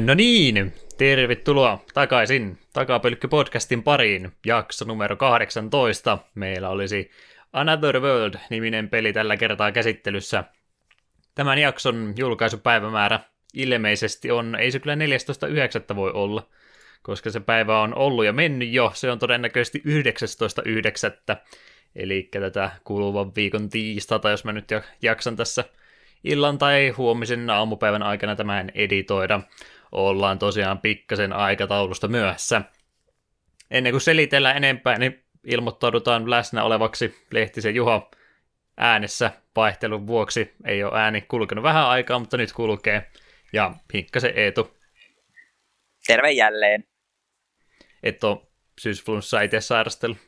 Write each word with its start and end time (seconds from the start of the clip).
no 0.00 0.14
niin, 0.14 0.72
tervetuloa 0.98 1.84
takaisin 1.94 2.58
Takapölkky-podcastin 2.72 3.82
pariin, 3.82 4.32
jakso 4.46 4.84
numero 4.84 5.16
18. 5.16 6.18
Meillä 6.34 6.68
olisi 6.68 7.10
Another 7.52 8.00
World-niminen 8.00 8.88
peli 8.88 9.12
tällä 9.12 9.36
kertaa 9.36 9.72
käsittelyssä. 9.72 10.44
Tämän 11.34 11.58
jakson 11.58 12.14
julkaisupäivämäärä 12.16 13.20
ilmeisesti 13.54 14.30
on, 14.30 14.54
ei 14.54 14.70
se 14.70 14.78
kyllä 14.78 14.94
14.9. 15.90 15.96
voi 15.96 16.10
olla, 16.10 16.48
koska 17.02 17.30
se 17.30 17.40
päivä 17.40 17.80
on 17.80 17.94
ollut 17.94 18.24
ja 18.24 18.32
mennyt 18.32 18.68
jo, 18.72 18.92
se 18.94 19.10
on 19.10 19.18
todennäköisesti 19.18 19.82
19.9. 21.30 21.36
Eli 21.96 22.28
tätä 22.30 22.70
kuluvan 22.84 23.34
viikon 23.34 23.68
tiistaita, 23.68 24.30
jos 24.30 24.44
mä 24.44 24.52
nyt 24.52 24.68
jaksan 25.02 25.36
tässä 25.36 25.64
illan 26.24 26.58
tai 26.58 26.88
huomisen 26.88 27.50
aamupäivän 27.50 28.02
aikana 28.02 28.36
tämän 28.36 28.70
editoida. 28.74 29.40
Ollaan 29.92 30.38
tosiaan 30.38 30.78
pikkasen 30.78 31.32
aikataulusta 31.32 32.08
myöhässä. 32.08 32.62
Ennen 33.70 33.92
kuin 33.92 34.00
selitellään 34.00 34.56
enempää, 34.56 34.98
niin 34.98 35.24
ilmoittaudutaan 35.44 36.30
läsnä 36.30 36.64
olevaksi 36.64 37.26
Lehtisen 37.30 37.74
Juha 37.74 38.10
äänessä 38.76 39.30
vaihtelun 39.56 40.06
vuoksi. 40.06 40.54
Ei 40.64 40.84
ole 40.84 41.00
ääni 41.00 41.20
kulkenut 41.20 41.62
vähän 41.62 41.86
aikaa, 41.86 42.18
mutta 42.18 42.36
nyt 42.36 42.52
kulkee. 42.52 43.10
Ja 43.52 43.74
Hinkkasen 43.94 44.32
Eetu. 44.38 44.76
Terve 46.06 46.30
jälleen. 46.30 46.84
Et 48.02 48.24
ole 48.24 48.38
syysflunssaa 48.80 49.40
itse 49.40 49.60
sairastellut? 49.60 50.18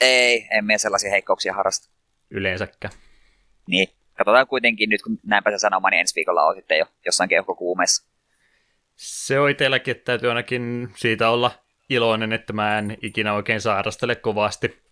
Ei, 0.00 0.48
en 0.50 0.64
minä 0.64 0.78
sellaisia 0.78 1.10
heikkouksia 1.10 1.54
harrasta. 1.54 1.88
Yleensäkään. 2.30 2.94
Niin 3.66 3.88
katsotaan 4.18 4.46
kuitenkin 4.46 4.90
nyt, 4.90 5.02
kun 5.02 5.18
näinpä 5.26 5.50
se 5.50 5.58
sanomaan, 5.58 5.90
niin 5.90 6.00
ensi 6.00 6.14
viikolla 6.14 6.42
on 6.42 6.56
sitten 6.56 6.78
jo 6.78 6.86
jossain 7.06 7.28
keuhkokuumeessa. 7.28 8.11
Se 8.96 9.38
on 9.40 9.50
itselläkin, 9.50 9.92
että 9.92 10.04
täytyy 10.04 10.28
ainakin 10.28 10.92
siitä 10.96 11.30
olla 11.30 11.50
iloinen, 11.88 12.32
että 12.32 12.52
mä 12.52 12.78
en 12.78 12.96
ikinä 13.02 13.34
oikein 13.34 13.60
sairastele 13.60 14.14
kovasti. 14.14 14.82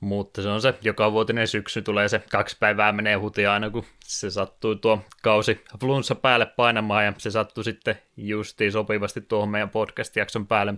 Mutta 0.00 0.42
se 0.42 0.48
on 0.48 0.60
se, 0.60 0.74
joka 0.82 1.12
vuotinen 1.12 1.48
syksy 1.48 1.82
tulee 1.82 2.08
se 2.08 2.22
kaksi 2.30 2.56
päivää 2.60 2.92
menee 2.92 3.14
hutia 3.14 3.52
aina, 3.52 3.70
kun 3.70 3.84
se 4.04 4.30
sattuu 4.30 4.74
tuo 4.74 5.04
kausi 5.22 5.64
flunssa 5.80 6.14
päälle 6.14 6.46
painamaan 6.46 7.04
ja 7.04 7.12
se 7.18 7.30
sattuu 7.30 7.64
sitten 7.64 7.98
justiin 8.16 8.72
sopivasti 8.72 9.20
tuohon 9.20 9.48
meidän 9.48 9.70
podcast-jakson 9.70 10.46
päälle 10.46 10.74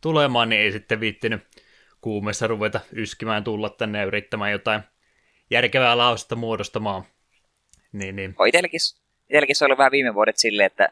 tulemaan, 0.00 0.48
niin 0.48 0.60
ei 0.60 0.72
sitten 0.72 1.00
viittinyt 1.00 1.42
kuumessa 2.00 2.46
ruveta 2.46 2.80
yskimään 2.92 3.44
tulla 3.44 3.70
tänne 3.70 3.98
ja 3.98 4.04
yrittämään 4.04 4.52
jotain 4.52 4.82
järkevää 5.50 5.98
lausetta 5.98 6.36
muodostamaan. 6.36 7.04
Niin, 7.92 8.16
niin. 8.16 8.34
Itselläkin, 8.46 8.80
itselläkin 9.28 9.56
se 9.56 9.64
oli 9.64 9.76
vähän 9.76 9.92
viime 9.92 10.14
vuodet 10.14 10.36
silleen, 10.36 10.66
että 10.66 10.88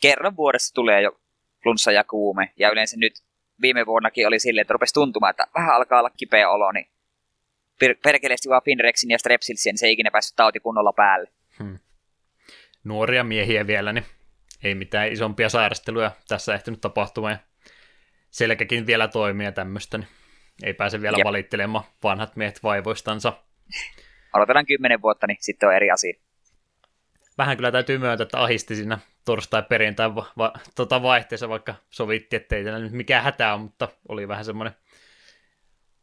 kerran 0.00 0.36
vuodessa 0.36 0.74
tulee 0.74 1.02
jo 1.02 1.20
flunssa 1.62 1.92
ja 1.92 2.04
kuume. 2.04 2.52
Ja 2.56 2.70
yleensä 2.70 2.96
nyt 2.96 3.12
viime 3.60 3.86
vuonnakin 3.86 4.26
oli 4.26 4.38
silleen, 4.38 4.62
että 4.62 4.72
rupesi 4.72 4.94
tuntumaan, 4.94 5.30
että 5.30 5.46
vähän 5.54 5.74
alkaa 5.74 5.98
olla 5.98 6.10
kipeä 6.10 6.50
olo, 6.50 6.72
niin 6.72 6.90
per- 7.80 7.96
perkeleesti 8.02 8.48
vaan 8.48 8.62
Finrexin 8.64 9.10
ja 9.10 9.18
Strepsilsin, 9.18 9.70
niin 9.70 9.78
se 9.78 9.86
ei 9.86 9.92
ikinä 9.92 10.10
päässyt 10.10 10.36
tauti 10.36 10.60
kunnolla 10.60 10.92
päälle. 10.92 11.30
Hmm. 11.58 11.78
Nuoria 12.84 13.24
miehiä 13.24 13.66
vielä, 13.66 13.92
niin 13.92 14.04
ei 14.62 14.74
mitään 14.74 15.12
isompia 15.12 15.48
sairasteluja 15.48 16.10
tässä 16.28 16.54
ehtinyt 16.54 16.80
tapahtumaan. 16.80 17.38
selkäkin 18.30 18.86
vielä 18.86 19.08
toimia 19.08 19.52
tämmöistä, 19.52 19.98
niin 19.98 20.08
ei 20.62 20.74
pääse 20.74 21.02
vielä 21.02 21.18
Jep. 21.18 21.24
valittelemaan 21.24 21.84
vanhat 22.02 22.36
miehet 22.36 22.62
vaivoistansa. 22.62 23.32
Odotetaan 24.34 24.66
kymmenen 24.66 25.02
vuotta, 25.02 25.26
niin 25.26 25.36
sitten 25.40 25.68
on 25.68 25.74
eri 25.74 25.90
asia. 25.90 26.14
Vähän 27.38 27.56
kyllä 27.56 27.72
täytyy 27.72 27.98
myöntää, 27.98 28.22
että 28.22 28.42
ahisti 28.42 28.76
siinä 28.76 28.98
torstai-perjantai 29.24 30.14
va- 30.14 30.32
va- 30.38 30.52
tota 30.74 31.02
vaihteessa, 31.02 31.48
vaikka 31.48 31.74
sovittiin, 31.90 32.40
että 32.42 32.56
ei 32.56 32.64
nyt 32.64 32.92
mikään 32.92 33.24
hätä 33.24 33.54
on, 33.54 33.60
mutta 33.60 33.88
oli 34.08 34.28
vähän 34.28 34.44
semmoinen 34.44 34.74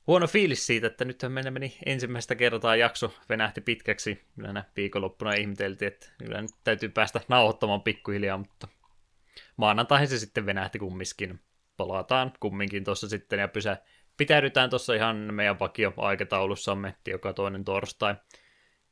huono 0.08 0.28
fiilis 0.28 0.66
siitä, 0.66 0.88
että 0.88 1.06
nythän 1.06 1.32
meillä 1.32 1.52
meni 1.52 1.78
ensimmäistä 1.86 2.36
kertaa 2.36 2.76
jakso 2.76 3.14
venähti 3.30 3.62
pitkäksi. 3.62 4.22
Kyllä 4.36 4.64
viikonloppuna 4.76 5.34
ihmeteltiin, 5.34 5.88
että 5.88 6.10
kyllä 6.18 6.42
nyt 6.42 6.52
täytyy 6.64 6.90
päästä 6.90 7.22
nauhoittamaan 7.28 7.82
pikkuhiljaa, 7.82 8.38
mutta 8.38 8.68
maanantaihin 9.58 10.08
se 10.08 10.20
sitten 10.20 10.46
venähti 10.46 10.80
kumminkin. 10.80 11.40
Palataan 11.78 12.34
kumminkin 12.40 12.84
tuossa 12.84 13.10
sitten 13.10 13.40
ja 13.40 13.48
pysä, 13.48 13.78
pitäydytään 14.18 14.70
tuossa 14.70 14.94
ihan 14.94 15.16
meidän 15.16 15.60
vakio-aikataulussamme 15.60 16.96
joka 17.08 17.34
toinen 17.34 17.66
torstai. 17.66 18.16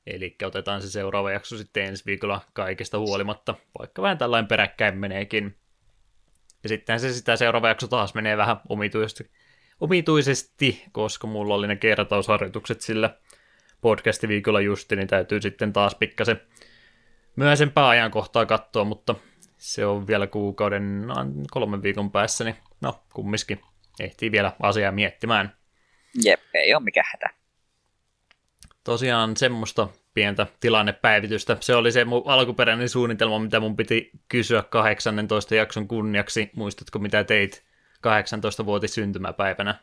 Eli 0.08 0.36
otetaan 0.44 0.82
se 0.82 0.92
seuraava 0.92 1.32
jakso 1.32 1.58
sitten 1.58 1.86
ensi 1.86 2.04
viikolla 2.06 2.42
kaikesta 2.54 3.00
huolimatta, 3.00 3.56
vaikka 3.80 4.02
vähän 4.02 4.18
tällainen 4.18 4.48
peräkkäin 4.48 4.98
meneekin. 4.98 5.56
Ja 6.64 6.70
sitten 6.70 7.00
se 7.00 7.14
sitä 7.14 7.36
seuraava 7.36 7.68
jakso 7.68 7.88
taas 7.88 8.14
menee 8.14 8.38
vähän 8.38 8.58
omituisesti, 8.70 9.32
omituisesti 9.80 10.84
koska 10.92 11.28
mulla 11.28 11.56
oli 11.56 11.68
ne 11.68 11.76
kertausharjoitukset 11.76 12.82
sillä 12.82 13.18
podcast-viikolla 13.82 14.62
justi, 14.62 14.96
niin 14.96 15.08
täytyy 15.08 15.42
sitten 15.42 15.74
taas 15.74 15.96
pikkasen 15.96 16.42
myöhäisempää 17.36 17.90
ajankohtaa 17.90 18.46
katsoa, 18.46 18.84
mutta 18.84 19.16
se 19.58 19.86
on 19.86 20.08
vielä 20.08 20.28
kuukauden 20.28 21.06
kolmen 21.52 21.84
viikon 21.84 22.12
päässä, 22.12 22.44
niin 22.44 22.56
no 22.82 23.04
kumminkin 23.14 23.62
ehtii 24.00 24.32
vielä 24.32 24.52
asiaa 24.62 24.92
miettimään. 24.92 25.56
Jep, 26.24 26.42
ei 26.54 26.74
ole 26.74 26.84
mikään 26.84 27.06
hätä. 27.12 27.43
Tosiaan 28.84 29.38
semmoista 29.38 29.88
pientä 30.14 30.48
tilannepäivitystä. 30.60 31.58
Se 31.60 31.76
oli 31.76 31.92
se 31.92 32.06
mun 32.06 32.24
alkuperäinen 32.26 32.90
suunnitelma, 32.90 33.40
mitä 33.40 33.60
mun 33.60 33.76
piti 33.76 34.12
kysyä 34.30 34.64
18 34.64 35.56
jakson 35.56 35.88
kunniaksi. 35.88 36.50
Muistatko, 36.56 37.00
mitä 37.00 37.24
teit 37.24 37.64
18-vuotis 38.08 38.94
syntymäpäivänä? 38.94 39.76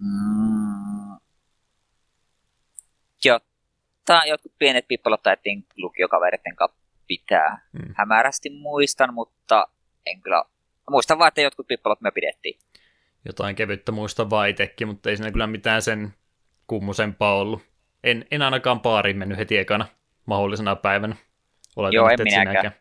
Mm. 0.00 1.16
Jotta 3.24 4.22
jotkut 4.26 4.52
pienet 4.58 4.88
pippalot 4.88 5.22
taettiin 5.22 5.66
lukiokavereiden 5.76 6.56
kanssa 6.56 6.78
pitää. 7.06 7.66
Mm. 7.72 7.94
Hämärästi 7.96 8.50
muistan, 8.50 9.14
mutta 9.14 9.68
en 10.06 10.20
kyllä 10.20 10.44
Muistan 10.90 11.18
vaan, 11.18 11.28
että 11.28 11.40
jotkut 11.40 11.66
pippalot 11.66 12.00
me 12.00 12.10
pidettiin. 12.10 12.58
Jotain 13.24 13.56
kevyttä 13.56 13.92
muista 13.92 14.30
vaan 14.30 14.48
itsekin, 14.48 14.88
mutta 14.88 15.10
ei 15.10 15.16
siinä 15.16 15.30
kyllä 15.30 15.46
mitään 15.46 15.82
sen 15.82 16.14
kummusempaa 16.66 17.36
ollut. 17.36 17.62
En, 18.04 18.26
en 18.30 18.42
ainakaan 18.42 18.80
paariin 18.80 19.16
mennyt 19.16 19.38
heti 19.38 19.58
ekana 19.58 19.86
mahdollisena 20.26 20.76
päivänä. 20.76 21.16
Oletan, 21.76 21.94
Joo, 21.94 22.08
en 22.08 22.18
minäkään. 22.22 22.72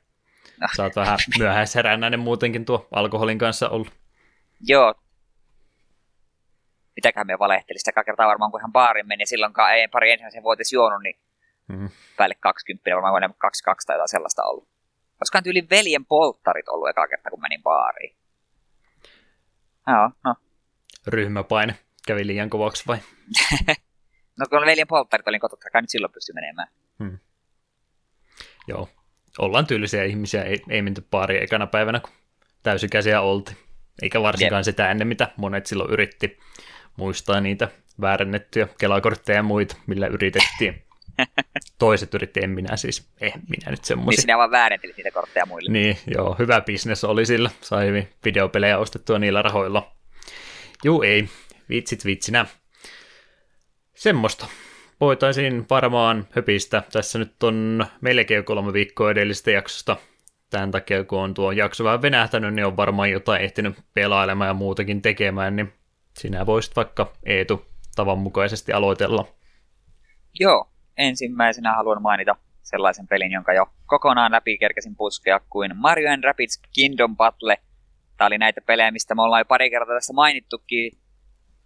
No. 0.62 0.68
Sä 0.76 0.84
oot 0.84 0.96
vähän 0.96 1.20
myöhäisherännäinen 1.40 2.20
muutenkin 2.20 2.66
tuo 2.66 2.88
alkoholin 2.92 3.38
kanssa 3.38 3.70
ollut. 3.70 3.92
Joo. 4.68 4.94
Mitäköhän 6.96 7.28
me 7.28 7.40
valehteli 7.40 7.80
sitä 7.80 8.04
kertaa 8.04 8.28
varmaan, 8.28 8.52
kun 8.52 8.62
hän 8.62 8.72
baariin 8.72 9.08
meni, 9.08 9.26
silloinkaan 9.26 9.74
ei 9.74 9.88
pari 9.88 10.12
ensimmäisen 10.12 10.44
vuotis 10.44 10.74
juonut, 10.74 11.04
niin 11.04 11.20
mm. 11.68 11.90
päälle 12.18 12.36
20, 12.40 12.96
varmaan 12.96 13.34
22 13.38 13.88
tai 13.88 13.96
jotain 13.96 14.08
sellaista 14.08 14.44
ollut. 14.44 14.68
Koska 15.20 15.42
tyyli 15.42 15.68
veljen 15.70 16.06
polttarit 16.06 16.70
ollut 16.70 16.90
eka 16.90 17.08
kerta, 17.08 17.30
kun 17.30 17.42
menin 17.42 17.64
baariin. 17.64 18.16
Joo, 19.88 20.10
no. 20.26 20.36
Ryhmäpaine 21.08 21.76
kävi 22.08 22.28
liian 22.28 22.50
kovaksi 22.50 22.84
vai? 22.88 22.98
no 24.40 24.46
kun 24.50 24.66
veljen 24.66 24.88
polttarit 24.88 25.28
olin 25.28 25.40
kototta, 25.40 25.70
kai 25.70 25.82
nyt 25.82 25.90
silloin 25.90 26.14
pysty 26.14 26.34
menemään. 26.34 26.68
Hmm. 27.00 27.20
Joo, 28.68 28.90
ollaan 29.40 29.68
tyylisiä 29.68 30.04
ihmisiä, 30.04 30.44
ei, 30.44 30.62
ei 30.70 30.82
menty 30.82 31.06
baariin 31.12 31.44
ekana 31.44 31.68
päivänä, 31.68 32.00
kun 32.00 32.12
täysikäisiä 32.64 33.22
oltiin. 33.22 33.58
Eikä 34.02 34.22
varsinkaan 34.22 34.60
Jep. 34.60 34.66
sitä 34.66 34.92
ennen, 34.92 35.08
mitä 35.08 35.32
monet 35.38 35.66
silloin 35.66 35.92
yritti 35.92 36.40
muistaa 36.98 37.42
niitä 37.42 37.68
väärennettyjä 38.02 38.68
kelakortteja 38.78 39.36
ja 39.36 39.44
muita, 39.44 39.76
millä 39.88 40.08
yritettiin. 40.08 40.84
Toiset 41.80 42.14
yritti, 42.14 42.40
en 42.44 42.50
minä 42.50 42.78
siis, 42.78 43.10
en 43.22 43.42
minä 43.50 43.72
nyt 43.72 43.86
semmoisia. 43.86 44.18
Niin 44.18 44.22
sinä 44.22 44.38
vaan 44.38 44.52
väärentelit 44.52 44.98
niitä 44.98 45.12
kortteja 45.12 45.46
muille. 45.46 45.72
Niin, 45.72 45.98
joo, 46.08 46.36
hyvä 46.40 46.62
bisnes 46.62 47.04
oli 47.04 47.26
sillä. 47.26 47.50
Sai 47.62 48.08
videopelejä 48.26 48.78
ostettua 48.78 49.20
niillä 49.20 49.42
rahoilla. 49.42 49.92
Juu, 50.84 51.02
ei. 51.02 51.30
Vitsit 51.72 52.06
vitsinä. 52.06 52.46
Semmoista. 53.96 54.48
Voitaisiin 55.00 55.66
varmaan 55.70 56.28
höpistä. 56.32 56.84
Tässä 56.92 57.20
nyt 57.20 57.44
on 57.44 57.86
melkein 58.02 58.44
kolme 58.44 58.74
viikkoa 58.74 59.12
edellisestä 59.12 59.52
jaksosta. 59.52 59.98
Tämän 60.50 60.72
takia, 60.72 61.04
kun 61.04 61.20
on 61.20 61.34
tuo 61.34 61.52
jakso 61.52 61.84
vähän 61.84 62.02
venähtänyt, 62.02 62.54
niin 62.54 62.66
on 62.66 62.78
varmaan 62.78 63.12
jotain 63.12 63.42
ehtinyt 63.42 63.76
pelailemaan 63.94 64.48
ja 64.48 64.54
muutakin 64.54 65.02
tekemään, 65.02 65.56
niin 65.56 65.74
sinä 66.20 66.46
voisit 66.46 66.76
vaikka 66.76 67.14
Eetu 67.26 67.66
tavan 67.96 68.18
mukaisesti 68.18 68.74
aloitella. 68.74 69.28
Joo, 70.40 70.70
ensimmäisenä 70.98 71.76
haluan 71.76 72.02
mainita 72.02 72.36
sellaisen 72.62 73.08
pelin, 73.08 73.32
jonka 73.32 73.54
jo 73.54 73.66
kokonaan 73.86 74.32
läpi 74.32 74.58
kerkesin 74.58 74.96
puskea 74.96 75.40
kuin 75.50 75.78
Mario 75.78 76.10
Rapids 76.24 76.62
Kingdom 76.74 77.18
Battle. 77.18 77.58
Tämä 78.18 78.28
oli 78.28 78.38
näitä 78.38 78.62
pelejä, 78.62 78.92
mistä 78.92 79.16
me 79.16 79.22
ollaan 79.22 79.42
jo 79.42 79.46
pari 79.46 79.70
kertaa 79.70 79.96
tässä 79.96 80.14
mainittukin. 80.14 80.92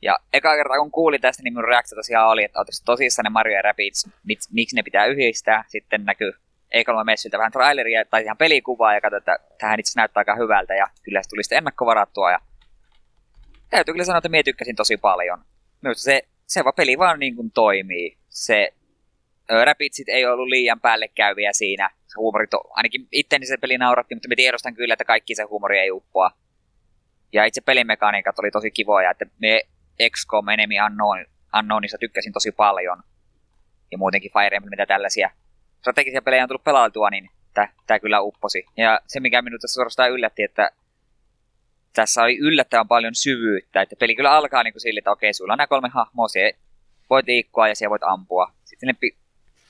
Ja 0.06 0.20
eka 0.34 0.56
kerta 0.56 0.78
kun 0.78 0.92
kuulin 0.92 1.22
tästä, 1.22 1.44
niin 1.44 1.54
minun 1.54 1.68
reaktio 1.68 1.96
tosiaan 1.96 2.30
oli, 2.30 2.44
että 2.44 2.60
oletko 2.60 2.72
tosissaan 2.86 3.24
ne 3.24 3.30
Mario 3.30 3.56
ja 3.56 3.62
Rapids, 3.62 4.10
miksi, 4.52 4.76
ne 4.76 4.84
pitää 4.84 5.06
yhdistää. 5.06 5.64
Sitten 5.68 6.06
näkyy 6.06 6.32
E3-messuilta 6.76 7.38
vähän 7.38 7.52
traileria 7.52 8.06
tai 8.06 8.24
ihan 8.24 8.38
pelikuvaa 8.38 8.94
ja 8.94 9.02
katsoin, 9.02 9.18
että 9.18 9.40
tähän 9.58 9.80
itse 9.80 10.00
näyttää 10.00 10.22
aika 10.22 10.36
hyvältä 10.36 10.76
ja 10.76 10.88
kyllä 11.04 11.24
se 11.24 11.30
tuli 11.30 11.44
sitten 11.44 11.58
ennakkovarattua 11.58 12.32
ja 12.32 12.40
täytyy 13.70 13.94
kyllä 13.94 14.06
sanoa, 14.06 14.18
että 14.18 14.30
minä 14.30 14.44
tykkäsin 14.44 14.76
tosi 14.76 14.98
paljon. 14.98 15.40
Myös 15.82 16.04
se, 16.04 16.22
se 16.48 16.64
va, 16.64 16.72
peli 16.72 16.98
vaan 16.98 17.20
niin 17.20 17.36
kuin 17.36 17.52
toimii. 17.52 18.18
Se 18.30 18.74
Rapidsit 19.66 20.10
ei 20.10 20.26
ollut 20.26 20.48
liian 20.48 20.80
päällekäyviä 20.80 21.54
siinä. 21.54 21.90
Se 22.08 22.14
huumori, 22.18 22.48
to, 22.48 22.62
ainakin 22.70 23.08
itteni 23.12 23.46
se 23.46 23.58
peli 23.58 23.78
nauratti, 23.78 24.16
mutta 24.16 24.30
me 24.30 24.36
tiedostan 24.36 24.76
kyllä, 24.76 24.94
että 24.94 25.06
kaikki 25.06 25.36
se 25.36 25.44
huumori 25.44 25.80
ei 25.80 25.92
uppoa. 25.92 26.32
Ja 27.34 27.46
itse 27.46 27.62
pelimekaniikat 27.62 28.40
oli 28.40 28.52
tosi 28.52 28.72
kivoja, 28.72 29.12
että 29.12 29.26
me 29.40 29.62
XCOM 30.10 30.50
Enemy 30.50 30.76
Unknown, 30.86 31.26
Unknownissa 31.60 31.98
tykkäsin 31.98 32.34
tosi 32.34 32.52
paljon. 32.52 33.04
Ja 33.92 33.98
muutenkin 33.98 34.32
Fire 34.34 34.56
Emblem, 34.56 34.70
mitä 34.70 34.86
tällaisia 34.86 35.30
strategisia 35.80 36.22
pelejä 36.22 36.44
on 36.44 36.50
tullut 36.50 36.64
pelailtua, 36.64 37.10
niin 37.10 37.30
tämä 37.88 38.00
kyllä 38.00 38.22
upposi. 38.22 38.66
Ja 38.78 39.00
se, 39.08 39.20
mikä 39.20 39.42
minut 39.42 39.62
tässä 39.62 39.74
suorastaan 39.74 40.12
yllätti, 40.12 40.44
että 40.44 40.72
tässä 41.94 42.24
oli 42.24 42.38
yllättävän 42.38 42.88
paljon 42.88 43.16
syvyyttä. 43.16 43.82
Että 43.82 43.96
peli 44.00 44.16
kyllä 44.16 44.32
alkaa 44.32 44.64
niin 44.64 44.74
kuin 44.74 44.82
sille, 44.82 44.98
että 44.98 45.12
okei, 45.12 45.34
sulla 45.34 45.54
on 45.54 45.58
nämä 45.58 45.68
kolme 45.68 45.90
hahmoa, 45.90 46.28
se 46.28 46.54
voit 47.10 47.28
liikkua 47.28 47.68
ja 47.68 47.76
siellä 47.76 47.90
voit 47.90 48.04
ampua. 48.04 48.52
Sitten 48.66 48.88
ne 48.88 49.10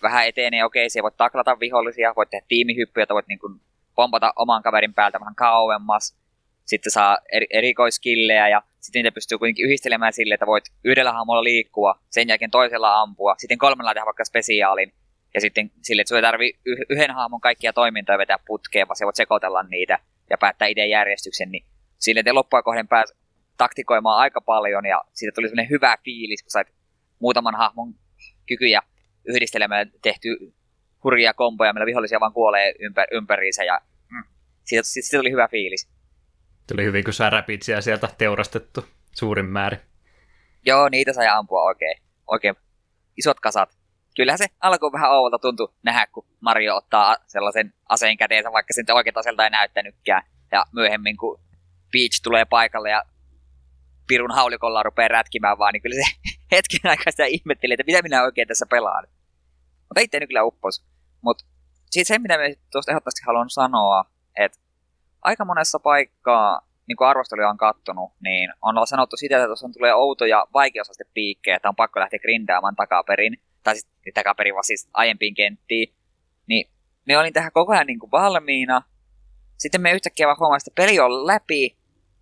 vähän 0.01 0.27
etenee, 0.27 0.63
okei, 0.63 0.89
siellä 0.89 1.03
voit 1.03 1.17
taklata 1.17 1.59
vihollisia, 1.59 2.13
voit 2.15 2.29
tehdä 2.29 2.45
tiimihyppyjä, 2.47 3.05
voit 3.09 3.27
niin 3.27 3.39
kuin 3.39 3.61
pompata 3.95 4.33
oman 4.35 4.63
kaverin 4.63 4.93
päältä 4.93 5.19
vähän 5.19 5.35
kauemmas. 5.35 6.15
Sitten 6.65 6.91
saa 6.91 7.17
eri- 7.31 7.47
erikoiskillejä 7.49 8.47
ja 8.49 8.61
sitten 8.79 8.99
niitä 8.99 9.13
pystyy 9.13 9.37
kuitenkin 9.37 9.65
yhdistelemään 9.65 10.13
sille, 10.13 10.33
että 10.33 10.45
voit 10.45 10.65
yhdellä 10.83 11.13
hahmolla 11.13 11.43
liikkua, 11.43 11.99
sen 12.09 12.27
jälkeen 12.27 12.51
toisella 12.51 13.01
ampua, 13.01 13.35
sitten 13.37 13.57
kolmella 13.57 13.93
tehdä 13.93 14.05
vaikka 14.05 14.25
spesiaalin, 14.25 14.93
ja 15.33 15.41
sitten 15.41 15.71
sille, 15.81 16.01
että 16.01 16.07
sinua 16.07 16.19
ei 16.19 16.21
tarvi 16.21 16.53
yhden 16.89 17.11
hahmon 17.11 17.41
kaikkia 17.41 17.73
toimintoja 17.73 18.17
vetää 18.17 18.39
putkeen, 18.47 18.87
vaan 18.87 18.95
sä 18.95 19.05
voit 19.05 19.15
sekoitella 19.15 19.63
niitä 19.63 19.99
ja 20.29 20.37
päättää 20.37 20.67
itse 20.67 20.87
järjestyksen, 20.87 21.51
niin 21.51 21.65
sille 21.99 22.23
te 22.23 22.31
loppua 22.31 22.63
kohden 22.63 22.87
pääs 22.87 23.13
taktikoimaan 23.57 24.19
aika 24.19 24.41
paljon 24.41 24.85
ja 24.85 25.01
siitä 25.13 25.31
tuli 25.35 25.47
sellainen 25.47 25.69
hyvä 25.69 25.97
fiilis, 26.03 26.43
kun 26.43 26.51
sait 26.51 26.67
muutaman 27.19 27.55
hahmon 27.55 27.93
kykyjä 28.47 28.81
yhdistelemällä 29.25 29.91
tehty 30.01 30.53
hurjia 31.03 31.33
komboja, 31.33 31.73
millä 31.73 31.85
vihollisia 31.85 32.19
vaan 32.19 32.33
kuolee 32.33 32.73
ympär, 32.79 33.07
ympäriinsä 33.11 33.63
ja 33.63 33.81
mm, 34.11 34.23
siitä, 34.63 34.83
siitä, 34.83 35.07
siitä, 35.07 35.17
tuli 35.17 35.31
hyvä 35.31 35.47
fiilis. 35.47 35.89
Tuli 36.67 36.83
hyvin, 36.83 37.03
kun 37.03 37.13
räpitsiä 37.29 37.81
sieltä 37.81 38.09
teurastettu 38.17 38.85
suurin 39.11 39.45
määrin. 39.45 39.79
Joo, 40.65 40.89
niitä 40.89 41.13
sai 41.13 41.27
ampua 41.27 41.63
oikein, 41.63 42.01
oikein 42.27 42.55
isot 43.17 43.39
kasat 43.39 43.77
kyllähän 44.15 44.37
se 44.37 44.45
alkuun 44.59 44.91
vähän 44.91 45.11
ouvolta 45.11 45.39
tuntui 45.39 45.73
nähdä, 45.83 46.07
kun 46.07 46.25
Mario 46.39 46.75
ottaa 46.75 47.17
sellaisen 47.27 47.73
aseen 47.89 48.17
käteensä, 48.17 48.51
vaikka 48.51 48.73
se 48.73 48.93
oikein 48.93 49.17
aselta 49.17 49.43
ei 49.43 49.49
näyttänytkään. 49.49 50.23
Ja 50.51 50.65
myöhemmin, 50.71 51.17
kun 51.17 51.39
Peach 51.91 52.21
tulee 52.23 52.45
paikalle 52.45 52.89
ja 52.89 53.03
pirun 54.07 54.31
haulikolla 54.31 54.83
rupeaa 54.83 55.07
rätkimään 55.07 55.57
vaan, 55.57 55.73
niin 55.73 55.81
kyllä 55.81 55.95
se 55.95 56.15
hetken 56.55 56.91
aikaa 56.91 57.11
sitä 57.11 57.25
ihmetteli, 57.25 57.73
että 57.73 57.83
mitä 57.87 58.01
minä 58.01 58.23
oikein 58.23 58.47
tässä 58.47 58.65
pelaan. 58.69 59.07
Mutta 59.79 60.01
itse 60.01 60.27
kyllä 60.27 60.43
uppos. 60.43 60.85
Mutta 61.21 61.45
siitä 61.91 62.07
se, 62.07 62.19
mitä 62.19 62.37
me 62.37 62.55
tuosta 62.71 62.91
ehdottomasti 62.91 63.21
haluan 63.25 63.49
sanoa, 63.49 64.05
että 64.39 64.59
aika 65.25 65.45
monessa 65.45 65.79
paikkaa, 65.79 66.61
niin 66.87 66.95
kuin 66.97 67.07
arvosteluja 67.07 67.49
on 67.49 67.57
kattonut, 67.57 68.11
niin 68.23 68.49
on 68.61 68.87
sanottu 68.87 69.17
sitä, 69.17 69.37
että 69.37 69.47
tuossa 69.47 69.69
tulee 69.73 69.93
outoja 69.93 70.45
vaikeusaste 70.53 71.03
piikkejä, 71.13 71.55
että 71.55 71.69
on 71.69 71.75
pakko 71.75 71.99
lähteä 71.99 72.19
grindaamaan 72.19 72.75
takaperin 72.75 73.37
tai 73.63 73.75
siis 73.75 73.87
takaperin 74.13 74.53
vaan 74.53 74.63
siis 74.63 74.89
aiempiin 74.93 75.35
kenttiin, 75.35 75.93
niin 76.47 76.69
me 77.05 77.17
olin 77.17 77.33
tähän 77.33 77.51
koko 77.51 77.73
ajan 77.73 77.87
niin 77.87 77.99
kuin 77.99 78.11
valmiina. 78.11 78.81
Sitten 79.57 79.81
me 79.81 79.91
yhtäkkiä 79.91 80.27
vaan 80.27 80.37
huomasin, 80.39 80.69
että 80.69 80.81
peli 80.81 80.99
on 80.99 81.27
läpi, 81.27 81.77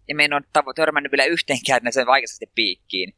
ja 0.07 0.15
me 0.15 0.25
en 0.25 0.33
ole 0.33 0.73
törmännyt 0.75 1.11
vielä 1.11 1.25
yhteenkään 1.25 1.81
sen 1.89 2.07
vaikeasti 2.07 2.51
piikkiin. 2.55 3.13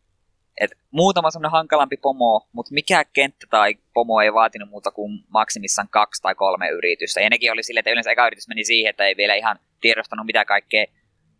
Et 0.62 0.72
muutama 0.92 1.32
semmoinen 1.32 1.52
hankalampi 1.52 1.98
pomo, 1.98 2.48
mutta 2.52 2.74
mikä 2.74 3.06
kenttä 3.14 3.48
tai 3.50 3.76
pomo 3.94 4.22
ei 4.22 4.34
vaatinut 4.34 4.70
muuta 4.70 4.92
kuin 4.92 5.24
maksimissaan 5.28 5.88
kaksi 5.92 6.22
tai 6.22 6.36
kolme 6.36 6.70
yritystä. 6.70 7.22
Ja 7.22 7.30
nekin 7.30 7.52
oli 7.52 7.64
silleen, 7.64 7.82
että 7.82 7.92
yleensä 7.92 8.12
eka 8.12 8.28
yritys 8.28 8.48
meni 8.48 8.64
siihen, 8.64 8.90
että 8.90 9.06
ei 9.06 9.18
vielä 9.18 9.36
ihan 9.36 9.60
tiedostanut 9.82 10.26
mitä 10.26 10.46
kaikkea 10.46 10.86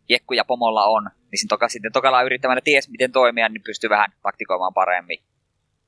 jekkuja 0.08 0.44
pomolla 0.44 0.84
on. 0.84 1.04
Niin 1.04 1.38
sitten, 1.38 1.48
toka, 1.48 1.68
sitten 1.68 1.92
tokalla 1.92 2.22
yrittämällä 2.22 2.60
ties 2.60 2.88
miten 2.88 3.12
toimia, 3.12 3.48
niin 3.48 3.62
pystyy 3.62 3.90
vähän 3.90 4.12
taktikoimaan 4.22 4.74
paremmin. 4.74 5.18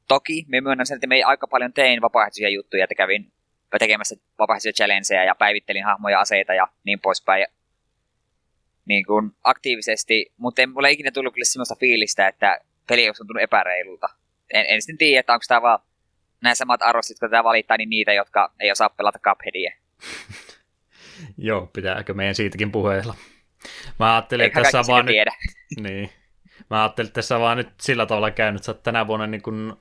Toki 0.08 0.44
me 0.48 0.60
myönnän 0.60 0.86
sen, 0.86 0.94
että 0.94 1.06
me 1.06 1.14
ei 1.14 1.22
aika 1.22 1.46
paljon 1.46 1.72
tein 1.72 2.02
vapaaehtoisia 2.02 2.48
juttuja, 2.48 2.84
että 2.84 2.94
kävin 2.94 3.32
tekemässä 3.78 4.16
vapaaehtoisia 4.38 4.72
challengeja 4.72 5.24
ja 5.24 5.34
päivittelin 5.34 5.84
hahmoja, 5.84 6.20
aseita 6.20 6.54
ja 6.54 6.68
niin 6.84 7.00
poispäin. 7.00 7.46
Niin 8.84 9.06
kuin 9.06 9.30
aktiivisesti, 9.44 10.32
mutta 10.36 10.62
ei 10.62 10.66
mulle 10.66 10.90
ikinä 10.90 11.10
tullut 11.10 11.34
kyllä 11.34 11.44
sellaista 11.44 11.76
fiilistä, 11.80 12.28
että 12.28 12.60
peli 12.88 13.08
olisi 13.08 13.18
tuntunut 13.18 13.42
epäreilulta. 13.42 14.08
En, 14.52 14.64
en 14.68 14.82
sitten 14.82 14.98
tiedä, 14.98 15.20
että 15.20 15.32
onko 15.32 15.44
tämä 15.48 15.62
vaan 15.62 15.78
nämä 16.42 16.54
samat 16.54 16.82
arvostit, 16.82 17.14
jotka 17.14 17.28
tämä 17.28 17.44
valittaa, 17.44 17.76
niin 17.76 17.90
niitä, 17.90 18.12
jotka 18.12 18.52
ei 18.60 18.70
osaa 18.70 18.90
pelata 18.90 19.18
Cupheadia. 19.18 19.72
Joo, 21.38 21.66
pitääkö 21.72 22.14
meidän 22.14 22.34
siitäkin 22.34 22.72
puheella. 22.72 23.14
Mä 23.98 24.14
ajattelin, 24.14 24.46
että 24.46 24.62
tässä 24.62 24.82
vaan 24.88 25.04
nyt... 25.04 25.12
Tiedä. 25.12 25.32
Niin. 25.80 26.10
Mä 26.70 26.82
ajattelin, 26.82 27.06
että 27.06 27.14
tässä 27.14 27.40
vaan 27.40 27.56
nyt 27.56 27.68
sillä 27.80 28.06
tavalla 28.06 28.30
käynyt, 28.30 28.60
että 28.60 28.66
sä 28.66 28.74
tänä 28.74 29.06
vuonna 29.06 29.26
niin 29.26 29.42
kun 29.42 29.78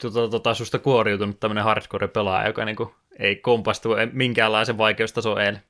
tota, 0.00 0.28
tota, 0.28 0.54
susta 0.54 0.78
kuoriutunut 0.78 1.40
tämmöinen 1.40 1.64
hardcore-pelaaja, 1.64 2.46
joka 2.46 2.64
niinku 2.64 2.94
ei 3.18 3.36
kompastu 3.36 3.88
minkäänlaisen 4.12 4.78
vaikeustasoeen. 4.78 5.62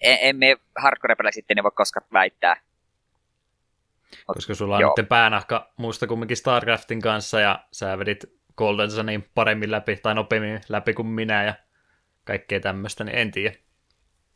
En, 0.00 0.18
emme 0.20 0.56
hardcore-pelejä 0.78 1.32
sitten 1.32 1.56
ne 1.56 1.62
voi 1.62 1.70
koskaan 1.74 2.06
väittää. 2.12 2.56
Koska 4.26 4.54
sulla 4.54 4.76
on 4.76 4.80
Joo. 4.80 4.94
nyt 4.96 5.08
päänahka 5.08 5.72
muista 5.76 6.06
kumminkin 6.06 6.36
StarCraftin 6.36 7.00
kanssa 7.00 7.40
ja 7.40 7.64
sä 7.72 7.98
vedit 7.98 8.24
Golden 8.56 9.06
niin 9.06 9.28
paremmin 9.34 9.70
läpi 9.70 9.96
tai 9.96 10.14
nopeammin 10.14 10.60
läpi 10.68 10.94
kuin 10.94 11.08
minä 11.08 11.44
ja 11.44 11.54
kaikkea 12.24 12.60
tämmöistä, 12.60 13.04
niin 13.04 13.18
en 13.18 13.30
tiedä. 13.30 13.56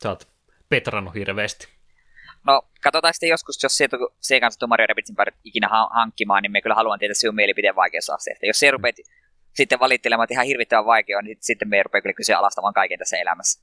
Sä 0.03 0.09
oot 0.09 0.29
petrannut 0.69 1.15
hirveästi. 1.15 1.69
No, 2.47 2.63
katsotaan 2.83 3.15
sitten 3.15 3.29
joskus, 3.29 3.63
jos 3.63 3.77
se, 3.77 3.89
se 4.21 4.41
kanssa 4.41 4.67
Mario 4.67 4.87
Rabidsin 4.87 5.17
päädyt 5.17 5.35
ikinä 5.45 5.69
hankkimaan, 5.91 6.43
niin 6.43 6.53
me 6.53 6.63
kyllä 6.63 6.75
haluan 6.75 6.99
tietää 6.99 7.15
sinun 7.15 7.35
mielipiteen 7.35 7.77
vaikeusasteesta. 7.77 8.47
Jos 8.47 8.59
se 8.59 8.71
rupeat 8.71 8.97
sitten 9.55 9.81
valittelemaan, 9.81 10.25
että 10.25 10.35
ihan 10.35 10.47
hirvittävän 10.47 10.87
vaikea 10.87 11.19
on, 11.19 11.25
niin 11.25 11.39
sitten 11.41 11.69
me 11.69 11.83
rupeaa 11.83 12.03
kyllä 12.03 12.15
kysyä 12.15 12.39
alastamaan 12.39 12.75
kaiken 12.75 12.99
tässä 12.99 13.17
elämässä. 13.17 13.63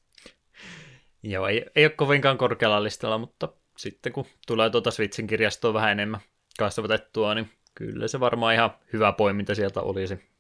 Joo, 1.24 1.48
ei, 1.48 1.66
ei 1.76 1.86
ole 1.86 1.92
kovinkaan 1.92 2.38
korkealla 2.38 2.84
listalla, 2.84 3.18
mutta 3.18 3.50
sitten 3.78 4.14
kun 4.14 4.26
tulee 4.48 4.70
tuota 4.70 4.92
Switchin 4.92 5.28
kirjastoa 5.28 5.74
vähän 5.74 5.92
enemmän 5.92 6.20
kasvatettua, 6.60 7.36
niin 7.36 7.50
kyllä 7.76 8.08
se 8.08 8.20
varmaan 8.20 8.54
ihan 8.54 8.78
hyvä 8.94 9.12
poiminta 9.12 9.56
sieltä 9.56 9.82
olisi. 9.82 10.33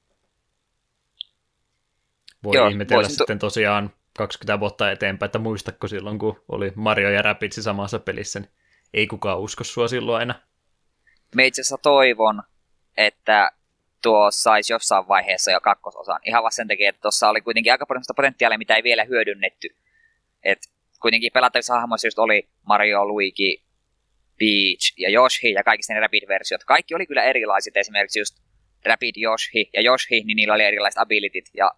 Voi 2.43 2.55
Joo, 2.55 2.67
ihmetellä 2.67 3.09
sitten 3.09 3.39
to... 3.39 3.47
tosiaan 3.47 3.93
20 4.17 4.59
vuotta 4.59 4.91
eteenpäin, 4.91 5.27
että 5.27 5.39
muistako 5.39 5.87
silloin, 5.87 6.19
kun 6.19 6.43
oli 6.49 6.71
Mario 6.75 7.09
ja 7.09 7.21
Rapidsi 7.21 7.63
samassa 7.63 7.99
pelissä, 7.99 8.39
niin 8.39 8.51
ei 8.93 9.07
kukaan 9.07 9.39
usko 9.39 9.63
sua 9.63 9.87
silloin 9.87 10.21
enää. 10.21 10.39
Me 11.35 11.47
itse 11.47 11.61
asiassa 11.61 11.77
toivon, 11.77 12.43
että 12.97 13.51
tuo 14.01 14.31
saisi 14.31 14.73
jossain 14.73 15.07
vaiheessa 15.07 15.51
jo 15.51 15.61
kakkososan. 15.61 16.19
Ihan 16.25 16.43
vasta 16.43 16.55
sen 16.55 16.67
takia, 16.67 16.89
että 16.89 17.01
tuossa 17.01 17.29
oli 17.29 17.41
kuitenkin 17.41 17.71
aika 17.71 17.85
paljon 17.85 18.03
sitä 18.03 18.13
potentiaalia, 18.13 18.57
mitä 18.57 18.75
ei 18.75 18.83
vielä 18.83 19.03
hyödynnetty. 19.03 19.67
Et 20.43 20.59
kuitenkin 21.01 21.31
pelattavissa 21.33 21.73
hahmoissa 21.73 22.07
just 22.07 22.19
oli 22.19 22.49
Mario, 22.67 23.05
Luigi, 23.05 23.63
Peach 24.39 24.93
ja 24.97 25.09
Yoshi 25.09 25.51
ja 25.51 25.63
kaikki 25.63 25.93
ne 25.93 25.99
Rapid-versiot. 25.99 26.63
Kaikki 26.65 26.95
oli 26.95 27.05
kyllä 27.05 27.23
erilaiset, 27.23 27.77
esimerkiksi 27.77 28.19
just 28.19 28.35
Rapid 28.85 29.15
Yoshi 29.23 29.69
ja 29.73 29.81
Yoshi, 29.81 30.23
niin 30.23 30.35
niillä 30.35 30.53
oli 30.53 30.63
erilaiset 30.63 31.01
abilitit 31.01 31.49
ja 31.53 31.71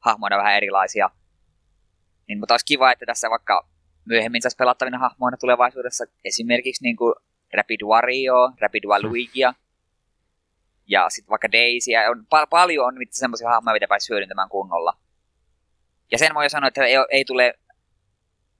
hahmoina 0.00 0.36
vähän 0.36 0.56
erilaisia. 0.56 1.10
Niin, 2.28 2.38
mutta 2.38 2.54
olisi 2.54 2.66
kiva, 2.66 2.92
että 2.92 3.06
tässä 3.06 3.30
vaikka 3.30 3.68
myöhemmin 4.04 4.42
saisi 4.42 4.56
pelattavina 4.56 4.98
hahmoina 4.98 5.36
tulevaisuudessa 5.36 6.04
esimerkiksi 6.24 6.84
niin 6.84 6.96
kuin 6.96 7.14
Rapid 7.54 7.80
Wario, 7.82 8.52
Rapid 8.60 8.84
Waluigia 8.84 9.54
ja 10.86 11.10
sitten 11.10 11.30
vaikka 11.30 11.52
Daisy. 11.52 11.90
On, 12.10 12.26
pal- 12.26 12.46
paljon 12.46 12.86
on 12.86 12.94
semmoisia 13.10 13.48
hahmoja, 13.48 13.74
mitä 13.74 13.88
pääsi 13.88 14.12
hyödyntämään 14.12 14.48
kunnolla. 14.48 14.96
Ja 16.12 16.18
sen 16.18 16.34
voi 16.34 16.50
sanoa, 16.50 16.68
että 16.68 16.84
ei, 16.84 16.94
ei 17.10 17.24
tule 17.24 17.54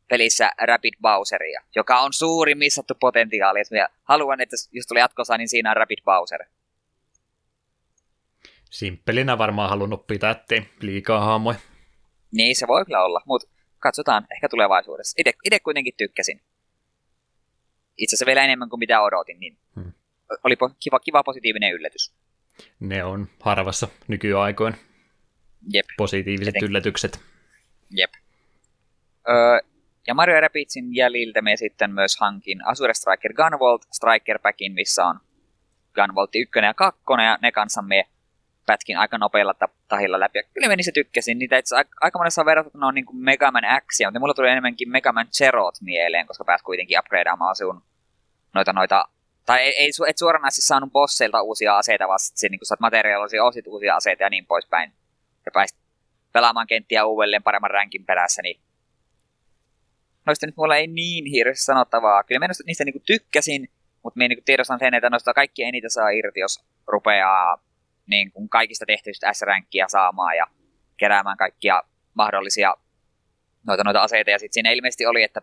pelissä 0.08 0.50
Rapid 0.60 0.94
Bowseria, 1.02 1.62
joka 1.76 2.00
on 2.00 2.12
suuri 2.12 2.54
missattu 2.54 2.94
potentiaali. 3.00 3.58
Ja 3.70 3.88
haluan, 4.02 4.40
että 4.40 4.56
jos 4.72 4.86
tulee 4.86 5.00
jatkossa, 5.00 5.36
niin 5.36 5.48
siinä 5.48 5.70
on 5.70 5.76
Rapid 5.76 5.98
Bowser. 6.04 6.44
Simppelinä 8.70 9.38
varmaan 9.38 9.70
halunnut 9.70 10.00
oppia 10.00 10.30
ettei 10.30 10.62
liikaa 10.80 11.24
haamoja. 11.24 11.58
Niin, 12.32 12.56
se 12.56 12.66
voi 12.66 12.84
kyllä 12.84 13.04
olla, 13.04 13.22
mutta 13.26 13.48
katsotaan 13.78 14.26
ehkä 14.30 14.48
tulevaisuudessa. 14.48 15.22
Ide 15.44 15.60
kuitenkin 15.60 15.94
tykkäsin. 15.96 16.40
Itse 17.96 18.16
asiassa 18.16 18.26
vielä 18.26 18.44
enemmän 18.44 18.68
kuin 18.68 18.80
mitä 18.80 19.02
odotin, 19.02 19.40
niin 19.40 19.58
hmm. 19.74 19.92
oli 20.44 20.56
kiva, 20.80 21.00
kiva 21.00 21.22
positiivinen 21.22 21.72
yllätys. 21.72 22.12
Ne 22.80 23.04
on 23.04 23.28
harvassa 23.40 23.88
nykyaikoin. 24.08 24.74
Jep. 25.72 25.86
Positiiviset 25.96 26.56
Eten... 26.56 26.68
yllätykset. 26.68 27.20
Jep. 27.90 28.10
Öö, 29.28 29.58
ja 30.06 30.14
Mario 30.14 30.40
Rapidsin 30.40 30.94
jäljiltä 30.94 31.42
me 31.42 31.56
sitten 31.56 31.90
myös 31.90 32.16
hankin 32.20 32.66
Azure 32.66 32.94
Striker 32.94 33.32
Gunvolt 33.32 33.86
Striker 33.92 34.38
Packin, 34.38 34.72
missä 34.72 35.04
on 35.04 35.20
Gunvolt 35.94 36.30
1 36.34 36.58
ja 36.58 36.74
2, 36.74 37.00
ja 37.24 37.38
ne 37.42 37.52
kanssa 37.52 37.82
me 37.82 38.08
pätkin 38.68 38.98
aika 38.98 39.18
nopealla 39.18 39.54
tahilla 39.88 40.20
läpi. 40.20 40.38
Ja 40.38 40.42
kyllä 40.54 40.76
niissä 40.76 40.92
tykkäsin. 40.92 41.38
Niitä 41.38 41.58
itse 41.58 41.76
aika 42.00 42.18
monessa 42.18 42.44
verrattuna 42.44 42.86
on 42.86 42.94
niin 42.94 43.06
kuin 43.06 43.16
Mega 43.16 43.50
Man 43.50 43.62
X, 43.86 43.98
mutta 44.04 44.20
mulla 44.20 44.34
tuli 44.34 44.48
enemmänkin 44.48 44.90
Mega 44.90 45.12
Man 45.12 45.26
Zerot 45.38 45.74
mieleen, 45.80 46.26
koska 46.26 46.44
pääsi 46.44 46.64
kuitenkin 46.64 46.98
upgradeaamaan 46.98 47.56
sun 47.56 47.82
noita, 48.54 48.72
noita 48.72 49.04
tai 49.46 49.58
ei, 49.60 49.74
ei 49.78 49.90
et 50.08 50.18
suoranaisesti 50.18 50.66
saanut 50.66 50.92
bosseilta 50.92 51.42
uusia 51.42 51.78
aseita, 51.78 52.08
vaan 52.08 52.18
sitten 52.18 52.50
niin 52.50 52.60
saat 52.62 52.80
materiaalisia 52.80 53.44
osit 53.44 53.66
uusia 53.66 53.96
aseita 53.96 54.22
ja 54.22 54.30
niin 54.30 54.46
poispäin. 54.46 54.92
Ja 55.46 55.50
pääsit 55.54 55.78
pelaamaan 56.32 56.66
kenttiä 56.66 57.04
uudelleen 57.04 57.42
paremman 57.42 57.70
ränkin 57.70 58.06
perässä, 58.06 58.42
niin 58.42 58.60
noista 60.26 60.46
nyt 60.46 60.56
mulla 60.56 60.76
ei 60.76 60.86
niin 60.86 61.24
hirveästi 61.26 61.64
sanottavaa. 61.64 62.24
Kyllä 62.24 62.38
mä 62.38 62.48
niistä 62.66 62.84
niin 62.84 63.02
tykkäsin, 63.06 63.68
mutta 64.02 64.18
minä 64.18 64.28
niin 64.28 64.44
tiedostan 64.44 64.78
sen, 64.78 64.94
että 64.94 65.10
noista 65.10 65.34
kaikki 65.34 65.62
eniten 65.62 65.90
saa 65.90 66.10
irti, 66.10 66.40
jos 66.40 66.64
rupeaa 66.86 67.67
niin 68.08 68.32
kuin 68.32 68.48
kaikista 68.48 68.86
tehtävistä 68.86 69.32
S-ränkkiä 69.32 69.88
saamaan 69.88 70.36
ja 70.36 70.46
keräämään 70.96 71.36
kaikkia 71.36 71.82
mahdollisia 72.14 72.74
noita, 73.66 73.84
noita 73.84 74.02
aseita. 74.02 74.30
Ja 74.30 74.38
sitten 74.38 74.54
siinä 74.54 74.70
ilmeisesti 74.70 75.06
oli, 75.06 75.22
että 75.22 75.42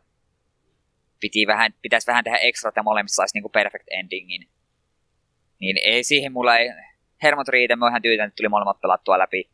piti 1.20 1.48
vähän, 1.48 1.74
pitäisi 1.82 2.08
vähän 2.08 2.24
tehdä 2.24 2.38
ekstra, 2.38 2.70
että 2.70 2.84
molemmissa 2.84 3.16
saisi 3.16 3.40
niin 3.40 3.52
perfect 3.52 3.88
endingin. 3.92 4.50
Niin 5.60 5.78
ei 5.84 6.04
siihen 6.04 6.32
mulla 6.32 6.58
ei 6.58 6.70
hermot 7.24 7.48
riitä, 7.48 7.76
mä 7.76 7.86
oon 7.86 7.92
ihan 7.92 8.26
että 8.26 8.36
tuli 8.36 8.50
molemmat 8.50 8.82
pelattua 8.82 9.20
läpi. 9.20 9.50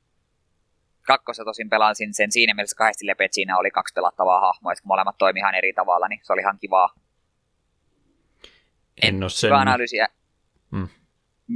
Kakkossa 1.02 1.46
tosin 1.46 1.70
pelasin 1.70 2.14
sen 2.14 2.32
siinä 2.32 2.54
mielessä 2.54 2.78
kahdesti 2.78 3.08
lepe, 3.08 3.26
että 3.26 3.36
siinä 3.36 3.58
oli 3.58 3.72
kaksi 3.72 3.94
pelattavaa 3.94 4.40
hahmoa, 4.40 4.72
että 4.72 4.82
molemmat 4.86 5.18
toimi 5.18 5.40
ihan 5.40 5.56
eri 5.56 5.74
tavalla, 5.74 6.08
niin 6.08 6.20
se 6.24 6.34
oli 6.34 6.42
ihan 6.42 6.60
kivaa. 6.60 6.96
En 9.02 9.24
ole 9.24 9.30
sen... 9.30 9.48
Hyvä 9.48 9.60
analyysiä. 9.60 10.08
Hmm. 10.72 10.88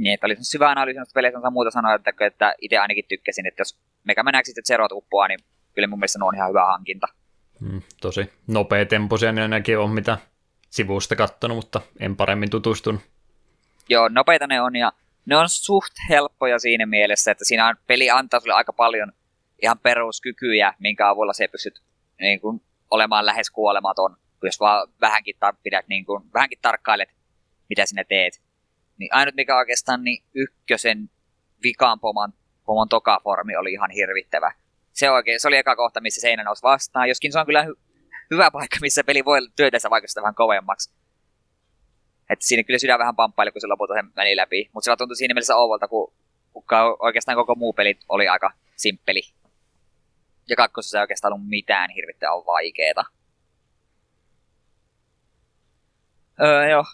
Niin, 0.00 0.14
että 0.14 0.26
oli 0.26 0.36
syvä 0.40 0.70
analyysi 0.70 0.98
noista 0.98 1.14
peleistä, 1.14 1.50
muuta 1.50 1.70
sanoa, 1.70 1.94
että, 1.94 2.12
että 2.20 2.54
itse 2.60 2.78
ainakin 2.78 3.04
tykkäsin, 3.08 3.46
että 3.46 3.60
jos 3.60 3.78
Mega 4.04 4.22
Man 4.22 4.34
X 4.42 4.66
Zerot 4.66 4.92
uppoaa, 4.92 5.28
niin 5.28 5.38
kyllä 5.74 5.88
mun 5.88 5.98
mielestä 5.98 6.18
ne 6.18 6.24
on 6.24 6.34
ihan 6.34 6.48
hyvä 6.48 6.64
hankinta. 6.66 7.06
Mm, 7.60 7.82
tosi 8.00 8.32
nopea 8.46 8.86
temposia 8.86 9.32
ne 9.32 9.42
ainakin 9.42 9.78
on, 9.78 9.90
mitä 9.90 10.18
sivusta 10.70 11.16
kattonut, 11.16 11.56
mutta 11.56 11.80
en 12.00 12.16
paremmin 12.16 12.50
tutustunut. 12.50 13.00
Joo, 13.88 14.08
nopeita 14.08 14.46
ne 14.46 14.60
on 14.60 14.76
ja 14.76 14.92
ne 15.26 15.36
on 15.36 15.48
suht 15.48 15.92
helppoja 16.08 16.58
siinä 16.58 16.86
mielessä, 16.86 17.30
että 17.30 17.44
siinä 17.44 17.68
on, 17.68 17.76
peli 17.86 18.10
antaa 18.10 18.40
sulle 18.40 18.54
aika 18.54 18.72
paljon 18.72 19.12
ihan 19.62 19.78
peruskykyjä, 19.78 20.74
minkä 20.78 21.08
avulla 21.08 21.32
se 21.32 21.48
pystyt 21.48 21.82
niin 22.20 22.40
kuin, 22.40 22.62
olemaan 22.90 23.26
lähes 23.26 23.50
kuolematon, 23.50 24.16
jos 24.42 24.60
vaan 24.60 24.88
vähänkin, 25.00 25.36
tar- 25.36 25.56
pidät, 25.62 25.88
niin 25.88 26.04
kuin, 26.04 26.24
vähänkin 26.34 26.58
tarkkailet, 26.62 27.08
mitä 27.68 27.86
sinä 27.86 28.04
teet. 28.04 28.42
Niin 28.98 29.14
ainut 29.14 29.34
mikä 29.34 29.56
oikeastaan 29.56 30.04
niin 30.04 30.24
ykkösen 30.34 31.10
vikaan 31.62 32.00
pomon, 32.00 32.32
pomon 32.64 32.88
tokaformi 32.88 33.56
oli 33.56 33.72
ihan 33.72 33.90
hirvittävä. 33.90 34.52
Se, 34.92 35.10
oikein, 35.10 35.40
se 35.40 35.48
oli 35.48 35.56
eka 35.56 35.76
kohta, 35.76 36.00
missä 36.00 36.20
seinä 36.20 36.44
nousi 36.44 36.62
vastaan, 36.62 37.08
joskin 37.08 37.32
se 37.32 37.38
on 37.38 37.46
kyllä 37.46 37.64
hy- 37.64 37.78
hyvä 38.30 38.50
paikka, 38.50 38.76
missä 38.80 39.04
peli 39.04 39.24
voi 39.24 39.38
työtänsä 39.56 39.90
vaikuttaa 39.90 40.22
vähän 40.22 40.34
kovemmaksi. 40.34 40.94
Että 42.30 42.46
siinä 42.46 42.62
kyllä 42.62 42.78
sydän 42.78 42.98
vähän 42.98 43.16
pamppaili, 43.16 43.52
kun 43.52 43.60
se 43.60 43.66
lopulta 43.66 43.94
sen 43.94 44.12
meni 44.16 44.36
läpi. 44.36 44.70
Mutta 44.72 44.84
se 44.84 44.96
tuntui 44.96 45.16
siinä 45.16 45.34
mielessä 45.34 45.56
ouvolta, 45.56 45.88
kun, 45.88 46.12
kun 46.52 46.64
oikeastaan 46.98 47.36
koko 47.36 47.54
muu 47.54 47.72
peli 47.72 47.98
oli 48.08 48.28
aika 48.28 48.52
simppeli. 48.76 49.22
Ja 50.48 50.56
kakkosessa 50.56 50.98
ei 50.98 51.02
oikeastaan 51.02 51.32
ollut 51.32 51.48
mitään 51.48 51.90
hirvittävän 51.90 52.46
vaikeeta. 52.46 53.04
Öö, 56.42 56.68
joo, 56.68 56.84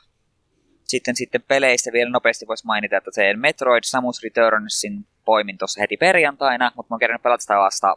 sitten, 0.92 1.16
sitten 1.16 1.42
peleistä 1.48 1.92
vielä 1.92 2.10
nopeasti 2.10 2.46
voisi 2.46 2.66
mainita, 2.66 2.96
että 2.96 3.10
se 3.12 3.34
Metroid 3.36 3.84
Samus 3.84 4.22
Returnsin 4.22 5.06
poimin 5.24 5.58
tuossa 5.58 5.80
heti 5.80 5.96
perjantaina, 5.96 6.72
mutta 6.76 6.90
mä 6.90 6.94
oon 6.94 7.00
kerännyt 7.00 7.22
pelata 7.22 7.40
sitä 7.40 7.58
vasta 7.58 7.96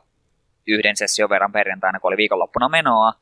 yhden 0.67 0.97
session 0.97 1.29
verran 1.29 1.51
perjantaina, 1.51 1.99
kun 1.99 2.07
oli 2.07 2.17
viikonloppuna 2.17 2.69
menoa. 2.69 3.13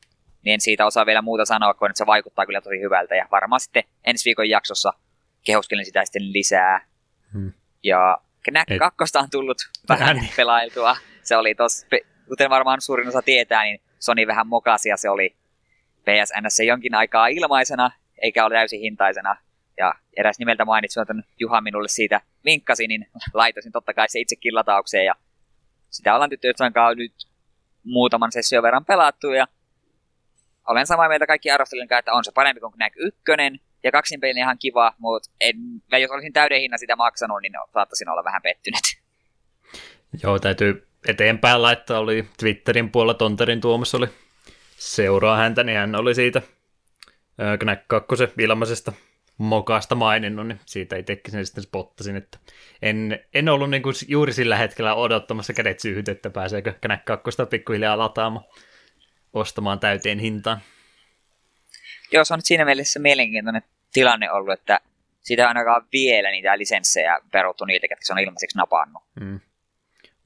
Niin 0.44 0.54
en 0.54 0.60
siitä 0.60 0.86
osaa 0.86 1.06
vielä 1.06 1.22
muuta 1.22 1.44
sanoa, 1.44 1.74
kun 1.74 1.90
se 1.94 2.06
vaikuttaa 2.06 2.46
kyllä 2.46 2.60
tosi 2.60 2.80
hyvältä. 2.80 3.14
Ja 3.14 3.28
varmaan 3.30 3.60
sitten 3.60 3.84
ensi 4.04 4.24
viikon 4.24 4.48
jaksossa 4.48 4.92
kehuskelen 5.44 5.84
sitä 5.84 6.04
sitten 6.04 6.32
lisää. 6.32 6.86
Hmm. 7.32 7.52
Ja 7.82 8.18
Knack 8.44 8.70
2 8.96 9.18
on 9.18 9.30
tullut 9.30 9.58
vähän 9.88 10.16
niin. 10.16 10.32
pelailtua. 10.36 10.96
Se 11.22 11.36
oli 11.36 11.54
tossa, 11.54 11.86
kuten 12.28 12.50
varmaan 12.50 12.80
suurin 12.80 13.08
osa 13.08 13.22
tietää, 13.22 13.62
niin 13.62 13.80
Sony 13.98 14.26
vähän 14.26 14.46
mokasi 14.46 14.88
ja 14.88 14.96
se 14.96 15.10
oli 15.10 15.36
PSNS 16.04 16.60
jonkin 16.66 16.94
aikaa 16.94 17.26
ilmaisena, 17.26 17.90
eikä 18.22 18.44
ole 18.44 18.54
täysin 18.54 18.80
hintaisena 18.80 19.36
ja 19.78 19.94
eräs 20.16 20.38
nimeltä 20.38 20.64
mainitsin, 20.64 21.02
että 21.02 21.14
Juha 21.40 21.60
minulle 21.60 21.88
siitä 21.88 22.20
vinkkasi, 22.44 22.86
niin 22.86 23.06
laitosin 23.34 23.72
totta 23.72 23.94
kai 23.94 24.08
se 24.08 24.20
itsekin 24.20 24.54
lataukseen. 24.54 25.06
Ja 25.06 25.14
sitä 25.90 26.14
ollaan 26.14 26.30
tyttöjen 26.30 26.72
kanssa 26.72 26.94
nyt 26.94 27.14
muutaman 27.84 28.32
session 28.32 28.62
verran 28.62 28.84
pelattu 28.84 29.30
ja 29.30 29.46
olen 30.68 30.86
samaa 30.86 31.08
mieltä 31.08 31.26
kaikki 31.26 31.50
arvostelijan 31.50 31.88
kanssa, 31.88 31.98
että 31.98 32.12
on 32.12 32.24
se 32.24 32.32
parempi 32.32 32.60
kuin 32.60 32.72
Knack 32.72 32.96
1 32.98 33.22
ja 33.84 33.92
kaksin 33.92 34.20
pelin 34.20 34.38
ihan 34.38 34.58
kiva, 34.58 34.94
mutta 34.98 35.30
en, 35.40 35.56
jos 36.00 36.10
olisin 36.10 36.32
täyden 36.32 36.60
hinnan 36.60 36.78
sitä 36.78 36.96
maksanut, 36.96 37.42
niin 37.42 37.52
saattaisin 37.72 38.08
olla 38.08 38.24
vähän 38.24 38.42
pettynyt. 38.42 38.80
Joo, 40.22 40.38
täytyy 40.38 40.86
eteenpäin 41.08 41.62
laittaa, 41.62 41.98
oli 41.98 42.28
Twitterin 42.38 42.90
puolella 42.90 43.14
Tonterin 43.14 43.60
Tuomas 43.60 43.94
oli. 43.94 44.06
Seuraa 44.78 45.36
häntä, 45.36 45.64
niin 45.64 45.78
hän 45.78 45.94
oli 45.94 46.14
siitä 46.14 46.42
Knack 47.58 47.88
2 47.88 48.14
ilmaisesta 48.38 48.92
mokasta 49.38 49.94
maininnut, 49.94 50.46
niin 50.46 50.60
siitä 50.66 50.96
itsekin 50.96 51.32
sen 51.32 51.46
sitten 51.46 51.64
spottasin, 51.64 52.16
että 52.16 52.38
en, 52.82 53.24
en 53.34 53.48
ollut 53.48 53.70
niin 53.70 53.82
kuin 53.82 53.94
juuri 54.08 54.32
sillä 54.32 54.56
hetkellä 54.56 54.94
odottamassa 54.94 55.52
kädet 55.52 55.80
syyhyt, 55.80 56.08
että 56.08 56.30
pääseekö 56.30 56.74
Knack 56.80 57.04
2 57.04 57.30
pikkuhiljaa 57.50 57.98
lataamaan 57.98 58.44
ostamaan 59.32 59.80
täyteen 59.80 60.18
hintaan. 60.18 60.60
Joo, 62.12 62.24
se 62.24 62.34
on 62.34 62.38
nyt 62.38 62.46
siinä 62.46 62.64
mielessä 62.64 63.00
mielenkiintoinen 63.00 63.62
tilanne 63.92 64.30
ollut, 64.30 64.52
että 64.52 64.80
sitä 65.20 65.48
ainakaan 65.48 65.86
vielä 65.92 66.30
niitä 66.30 66.58
lisenssejä 66.58 67.18
peruttu 67.32 67.64
niitä, 67.64 67.88
ketkä 67.88 68.06
se 68.06 68.12
on 68.12 68.18
ilmaiseksi 68.18 68.58
napannut. 68.58 69.02
Hmm. 69.20 69.40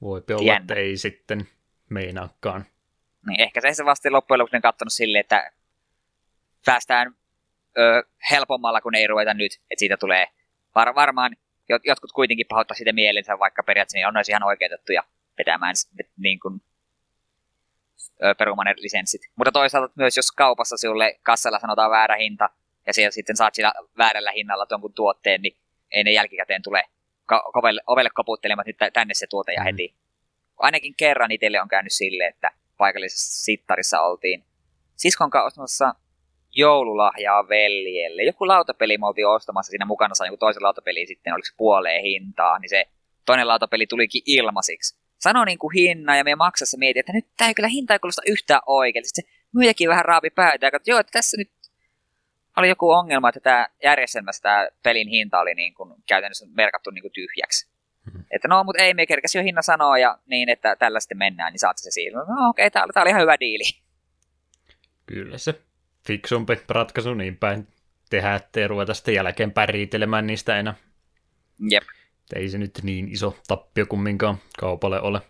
Voi 0.01 0.21
olla, 0.35 0.57
että 0.57 0.73
ei 0.73 0.97
sitten 0.97 1.47
meinaakaan. 1.89 2.65
Niin, 3.27 3.41
ehkä 3.41 3.73
se 3.73 3.85
vasta 3.85 4.11
loppujen 4.11 4.39
lopuksi 4.39 4.61
katsonut 4.61 4.93
silleen, 4.93 5.19
että 5.19 5.51
päästään 6.65 7.15
ö, 7.77 8.03
helpommalla, 8.31 8.81
kun 8.81 8.95
ei 8.95 9.07
ruveta 9.07 9.33
nyt, 9.33 9.51
että 9.53 9.79
siitä 9.79 9.97
tulee 9.97 10.27
var, 10.75 10.95
varmaan 10.95 11.35
jotkut 11.85 12.11
kuitenkin 12.11 12.45
pahoittaa 12.49 12.75
sitä 12.75 12.93
mielensä, 12.93 13.39
vaikka 13.39 13.63
periaatteessa 13.63 13.97
niin 13.97 14.07
on 14.07 14.17
olisi 14.17 14.31
ihan 14.31 14.43
oikeutettuja 14.43 15.03
vetämään 15.37 15.75
niin 16.17 16.39
kuin, 16.39 16.61
perumaan 18.37 18.65
ne 18.65 18.73
lisenssit. 18.77 19.21
Mutta 19.35 19.51
toisaalta 19.51 19.93
myös, 19.95 20.17
jos 20.17 20.31
kaupassa 20.31 20.77
sinulle 20.77 21.19
kassalla 21.23 21.59
sanotaan 21.59 21.91
väärä 21.91 22.15
hinta, 22.15 22.49
ja 22.87 22.93
siellä 22.93 23.11
sitten 23.11 23.35
saat 23.35 23.55
sillä 23.55 23.73
väärällä 23.97 24.31
hinnalla 24.31 24.67
jonkun 24.71 24.93
tuotteen, 24.93 25.41
niin 25.41 25.57
ei 25.91 26.03
ne 26.03 26.11
jälkikäteen 26.11 26.61
tule 26.61 26.83
ovelle, 27.55 27.81
ovelle 27.87 28.09
koputtelemaan, 28.13 28.69
että 28.69 28.91
tänne 28.91 29.13
se 29.13 29.27
tuote 29.27 29.53
ja 29.53 29.61
mm. 29.61 29.65
heti. 29.65 29.95
Ainakin 30.57 30.95
kerran 30.97 31.31
itselle 31.31 31.61
on 31.61 31.67
käynyt 31.67 31.91
sille, 31.91 32.27
että 32.27 32.51
paikallisessa 32.77 33.43
sittarissa 33.43 34.01
oltiin 34.01 34.43
siskon 34.95 35.29
kanssa 35.29 35.95
joululahjaa 36.55 37.49
veljelle. 37.49 38.23
Joku 38.23 38.47
lautapeli 38.47 38.97
me 38.97 39.07
oltiin 39.07 39.27
ostamassa 39.27 39.69
siinä 39.69 39.85
mukana, 39.85 40.15
sai 40.15 40.27
joku 40.27 40.37
toisen 40.37 40.63
lautapeli 40.63 41.05
sitten, 41.05 41.33
oliko 41.33 41.45
se 41.45 41.53
puoleen 41.57 42.03
hintaa, 42.03 42.59
niin 42.59 42.69
se 42.69 42.85
toinen 43.25 43.47
lautapeli 43.47 43.87
tulikin 43.87 44.21
ilmasiksi. 44.25 44.99
Sanoi 45.19 45.45
niin 45.45 45.59
kuin 45.59 45.73
hinnan 45.73 46.17
ja 46.17 46.23
me 46.23 46.35
maksassa 46.35 46.77
mietin, 46.77 46.99
että 46.99 47.13
nyt 47.13 47.25
tämä 47.37 47.47
ei 47.47 47.53
kyllä 47.53 47.69
hinta 47.69 47.93
ei 47.93 47.99
kuulosta 47.99 48.21
yhtään 48.27 48.61
oikein. 48.65 49.05
Sitten 49.05 49.23
se 49.25 49.39
myyjäkin 49.53 49.89
vähän 49.89 50.05
raapi 50.05 50.29
päätä 50.29 50.65
ja 50.65 50.71
katsoi, 50.71 50.91
joo, 50.91 50.99
että 50.99 51.11
tässä 51.11 51.37
nyt 51.37 51.51
oli 52.57 52.69
joku 52.69 52.91
ongelma, 52.91 53.29
että 53.29 53.39
tämä 53.39 53.67
järjestelmässä 53.83 54.41
tämä 54.41 54.67
pelin 54.83 55.07
hinta 55.07 55.39
oli 55.39 55.55
niin 55.55 55.73
kuin 55.73 55.93
käytännössä 56.07 56.45
merkattu 56.49 56.89
niin 56.91 57.01
kuin 57.01 57.11
tyhjäksi. 57.11 57.69
Hmm. 58.11 58.23
Että 58.31 58.47
no, 58.47 58.63
mutta 58.63 58.83
ei 58.83 58.93
me 58.93 59.05
kerkäsi 59.05 59.37
jo 59.37 59.43
hinnan 59.43 59.63
sanoa 59.63 59.97
ja 59.97 60.19
niin, 60.25 60.49
että 60.49 60.75
tällä 60.75 60.99
sitten 60.99 61.17
mennään, 61.17 61.53
niin 61.53 61.59
saatte 61.59 61.81
se 61.81 61.91
siinä. 61.91 62.17
No 62.17 62.49
okei, 62.49 62.67
okay, 62.67 62.69
tämä 62.69 62.83
oli, 62.83 62.93
tämä 62.93 63.01
oli 63.01 63.09
ihan 63.09 63.21
hyvä 63.21 63.39
diili. 63.39 63.63
Kyllä 65.05 65.37
se 65.37 65.61
fiksumpi 66.07 66.59
ratkaisu 66.69 67.13
niin 67.13 67.37
päin 67.37 67.67
tehdä, 68.09 68.35
ettei 68.35 68.67
ruveta 68.67 68.93
sitten 68.93 69.13
jälkeenpäin 69.13 69.69
riitelemään 69.69 70.27
niistä 70.27 70.59
enää. 70.59 70.75
Jep. 71.69 71.83
Ei 72.35 72.49
se 72.49 72.57
nyt 72.57 72.79
niin 72.83 73.07
iso 73.07 73.37
tappio 73.47 73.85
kumminkaan 73.85 74.37
kaupalle 74.59 75.01
ole. 75.01 75.21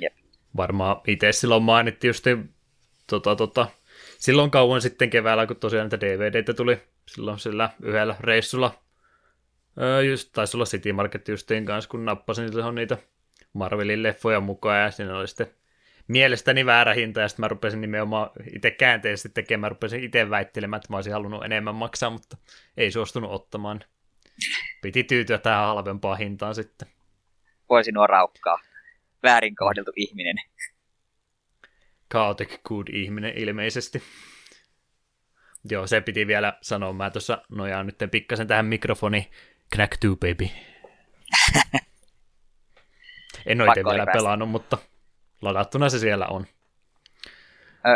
Jep. 0.00 0.12
Varmaan 0.56 0.96
itse 1.06 1.32
silloin 1.32 1.62
mainittiin 1.62 2.08
just 2.08 2.24
tota, 3.06 3.36
tota, 3.36 3.66
silloin 4.18 4.50
kauan 4.50 4.80
sitten 4.80 5.10
keväällä, 5.10 5.46
kun 5.46 5.56
tosiaan 5.56 5.84
niitä 5.84 6.00
DVDtä 6.00 6.54
tuli 6.54 6.82
silloin 7.06 7.38
sillä 7.38 7.70
yhdellä 7.82 8.16
reissulla. 8.20 8.82
Öö, 9.80 10.02
just, 10.02 10.32
taisi 10.32 10.56
olla 10.56 10.66
City 10.66 10.92
Market 10.92 11.28
justiin 11.28 11.64
kanssa, 11.64 11.90
kun 11.90 12.04
nappasin 12.04 12.50
niitä 12.74 12.98
Marvelin 13.52 14.02
leffoja 14.02 14.40
mukaan 14.40 14.80
ja 14.80 14.90
siinä 14.90 15.18
oli 15.18 15.28
sitten 15.28 15.50
mielestäni 16.08 16.66
väärä 16.66 16.94
hinta, 16.94 17.20
ja 17.20 17.28
sitten 17.28 17.42
mä 17.42 17.48
rupesin 17.48 17.80
nimenomaan 17.80 18.30
itse 18.54 18.70
käänteisesti 18.70 19.28
tekemään, 19.28 19.60
mä 19.60 19.68
rupesin 19.68 20.04
itse 20.04 20.30
väittelemään, 20.30 20.78
että 20.78 20.92
mä 20.92 20.96
olisin 20.96 21.12
halunnut 21.12 21.44
enemmän 21.44 21.74
maksaa, 21.74 22.10
mutta 22.10 22.36
ei 22.76 22.90
suostunut 22.90 23.30
ottamaan. 23.30 23.80
Piti 24.82 25.04
tyytyä 25.04 25.38
tähän 25.38 25.66
halvempaan 25.66 26.18
hintaan 26.18 26.54
sitten. 26.54 26.88
Voisi 27.68 27.92
nuo 27.92 28.06
raukkaa. 28.06 28.58
Väärin 29.22 29.56
kohdeltu 29.56 29.92
ihminen. 29.96 30.36
Chaotic 32.12 32.62
good 32.62 32.88
ihminen 32.92 33.38
ilmeisesti. 33.38 34.02
Joo, 35.70 35.86
se 35.86 36.00
piti 36.00 36.26
vielä 36.26 36.58
sanoa. 36.62 36.92
Mä 36.92 37.10
tuossa 37.10 37.42
nojaan 37.48 37.86
nyt 37.86 37.98
pikkasen 38.10 38.46
tähän 38.46 38.66
mikrofoni. 38.66 39.30
Knack 39.72 39.92
2, 40.00 40.08
baby. 40.16 40.48
en 43.46 43.60
ole 43.60 43.68
itse 43.68 43.84
vielä 43.84 44.06
pelannut, 44.12 44.50
mutta 44.50 44.78
ladattuna 45.42 45.88
se 45.88 45.98
siellä 45.98 46.26
on. 46.26 46.46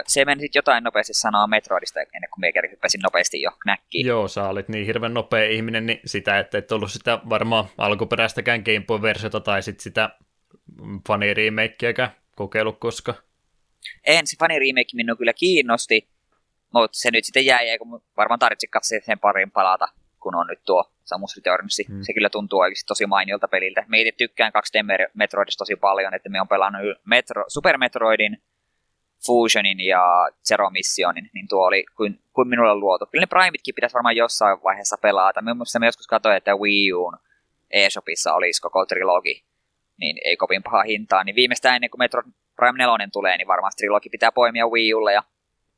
Se 0.06 0.24
meni 0.24 0.40
sitten 0.40 0.58
jotain 0.58 0.84
nopeasti 0.84 1.14
sanoa 1.14 1.46
Metroidista 1.46 2.00
ennen 2.00 2.30
kuin 2.30 2.40
minä 2.40 2.68
hyppäsin 2.70 3.00
nopeasti 3.00 3.42
jo 3.42 3.50
knäkkiin. 3.62 4.06
Joo, 4.06 4.28
sä 4.28 4.48
olit 4.48 4.68
niin 4.68 4.86
hirveän 4.86 5.14
nopea 5.14 5.44
ihminen, 5.44 5.86
niin 5.86 6.00
sitä, 6.04 6.38
että 6.38 6.58
et 6.58 6.72
ollut 6.72 6.92
sitä 6.92 7.20
varmaan 7.28 7.64
alkuperäistäkään 7.78 8.62
Game 8.64 8.84
Boy-versiota 8.86 9.40
tai 9.40 9.62
sitten 9.62 9.82
sitä 9.82 10.10
faniremakeäkään 11.08 12.10
kokeillut 12.36 12.80
koska. 12.80 13.14
En, 14.04 14.26
se 14.26 14.36
faniremake 14.38 14.90
minua 14.94 15.16
kyllä 15.16 15.32
kiinnosti, 15.32 16.08
mutta 16.74 16.98
se 16.98 17.10
nyt 17.10 17.24
sitten 17.24 17.46
jäi, 17.46 17.78
kun 17.78 18.02
varmaan 18.16 18.38
tarvitsi 18.38 18.66
katsoa 18.66 18.98
sen 19.02 19.18
parin 19.18 19.50
palata, 19.50 19.88
kun 20.26 20.34
on 20.34 20.46
nyt 20.46 20.64
tuo 20.64 20.84
Samus 21.04 21.36
Returns. 21.36 21.80
Hmm. 21.88 22.02
Se 22.02 22.12
kyllä 22.12 22.30
tuntuu 22.30 22.58
oikeasti 22.58 22.86
tosi 22.86 23.06
mainiolta 23.06 23.48
peliltä. 23.48 23.84
Me 23.88 24.00
itse 24.00 24.12
tykkään 24.12 24.52
2D 24.56 25.08
Metroidista 25.14 25.58
tosi 25.58 25.76
paljon, 25.76 26.14
että 26.14 26.28
me 26.28 26.40
on 26.40 26.48
pelannut 26.48 26.82
Metro, 27.04 27.44
Super 27.48 27.78
Metroidin, 27.78 28.42
Fusionin 29.26 29.80
ja 29.80 30.02
Zero 30.48 30.70
Missionin, 30.70 31.30
niin 31.34 31.48
tuo 31.48 31.66
oli 31.66 31.84
kuin, 31.96 32.20
kuin 32.32 32.48
minulle 32.48 32.74
luotu. 32.74 33.06
Kyllä 33.06 33.22
ne 33.22 33.26
Primitkin 33.26 33.74
pitäisi 33.74 33.94
varmaan 33.94 34.16
jossain 34.16 34.62
vaiheessa 34.64 34.96
pelata. 35.02 35.42
Mielestäni 35.42 35.80
me 35.80 35.86
joskus 35.86 36.06
katsoin, 36.06 36.36
että 36.36 36.56
Wii 36.56 36.92
Uun 36.92 37.18
eShopissa 37.70 38.34
olisi 38.34 38.62
koko 38.62 38.86
trilogi, 38.86 39.44
niin 39.96 40.18
ei 40.24 40.36
kovin 40.36 40.62
paha 40.62 40.82
hintaa. 40.82 41.24
Niin 41.24 41.36
viimeistään 41.36 41.74
ennen 41.74 41.90
kuin 41.90 41.98
Metro 41.98 42.22
Prime 42.56 42.78
4 42.78 43.08
tulee, 43.12 43.36
niin 43.36 43.48
varmasti 43.48 43.78
trilogi 43.78 44.08
pitää 44.08 44.32
poimia 44.32 44.66
Wii 44.66 44.94
Ulle 44.94 45.12
ja 45.12 45.22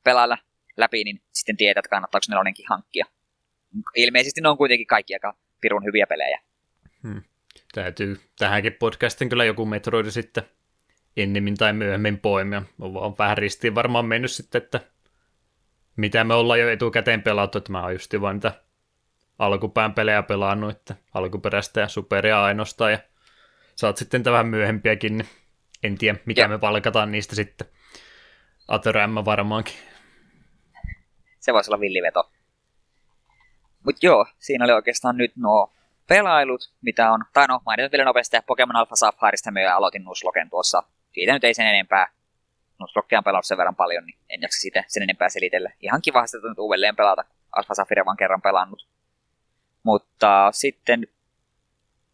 pelailla 0.04 0.38
läpi, 0.76 1.04
niin 1.04 1.20
sitten 1.32 1.56
tietää, 1.56 1.80
että 1.80 1.90
kannattaako 1.90 2.24
nelonenkin 2.28 2.66
hankkia. 2.68 3.06
Ilmeisesti 3.94 4.40
ne 4.40 4.48
on 4.48 4.58
kuitenkin 4.58 4.86
kaikki 4.86 5.14
aika 5.14 5.34
pirun 5.60 5.84
hyviä 5.84 6.06
pelejä. 6.06 6.40
Hmm. 7.02 7.22
Täytyy 7.74 8.20
tähänkin 8.38 8.72
podcastin 8.72 9.28
kyllä 9.28 9.44
joku 9.44 9.66
Metroid 9.66 10.10
sitten 10.10 10.44
ennemmin 11.16 11.56
tai 11.56 11.72
myöhemmin 11.72 12.18
poimia. 12.18 12.62
On 12.80 12.94
vaan 12.94 13.14
vähän 13.18 13.38
ristiin 13.38 13.74
varmaan 13.74 14.06
mennyt 14.06 14.30
sitten, 14.30 14.62
että 14.62 14.80
mitä 15.96 16.24
me 16.24 16.34
ollaan 16.34 16.60
jo 16.60 16.68
etukäteen 16.68 17.22
pelattu, 17.22 17.58
että 17.58 17.72
mä 17.72 17.82
oon 17.82 17.92
just 17.92 18.14
vain 18.20 18.36
niitä 18.36 18.52
alkupään 19.38 19.94
pelejä 19.94 20.22
pelannut, 20.22 20.70
että 20.70 20.94
alkuperäistä 21.14 21.80
ja 21.80 21.88
superia 21.88 22.44
ainoastaan, 22.44 22.92
ja 22.92 22.98
saat 23.76 23.96
sitten 23.96 24.24
vähän 24.24 24.48
myöhempiäkin, 24.48 25.18
niin 25.18 25.28
en 25.82 25.98
tiedä, 25.98 26.18
mitä 26.26 26.40
ja. 26.40 26.48
me 26.48 26.58
palkataan 26.58 27.12
niistä 27.12 27.36
sitten. 27.36 27.66
Aterämmä 28.68 29.24
varmaankin. 29.24 29.74
Se 31.40 31.52
voisi 31.52 31.70
olla 31.70 31.80
villiveto. 31.80 32.30
Mutta 33.84 34.06
joo, 34.06 34.26
siinä 34.38 34.64
oli 34.64 34.72
oikeastaan 34.72 35.16
nyt 35.16 35.36
nuo 35.36 35.72
pelailut, 36.08 36.72
mitä 36.82 37.12
on, 37.12 37.24
tai 37.32 37.46
no, 37.46 37.60
mainitan 37.66 37.92
vielä 37.92 38.04
nopeasti, 38.04 38.36
että 38.36 38.46
Pokemon 38.46 38.76
Alpha 38.76 38.96
Saphirista 38.96 39.50
me 39.50 39.66
aloitin 39.66 40.04
Nusloken 40.04 40.50
tuossa. 40.50 40.82
Siitä 41.12 41.32
nyt 41.32 41.44
ei 41.44 41.54
sen 41.54 41.66
enempää. 41.66 42.12
Nuslokkia 42.78 43.18
on 43.18 43.24
pelannut 43.24 43.46
sen 43.46 43.58
verran 43.58 43.76
paljon, 43.76 44.06
niin 44.06 44.18
en 44.28 44.42
jaksa 44.42 44.60
siitä 44.60 44.84
sen 44.86 45.02
enempää 45.02 45.28
selitellä. 45.28 45.70
Ihan 45.80 46.02
kiva 46.02 46.26
sitä 46.26 46.48
nyt 46.48 46.58
uudelleen 46.58 46.96
pelata, 46.96 47.24
Alpha 47.56 47.74
Sapphire 47.74 48.04
vaan 48.04 48.16
kerran 48.16 48.42
pelannut. 48.42 48.88
Mutta 49.82 50.48
sitten 50.52 51.06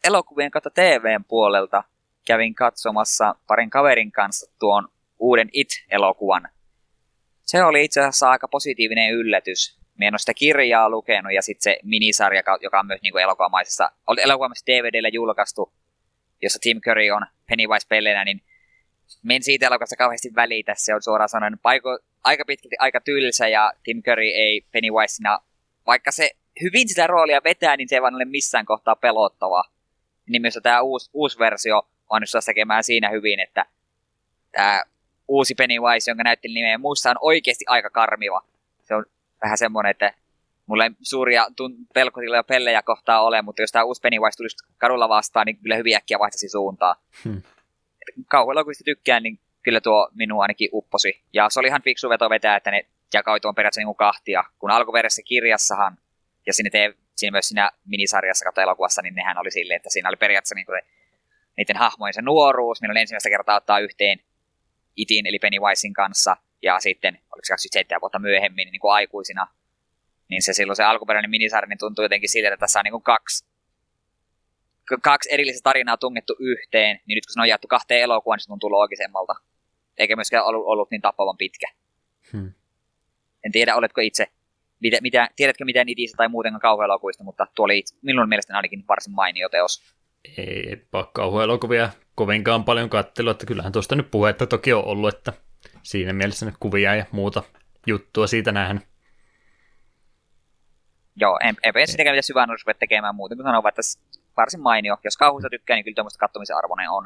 elokuvien 0.04 0.50
kautta 0.50 0.70
TVn 0.70 1.24
puolelta 1.24 1.84
kävin 2.26 2.54
katsomassa 2.54 3.34
parin 3.46 3.70
kaverin 3.70 4.12
kanssa 4.12 4.52
tuon 4.58 4.88
uuden 5.18 5.48
It-elokuvan. 5.52 6.48
Se 7.42 7.64
oli 7.64 7.84
itse 7.84 8.00
asiassa 8.00 8.30
aika 8.30 8.48
positiivinen 8.48 9.12
yllätys. 9.12 9.83
Minä 9.98 10.08
en 10.08 10.14
ole 10.14 10.18
sitä 10.18 10.34
kirjaa 10.34 10.90
lukenut 10.90 11.32
ja 11.32 11.42
sitten 11.42 11.62
se 11.62 11.78
minisarja, 11.82 12.42
joka 12.60 12.78
on 12.80 12.86
myös 12.86 13.02
niin 13.02 13.18
elokuvamaisessa, 13.18 13.90
elokuvamaisessa 14.22 14.66
DVDllä 14.66 15.08
julkaistu, 15.08 15.72
jossa 16.42 16.58
Tim 16.62 16.80
Curry 16.80 17.10
on 17.10 17.26
Pennywise 17.48 17.86
pellenä, 17.88 18.24
niin 18.24 18.42
men 19.22 19.42
siitä 19.42 19.66
elokuvasta 19.66 19.96
kauheasti 19.96 20.34
välitä. 20.34 20.74
Se 20.76 20.94
on 20.94 21.02
suoraan 21.02 21.28
sanoen 21.28 21.58
paiko, 21.58 21.98
aika 22.24 22.44
pitkälti 22.46 22.76
aika 22.78 23.00
tylsä 23.00 23.48
ja 23.48 23.72
Tim 23.82 24.02
Curry 24.02 24.26
ei 24.26 24.66
Pennywisena, 24.72 25.38
vaikka 25.86 26.10
se 26.10 26.30
hyvin 26.62 26.88
sitä 26.88 27.06
roolia 27.06 27.40
vetää, 27.44 27.76
niin 27.76 27.88
se 27.88 27.94
ei 27.94 28.02
vaan 28.02 28.14
ole 28.14 28.24
missään 28.24 28.66
kohtaa 28.66 28.96
pelottava. 28.96 29.64
Niin 30.28 30.42
myös 30.42 30.58
tämä 30.62 30.80
uusi, 30.80 31.10
uusi 31.12 31.38
versio 31.38 31.82
onnistua 32.10 32.40
tekemään 32.46 32.84
siinä 32.84 33.10
hyvin, 33.10 33.40
että 33.40 33.66
tämä 34.52 34.82
uusi 35.28 35.54
Pennywise, 35.54 36.10
jonka 36.10 36.22
näytti 36.22 36.48
nimeä 36.48 36.78
muussa, 36.78 37.10
on 37.10 37.16
oikeasti 37.20 37.64
aika 37.68 37.90
karmiva. 37.90 38.40
Se 38.82 38.94
on 38.94 39.04
vähän 39.42 39.58
semmoinen, 39.58 39.90
että 39.90 40.14
mulla 40.66 40.84
ei 40.84 40.90
suuria 41.02 41.44
tun- 41.44 41.86
pelkotiloja 41.94 42.44
pellejä 42.44 42.82
kohtaa 42.82 43.22
ole, 43.22 43.42
mutta 43.42 43.62
jos 43.62 43.72
tämä 43.72 43.84
uusi 43.84 44.00
Pennywise 44.00 44.36
tulisi 44.36 44.56
kadulla 44.78 45.08
vastaan, 45.08 45.46
niin 45.46 45.56
kyllä 45.56 45.76
hyvin 45.76 45.96
äkkiä 45.96 46.18
vaihtaisi 46.18 46.48
suuntaa. 46.48 46.96
Hmm. 47.24 47.42
Kauhuelokuvista 48.28 48.84
tykkään, 48.84 49.22
niin 49.22 49.38
kyllä 49.62 49.80
tuo 49.80 50.08
minua 50.14 50.42
ainakin 50.42 50.70
upposi. 50.72 51.22
Ja 51.32 51.50
se 51.50 51.60
oli 51.60 51.68
ihan 51.68 51.82
fiksu 51.82 52.08
veto 52.08 52.30
vetää, 52.30 52.56
että 52.56 52.70
ne 52.70 52.86
jakoi 53.14 53.40
tuon 53.40 53.54
periaatteessa 53.54 53.88
niin 53.88 53.96
kahtia. 53.96 54.44
Kun 54.58 54.70
alkuperäisessä 54.70 55.22
kirjassahan, 55.22 55.98
ja 56.46 56.52
siinä, 56.52 56.70
te, 56.70 56.94
siinä 57.16 57.32
myös 57.34 57.48
siinä 57.48 57.70
minisarjassa 57.86 58.44
kautta 58.44 58.62
elokuvassa, 58.62 59.02
niin 59.02 59.14
nehän 59.14 59.38
oli 59.38 59.50
silleen, 59.50 59.76
että 59.76 59.90
siinä 59.90 60.08
oli 60.08 60.16
periaatteessa 60.16 60.54
niin 60.54 60.66
kuin 60.66 60.80
niiden 61.56 61.76
hahmojen 61.76 62.14
se 62.14 62.22
nuoruus, 62.22 62.80
milloin 62.80 62.96
ensimmäistä 62.96 63.30
kertaa 63.30 63.56
ottaa 63.56 63.78
yhteen 63.78 64.18
Itin 64.96 65.26
eli 65.26 65.38
Pennywisein 65.38 65.92
kanssa, 65.92 66.36
ja 66.64 66.80
sitten, 66.80 67.14
oliko 67.14 67.44
se 67.44 67.52
27 67.52 68.00
vuotta 68.00 68.18
myöhemmin, 68.18 68.68
niin 68.72 68.80
kuin 68.80 68.94
aikuisina, 68.94 69.46
niin 70.28 70.42
se 70.42 70.52
silloin 70.52 70.76
se 70.76 70.84
alkuperäinen 70.84 71.30
minisarja 71.30 71.68
niin 71.68 71.78
tuntuu 71.78 72.04
jotenkin 72.04 72.30
siitä, 72.30 72.48
että 72.48 72.60
tässä 72.60 72.78
on 72.78 72.84
niin 72.84 72.92
kuin 72.92 73.02
kaksi, 73.02 73.46
kaksi 75.02 75.28
erillistä 75.32 75.60
tarinaa 75.62 75.96
tungettu 75.96 76.36
yhteen, 76.40 77.00
niin 77.06 77.14
nyt 77.16 77.26
kun 77.26 77.32
se 77.32 77.40
on 77.40 77.48
jaettu 77.48 77.68
kahteen 77.68 78.00
elokuvaan, 78.00 78.36
niin 78.36 78.42
se 78.42 78.48
tuntuu 78.48 78.70
loogisemmalta. 78.70 79.34
Eikä 79.98 80.16
myöskään 80.16 80.44
ollut, 80.44 80.66
ollut 80.66 80.90
niin 80.90 81.00
tappavan 81.00 81.36
pitkä. 81.36 81.66
Hmm. 82.32 82.52
En 83.44 83.52
tiedä, 83.52 83.76
oletko 83.76 84.00
itse, 84.00 84.26
mitä, 84.80 84.98
mitä, 85.02 85.28
tiedätkö 85.36 85.64
mitään 85.64 85.88
itse 85.88 86.16
tai 86.16 86.28
muutenkaan 86.28 86.60
kauhuelokuista, 86.60 87.24
mutta 87.24 87.46
tuo 87.54 87.64
oli 87.64 87.84
minun 88.02 88.28
mielestäni 88.28 88.56
ainakin 88.56 88.84
varsin 88.88 89.14
mainio 89.14 89.48
teos 89.48 89.94
ei 90.36 90.86
kauhuelokuvia 91.12 91.90
kovinkaan 92.14 92.64
paljon 92.64 92.90
kattelu, 92.90 93.30
että 93.30 93.46
kyllähän 93.46 93.72
tuosta 93.72 93.96
nyt 93.96 94.10
puhetta 94.10 94.46
toki 94.46 94.72
on 94.72 94.84
ollut, 94.84 95.14
että 95.14 95.32
siinä 95.84 96.12
mielessä 96.12 96.46
nyt 96.46 96.54
kuvia 96.60 96.94
ja 96.94 97.04
muuta 97.10 97.42
juttua 97.86 98.26
siitä 98.26 98.52
nähdään. 98.52 98.80
Joo, 101.16 101.38
en, 101.42 101.56
en 101.62 101.88
sitäkään 101.88 102.14
mitä 102.14 102.26
syvään 102.26 102.48
ruveta 102.48 102.78
tekemään 102.78 103.14
muuten 103.14 103.38
kuin 103.38 103.46
sanoa, 103.46 103.68
että 103.68 103.82
varsin 104.36 104.60
mainio. 104.60 104.96
Jos 105.04 105.16
kauhuista 105.16 105.50
tykkää, 105.50 105.76
niin 105.76 105.84
kyllä 105.84 105.94
tuommoista 105.94 106.18
kattomisen 106.18 106.56
arvoinen 106.56 106.90
on. 106.90 107.04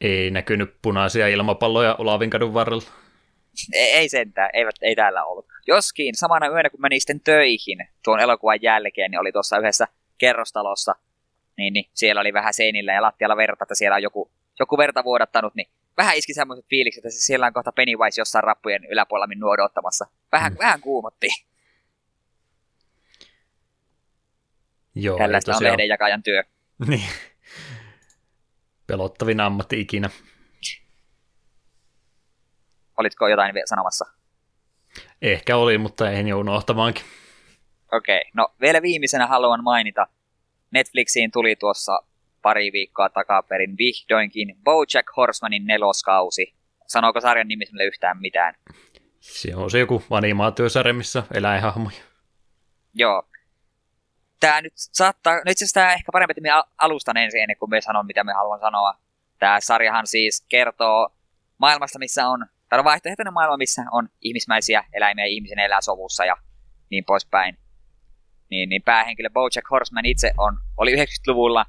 Ei 0.00 0.30
näkynyt 0.30 0.76
punaisia 0.82 1.28
ilmapalloja 1.28 1.94
Olavin 1.98 2.30
kadun 2.30 2.54
varrella. 2.54 2.82
Ei, 3.72 3.92
ei 3.92 4.08
sentään, 4.08 4.50
eivät, 4.52 4.74
ei 4.82 4.96
täällä 4.96 5.24
ollut. 5.24 5.46
Joskin 5.66 6.14
samana 6.14 6.48
yönä, 6.48 6.70
kun 6.70 6.80
menin 6.80 7.00
sitten 7.00 7.20
töihin 7.20 7.78
tuon 8.04 8.20
elokuvan 8.20 8.62
jälkeen, 8.62 9.10
niin 9.10 9.20
oli 9.20 9.32
tuossa 9.32 9.58
yhdessä 9.58 9.88
kerrostalossa 10.18 10.94
niin, 11.56 11.72
niin 11.72 11.90
siellä 11.94 12.20
oli 12.20 12.32
vähän 12.32 12.54
seinillä 12.54 12.92
ja 12.92 13.02
lattialla 13.02 13.36
verta, 13.36 13.64
että 13.64 13.74
siellä 13.74 13.94
on 13.94 14.02
joku, 14.02 14.30
joku 14.58 14.78
verta 14.78 15.04
vuodattanut, 15.04 15.54
niin 15.54 15.70
vähän 15.96 16.16
iski 16.16 16.34
semmoiset 16.34 16.66
fiilikset, 16.70 17.04
että 17.04 17.20
siellä 17.20 17.46
on 17.46 17.52
kohta 17.52 17.72
Pennywise 17.72 18.20
jossain 18.20 18.44
rappujen 18.44 18.84
yläpuolella 18.84 19.26
minun 19.26 19.50
odottamassa. 19.50 20.06
Vähän, 20.32 20.52
mm. 20.52 20.58
vähän 20.58 20.80
kuumotti. 20.80 21.26
Joo, 24.94 25.18
Tällaista 25.18 25.56
on 25.56 25.62
lehdenjakajan 25.62 26.22
työ. 26.22 26.42
Niin. 26.88 27.08
Pelottavin 28.86 29.40
ammatti 29.40 29.80
ikinä. 29.80 30.10
Olitko 32.96 33.28
jotain 33.28 33.54
sanomassa? 33.64 34.04
Ehkä 35.22 35.56
oli, 35.56 35.78
mutta 35.78 36.10
ei 36.10 36.28
jo 36.28 36.38
unohtamaankin. 36.38 37.04
Okei, 37.92 38.18
okay. 38.18 38.30
no 38.34 38.48
vielä 38.60 38.82
viimeisenä 38.82 39.26
haluan 39.26 39.64
mainita. 39.64 40.06
Netflixiin 40.70 41.30
tuli 41.30 41.56
tuossa 41.56 41.98
pari 42.46 42.72
viikkoa 42.72 43.08
takaperin 43.08 43.78
vihdoinkin 43.78 44.56
Bojack 44.64 45.16
Horsemanin 45.16 45.66
neloskausi. 45.66 46.54
Sanooko 46.86 47.20
sarjan 47.20 47.48
nimi 47.48 47.64
yhtään 47.86 48.20
mitään? 48.20 48.54
Se 49.20 49.56
on 49.56 49.70
se 49.70 49.78
joku 49.78 50.02
animaatiosarja, 50.10 50.94
missä 50.94 51.22
eläinhahmoja. 51.34 51.96
Joo. 52.94 53.22
Tämä 54.40 54.60
nyt 54.60 54.72
saattaa, 54.76 55.34
no 55.34 55.40
itse 55.50 55.64
asiassa 55.64 55.80
tämä 55.80 55.92
ehkä 55.92 56.12
parempi, 56.12 56.32
että 56.32 56.40
me 56.40 56.48
alustan 56.78 57.16
ensin 57.16 57.40
ennen 57.40 57.56
kuin 57.56 57.70
me 57.70 57.80
sanon, 57.80 58.06
mitä 58.06 58.24
me 58.24 58.32
haluan 58.32 58.60
sanoa. 58.60 58.94
Tämä 59.38 59.60
sarjahan 59.60 60.06
siis 60.06 60.46
kertoo 60.48 61.08
maailmasta, 61.58 61.98
missä 61.98 62.28
on, 62.28 62.46
tai 62.68 62.84
vaihtoehtoinen 62.84 63.32
maailma, 63.32 63.56
missä 63.56 63.82
on 63.92 64.08
ihmismäisiä 64.20 64.84
eläimiä, 64.92 65.24
ihmisen 65.24 65.58
elää 65.58 65.80
sovussa 65.80 66.24
ja 66.24 66.36
niin 66.90 67.04
poispäin. 67.04 67.58
Niin, 68.50 68.68
niin 68.68 68.82
päähenkilö 68.82 69.30
Bojack 69.30 69.70
Horseman 69.70 70.06
itse 70.06 70.32
on, 70.38 70.58
oli 70.76 70.96
90-luvulla 70.96 71.66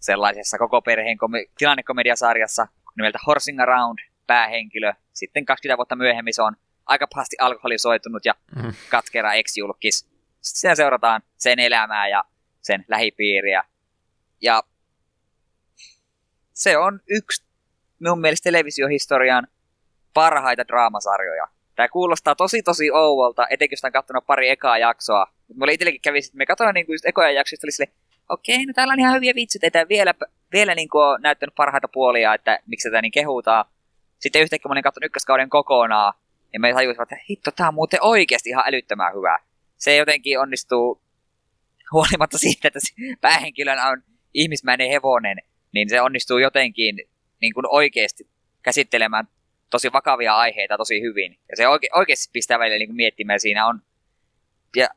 sellaisessa 0.00 0.58
koko 0.58 0.82
perheen 0.82 1.18
kom- 1.18 1.32
tilannekomediasarjassa 1.58 2.66
nimeltä 2.96 3.18
Horsing 3.26 3.60
Around 3.60 3.98
päähenkilö. 4.26 4.92
Sitten 5.12 5.44
20 5.44 5.76
vuotta 5.76 5.96
myöhemmin 5.96 6.34
se 6.34 6.42
on 6.42 6.56
aika 6.86 7.06
pahasti 7.14 7.36
alkoholisoitunut 7.40 8.24
ja 8.24 8.34
mm. 8.56 8.72
katkera 8.90 9.34
ex-julkis. 9.34 10.08
Siellä 10.40 10.74
seurataan 10.74 11.22
sen 11.36 11.58
elämää 11.58 12.08
ja 12.08 12.24
sen 12.60 12.84
lähipiiriä. 12.88 13.64
Ja 14.40 14.62
se 16.52 16.78
on 16.78 17.00
yksi 17.08 17.48
minun 17.98 18.20
mielestä 18.20 18.44
televisiohistorian 18.44 19.46
parhaita 20.14 20.68
draamasarjoja. 20.68 21.46
Tämä 21.76 21.88
kuulostaa 21.88 22.34
tosi 22.34 22.62
tosi 22.62 22.90
ouvolta, 22.90 23.46
etenkin 23.50 23.76
jos 23.76 23.84
on 23.84 23.92
katsonut 23.92 24.26
pari 24.26 24.50
ekaa 24.50 24.78
jaksoa. 24.78 25.26
Mulla 25.54 25.72
itsellekin 25.72 26.00
kävi, 26.00 26.18
että 26.18 26.30
me 26.34 26.46
katsoin 26.46 26.74
niin 26.74 26.86
just 26.88 27.06
ekoja 27.06 27.30
jaksoja, 27.30 27.58
oli 27.64 27.72
silleen, 27.72 27.92
okei, 28.28 28.66
no 28.66 28.72
täällä 28.72 28.92
on 28.92 29.00
ihan 29.00 29.14
hyviä 29.14 29.34
vitsit, 29.34 29.64
että 29.64 29.88
vielä, 29.88 30.14
vielä 30.52 30.74
niin 30.74 30.88
kuin 30.88 31.04
on 31.04 31.20
näyttänyt 31.22 31.54
parhaita 31.54 31.88
puolia, 31.88 32.34
että 32.34 32.58
miksi 32.66 32.88
tätä 32.88 33.02
niin 33.02 33.12
kehutaan. 33.12 33.64
Sitten 34.18 34.42
yhtäkkiä 34.42 34.68
mä 34.68 34.72
olin 34.72 34.82
katsonut 34.82 35.06
ykköskauden 35.06 35.50
kokonaan, 35.50 36.14
ja 36.52 36.60
me 36.60 36.72
tajusin, 36.72 37.02
että 37.02 37.16
hitto, 37.30 37.50
tää 37.50 37.68
on 37.68 37.74
muuten 37.74 38.02
oikeasti 38.02 38.50
ihan 38.50 38.64
älyttömän 38.66 39.14
hyvä. 39.14 39.38
Se 39.76 39.96
jotenkin 39.96 40.40
onnistuu 40.40 41.02
huolimatta 41.92 42.38
siitä, 42.44 42.68
että 42.68 42.78
päähenkilönä 43.20 43.88
on 43.88 44.02
ihmismäinen 44.34 44.90
hevonen, 44.90 45.38
niin 45.72 45.88
se 45.88 46.00
onnistuu 46.00 46.38
jotenkin 46.38 46.96
niin 47.40 47.54
kuin 47.54 47.66
oikeasti 47.68 48.28
käsittelemään 48.62 49.28
tosi 49.70 49.92
vakavia 49.92 50.36
aiheita 50.36 50.76
tosi 50.76 51.00
hyvin. 51.00 51.38
Ja 51.50 51.56
se 51.56 51.64
oike- 51.64 51.98
oikeasti 51.98 52.30
pistää 52.32 52.58
välillä 52.58 52.78
niin 52.78 52.88
kuin 52.88 52.96
miettimään 52.96 53.40
siinä 53.40 53.66
on. 53.66 53.82
Ja 54.76 54.88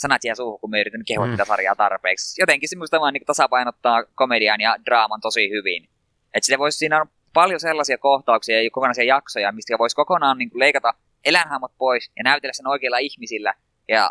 sanat 0.00 0.24
jää 0.24 0.34
suuhun, 0.34 0.60
kun 0.60 0.70
me 0.70 0.80
yritän 0.80 1.04
kehua 1.06 1.26
mm. 1.26 1.32
tätä 1.32 1.44
sarjaa 1.44 1.76
tarpeeksi. 1.76 2.42
Jotenkin 2.42 2.68
se 2.68 2.76
minusta 2.76 3.00
vaan 3.00 3.14
niin 3.14 3.26
tasapainottaa 3.26 4.04
komedian 4.14 4.60
ja 4.60 4.76
draaman 4.86 5.20
tosi 5.20 5.50
hyvin. 5.50 5.88
Että 6.34 6.46
sitä 6.46 6.58
voisi, 6.58 6.78
siinä 6.78 7.00
on 7.00 7.06
paljon 7.32 7.60
sellaisia 7.60 7.98
kohtauksia 7.98 8.62
ja 8.62 8.70
kokonaisia 8.70 9.04
jaksoja, 9.04 9.52
mistä 9.52 9.78
voisi 9.78 9.96
kokonaan 9.96 10.38
niin 10.38 10.50
kuin 10.50 10.60
leikata 10.60 10.94
eläinhahmot 11.24 11.72
pois 11.78 12.10
ja 12.16 12.22
näytellä 12.24 12.52
sen 12.52 12.66
oikeilla 12.66 12.98
ihmisillä. 12.98 13.54
Ja 13.88 14.10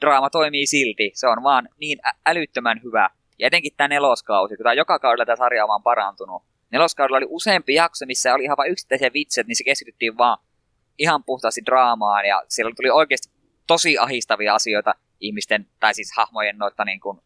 draama 0.00 0.30
toimii 0.30 0.66
silti. 0.66 1.10
Se 1.14 1.26
on 1.26 1.42
vaan 1.42 1.68
niin 1.80 1.98
ä- 2.06 2.14
älyttömän 2.26 2.80
hyvä. 2.84 3.10
Ja 3.38 3.46
etenkin 3.46 3.72
tämä 3.76 3.88
neloskausi, 3.88 4.56
kun 4.56 4.64
tämä 4.64 4.72
joka 4.72 4.98
kaudella 4.98 5.26
tämä 5.26 5.36
sarja 5.36 5.64
on 5.64 5.68
vaan 5.68 5.82
parantunut. 5.82 6.42
Neloskaudella 6.70 7.16
oli 7.16 7.26
useampi 7.28 7.74
jakso, 7.74 8.06
missä 8.06 8.34
oli 8.34 8.44
ihan 8.44 8.56
vain 8.56 8.72
yksittäisiä 8.72 9.10
vitset, 9.12 9.46
niin 9.46 9.56
se 9.56 9.64
keskityttiin 9.64 10.18
vaan 10.18 10.38
ihan 10.98 11.24
puhtaasti 11.24 11.60
draamaan. 11.66 12.24
Ja 12.24 12.42
siellä 12.48 12.72
tuli 12.76 12.90
oikeasti 12.90 13.37
tosi 13.68 13.98
ahistavia 13.98 14.54
asioita 14.54 14.94
ihmisten, 15.20 15.66
tai 15.80 15.94
siis 15.94 16.12
hahmojen 16.16 16.58
noita 16.58 16.84
niin 16.84 17.00
kuin 17.00 17.20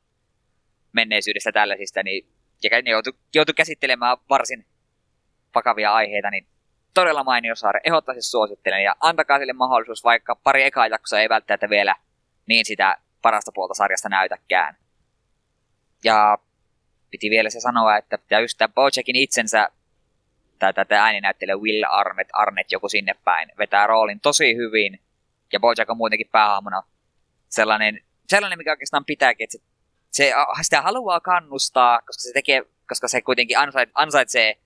menneisyydestä 0.92 1.52
tällaisista, 1.52 2.02
niin 2.02 2.26
ja 2.62 2.83
ne 2.83 2.90
joutui, 2.90 3.12
joutui 3.35 3.55
käsittelemään 3.55 4.16
varsin 4.28 4.66
vakavia 5.55 5.94
aiheita, 5.94 6.31
niin 6.31 6.46
todella 6.94 7.24
mainio 7.24 7.55
saari. 7.55 7.81
Ehdottomasti 7.85 8.22
suosittelen 8.22 8.85
ja 8.85 8.96
antakaa 9.00 9.38
sille 9.38 9.52
mahdollisuus, 9.52 10.05
vaikka 10.05 10.37
pari 10.37 10.62
ekaa 10.62 10.87
jaksoa 10.87 11.20
ei 11.20 11.28
välttämättä 11.28 11.70
vielä 11.70 11.96
niin 12.46 12.64
sitä 12.64 12.96
parasta 13.22 13.52
puolta 13.55 13.74
sarjasta 13.74 14.09
näytäkään. 14.09 14.76
Ja 16.05 16.38
piti 17.11 17.31
vielä 17.31 17.50
se 17.50 17.61
sanoa, 17.61 17.96
että 17.96 18.18
ja 18.31 18.40
just 18.40 18.59
tämä 18.59 18.72
Bojackin 18.74 19.16
itsensä, 19.16 19.68
tämä 20.59 21.05
ääninäyttelijä 21.05 21.57
Will 21.57 21.85
Arnett, 21.88 22.31
Arnett 22.33 22.72
joku 22.72 22.88
sinne 22.88 23.14
päin, 23.24 23.52
vetää 23.59 23.87
roolin 23.87 24.20
tosi 24.20 24.57
hyvin. 24.57 25.00
Ja 25.52 25.60
Bojack 25.60 25.90
on 25.90 25.96
muutenkin 25.96 26.28
päähahmona 26.32 26.82
sellainen, 27.48 28.00
sellainen 28.28 28.58
mikä 28.58 28.70
oikeastaan 28.70 29.04
pitääkin, 29.04 29.44
että 29.44 29.58
se, 30.10 30.32
se 30.56 30.62
sitä 30.62 30.82
haluaa 30.82 31.20
kannustaa, 31.20 31.98
koska 31.98 32.20
se 32.20 32.32
tekee, 32.34 32.62
koska 32.88 33.08
se 33.08 33.22
kuitenkin 33.22 33.58
ansait, 33.58 33.90
ansaitsee 33.94 34.58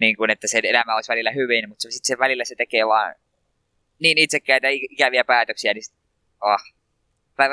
niin 0.00 0.16
kuin, 0.16 0.30
että 0.30 0.46
se 0.46 0.60
elämä 0.64 0.94
olisi 0.94 1.12
välillä 1.12 1.30
hyvin, 1.30 1.68
mutta 1.68 1.82
sitten 1.82 2.06
se 2.06 2.18
välillä 2.18 2.44
se 2.44 2.54
tekee 2.54 2.86
vaan 2.86 3.14
niin 3.98 4.18
itsekkäitä 4.18 4.68
ikäviä 4.70 5.24
päätöksiä, 5.24 5.74
niin 5.74 5.84
oh, 6.40 6.60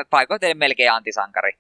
paikoitellen 0.10 0.58
melkein 0.58 0.92
antisankari. 0.92 1.52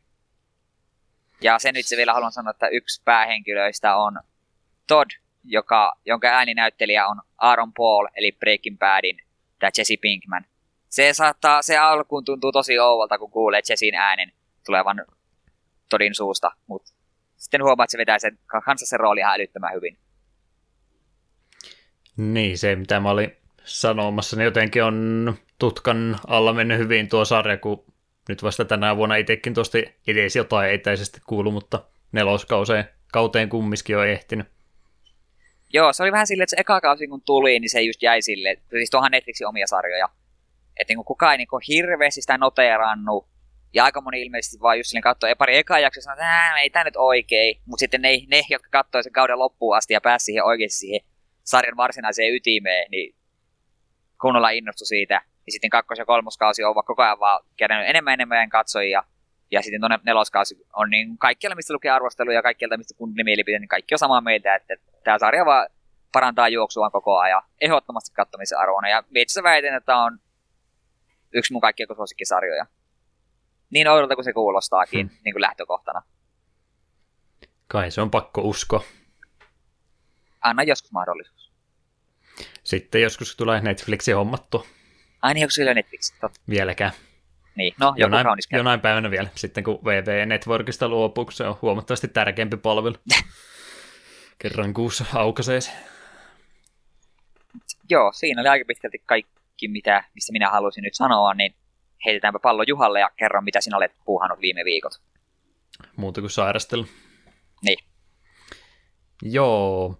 Ja 1.42 1.60
sen 1.60 1.76
itse 1.76 1.98
vielä 1.98 2.14
haluan 2.14 2.32
sanoa, 2.32 2.52
että 2.52 2.68
yksi 2.68 3.02
päähenkilöistä 3.06 3.96
on 3.96 4.20
Todd, 4.88 5.10
joka, 5.44 5.94
jonka 6.06 6.28
ääninäyttelijä 6.28 7.08
on 7.08 7.22
Aaron 7.38 7.74
Paul, 7.74 8.08
eli 8.16 8.32
Breaking 8.32 8.78
Badin, 8.80 9.22
tämä 9.60 9.70
Jesse 9.78 9.96
Pinkman. 10.02 10.46
Se 10.90 11.14
saattaa, 11.14 11.62
se 11.62 11.78
alkuun 11.78 12.26
tuntuu 12.26 12.52
tosi 12.52 12.80
ouvalta, 12.80 13.18
kun 13.18 13.32
kuulee 13.32 13.62
Jessin 13.70 13.96
äänen 13.96 14.32
tulevan 14.66 15.06
Todin 15.90 16.16
suusta, 16.16 16.52
mutta 16.68 16.94
sitten 17.38 17.64
huomaa, 17.64 17.84
että 17.84 17.92
se 17.92 17.98
vetää 17.98 18.20
sen 18.20 18.40
kanssa 18.66 18.86
sen 18.86 19.00
rooli 19.00 19.20
ihan 19.20 19.34
älyttömän 19.34 19.74
hyvin. 19.74 19.98
Niin, 22.18 22.58
se 22.58 22.76
mitä 22.76 23.00
mä 23.00 23.10
olin 23.10 23.38
sanomassa, 23.64 24.36
niin 24.36 24.46
jotenkin 24.46 24.84
on 24.84 25.34
tutkan 25.60 26.20
alla 26.28 26.54
mennyt 26.54 26.80
hyvin 26.80 27.10
tuo 27.10 27.26
sarja, 27.26 27.58
kun 27.58 27.86
nyt 28.30 28.44
vasta 28.44 28.66
tänä 28.66 28.96
vuonna 28.96 29.16
itsekin 29.16 29.54
tuosta 29.54 29.78
edes 30.08 30.36
jotain 30.36 30.72
etäisesti 30.72 31.22
kuulu, 31.28 31.52
mutta 31.52 31.84
neloskauseen 32.12 32.86
kauteen 33.12 33.50
kumminkin 33.50 33.98
on 33.98 34.08
ehtinyt. 34.08 34.48
Joo, 35.74 35.94
se 35.94 36.04
oli 36.04 36.12
vähän 36.12 36.28
silleen, 36.28 36.44
että 36.44 36.56
se 36.56 36.62
eka 36.62 36.82
kausi 36.82 37.08
kun 37.08 37.22
tuli, 37.22 37.60
niin 37.60 37.70
se 37.70 37.82
just 37.82 38.04
jäi 38.04 38.22
sille, 38.22 38.58
siis 38.70 38.90
tuohan 38.90 39.12
Netflixin 39.12 39.48
omia 39.48 39.68
sarjoja. 39.68 40.10
Että 40.80 40.94
niin 40.94 41.06
kukaan 41.06 41.32
ei 41.32 41.38
niin 41.38 41.48
hirveästi 41.68 42.22
sitä 42.22 42.38
noteerannut, 42.38 43.28
ja 43.76 43.84
aika 43.84 44.02
moni 44.02 44.22
ilmeisesti 44.22 44.62
vaan 44.62 44.78
just 44.78 44.90
silleen 44.90 45.02
katsoi 45.04 45.36
pari 45.36 45.58
ekaa 45.58 45.80
jaksoa 45.80 46.14
että 46.14 46.58
ei 46.62 46.70
tämä 46.70 46.84
nyt 46.84 46.98
oikein. 46.98 47.62
Mutta 47.66 47.80
sitten 47.80 48.02
ne, 48.02 48.10
ne, 48.28 48.42
jotka 48.50 48.70
katsoi 48.72 49.04
sen 49.04 49.12
kauden 49.12 49.40
loppuun 49.40 49.78
asti 49.78 49.94
ja 49.94 50.02
pääsi 50.02 50.26
siihen 50.26 50.44
oikeasti 50.44 50.78
siihen 50.78 51.08
sarjan 51.44 51.78
varsinaiseen 51.78 52.36
ytimeen, 52.36 52.92
niin 52.92 53.16
kunnolla 54.22 54.50
innostu 54.50 54.86
siitä. 54.86 55.22
Ja 55.46 55.52
sitten 55.52 55.70
kakkos- 55.70 56.00
ja 56.00 56.06
kolmoskausi 56.06 56.64
on 56.64 56.76
koko 56.76 57.04
ajan 57.04 57.20
vaan 57.20 57.46
kerännyt 57.58 57.90
enemmän 57.90 58.14
enemmän 58.14 58.50
katsojia. 58.50 59.04
Ja 59.52 59.62
sitten 59.62 59.82
tuonne 59.82 60.00
neloskausi 60.04 60.56
on 60.74 60.90
niin 60.90 61.18
kaikkialla, 61.18 61.56
mistä 61.56 61.74
lukee 61.74 61.92
arvosteluja 61.92 62.36
ja 62.36 62.44
kaikkialta, 62.44 62.78
mistä 62.78 62.98
kuuntelee 62.98 63.24
mielipiteitä, 63.24 63.60
niin 63.60 63.68
kaikki 63.68 63.96
on 63.96 64.00
samaa 64.00 64.22
mieltä, 64.22 64.56
että 64.56 64.76
tämä 65.04 65.20
sarja 65.20 65.46
vaan 65.46 65.68
parantaa 66.12 66.50
juoksua 66.50 66.90
koko 66.90 67.18
ajan. 67.18 67.42
Ehdottomasti 67.62 68.16
katsomisen 68.16 68.58
arvoina. 68.58 68.90
Ja 68.90 69.04
itse 69.16 69.44
väitän, 69.44 69.76
että 69.76 69.98
on 69.98 70.20
yksi 71.36 71.54
mun 71.54 71.62
kaikkien 71.62 71.90
suosikkisarjoja. 71.96 72.66
Niin 73.70 73.88
oudolta 73.88 74.16
kuin 74.16 74.26
se 74.26 74.34
kuulostaakin 74.34 75.08
hmm. 75.08 75.18
niin 75.26 75.34
kuin 75.34 75.42
lähtökohtana. 75.42 76.02
Kai 77.68 77.92
se 77.92 78.02
on 78.02 78.12
pakko 78.12 78.42
uskoa. 78.42 78.84
Anna 80.42 80.64
joskus 80.64 80.92
mahdollisuus. 80.92 81.52
Sitten 82.64 83.02
joskus 83.02 83.36
tulee 83.36 83.62
Netflixin 83.62 84.16
hommattu. 84.16 84.68
Ai 85.22 85.34
niin, 85.34 85.44
onko 85.44 85.52
sillä 85.52 85.74
Netflix? 85.74 86.14
Vieläkään. 86.50 86.92
Niin, 87.56 87.74
no 87.80 87.88
joku 87.88 88.02
jonain, 88.02 88.28
jonain 88.52 88.80
päivänä 88.80 89.12
vielä, 89.12 89.30
sitten 89.36 89.64
kun 89.64 89.80
VV 89.86 90.28
Networkista 90.28 90.90
luopuu, 90.90 91.32
se 91.32 91.44
on 91.44 91.58
huomattavasti 91.62 92.08
tärkeämpi 92.08 92.58
palvelu. 92.58 92.96
Kerran 94.40 94.74
kuussa 94.74 95.06
aukaisee 95.14 95.62
se. 95.62 95.72
Joo, 97.90 98.12
siinä 98.12 98.42
oli 98.42 98.50
aika 98.50 98.66
pitkälti 98.68 99.00
kaikki, 99.06 99.32
mitä, 99.68 100.04
mistä 100.14 100.32
minä 100.32 100.50
halusin 100.50 100.82
nyt 100.82 100.94
sanoa, 100.94 101.34
niin 101.34 101.56
heitetäänpä 102.06 102.40
pallo 102.40 102.64
Juhalle 102.68 103.00
ja 103.00 103.10
kerro, 103.18 103.42
mitä 103.42 103.62
sinä 103.62 103.78
olet 103.78 103.92
puuhannut 104.06 104.42
viime 104.42 104.66
viikot. 104.66 104.94
Muuta 105.96 106.22
kuin 106.22 106.32
sairastella. 106.32 106.88
Niin. 107.62 107.78
Joo, 109.22 109.98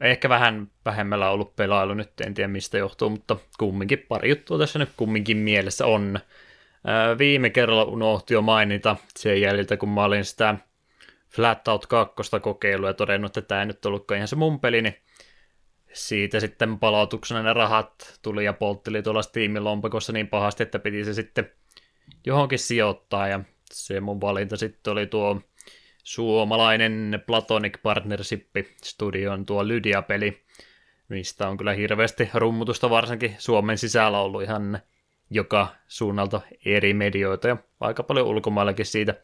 ehkä 0.00 0.28
vähän 0.28 0.70
vähemmällä 0.84 1.30
ollut 1.30 1.56
pelailu 1.56 1.94
nyt, 1.94 2.20
en 2.20 2.34
tiedä 2.34 2.48
mistä 2.48 2.78
johtuu, 2.78 3.10
mutta 3.10 3.36
kumminkin 3.58 4.04
pari 4.08 4.28
juttua 4.28 4.58
tässä 4.58 4.78
nyt 4.78 4.90
kumminkin 4.96 5.36
mielessä 5.36 5.86
on. 5.86 6.18
Ää, 6.86 7.18
viime 7.18 7.50
kerralla 7.50 7.84
unohti 7.84 8.34
jo 8.34 8.42
mainita 8.42 8.96
sen 9.16 9.40
jäljiltä, 9.40 9.76
kun 9.76 9.88
mä 9.88 10.04
olin 10.04 10.24
sitä 10.24 10.54
Flat 11.34 11.68
Out 11.68 11.86
2 11.86 12.40
kokeilua 12.42 12.88
ja 12.88 12.94
todennut, 12.94 13.36
että 13.36 13.48
tämä 13.48 13.60
ei 13.60 13.66
nyt 13.66 13.86
ollutkaan 13.86 14.16
ihan 14.16 14.28
se 14.28 14.36
mun 14.36 14.60
peli, 14.60 14.82
niin 14.82 14.96
siitä 15.92 16.40
sitten 16.40 16.78
palautuksena 16.78 17.42
ne 17.42 17.52
rahat 17.52 18.18
tuli 18.22 18.44
ja 18.44 18.52
poltteli 18.52 19.02
tuolla 19.02 19.22
Steamin 19.22 19.64
lompakossa 19.64 20.12
niin 20.12 20.28
pahasti, 20.28 20.62
että 20.62 20.78
piti 20.78 21.04
se 21.04 21.14
sitten 21.14 21.50
johonkin 22.26 22.58
sijoittaa 22.58 23.28
ja 23.28 23.40
se 23.72 24.00
mun 24.00 24.20
valinta 24.20 24.56
sitten 24.56 24.92
oli 24.92 25.06
tuo 25.06 25.40
suomalainen 26.02 27.22
Platonic 27.26 27.82
Partnership 27.82 28.46
Studion 28.84 29.46
tuo 29.46 29.68
Lydia-peli, 29.68 30.44
mistä 31.08 31.48
on 31.48 31.56
kyllä 31.56 31.72
hirveästi 31.72 32.30
rummutusta 32.34 32.90
varsinkin 32.90 33.36
Suomen 33.38 33.78
sisällä 33.78 34.20
ollut 34.20 34.42
ihan 34.42 34.78
joka 35.30 35.68
suunnalta 35.88 36.40
eri 36.64 36.94
medioita 36.94 37.48
ja 37.48 37.56
aika 37.80 38.02
paljon 38.02 38.26
ulkomaillakin 38.26 38.86
siitä 38.86 39.14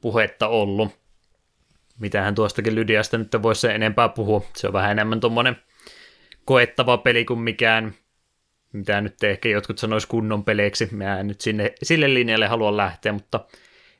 puhetta 0.00 0.48
ollut. 0.48 0.88
Mitähän 1.98 2.34
tuostakin 2.34 2.74
Lydiasta 2.74 3.18
nyt 3.18 3.42
voisi 3.42 3.66
enempää 3.66 4.08
puhua. 4.08 4.42
Se 4.56 4.66
on 4.66 4.72
vähän 4.72 4.90
enemmän 4.90 5.20
tuommoinen 5.20 5.56
koettava 6.44 6.98
peli 6.98 7.24
kuin 7.24 7.40
mikään, 7.40 7.94
mitä 8.72 9.00
nyt 9.00 9.24
ehkä 9.24 9.48
jotkut 9.48 9.78
sanois 9.78 10.06
kunnon 10.06 10.44
peleiksi. 10.44 10.88
Mä 10.92 11.20
en 11.20 11.26
nyt 11.26 11.40
sinne, 11.40 11.72
sille 11.82 12.14
linjalle 12.14 12.46
halua 12.46 12.76
lähteä, 12.76 13.12
mutta 13.12 13.40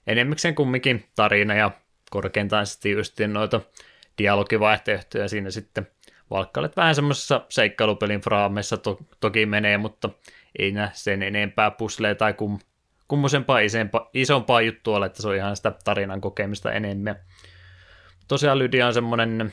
enemmikseen 0.07 0.55
kumminkin 0.55 1.05
tarina 1.17 1.55
ja 1.55 1.71
korkeintaan 2.11 2.67
sitten 2.67 2.93
just 2.93 3.21
noita 3.27 3.61
dialogivaihtoehtoja 4.19 5.29
siinä 5.29 5.51
sitten 5.51 5.89
valkkailet 6.31 6.77
vähän 6.77 6.95
semmoisessa 6.95 7.47
seikkailupelin 7.49 8.21
fraameissa 8.21 8.77
to- 8.77 8.99
toki 9.21 9.47
menee, 9.47 9.79
mutta 9.79 10.11
ei 10.59 10.73
nää 10.73 10.91
sen 10.93 11.23
enempää 11.23 11.71
puslee 11.71 12.15
tai 12.15 12.35
kum, 12.35 12.59
kummosempaa 13.09 13.59
isempaa, 13.59 14.11
isompaa 14.15 14.61
juttua, 14.61 15.07
että 15.07 15.23
se 15.23 15.29
on 15.29 15.37
ihan 15.37 15.57
sitä 15.57 15.73
tarinan 15.85 16.21
kokemista 16.21 16.73
enemmän. 16.73 17.17
Tosiaan 18.29 18.59
Lydia 18.59 18.87
on 18.87 18.95
semmoinen 18.95 19.53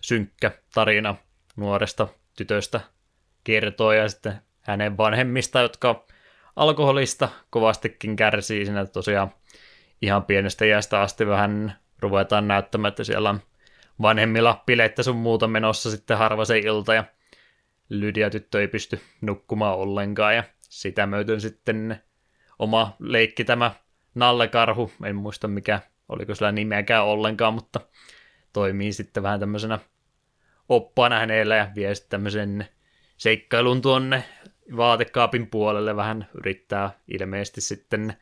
synkkä 0.00 0.52
tarina 0.74 1.16
nuoresta 1.56 2.08
tytöstä 2.36 2.80
kertoo 3.44 3.92
ja 3.92 4.08
sitten 4.08 4.40
hänen 4.60 4.96
vanhemmista, 4.96 5.60
jotka 5.60 6.06
alkoholista 6.56 7.28
kovastikin 7.50 8.16
kärsii 8.16 8.64
siinä 8.64 8.86
tosiaan 8.86 9.30
ihan 10.02 10.24
pienestä 10.24 10.64
iästä 10.64 11.00
asti. 11.00 11.26
Vähän 11.26 11.78
ruvetaan 11.98 12.48
näyttämään, 12.48 12.88
että 12.88 13.04
siellä 13.04 13.30
on 13.30 13.40
vanhemmilla 14.02 14.62
bileittä 14.66 15.02
sun 15.02 15.16
muuta 15.16 15.48
menossa 15.48 15.90
sitten 15.90 16.18
harva 16.18 16.44
se 16.44 16.58
ilta 16.58 16.94
ja 16.94 17.04
Lydia 17.88 18.30
tyttö 18.30 18.60
ei 18.60 18.68
pysty 18.68 19.00
nukkumaan 19.20 19.78
ollenkaan. 19.78 20.36
Ja 20.36 20.44
sitä 20.60 21.06
myöten 21.06 21.40
sitten 21.40 22.02
oma 22.58 22.96
leikki 22.98 23.44
tämä 23.44 23.70
Nallekarhu, 24.14 24.92
en 25.04 25.16
muista 25.16 25.48
mikä, 25.48 25.80
oliko 26.08 26.34
sillä 26.34 26.52
nimeäkään 26.52 27.04
ollenkaan, 27.04 27.54
mutta 27.54 27.80
toimii 28.52 28.92
sitten 28.92 29.22
vähän 29.22 29.40
tämmöisenä 29.40 29.78
oppaana 30.68 31.18
hänellä 31.18 31.56
ja 31.56 31.68
vie 31.74 31.94
sitten 31.94 32.10
tämmöisen 32.10 32.68
seikkailun 33.16 33.82
tuonne 33.82 34.24
vaatekaapin 34.76 35.46
puolelle 35.46 35.96
vähän 35.96 36.28
yrittää 36.34 36.90
ilmeisesti 37.08 37.60
sitten 37.60 38.16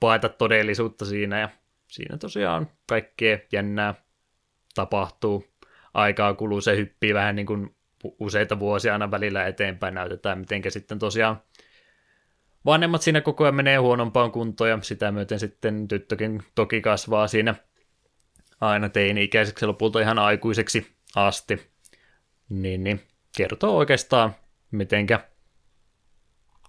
paeta 0.00 0.28
todellisuutta 0.28 1.04
siinä 1.04 1.40
ja 1.40 1.48
siinä 1.88 2.18
tosiaan 2.18 2.70
kaikkea 2.86 3.38
jännää 3.52 3.94
tapahtuu. 4.74 5.44
Aikaa 5.94 6.34
kuluu, 6.34 6.60
se 6.60 6.76
hyppii 6.76 7.14
vähän 7.14 7.36
niin 7.36 7.46
kuin 7.46 7.76
useita 8.18 8.58
vuosia 8.58 8.92
aina 8.92 9.10
välillä 9.10 9.46
eteenpäin, 9.46 9.94
näytetään 9.94 10.38
miten 10.38 10.62
sitten 10.68 10.98
tosiaan 10.98 11.42
vanhemmat 12.64 13.02
siinä 13.02 13.20
koko 13.20 13.44
ajan 13.44 13.54
menee 13.54 13.76
huonompaan 13.76 14.32
kuntoon 14.32 14.70
ja 14.70 14.78
sitä 14.82 15.12
myöten 15.12 15.40
sitten 15.40 15.88
tyttökin 15.88 16.42
toki 16.54 16.80
kasvaa 16.80 17.28
siinä 17.28 17.54
aina 18.60 18.88
teini-ikäiseksi 18.88 19.66
lopulta 19.66 20.00
ihan 20.00 20.18
aikuiseksi 20.18 20.96
asti. 21.16 21.73
Niin, 22.48 22.84
niin 22.84 23.00
kertoo 23.36 23.76
oikeastaan, 23.76 24.34
mitenkä 24.70 25.20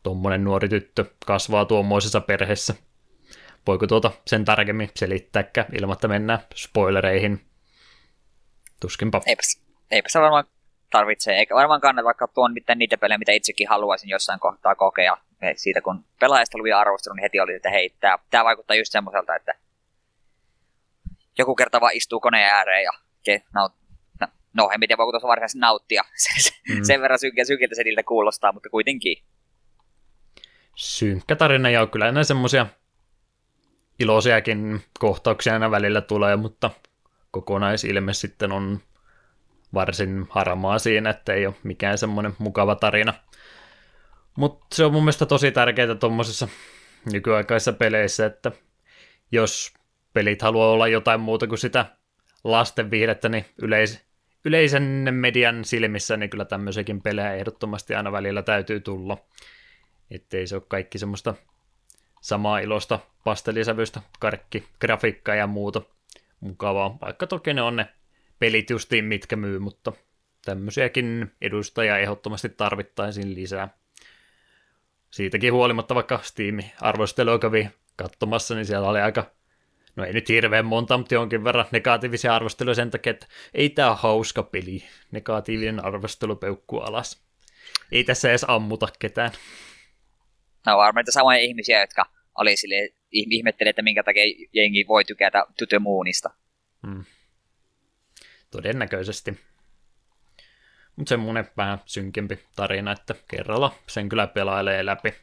tuommoinen 0.03 0.43
nuori 0.43 0.69
tyttö 0.69 1.05
kasvaa 1.25 1.65
tuommoisessa 1.65 2.21
perheessä. 2.21 2.75
Voiko 3.67 3.87
tuota 3.87 4.11
sen 4.27 4.45
tarkemmin 4.45 4.91
selittääkään 4.95 5.67
ilmatta 5.79 6.07
mennä 6.07 6.39
spoilereihin? 6.55 7.45
Tuskinpa. 8.79 9.21
Eipä, 9.25 9.41
eipä 9.91 10.09
se 10.09 10.19
varmaan 10.19 10.45
tarvitse, 10.91 11.35
eikä 11.35 11.55
varmaan 11.55 11.81
kannata 11.81 12.05
vaikka 12.05 12.27
tuon 12.27 12.53
mitään 12.53 12.79
niitä 12.79 12.97
pelejä, 12.97 13.17
mitä 13.17 13.31
itsekin 13.31 13.69
haluaisin 13.69 14.09
jossain 14.09 14.39
kohtaa 14.39 14.75
kokea. 14.75 15.17
Siitä 15.55 15.81
kun 15.81 16.05
pelaajasta 16.19 16.57
luin 16.57 16.75
arvostelun, 16.75 17.15
niin 17.15 17.21
heti 17.21 17.39
oli, 17.39 17.53
että 17.53 17.69
hei, 17.69 17.89
tämä, 17.99 18.17
tämä 18.29 18.43
vaikuttaa 18.43 18.75
just 18.75 18.91
semmoiselta, 18.91 19.35
että 19.35 19.53
joku 21.37 21.55
kerta 21.55 21.81
vaan 21.81 21.95
istuu 21.95 22.19
koneen 22.19 22.49
ääreen 22.49 22.83
ja 22.83 22.91
ke, 23.23 23.43
naut, 23.53 23.73
no, 24.55 24.69
en 24.73 24.79
tiedä 24.79 24.97
voiko 24.97 25.11
tuossa 25.11 25.27
varsinaisesti 25.27 25.59
nauttia. 25.59 26.03
Mm. 26.69 26.83
Sen 26.83 27.01
verran 27.01 27.19
synkkä, 27.19 27.45
synkiltä 27.45 27.75
se 27.75 27.83
niiltä 27.83 28.03
kuulostaa, 28.03 28.51
mutta 28.51 28.69
kuitenkin. 28.69 29.17
Synkkä 30.75 31.35
tarina 31.35 31.69
ja 31.69 31.87
kyllä 31.87 32.11
näin 32.11 32.25
semmoisia 32.25 32.67
iloisiakin 33.99 34.81
kohtauksia 34.99 35.53
aina 35.53 35.71
välillä 35.71 36.01
tulee, 36.01 36.35
mutta 36.35 36.71
kokonaisilme 37.31 38.13
sitten 38.13 38.51
on 38.51 38.79
varsin 39.73 40.25
harmaa 40.29 40.79
siinä, 40.79 41.09
että 41.09 41.33
ei 41.33 41.45
ole 41.45 41.55
mikään 41.63 41.97
semmoinen 41.97 42.33
mukava 42.37 42.75
tarina. 42.75 43.13
Mutta 44.37 44.75
se 44.75 44.85
on 44.85 44.93
mun 44.93 45.03
mielestä 45.03 45.25
tosi 45.25 45.51
tärkeää 45.51 45.95
tuommoisissa 45.95 46.47
nykyaikaisissa 47.11 47.73
peleissä, 47.73 48.25
että 48.25 48.51
jos 49.31 49.73
pelit 50.13 50.41
haluaa 50.41 50.71
olla 50.71 50.87
jotain 50.87 51.19
muuta 51.19 51.47
kuin 51.47 51.59
sitä 51.59 51.85
lasten 52.43 52.91
viihdettä, 52.91 53.29
niin 53.29 53.45
yleis- 53.61 54.04
yleisen 54.45 55.07
median 55.11 55.65
silmissä 55.65 56.17
niin 56.17 56.29
kyllä 56.29 56.45
tämmöisiäkin 56.45 57.01
pelejä 57.01 57.33
ehdottomasti 57.33 57.95
aina 57.95 58.11
välillä 58.11 58.41
täytyy 58.41 58.79
tulla. 58.79 59.17
Ettei 60.11 60.47
se 60.47 60.55
ole 60.55 60.63
kaikki 60.67 60.97
semmoista 60.97 61.33
samaa 62.21 62.59
ilosta 62.59 62.99
pastelisävystä, 63.23 64.01
karkki, 64.19 64.67
grafiikkaa 64.81 65.35
ja 65.35 65.47
muuta 65.47 65.81
mukavaa, 66.39 66.97
vaikka 67.01 67.27
toki 67.27 67.53
ne 67.53 67.61
on 67.61 67.75
ne 67.75 67.87
pelit 68.39 68.69
justiin 68.69 69.05
mitkä 69.05 69.35
myy, 69.35 69.59
mutta 69.59 69.91
tämmöisiäkin 70.45 71.31
edustajia 71.41 71.97
ehdottomasti 71.97 72.49
tarvittaisiin 72.49 73.35
lisää. 73.35 73.69
Siitäkin 75.11 75.53
huolimatta 75.53 75.95
vaikka 75.95 76.19
Steam-arvostelua 76.23 77.39
kävi 77.39 77.69
katsomassa, 77.95 78.55
niin 78.55 78.65
siellä 78.65 78.89
oli 78.89 79.01
aika, 79.01 79.31
no 79.95 80.05
ei 80.05 80.13
nyt 80.13 80.29
hirveän 80.29 80.65
monta, 80.65 80.97
mutta 80.97 81.13
jonkin 81.13 81.43
verran 81.43 81.65
negatiivisia 81.71 82.35
arvosteluja 82.35 82.75
sen 82.75 82.91
takia, 82.91 83.11
että 83.11 83.27
ei 83.53 83.69
tämä 83.69 83.89
ole 83.89 83.97
hauska 83.99 84.43
peli. 84.43 84.83
Negatiivinen 85.11 85.85
arvostelu 85.85 86.35
peukkuu 86.35 86.79
alas. 86.79 87.25
Ei 87.91 88.03
tässä 88.03 88.29
edes 88.29 88.45
ammuta 88.47 88.87
ketään. 88.99 89.31
No 90.65 90.77
varmaan 90.77 91.05
samoja 91.09 91.39
ihmisiä, 91.39 91.81
jotka 91.81 92.05
oli 92.37 92.55
sille, 92.55 92.89
ihmettelee, 93.11 93.69
että 93.69 93.81
minkä 93.81 94.03
takia 94.03 94.23
jengi 94.53 94.85
voi 94.87 95.05
tykätä 95.05 95.45
Moonista. 95.79 96.29
Hmm. 96.87 97.03
Todennäköisesti. 98.51 99.39
Mutta 100.95 101.09
semmoinen 101.09 101.49
vähän 101.57 101.81
synkempi 101.85 102.39
tarina, 102.55 102.91
että 102.91 103.15
kerralla 103.27 103.75
sen 103.87 104.09
kyllä 104.09 104.27
pelailee 104.27 104.85
läpi. 104.85 105.13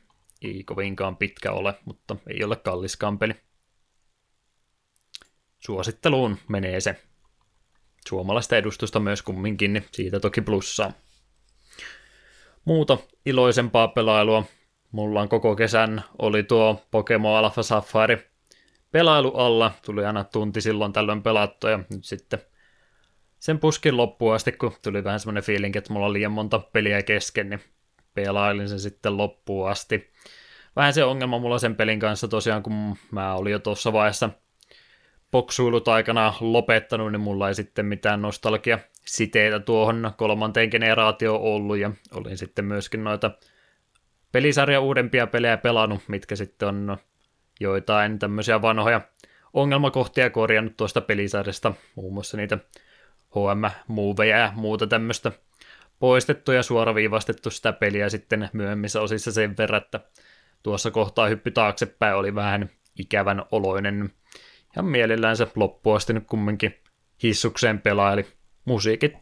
Ei 0.43 0.65
kovinkaan 0.65 1.17
pitkä 1.17 1.53
ole, 1.53 1.75
mutta 1.85 2.17
ei 2.27 2.45
ole 2.45 2.57
kalliskaan 2.57 3.19
peli. 3.19 3.35
Suositteluun 5.65 6.39
menee 6.49 6.81
se. 6.81 7.03
Suomalaista 8.09 8.57
edustusta 8.57 9.01
myös 9.01 9.23
kumminkin, 9.23 9.73
niin 9.73 9.85
siitä 9.93 10.21
toki 10.21 10.41
plussaa. 10.41 10.93
Muuta 12.65 12.99
iloisempaa 13.27 13.89
pelailua 13.89 14.45
mulla 14.93 15.21
on 15.21 15.29
koko 15.29 15.57
kesän 15.57 16.05
oli 16.19 16.43
tuo 16.43 16.83
Pokemon 16.91 17.39
Alpha 17.39 17.63
Safari 17.63 18.31
pelailu 18.91 19.35
alla. 19.35 19.73
Tuli 19.85 20.05
aina 20.05 20.25
tunti 20.25 20.61
silloin 20.61 20.93
tällöin 20.93 21.23
pelattua 21.23 21.71
ja 21.71 21.79
nyt 21.79 22.05
sitten 22.05 22.41
sen 23.39 23.59
puskin 23.59 23.97
loppuun 23.97 24.35
asti, 24.35 24.53
kun 24.53 24.73
tuli 24.83 25.05
vähän 25.05 25.21
semmoinen 25.21 25.43
fiilinki, 25.43 25.79
että 25.79 25.93
mulla 25.93 26.07
on 26.07 26.13
liian 26.13 26.33
monta 26.33 26.59
peliä 26.59 27.03
kesken, 27.03 27.51
niin 27.51 27.61
pelailin 28.15 28.69
sen 28.69 28.81
sitten 28.81 29.17
loppuun 29.17 29.71
asti. 29.71 30.13
Vähän 30.77 30.93
se 30.93 31.05
ongelma 31.05 31.39
mulla 31.39 31.59
sen 31.59 31.77
pelin 31.77 32.01
kanssa 32.01 32.29
tosiaan, 32.29 32.63
kun 32.63 32.97
mä 33.11 33.35
olin 33.35 33.53
jo 33.53 33.59
tuossa 33.59 33.93
vaiheessa 33.93 34.31
poksuilut 35.33 35.89
aikana 35.89 36.35
lopettanut, 36.41 37.13
niin 37.13 37.21
mulla 37.21 37.49
ei 37.49 37.55
sitten 37.55 37.87
mitään 37.87 38.23
nostalgia 38.23 38.79
siteitä 39.07 39.61
tuohon 39.61 40.13
kolmanteen 40.17 40.69
generaatioon 40.69 41.41
ollut, 41.41 41.79
ja 41.79 41.91
olin 42.15 42.39
sitten 42.39 42.65
myöskin 42.65 43.05
noita 43.05 43.31
pelisarja 44.33 44.81
uudempia 44.81 45.27
pelejä 45.27 45.57
pelannut, 45.57 46.01
mitkä 46.09 46.37
sitten 46.37 46.69
on 46.69 46.97
joitain 47.61 48.19
tämmöisiä 48.19 48.63
vanhoja 48.63 49.01
ongelmakohtia 49.53 50.31
korjannut 50.31 50.77
tuosta 50.77 51.01
pelisarjasta, 51.01 51.73
muun 51.95 52.15
muassa 52.15 52.37
niitä 52.37 52.59
HM-moveja 53.31 54.39
ja 54.39 54.53
muuta 54.55 54.87
tämmöistä 54.87 55.33
poistettu 55.99 56.53
ja 56.53 56.63
suoraviivastettu 56.63 57.51
sitä 57.51 57.73
peliä 57.73 58.09
sitten 58.09 58.51
myöhemmissä 58.53 59.01
osissa 59.01 59.33
sen 59.33 59.57
verran, 59.57 59.83
että 59.83 60.01
tuossa 60.63 60.91
kohtaa 60.91 61.29
hyppy 61.29 61.51
taaksepäin 61.51 62.17
oli 62.17 62.35
vähän 62.35 62.71
ikävän 62.99 63.45
oloinen. 63.51 64.11
Ja 64.77 64.83
mielellään 64.83 65.37
se 65.37 65.47
loppuun 65.57 65.97
asti 65.97 66.13
nyt 66.13 66.27
kumminkin 66.27 66.83
hissukseen 67.23 67.81
pelaili. 67.81 68.27
Musiikit 68.65 69.15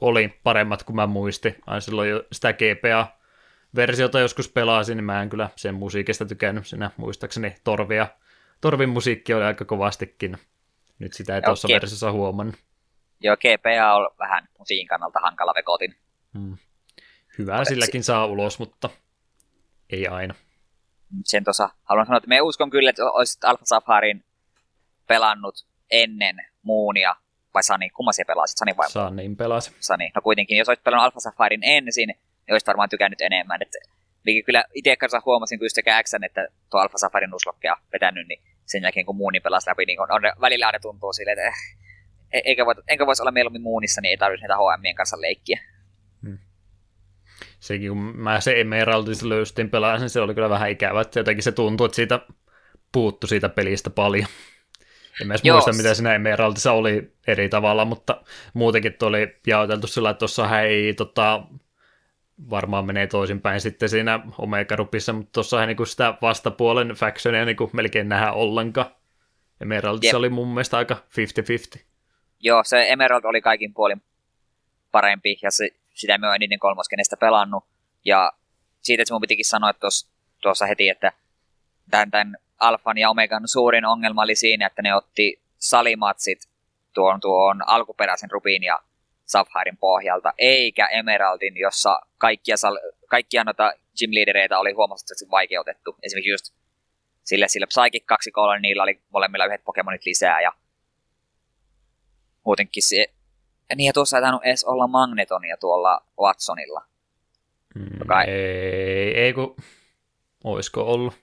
oli 0.00 0.28
paremmat 0.42 0.82
kuin 0.82 0.96
mä 0.96 1.06
muistin. 1.06 1.56
Aina 1.66 1.80
silloin 1.80 2.10
jo 2.10 2.24
sitä 2.32 2.52
GPA-versiota 2.52 4.20
joskus 4.20 4.48
pelasin, 4.48 4.96
niin 4.96 5.04
mä 5.04 5.22
en 5.22 5.28
kyllä 5.30 5.48
sen 5.56 5.74
musiikista 5.74 6.24
tykännyt. 6.24 6.66
Siinä 6.66 6.90
muistaakseni 6.96 7.54
Torvia, 7.64 8.06
Torvin 8.60 8.88
musiikki 8.88 9.34
oli 9.34 9.44
aika 9.44 9.64
kovastikin. 9.64 10.38
Nyt 10.98 11.12
sitä 11.12 11.34
ei 11.34 11.42
tuossa 11.42 11.68
versiossa 11.68 12.12
huomannut. 12.12 12.56
Joo, 13.20 13.36
GPA 13.36 13.94
on 13.94 14.10
vähän 14.18 14.48
musiikin 14.58 14.86
kannalta 14.88 15.20
hankala 15.20 15.52
vekotin. 15.56 15.94
Hmm. 16.38 16.56
Hyvää 17.38 17.64
silläkin 17.64 18.02
si- 18.02 18.06
saa 18.06 18.26
ulos, 18.26 18.58
mutta 18.58 18.90
ei 19.90 20.06
aina. 20.06 20.34
Sen 21.24 21.44
tuossa 21.44 21.70
haluan 21.84 22.06
sanoa, 22.06 22.16
että 22.16 22.28
me 22.28 22.40
uskon 22.40 22.70
kyllä, 22.70 22.90
että 22.90 23.04
olisit 23.04 23.44
Alpha 23.44 23.64
Safarin 23.64 24.24
pelannut 25.12 25.66
ennen 25.90 26.36
Muunia, 26.62 27.16
vai 27.54 27.62
Sani, 27.62 27.90
kumman 27.90 28.14
se 28.14 28.24
pelasit? 28.24 28.58
Sani 28.58 28.76
vai? 28.76 28.90
Sanin 28.90 29.36
pelasi. 29.36 29.76
Sani, 29.80 30.10
no 30.14 30.22
kuitenkin, 30.22 30.58
jos 30.58 30.68
olisit 30.68 30.84
pelannut 30.84 31.04
Alpha 31.04 31.20
Safarin 31.20 31.60
ensin, 31.62 32.08
niin 32.08 32.52
olisit 32.52 32.66
varmaan 32.66 32.88
tykännyt 32.88 33.20
enemmän. 33.20 33.62
Että, 33.62 33.78
kyllä 34.46 34.64
itse 34.74 34.96
kanssa 34.96 35.22
huomasin 35.26 35.58
kyllä 35.58 35.68
sitä 35.68 36.02
Xn, 36.02 36.24
että 36.24 36.48
tuo 36.70 36.80
Alpha 36.80 36.98
Safarin 36.98 37.30
nuslokkea 37.30 37.76
vetänyt, 37.92 38.28
niin 38.28 38.42
sen 38.64 38.82
jälkeen 38.82 39.06
kun 39.06 39.16
Muunin 39.16 39.42
pelasi 39.42 39.70
läpi, 39.70 39.84
niin 39.84 40.00
on, 40.00 40.12
on 40.12 40.22
välillä 40.40 40.66
aina 40.66 40.78
tuntuu 40.78 41.12
silleen, 41.12 41.38
että 41.38 41.58
eh, 42.32 42.42
eikä, 42.44 42.66
voi, 42.66 42.74
enkä 42.88 43.06
voisi 43.06 43.22
olla 43.22 43.32
mieluummin 43.32 43.62
Muunissa, 43.62 44.00
niin 44.00 44.10
ei 44.10 44.16
tarvitse 44.16 44.44
niitä 44.44 44.56
HMien 44.56 44.94
kanssa 44.94 45.20
leikkiä. 45.20 45.60
Hmm. 46.22 46.38
Sekin, 47.60 47.88
kun 47.88 47.98
mä 47.98 48.40
se 48.40 48.60
Emeraldista 48.60 49.28
löystin 49.28 49.70
pelasin, 49.70 50.10
se 50.10 50.20
oli 50.20 50.34
kyllä 50.34 50.50
vähän 50.50 50.70
ikävä, 50.70 51.00
että 51.00 51.20
jotenkin 51.20 51.42
se 51.42 51.52
tuntui, 51.52 51.84
että 51.84 51.96
siitä 51.96 52.20
puuttu 52.92 53.26
siitä 53.26 53.48
pelistä 53.48 53.90
paljon. 53.90 54.26
En 55.20 55.26
mä 55.26 55.34
muista, 55.52 55.72
mitä 55.72 55.94
siinä 55.94 56.14
Emeraldissa 56.14 56.72
oli 56.72 57.12
eri 57.26 57.48
tavalla, 57.48 57.84
mutta 57.84 58.22
muutenkin 58.54 58.92
tuo 58.92 59.08
oli 59.08 59.36
jaoteltu 59.46 59.86
sillä, 59.86 60.10
että 60.10 60.18
tuossa 60.18 60.60
ei 60.60 60.94
tota, 60.94 61.42
varmaan 62.50 62.86
menee 62.86 63.06
toisinpäin 63.06 63.60
sitten 63.60 63.88
siinä 63.88 64.20
Omega-rupissa, 64.38 65.12
mutta 65.12 65.32
tuossa 65.32 65.60
ei 65.60 65.66
niinku 65.66 65.84
sitä 65.84 66.14
vastapuolen 66.22 66.88
factionia 66.88 67.44
niinku 67.44 67.70
melkein 67.72 68.08
nähdä 68.08 68.32
ollenkaan. 68.32 68.94
Emeraldissa 69.60 70.16
Jep. 70.16 70.18
oli 70.18 70.28
mun 70.28 70.48
mielestä 70.48 70.76
aika 70.76 70.96
50-50. 71.76 71.80
Joo, 72.40 72.64
se 72.64 72.86
Emerald 72.88 73.24
oli 73.24 73.40
kaikin 73.40 73.74
puolin 73.74 74.02
parempi, 74.92 75.38
ja 75.42 75.50
se, 75.50 75.68
sitä 75.94 76.18
me 76.18 76.28
oon 76.28 76.40
niiden 76.40 76.58
kolmoskenestä 76.58 77.16
pelannut. 77.16 77.64
Ja 78.04 78.32
siitä 78.80 79.02
että 79.02 79.14
mun 79.14 79.20
pitikin 79.20 79.44
sanoa 79.44 79.72
tuossa 80.42 80.66
heti, 80.66 80.88
että 80.88 81.12
tämän, 81.90 82.10
tämän 82.10 82.36
Alfan 82.62 82.98
ja 82.98 83.10
Omegan 83.10 83.48
suurin 83.48 83.84
ongelma 83.84 84.22
oli 84.22 84.34
siinä, 84.34 84.66
että 84.66 84.82
ne 84.82 84.94
otti 84.94 85.40
salimatsit 85.58 86.48
tuon, 86.94 87.20
tuon 87.20 87.68
alkuperäisen 87.68 88.30
Rubin 88.30 88.62
ja 88.62 88.78
Sapphirein 89.24 89.76
pohjalta, 89.76 90.32
eikä 90.38 90.86
Emeraldin, 90.86 91.56
jossa 91.56 92.00
kaikkia, 92.18 92.56
sal- 92.56 92.92
kaikkia 93.08 93.44
noita 93.44 93.72
gym-liidereitä 93.98 94.58
oli 94.58 94.72
huomattavasti 94.72 95.30
vaikeutettu. 95.30 95.96
Esimerkiksi 96.02 96.30
just 96.30 96.54
sille, 97.24 97.48
sille 97.48 97.66
Psychic 97.66 98.04
2 98.06 98.30
niin 98.30 98.62
niillä 98.62 98.82
oli 98.82 99.00
molemmilla 99.10 99.46
yhdet 99.46 99.64
Pokemonit 99.64 100.06
lisää 100.06 100.40
ja 100.40 100.52
muutenkin 102.44 102.82
se... 102.82 103.06
Ja 103.70 103.76
niin, 103.76 103.86
ja 103.86 103.92
tuossa 103.92 104.16
ei 104.16 104.20
tainnut 104.20 104.44
edes 104.44 104.64
olla 104.64 104.86
Magnetonia 104.86 105.56
tuolla 105.56 106.00
Watsonilla. 106.20 106.82
Mm, 107.74 107.98
joka 107.98 108.22
ei... 108.22 108.34
ei, 108.34 109.20
ei 109.20 109.32
kun... 109.32 109.56
Oisko 110.44 110.82
ollut? 110.82 111.14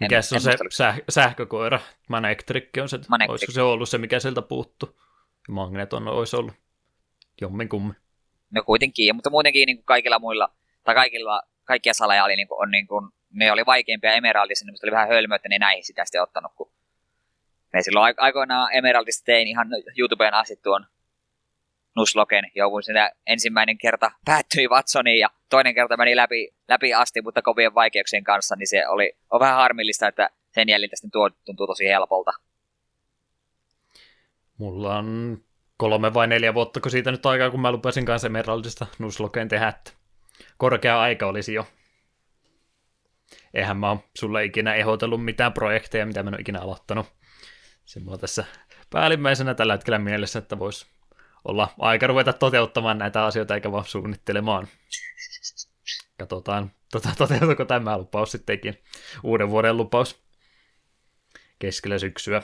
Mikä 0.00 0.22
se 0.22 0.34
on 0.34 0.40
se 0.40 0.50
säh- 0.52 1.04
sähkökoira? 1.08 1.80
Manectrikki 2.08 2.80
on 2.80 2.88
se. 2.88 3.00
Manectric. 3.08 3.30
Olisiko 3.30 3.52
se 3.52 3.62
ollut 3.62 3.88
se, 3.88 3.98
mikä 3.98 4.20
sieltä 4.20 4.42
puuttu? 4.42 5.00
Magneton 5.48 6.08
olisi 6.08 6.36
ollut 6.36 6.54
jomminkummin. 7.40 7.96
No 8.50 8.62
kuitenkin, 8.62 9.14
mutta 9.14 9.30
muutenkin 9.30 9.66
niin 9.66 9.76
kuin 9.76 9.84
kaikilla 9.84 10.18
muilla, 10.18 10.52
tai 10.84 10.94
kaikilla, 10.94 11.42
kaikkia 11.64 11.94
saleja 11.94 12.24
oli, 12.24 12.36
niin 12.36 12.48
kuin, 12.48 12.62
on, 12.62 12.70
niin 12.70 12.86
kuin, 12.86 13.10
ne 13.32 13.52
oli 13.52 13.66
vaikeimpia 13.66 14.12
Emeraldissa, 14.12 14.64
niin 14.64 14.76
oli 14.82 14.92
vähän 14.92 15.08
hölmö, 15.08 15.34
että 15.34 15.48
ne 15.48 15.58
näihin 15.58 15.84
sitä 15.84 16.04
sitten 16.04 16.22
ottanut, 16.22 16.52
kun 16.54 16.72
me 17.72 17.82
silloin 17.82 18.14
aikoinaan 18.16 18.74
Emeraldista 18.74 19.24
tein 19.24 19.48
ihan 19.48 19.68
YouTubeen 19.98 20.34
asti 20.34 20.56
tuon 20.56 20.86
Nusloken, 21.96 22.44
kun 22.70 22.82
sitä 22.82 23.12
ensimmäinen 23.26 23.78
kerta 23.78 24.10
päättyi 24.24 24.68
Watsoniin 24.68 25.18
ja 25.18 25.30
toinen 25.50 25.74
kerta 25.74 25.96
meni 25.96 26.16
läpi, 26.16 26.48
läpi 26.68 26.94
asti, 26.94 27.22
mutta 27.22 27.42
kovien 27.42 27.74
vaikeuksien 27.74 28.24
kanssa, 28.24 28.56
niin 28.56 28.66
se 28.66 28.88
oli 28.88 29.12
on 29.30 29.40
vähän 29.40 29.56
harmillista, 29.56 30.08
että 30.08 30.30
sen 30.54 30.68
jäljiltä 30.68 30.96
sitten 30.96 31.10
tuo 31.10 31.30
tuntuu 31.44 31.66
tosi 31.66 31.88
helpolta. 31.88 32.32
Mulla 34.58 34.98
on 34.98 35.38
kolme 35.76 36.14
vai 36.14 36.26
neljä 36.26 36.54
vuotta, 36.54 36.80
kun 36.80 36.90
siitä 36.90 37.10
nyt 37.10 37.26
aikaa, 37.26 37.50
kun 37.50 37.60
mä 37.60 37.72
lupasin 37.72 38.04
kanssa 38.04 38.26
Emeraldista 38.26 38.86
Nuslokeen 38.98 39.48
tehdä, 39.48 39.68
että 39.68 39.90
korkea 40.56 41.00
aika 41.00 41.26
olisi 41.26 41.54
jo. 41.54 41.66
Eihän 43.54 43.76
mä 43.76 43.88
oon 43.88 44.00
sulle 44.18 44.44
ikinä 44.44 44.74
ehdotellut 44.74 45.24
mitään 45.24 45.52
projekteja, 45.52 46.06
mitä 46.06 46.22
mä 46.22 46.28
en 46.28 46.34
ole 46.34 46.40
ikinä 46.40 46.60
aloittanut. 46.60 47.06
Se 47.84 48.00
mulla 48.00 48.18
tässä 48.18 48.44
päällimmäisenä 48.90 49.54
tällä 49.54 49.72
hetkellä 49.72 49.98
mielessä, 49.98 50.38
että 50.38 50.58
voisi 50.58 50.86
olla 51.44 51.74
aika 51.78 52.06
ruveta 52.06 52.32
toteuttamaan 52.32 52.98
näitä 52.98 53.24
asioita 53.24 53.54
eikä 53.54 53.72
vaan 53.72 53.84
suunnittelemaan. 53.84 54.68
Katsotaan, 56.18 56.72
tota, 56.92 57.08
toteutuuko 57.18 57.64
tämä 57.64 57.98
lupaus 57.98 58.32
sittenkin. 58.32 58.78
Uuden 59.22 59.50
vuoden 59.50 59.76
lupaus 59.76 60.22
keskellä 61.58 61.98
syksyä. 61.98 62.42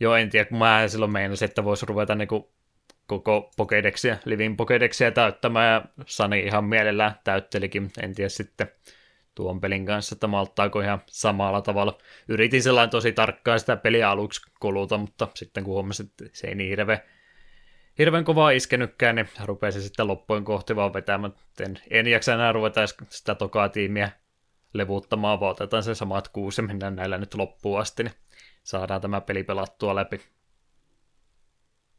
Joo, 0.00 0.14
en 0.14 0.30
tiedä, 0.30 0.44
kun 0.44 0.58
mä 0.58 0.88
silloin 0.88 1.12
meinasin, 1.12 1.48
että 1.48 1.64
voisi 1.64 1.86
ruveta 1.86 2.14
niinku 2.14 2.52
koko 3.06 3.50
Pokedexia, 3.56 4.16
Living 4.24 4.56
Pokedexia 4.56 5.10
täyttämään, 5.10 5.72
ja 5.72 6.04
Sani 6.06 6.40
ihan 6.40 6.64
mielellään 6.64 7.14
täyttelikin, 7.24 7.90
en 8.02 8.14
tiedä 8.14 8.28
sitten 8.28 8.68
tuon 9.34 9.60
pelin 9.60 9.86
kanssa, 9.86 10.14
että 10.14 10.26
malttaako 10.26 10.80
ihan 10.80 11.02
samalla 11.06 11.62
tavalla. 11.62 11.98
Yritin 12.28 12.62
sellainen 12.62 12.90
tosi 12.90 13.12
tarkkaan 13.12 13.60
sitä 13.60 13.76
peliä 13.76 14.10
aluksi 14.10 14.40
kuluta, 14.60 14.98
mutta 14.98 15.28
sitten 15.34 15.64
kun 15.64 15.74
huomasin, 15.74 16.06
että 16.06 16.24
se 16.32 16.46
ei 16.46 16.54
niin 16.54 16.70
hirveän 16.70 17.00
hirveän 17.98 18.24
kovaa 18.24 18.50
iskenytkään, 18.50 19.16
niin 19.16 19.28
rupesin 19.44 19.82
sitten 19.82 20.06
loppujen 20.06 20.44
kohti 20.44 20.76
vaan 20.76 20.92
vetämään. 20.92 21.34
En, 21.60 21.78
en 21.90 22.06
jaksa 22.06 22.34
enää 22.34 22.52
ruveta 22.52 22.80
sitä 23.08 23.34
tokaa 23.34 23.68
tiimiä 23.68 24.10
levuuttamaan, 24.74 25.40
vaan 25.40 25.52
otetaan 25.52 25.82
se 25.82 25.94
samat 25.94 26.28
kuusi 26.28 26.62
ja 26.62 26.66
mennään 26.66 26.96
näillä 26.96 27.18
nyt 27.18 27.34
loppuun 27.34 27.80
asti, 27.80 28.02
niin 28.02 28.14
saadaan 28.62 29.00
tämä 29.00 29.20
peli 29.20 29.44
pelattua 29.44 29.94
läpi. 29.94 30.20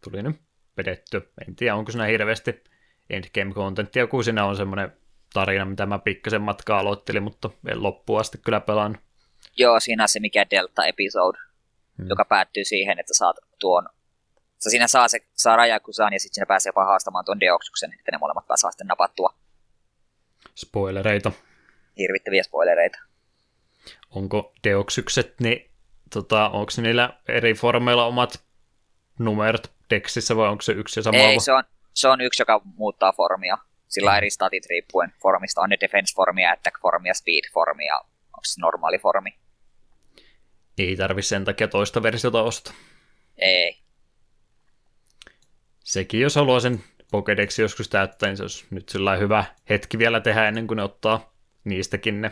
Tuli 0.04 0.24
nyt 0.24 0.36
pedetty. 0.76 1.32
En 1.48 1.56
tiedä, 1.56 1.76
onko 1.76 1.92
siinä 1.92 2.06
hirveästi 2.06 2.64
endgame-contenttia, 3.10 4.08
kun 4.08 4.24
siinä 4.24 4.46
on 4.46 4.56
semmoinen 4.56 4.94
tarina, 5.34 5.66
mitä 5.66 5.86
mä 5.86 6.00
pikkasen 6.00 6.42
matkaa 6.42 6.80
aloittelin, 6.80 7.24
mutta 7.24 7.50
en 7.68 7.84
loppuun 7.84 8.20
asti 8.20 8.38
kyllä 8.38 8.60
pelaan. 8.60 8.98
Joo, 9.58 9.80
siinä 9.80 10.04
on 10.04 10.10
se 10.10 10.20
mikä 10.20 10.46
Delta-episode, 10.52 11.38
hmm. 11.98 12.10
joka 12.10 12.26
päättyy 12.26 12.66
siihen, 12.66 13.00
että 13.00 13.14
saat 13.14 13.38
tuon 13.60 13.90
Sä 14.60 14.70
siinä 14.70 14.88
saa, 14.88 15.08
se, 15.08 15.20
saa 15.36 15.56
Rajakusaan 15.56 16.14
ja 16.14 16.20
sitten 16.20 16.36
siinä 16.36 16.46
pääsee 16.46 16.70
jopa 16.70 16.86
haastamaan 16.86 17.26
tuon 17.26 17.40
Deoksuksen, 17.40 17.94
että 18.00 18.12
ne 18.12 18.18
molemmat 18.18 18.46
saa 18.56 18.72
sitten 18.72 18.88
napattua. 18.88 19.34
Spoilereita. 20.56 21.32
Hirvittäviä 21.98 22.44
spoilereita. 22.44 23.00
Onko 24.10 24.54
Deoksykset, 24.64 25.40
niin 25.40 25.72
tota, 26.14 26.50
onko 26.50 26.72
niillä 26.78 27.20
eri 27.28 27.54
formeilla 27.54 28.06
omat 28.06 28.44
numerot 29.20 29.72
Dexissä 29.90 30.36
vai 30.36 30.50
onko 30.50 30.62
se 30.62 30.72
yksi 30.72 31.00
ja 31.00 31.04
sama? 31.04 31.18
Ei, 31.18 31.40
se 31.40 31.54
on, 31.54 31.64
se 31.94 32.08
on 32.08 32.22
yksi, 32.22 32.42
joka 32.42 32.62
muuttaa 32.64 33.14
formia. 33.14 33.58
Sillä 33.88 34.12
on 34.12 34.18
eri 34.18 34.30
statit 34.30 34.66
riippuen 34.66 35.14
formista. 35.22 35.62
On 35.62 35.70
ne 35.70 35.78
defense-formia, 35.82 36.52
attack-formia, 36.52 37.14
speed-formia. 37.14 37.98
Onko 38.26 38.44
se 38.44 38.62
normaali 38.62 39.00
formi? 39.00 39.30
Ei 40.78 40.96
tarvi 40.96 41.22
sen 41.22 41.46
takia 41.46 41.68
toista 41.68 42.04
versiota 42.04 42.42
ostaa. 42.42 42.74
Ei 43.38 43.89
sekin, 45.90 46.22
jos 46.22 46.36
haluaa 46.36 46.60
sen 46.60 46.84
Pokedex 47.12 47.60
joskus 47.60 47.90
täyttää, 47.90 48.30
niin 48.30 48.38
se 48.38 48.44
olisi 48.44 48.66
nyt 48.70 48.90
sillä 48.90 49.16
hyvä 49.16 49.46
hetki 49.70 49.98
vielä 49.98 50.20
tehdä 50.20 50.48
ennen 50.48 50.68
kuin 50.68 50.78
ne 50.78 50.84
ottaa 50.84 51.34
niistäkin 51.64 52.22
ne 52.22 52.32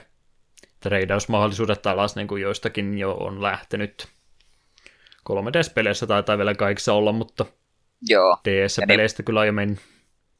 treidausmahdollisuudet 0.79 1.87
alas, 1.87 2.15
niin 2.15 2.27
kuin 2.27 2.41
joistakin 2.41 2.97
jo 2.97 3.13
on 3.13 3.41
lähtenyt. 3.41 4.07
3DS-peleissä 5.29 6.07
taitaa 6.07 6.37
vielä 6.37 6.55
kaikissa 6.55 6.93
olla, 6.93 7.11
mutta 7.11 7.45
Joo. 8.09 8.37
DS-peleistä 8.43 9.21
niin... 9.21 9.25
kyllä 9.25 9.45
jo 9.45 9.51
mennyt. 9.51 9.79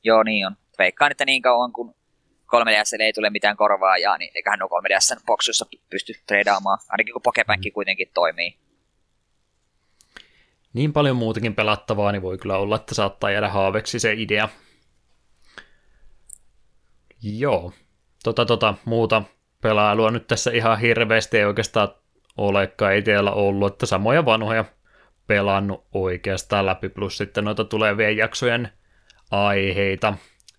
Joo, 0.04 0.24
niin 0.24 0.48
on. 0.48 0.56
Veikkaan, 0.80 1.12
että 1.12 1.26
niin 1.26 1.42
kauan 1.42 1.74
kun 1.74 1.96
3DS 2.56 3.02
ei 3.02 3.14
tule 3.14 3.30
mitään 3.30 3.58
korvaajaa, 3.58 4.18
niin 4.18 4.32
eiköhän 4.36 4.60
nuo 4.60 4.70
3DS 4.70 5.24
boksussa 5.26 5.66
pysty 5.90 6.14
treidaamaan, 6.28 6.80
ainakin 6.90 7.14
kun 7.14 7.22
Pokepankki 7.22 7.70
mm. 7.70 7.74
kuitenkin 7.74 8.12
toimii 8.14 8.58
niin 10.78 10.94
paljon 10.94 11.16
muutakin 11.16 11.56
pelattavaa, 11.56 12.12
niin 12.12 12.22
voi 12.22 12.38
kyllä 12.38 12.58
olla, 12.58 12.76
että 12.76 12.96
saattaa 12.96 13.32
jäädä 13.32 13.50
haaveksi 13.50 14.00
se 14.00 14.14
idea. 14.14 14.50
Joo, 17.24 17.74
tota, 18.24 18.46
tota, 18.46 18.74
muuta 18.86 19.24
pelailua 19.62 20.12
nyt 20.12 20.28
tässä 20.28 20.52
ihan 20.52 20.80
hirveästi 20.80 21.38
ei 21.38 21.46
oikeastaan 21.46 21.90
olekaan 22.38 22.96
itsellä 22.96 23.32
ollut, 23.32 23.74
että 23.74 23.86
samoja 23.86 24.26
vanhoja 24.26 24.66
pelannut 25.28 25.86
oikeastaan 25.94 26.66
läpi, 26.66 26.90
plus 26.90 27.18
sitten 27.18 27.44
noita 27.44 27.64
tulevien 27.64 28.18
jaksojen 28.18 28.70
aiheita, 29.32 30.14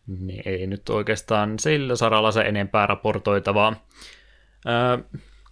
niin 0.07 0.43
ei 0.45 0.67
nyt 0.67 0.89
oikeastaan 0.89 1.59
sillä 1.59 1.97
saralla 1.97 2.33
se 2.33 2.41
enempää 2.41 2.87
raportoitavaa. 2.87 3.87
Öö, 4.67 4.99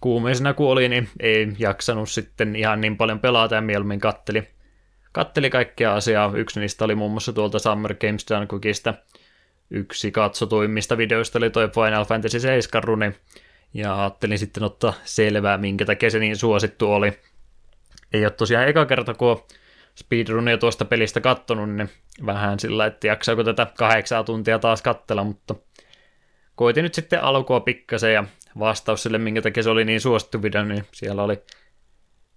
kuumeisena 0.01 0.53
kun 0.53 0.69
oli, 0.69 0.89
niin 0.89 1.09
ei 1.19 1.47
jaksanut 1.59 2.09
sitten 2.09 2.55
ihan 2.55 2.81
niin 2.81 2.97
paljon 2.97 3.19
pelata 3.19 3.55
ja 3.55 3.61
mieluummin 3.61 3.99
katteli, 3.99 4.56
katteli 5.11 5.49
kaikkia 5.49 5.95
asiaa. 5.95 6.31
Yksi 6.35 6.59
niistä 6.59 6.85
oli 6.85 6.95
muun 6.95 7.11
muassa 7.11 7.33
tuolta 7.33 7.59
Summer 7.59 7.95
Games 7.95 8.25
Done 8.29 8.47
Cookista. 8.47 8.93
Yksi 9.69 10.11
katsotuimmista 10.11 10.97
videoista 10.97 11.39
oli 11.39 11.49
toi 11.49 11.69
Final 11.69 12.05
Fantasy 12.05 12.39
7 12.39 12.83
runi, 12.83 13.11
ja 13.73 13.99
ajattelin 13.99 14.39
sitten 14.39 14.63
ottaa 14.63 14.93
selvää, 15.03 15.57
minkä 15.57 15.85
takia 15.85 16.09
se 16.09 16.19
niin 16.19 16.37
suosittu 16.37 16.93
oli. 16.93 17.19
Ei 18.13 18.25
ole 18.25 18.31
tosiaan 18.31 18.67
eka 18.67 18.85
kerta, 18.85 19.13
kun 19.13 19.43
speedrunia 19.95 20.57
tuosta 20.57 20.85
pelistä 20.85 21.21
kattonut, 21.21 21.69
niin 21.69 21.89
vähän 22.25 22.59
sillä, 22.59 22.85
että 22.85 23.07
jaksaako 23.07 23.43
tätä 23.43 23.67
kahdeksaa 23.77 24.23
tuntia 24.23 24.59
taas 24.59 24.81
kattella, 24.81 25.23
mutta 25.23 25.55
koitin 26.55 26.83
nyt 26.83 26.93
sitten 26.93 27.23
alkua 27.23 27.59
pikkasen 27.59 28.13
ja 28.13 28.23
vastaus 28.59 29.03
sille, 29.03 29.17
minkä 29.17 29.41
takia 29.41 29.63
se 29.63 29.69
oli 29.69 29.85
niin 29.85 30.01
suosittu 30.01 30.41
video, 30.41 30.63
niin 30.63 30.85
siellä 30.91 31.23
oli 31.23 31.41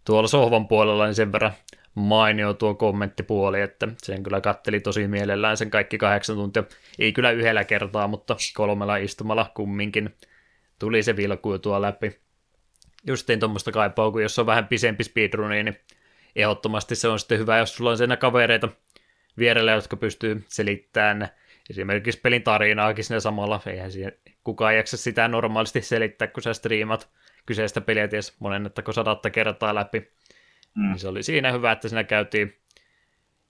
tuolla 0.04 0.28
sohvan 0.28 0.68
puolella 0.68 1.06
niin 1.06 1.14
sen 1.14 1.32
verran 1.32 1.52
mainio 1.95 2.55
tuo 2.55 2.74
kommenttipuoli, 2.74 3.61
että 3.61 3.88
sen 4.03 4.22
kyllä 4.22 4.41
katteli 4.41 4.80
tosi 4.80 5.09
mielellään 5.09 5.57
sen 5.57 5.70
kaikki 5.70 5.99
kahdeksan 5.99 6.36
tuntia. 6.36 6.64
Ei 6.99 7.12
kyllä 7.12 7.30
yhdellä 7.30 7.64
kertaa, 7.64 8.09
mutta 8.09 8.36
kolmella 8.55 8.97
istumalla 8.97 9.51
kumminkin 9.55 10.14
tuli 10.78 11.03
se 11.03 11.16
vilkuu 11.16 11.59
tuo 11.59 11.82
läpi. 11.82 12.20
Justiin 13.07 13.41
tuommoista 13.41 13.72
kaipaa, 13.72 14.11
kun 14.11 14.22
jos 14.22 14.38
on 14.38 14.47
vähän 14.47 14.66
pisempi 14.66 15.05
speedruni, 15.05 15.62
niin 15.62 15.76
ehdottomasti 16.36 16.95
se 16.95 17.09
on 17.09 17.18
sitten 17.18 17.38
hyvä, 17.38 17.59
jos 17.59 17.74
sulla 17.74 17.91
on 17.91 17.97
siinä 17.97 18.16
kavereita 18.16 18.68
vierellä, 19.38 19.72
jotka 19.72 19.97
pystyy 19.97 20.45
selittämään 20.49 21.28
esimerkiksi 21.70 22.20
pelin 22.20 22.43
tarinaakin 22.43 23.05
sinne 23.05 23.20
samalla. 23.20 23.61
Eihän 23.66 23.93
siihen 23.93 24.12
kukaan 24.45 24.76
jaksa 24.76 24.97
sitä 24.97 25.28
normaalisti 25.28 25.80
selittää, 25.80 26.28
kun 26.28 26.43
sä 26.43 26.55
striimat 26.55 27.09
kyseistä 27.47 27.80
peliä 27.80 28.09
ties 28.09 28.41
monennettako 28.41 28.93
sadatta 28.93 29.30
kertaa 29.30 29.74
läpi. 29.74 30.11
Mm. 30.74 30.88
Niin 30.88 30.98
se 30.98 31.08
oli 31.08 31.22
siinä 31.22 31.52
hyvä, 31.52 31.72
että 31.72 31.88
siinä 31.88 32.04
käytiin, 32.04 32.56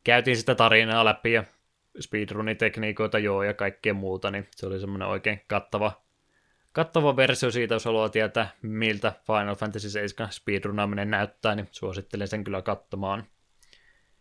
käytiin 0.04 0.36
sitä 0.36 0.54
tarinaa 0.54 1.04
läpi 1.04 1.32
ja 1.32 1.44
speedrunitekniikoita 2.00 3.18
joo 3.18 3.42
ja 3.42 3.54
kaikkea 3.54 3.94
muuta, 3.94 4.30
niin 4.30 4.48
se 4.50 4.66
oli 4.66 4.80
semmoinen 4.80 5.08
oikein 5.08 5.40
kattava, 5.46 6.02
kattava 6.72 7.16
versio 7.16 7.50
siitä, 7.50 7.74
jos 7.74 7.84
haluaa 7.84 8.08
tietää, 8.08 8.50
miltä 8.62 9.12
Final 9.26 9.54
Fantasy 9.54 9.90
7 9.90 10.32
speedrunaaminen 10.32 11.10
näyttää, 11.10 11.54
niin 11.54 11.68
suosittelen 11.70 12.28
sen 12.28 12.44
kyllä 12.44 12.62
katsomaan. 12.62 13.26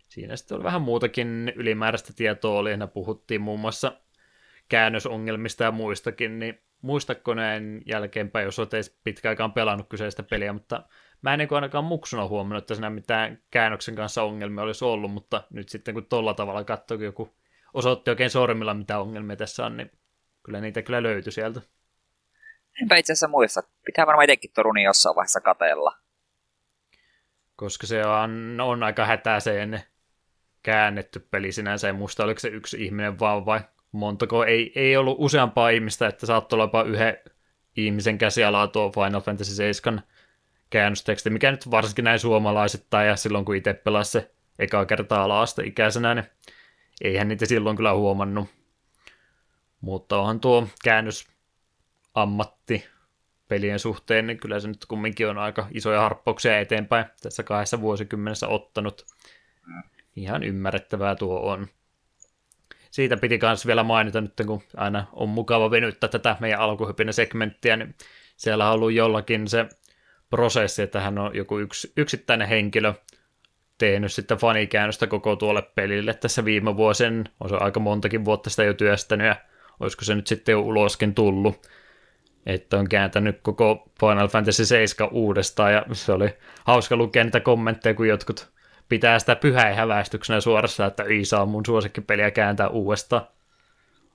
Siinä 0.08 0.36
sitten 0.36 0.56
oli 0.56 0.64
vähän 0.64 0.82
muutakin 0.82 1.54
ylimääräistä 1.56 2.14
tietoa, 2.14 2.60
oli, 2.60 2.72
puhuttiin 2.88 3.42
muun 3.42 3.60
muassa 3.60 4.02
käännösongelmista 4.70 5.64
ja 5.64 5.72
muistakin, 5.72 6.40
niin 6.40 6.60
muistatko 6.82 7.34
näin 7.34 7.82
jälkeenpäin, 7.86 8.46
jos 8.46 8.60
olet 8.60 8.74
edes 8.74 9.00
pelannut 9.54 9.90
kyseistä 9.90 10.24
peliä, 10.24 10.54
mutta 10.54 10.84
mä 11.22 11.34
en 11.34 11.40
niin 11.40 11.54
ainakaan 11.54 11.84
muksuna 11.84 12.28
huomannut, 12.28 12.64
että 12.64 12.76
siinä 12.76 12.90
mitään 12.90 13.42
käännöksen 13.52 13.96
kanssa 13.96 14.24
ongelmia 14.24 14.64
olisi 14.64 14.86
ollut, 14.86 15.12
mutta 15.12 15.44
nyt 15.50 15.70
sitten 15.70 15.94
kun 15.94 16.06
tolla 16.06 16.34
tavalla 16.34 16.64
katsoi, 16.64 17.04
joku 17.04 17.36
osoitti 17.74 18.10
oikein 18.10 18.30
sormilla, 18.30 18.74
mitä 18.74 19.00
ongelmia 19.00 19.36
tässä 19.36 19.66
on, 19.66 19.78
niin 19.78 19.92
kyllä 20.44 20.62
niitä 20.62 20.82
kyllä 20.82 21.04
löytyi 21.04 21.32
sieltä. 21.32 21.62
Enpä 22.82 22.96
itse 22.96 23.14
asiassa 23.14 23.28
muista. 23.28 23.64
Pitää 23.86 24.08
varmaan 24.08 24.24
itsekin 24.24 24.52
Toruni 24.54 24.84
jossain 24.84 25.16
vaiheessa 25.16 25.42
katella. 25.42 25.96
Koska 27.56 27.88
se 27.88 28.06
on, 28.06 28.58
on 28.62 28.84
aika 28.84 29.06
hätäiseen 29.06 29.84
käännetty 30.64 31.20
peli 31.20 31.52
sinänsä. 31.52 31.90
En 31.90 31.96
muista, 31.96 32.24
oliko 32.24 32.40
se 32.40 32.48
yksi 32.48 32.86
ihminen 32.86 33.20
vaan 33.20 33.46
vai 33.46 33.60
montako. 33.92 34.44
Ei, 34.46 34.72
ei 34.76 34.98
ollut 34.98 35.18
useampaa 35.20 35.70
ihmistä, 35.70 36.08
että 36.08 36.26
saattoi 36.26 36.58
olla 36.58 36.64
jopa 36.64 36.84
yhden 36.84 37.18
ihmisen 37.78 38.18
käsialaa 38.18 38.68
tuo 38.68 38.92
Final 38.92 39.22
Fantasy 39.22 39.56
7 39.56 40.04
käännösteksti, 40.70 41.30
mikä 41.30 41.52
nyt 41.52 41.72
varsinkin 41.72 42.06
näin 42.06 42.20
suomalaisittain 42.20 43.08
ja 43.08 43.16
silloin 43.16 43.46
kun 43.46 43.56
itse 43.56 43.74
pelasi 43.74 44.12
se 44.12 44.32
ekaa 44.60 44.86
kertaa 44.86 45.24
ala 45.24 45.46
ikäisenä, 45.66 46.16
niin 46.16 46.26
eihän 47.02 47.28
niitä 47.28 47.46
silloin 47.46 47.78
kyllä 47.78 47.94
huomannut. 47.94 48.50
Mutta 49.82 50.20
onhan 50.20 50.40
tuo 50.40 50.68
käännös 50.84 51.28
ammatti 52.14 52.86
pelien 53.48 53.80
suhteen, 53.80 54.28
niin 54.28 54.40
kyllä 54.40 54.60
se 54.60 54.68
nyt 54.68 54.86
kumminkin 54.86 55.30
on 55.30 55.38
aika 55.38 55.68
isoja 55.72 56.00
harppauksia 56.02 56.60
eteenpäin 56.60 57.06
tässä 57.22 57.44
kahdessa 57.44 57.82
vuosikymmenessä 57.82 58.48
ottanut. 58.48 59.06
Ihan 60.16 60.44
ymmärrettävää 60.44 61.16
tuo 61.16 61.40
on. 61.40 61.68
Siitä 62.92 63.18
piti 63.18 63.40
myös 63.42 63.68
vielä 63.68 63.84
mainita 63.84 64.22
nyt, 64.22 64.34
kun 64.48 64.64
aina 64.78 65.06
on 65.14 65.30
mukava 65.30 65.72
venyttää 65.72 66.10
tätä 66.10 66.38
meidän 66.40 66.60
alkuhypinä 66.60 67.12
segmenttiä, 67.12 67.78
niin 67.78 67.96
siellä 68.38 68.68
on 68.68 68.74
ollut 68.74 68.92
jollakin 68.92 69.48
se 69.48 69.66
prosessi, 70.30 70.82
että 70.82 71.02
hän 71.02 71.18
on 71.18 71.36
joku 71.36 71.60
yks, 71.60 71.94
yksittäinen 71.98 72.48
henkilö 72.48 72.94
tehnyt 73.78 74.14
sitten 74.14 74.38
fanikäännöstä 74.38 75.08
koko 75.08 75.36
tuolle 75.36 75.62
pelille 75.62 76.14
tässä 76.14 76.46
viime 76.46 76.78
vuosien, 76.78 77.24
on 77.40 77.50
se 77.50 77.56
aika 77.56 77.80
montakin 77.80 78.26
vuotta 78.26 78.50
sitä 78.50 78.64
jo 78.64 78.74
työstänyt 78.74 79.28
ja 79.28 79.36
olisiko 79.80 80.06
se 80.06 80.16
nyt 80.16 80.28
sitten 80.28 80.54
jo 80.54 80.62
uloskin 80.62 81.16
tullut, 81.16 81.68
että 82.46 82.78
on 82.78 82.90
kääntänyt 82.90 83.40
koko 83.42 83.92
Final 84.00 84.28
Fantasy 84.28 84.66
7 84.66 85.10
uudestaan 85.12 85.74
ja 85.74 85.86
se 85.92 86.12
oli 86.12 86.30
hauska 86.66 86.96
lukea 86.96 87.24
niitä 87.24 87.40
kommentteja, 87.40 87.94
kun 87.94 88.08
jotkut 88.08 88.50
pitää 88.90 89.20
sitä 89.20 89.36
pyhäihäväistyksenä 89.36 90.42
suorassa, 90.42 90.86
että 90.86 91.04
ei 91.04 91.26
saa 91.26 91.46
mun 91.46 91.66
suosikkipeliä 91.66 92.32
kääntää 92.32 92.68
uudestaan. 92.68 93.28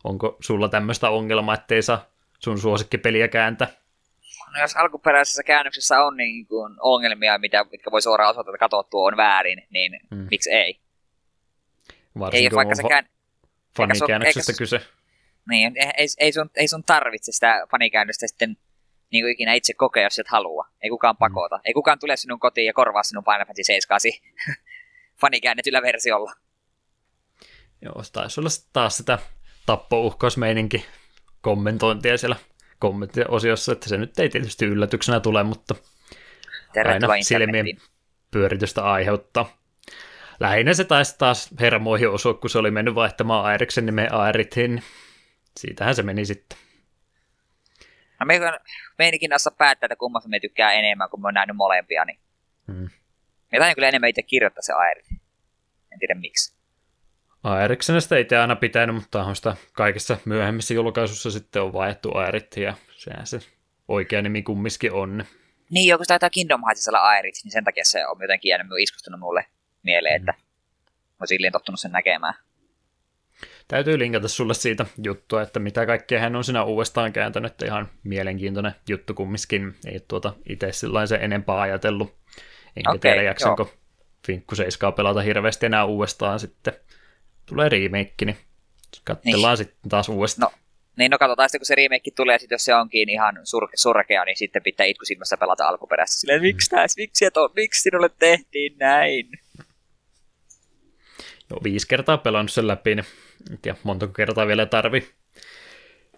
Onko 0.04 0.36
sulla 0.40 0.68
tämmöistä 0.68 1.10
ongelmaa, 1.10 1.54
ettei 1.54 1.82
saa 1.82 2.06
sun 2.38 2.58
suosikkipeliä 2.58 3.28
kääntää? 3.28 3.68
No 4.54 4.60
jos 4.60 4.76
alkuperäisessä 4.76 5.42
käännöksessä 5.42 6.04
on 6.04 6.16
niin 6.16 6.46
kuin 6.46 6.76
ongelmia, 6.80 7.38
mitä, 7.38 7.64
mitkä 7.72 7.90
voi 7.90 8.02
suoraan 8.02 8.30
osoittaa, 8.30 8.54
että 8.54 8.64
katsottu 8.64 9.04
on 9.04 9.16
väärin, 9.16 9.66
niin 9.70 10.00
hmm. 10.14 10.26
miksi 10.30 10.50
ei? 10.50 10.80
Varsinkin 12.18 12.52
ei, 12.52 12.56
vaikka 12.56 12.74
se 12.74 12.82
kään... 12.88 13.08
fanikäännöksestä 13.76 14.52
eikä, 14.52 14.58
kyse. 14.58 14.80
Niin, 15.50 15.72
ei, 15.76 16.06
ei, 16.18 16.32
sun, 16.32 16.50
ei 16.56 16.68
sun 16.68 16.84
tarvitse 16.84 17.32
sitä 17.32 17.66
fanikäännöstä 17.70 18.26
sitten 18.26 18.56
niin 19.10 19.24
kuin 19.24 19.32
ikinä 19.32 19.52
itse 19.52 19.74
kokea, 19.74 20.02
jos 20.02 20.18
et 20.18 20.28
halua. 20.28 20.68
Ei 20.82 20.90
kukaan 20.90 21.16
pakota. 21.16 21.56
Mm. 21.56 21.62
Ei 21.64 21.72
kukaan 21.72 21.98
tule 21.98 22.16
sinun 22.16 22.40
kotiin 22.40 22.66
ja 22.66 22.72
korvaa 22.72 23.02
sinun 23.02 23.24
Final 23.24 23.46
Fantasy 23.46 23.64
7 23.64 24.00
fanikäännetyllä 25.20 25.82
versiolla. 25.82 26.32
Joo, 27.82 28.02
taisi 28.12 28.40
olla 28.40 28.50
taas 28.72 28.96
sitä 28.96 29.18
tappouhkausmeininki 29.66 30.86
kommentointia 31.40 32.18
siellä 32.18 32.36
kommenttiosiossa, 32.78 33.72
että 33.72 33.88
se 33.88 33.96
nyt 33.96 34.18
ei 34.18 34.28
tietysti 34.28 34.66
yllätyksenä 34.66 35.20
tule, 35.20 35.42
mutta 35.42 35.74
aina 36.84 37.08
silmien 37.22 37.66
pyöritystä 38.30 38.84
aiheuttaa. 38.84 39.56
Lähinnä 40.40 40.74
se 40.74 40.84
taisi 40.84 41.18
taas 41.18 41.50
hermoihin 41.60 42.08
osua, 42.08 42.34
kun 42.34 42.50
se 42.50 42.58
oli 42.58 42.70
mennyt 42.70 42.94
vaihtamaan 42.94 43.44
Aeriksen 43.44 43.86
nimen 43.86 44.14
Aerithin. 44.14 44.82
Siitähän 45.60 45.94
se 45.94 46.02
meni 46.02 46.26
sitten. 46.26 46.58
No 48.20 48.26
me 48.26 48.40
meinikin 48.98 49.30
näissä 49.30 49.50
päättää, 49.58 49.86
että 49.86 49.96
kummasta 49.96 50.28
me 50.28 50.40
tykkää 50.40 50.72
enemmän, 50.72 51.10
kun 51.10 51.22
me 51.22 51.28
on 51.28 51.34
nähnyt 51.34 51.56
molempia, 51.56 52.04
niin 52.04 52.18
hmm. 52.66 52.88
me 53.52 53.74
kyllä 53.74 53.88
enemmän 53.88 54.10
itse 54.10 54.22
kirjoittaa 54.22 54.62
se 54.62 54.72
Aerit. 54.72 55.06
En 55.92 55.98
tiedä 55.98 56.14
miksi. 56.14 56.53
Aeriksenestä 57.44 58.18
itse 58.18 58.36
aina 58.38 58.56
pitänyt, 58.56 58.96
mutta 58.96 59.24
on 59.24 59.36
sitä 59.36 59.56
kaikissa 59.72 60.16
myöhemmissä 60.24 60.74
julkaisussa 60.74 61.30
sitten 61.30 61.62
on 61.62 61.72
vaihdettu 61.72 62.16
Aerit, 62.16 62.56
ja 62.56 62.74
sehän 62.96 63.26
se 63.26 63.38
oikea 63.88 64.22
nimi 64.22 64.42
kumminkin 64.42 64.92
on. 64.92 65.24
Niin, 65.70 65.88
joku 65.88 66.04
taitaa 66.06 66.30
Kingdom 66.30 66.62
Heartsissa 66.66 66.90
olla 66.90 67.00
Aerit, 67.00 67.34
niin 67.44 67.52
sen 67.52 67.64
takia 67.64 67.84
se 67.84 68.06
on 68.06 68.16
jotenkin 68.20 68.48
jäänyt 68.48 68.66
iskustunut 68.80 69.20
mulle 69.20 69.46
mieleen, 69.82 70.16
että 70.16 70.32
mm. 70.32 70.38
mä 71.20 71.26
silleen 71.26 71.52
tottunut 71.52 71.80
sen 71.80 71.92
näkemään. 71.92 72.34
Täytyy 73.68 73.98
linkata 73.98 74.28
sulle 74.28 74.54
siitä 74.54 74.86
juttua, 75.02 75.42
että 75.42 75.60
mitä 75.60 75.86
kaikkea 75.86 76.20
hän 76.20 76.36
on 76.36 76.44
siinä 76.44 76.64
uudestaan 76.64 77.12
kääntänyt, 77.12 77.52
että 77.52 77.66
ihan 77.66 77.88
mielenkiintoinen 78.04 78.74
juttu 78.88 79.14
kumminkin. 79.14 79.74
Ei 79.86 80.00
tuota 80.08 80.32
itse 80.48 80.72
sillä 80.72 81.06
se 81.06 81.16
enempää 81.16 81.60
ajatellut. 81.60 82.14
Enkä 82.76 82.90
okay, 82.90 82.98
tiedä 82.98 83.22
jaksanko. 83.22 83.72
Finkku 84.26 84.54
7 84.54 84.92
pelata 84.92 85.20
hirveästi 85.20 85.66
enää 85.66 85.84
uudestaan 85.84 86.40
sitten. 86.40 86.74
Tulee 87.46 87.68
remake, 87.68 88.24
niin 88.24 88.36
katsellaan 89.04 89.50
niin. 89.50 89.66
sitten 89.66 89.90
taas 89.90 90.08
uudestaan. 90.08 90.52
No, 90.52 90.58
niin 90.96 91.10
no 91.10 91.18
katsotaan 91.18 91.48
sitten, 91.48 91.60
kun 91.60 91.66
se 91.66 91.74
remake 91.74 92.10
tulee, 92.16 92.38
sit 92.38 92.50
jos 92.50 92.64
se 92.64 92.74
onkin 92.74 93.08
ihan 93.08 93.36
sur- 93.36 93.70
surkea, 93.74 94.24
niin 94.24 94.36
sitten 94.36 94.62
pitää 94.62 94.86
itkusilmässä 94.86 95.36
pelata 95.36 95.68
alkuperäistä. 95.68 96.20
Silleen, 96.20 96.42
miksi, 96.42 96.76
mm. 96.76 96.80
miksi, 96.96 97.24
et 97.24 97.36
on, 97.36 97.50
miksi 97.56 97.82
sinulle 97.82 98.10
tehtiin 98.18 98.76
näin? 98.78 99.28
Joo, 101.50 101.60
viisi 101.64 101.88
kertaa 101.88 102.18
pelannut 102.18 102.52
sen 102.52 102.66
läpi, 102.66 102.94
niin 102.94 103.06
en 103.50 103.58
tiedä 103.62 103.78
montako 103.82 104.12
kertaa 104.12 104.46
vielä 104.46 104.66
tarvi. 104.66 105.08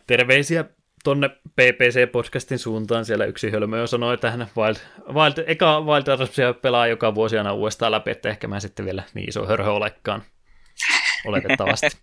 Terveisiä 0.07 0.65
tonne 1.05 1.29
PPC-podcastin 1.29 2.59
suuntaan 2.59 3.05
siellä 3.05 3.25
yksi 3.25 3.51
hölmö 3.51 3.79
jo 3.79 3.87
sanoi, 3.87 4.15
että 4.15 4.31
hän 4.31 4.47
Wild, 4.57 4.77
Wild, 5.15 5.45
eka 5.47 5.81
Wild 5.81 6.09
Armsia 6.09 6.53
pelaa 6.55 6.87
joka 6.87 7.15
vuosi 7.15 7.39
aina 7.39 7.53
uudestaan 7.53 7.93
läpi, 7.93 8.11
että 8.11 8.29
ehkä 8.29 8.49
mä 8.49 8.61
sitten 8.61 8.85
vielä 8.85 9.03
niin 9.15 9.29
iso 9.29 9.47
hörhö 9.47 9.71
olekaan. 9.71 10.23
Oletettavasti. 11.25 11.87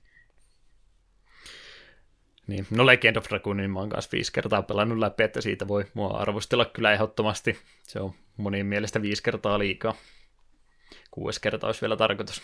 niin, 2.47 2.67
no 2.69 2.85
Legend 2.85 3.15
of 3.15 3.25
Dragoonin 3.29 3.71
mä 3.71 3.79
oon 3.79 3.89
kanssa 3.89 4.11
viisi 4.11 4.31
kertaa 4.31 4.61
pelannut 4.61 4.97
läpi, 4.97 5.23
että 5.23 5.41
siitä 5.41 5.67
voi 5.67 5.85
mua 5.93 6.17
arvostella 6.17 6.65
kyllä 6.65 6.93
ehdottomasti. 6.93 7.59
Se 7.83 7.99
on 7.99 8.13
monin 8.37 8.65
mielestä 8.65 9.01
viisi 9.01 9.23
kertaa 9.23 9.59
liikaa. 9.59 9.95
Kuudes 11.11 11.39
kerta 11.39 11.67
olisi 11.67 11.81
vielä 11.81 11.95
tarkoitus. 11.95 12.41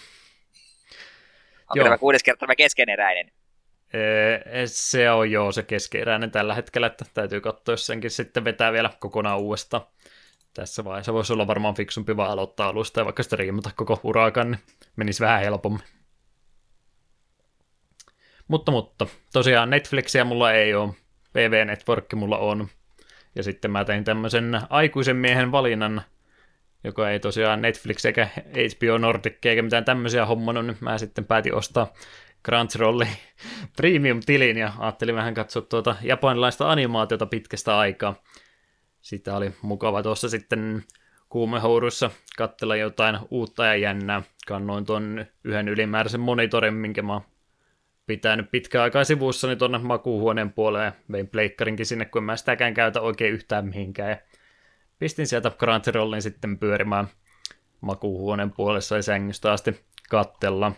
Onko 1.70 1.84
tämä 1.84 1.98
kuudes 1.98 2.24
kerta 2.24 2.40
tämä 2.40 2.56
keskeneräinen? 2.56 3.32
Se 4.66 5.12
on 5.12 5.32
joo 5.32 5.52
se 5.52 5.64
keskeeräinen 5.64 6.32
tällä 6.32 6.54
hetkellä, 6.56 6.88
että 6.88 7.06
täytyy 7.14 7.42
katsoa, 7.42 7.74
jos 7.74 7.86
senkin 7.86 8.12
sitten 8.12 8.44
vetää 8.44 8.72
vielä 8.72 8.90
kokonaan 9.00 9.40
uudestaan. 9.40 9.84
Tässä 10.54 10.84
vaiheessa 10.84 11.14
voisi 11.14 11.34
olla 11.34 11.48
varmaan 11.48 11.76
fiksumpi 11.76 12.18
vaan 12.18 12.32
aloittaa 12.32 12.68
alusta 12.68 13.00
ja 13.00 13.06
vaikka 13.06 13.24
striimata 13.24 13.72
koko 13.76 14.00
urakan, 14.04 14.52
niin 14.52 14.62
menisi 14.96 15.24
vähän 15.24 15.42
helpommin. 15.42 15.84
Mutta, 18.50 18.72
mutta 18.72 19.08
tosiaan 19.34 19.70
Netflixiä 19.70 20.24
mulla 20.24 20.54
ei 20.54 20.74
ole, 20.74 20.94
PV 21.34 21.66
Network 21.66 22.14
mulla 22.14 22.38
on. 22.38 22.68
Ja 23.36 23.44
sitten 23.44 23.72
mä 23.72 23.86
tein 23.86 24.04
tämmöisen 24.04 24.62
aikuisen 24.70 25.16
miehen 25.16 25.52
valinnan, 25.52 26.02
joka 26.84 27.10
ei 27.10 27.20
tosiaan 27.20 27.62
Netflix 27.62 28.06
eikä 28.06 28.28
HBO 28.36 28.98
Nordic 28.98 29.46
eikä 29.46 29.62
mitään 29.62 29.86
tämmöisiä 29.86 30.26
hommannut, 30.26 30.66
niin 30.66 30.78
mä 30.80 30.98
sitten 30.98 31.26
päätin 31.26 31.56
ostaa 31.56 31.94
Crunchyrollin 32.46 33.08
premium-tilin 33.78 34.58
ja 34.58 34.74
ajattelin 34.80 35.16
vähän 35.16 35.34
katsoa 35.34 35.62
tuota 35.62 35.96
japanilaista 36.02 36.72
animaatiota 36.72 37.26
pitkästä 37.26 37.78
aikaa. 37.78 38.16
Sitä 39.02 39.36
oli 39.36 39.52
mukava 39.62 40.04
tuossa 40.04 40.30
sitten 40.30 40.84
kuumehouruissa 41.30 42.12
katsella 42.38 42.76
jotain 42.76 43.20
uutta 43.30 43.66
ja 43.66 43.76
jännää. 43.76 44.22
Kannoin 44.48 44.86
tuon 44.86 45.26
yhden 45.44 45.68
ylimääräisen 45.68 46.20
monitorin, 46.20 46.74
minkä 46.74 47.02
mä 47.02 47.22
pitänyt 48.10 48.52
pitkään 48.52 48.84
aikaa 48.84 49.04
sivussani 49.04 49.56
tuonne 49.56 49.78
makuuhuoneen 49.78 50.54
puoleen 50.54 50.94
vein 51.12 51.28
pleikkarinkin 51.28 51.86
sinne, 51.86 52.06
kun 52.06 52.24
mä 52.24 52.36
sitäkään 52.36 52.74
käytä 52.74 53.02
oikein 53.02 53.34
yhtään 53.34 53.66
mihinkään. 53.66 54.10
Ja 54.10 54.18
pistin 55.00 55.28
sieltä 55.28 55.52
Crunchyrollin 55.52 56.22
sitten 56.22 56.58
pyörimään 56.58 57.08
makuuhuoneen 57.82 58.52
puolessa 58.52 58.96
ja 58.96 59.04
sängystä 59.04 59.52
asti 59.52 59.86
kattella 60.10 60.72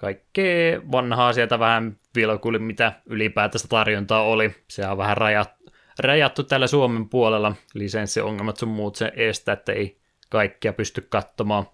kaikkea 0.00 0.80
vanhaa 0.92 1.32
sieltä 1.32 1.58
vähän 1.58 1.98
vilkuli, 2.14 2.58
mitä 2.58 2.92
ylipäätänsä 3.06 3.68
tarjontaa 3.68 4.22
oli. 4.22 4.54
Se 4.68 4.86
on 4.86 4.98
vähän 4.98 5.16
rajat, 5.16 5.50
rajattu 5.98 6.42
tällä 6.42 6.66
Suomen 6.66 7.08
puolella. 7.08 7.54
Lisenssiongelmat 7.74 8.56
sun 8.56 8.68
muut 8.68 8.96
sen 8.96 9.12
estää, 9.16 9.52
että 9.52 9.72
ei 9.72 9.98
kaikkia 10.30 10.72
pysty 10.72 11.06
katsomaan. 11.08 11.66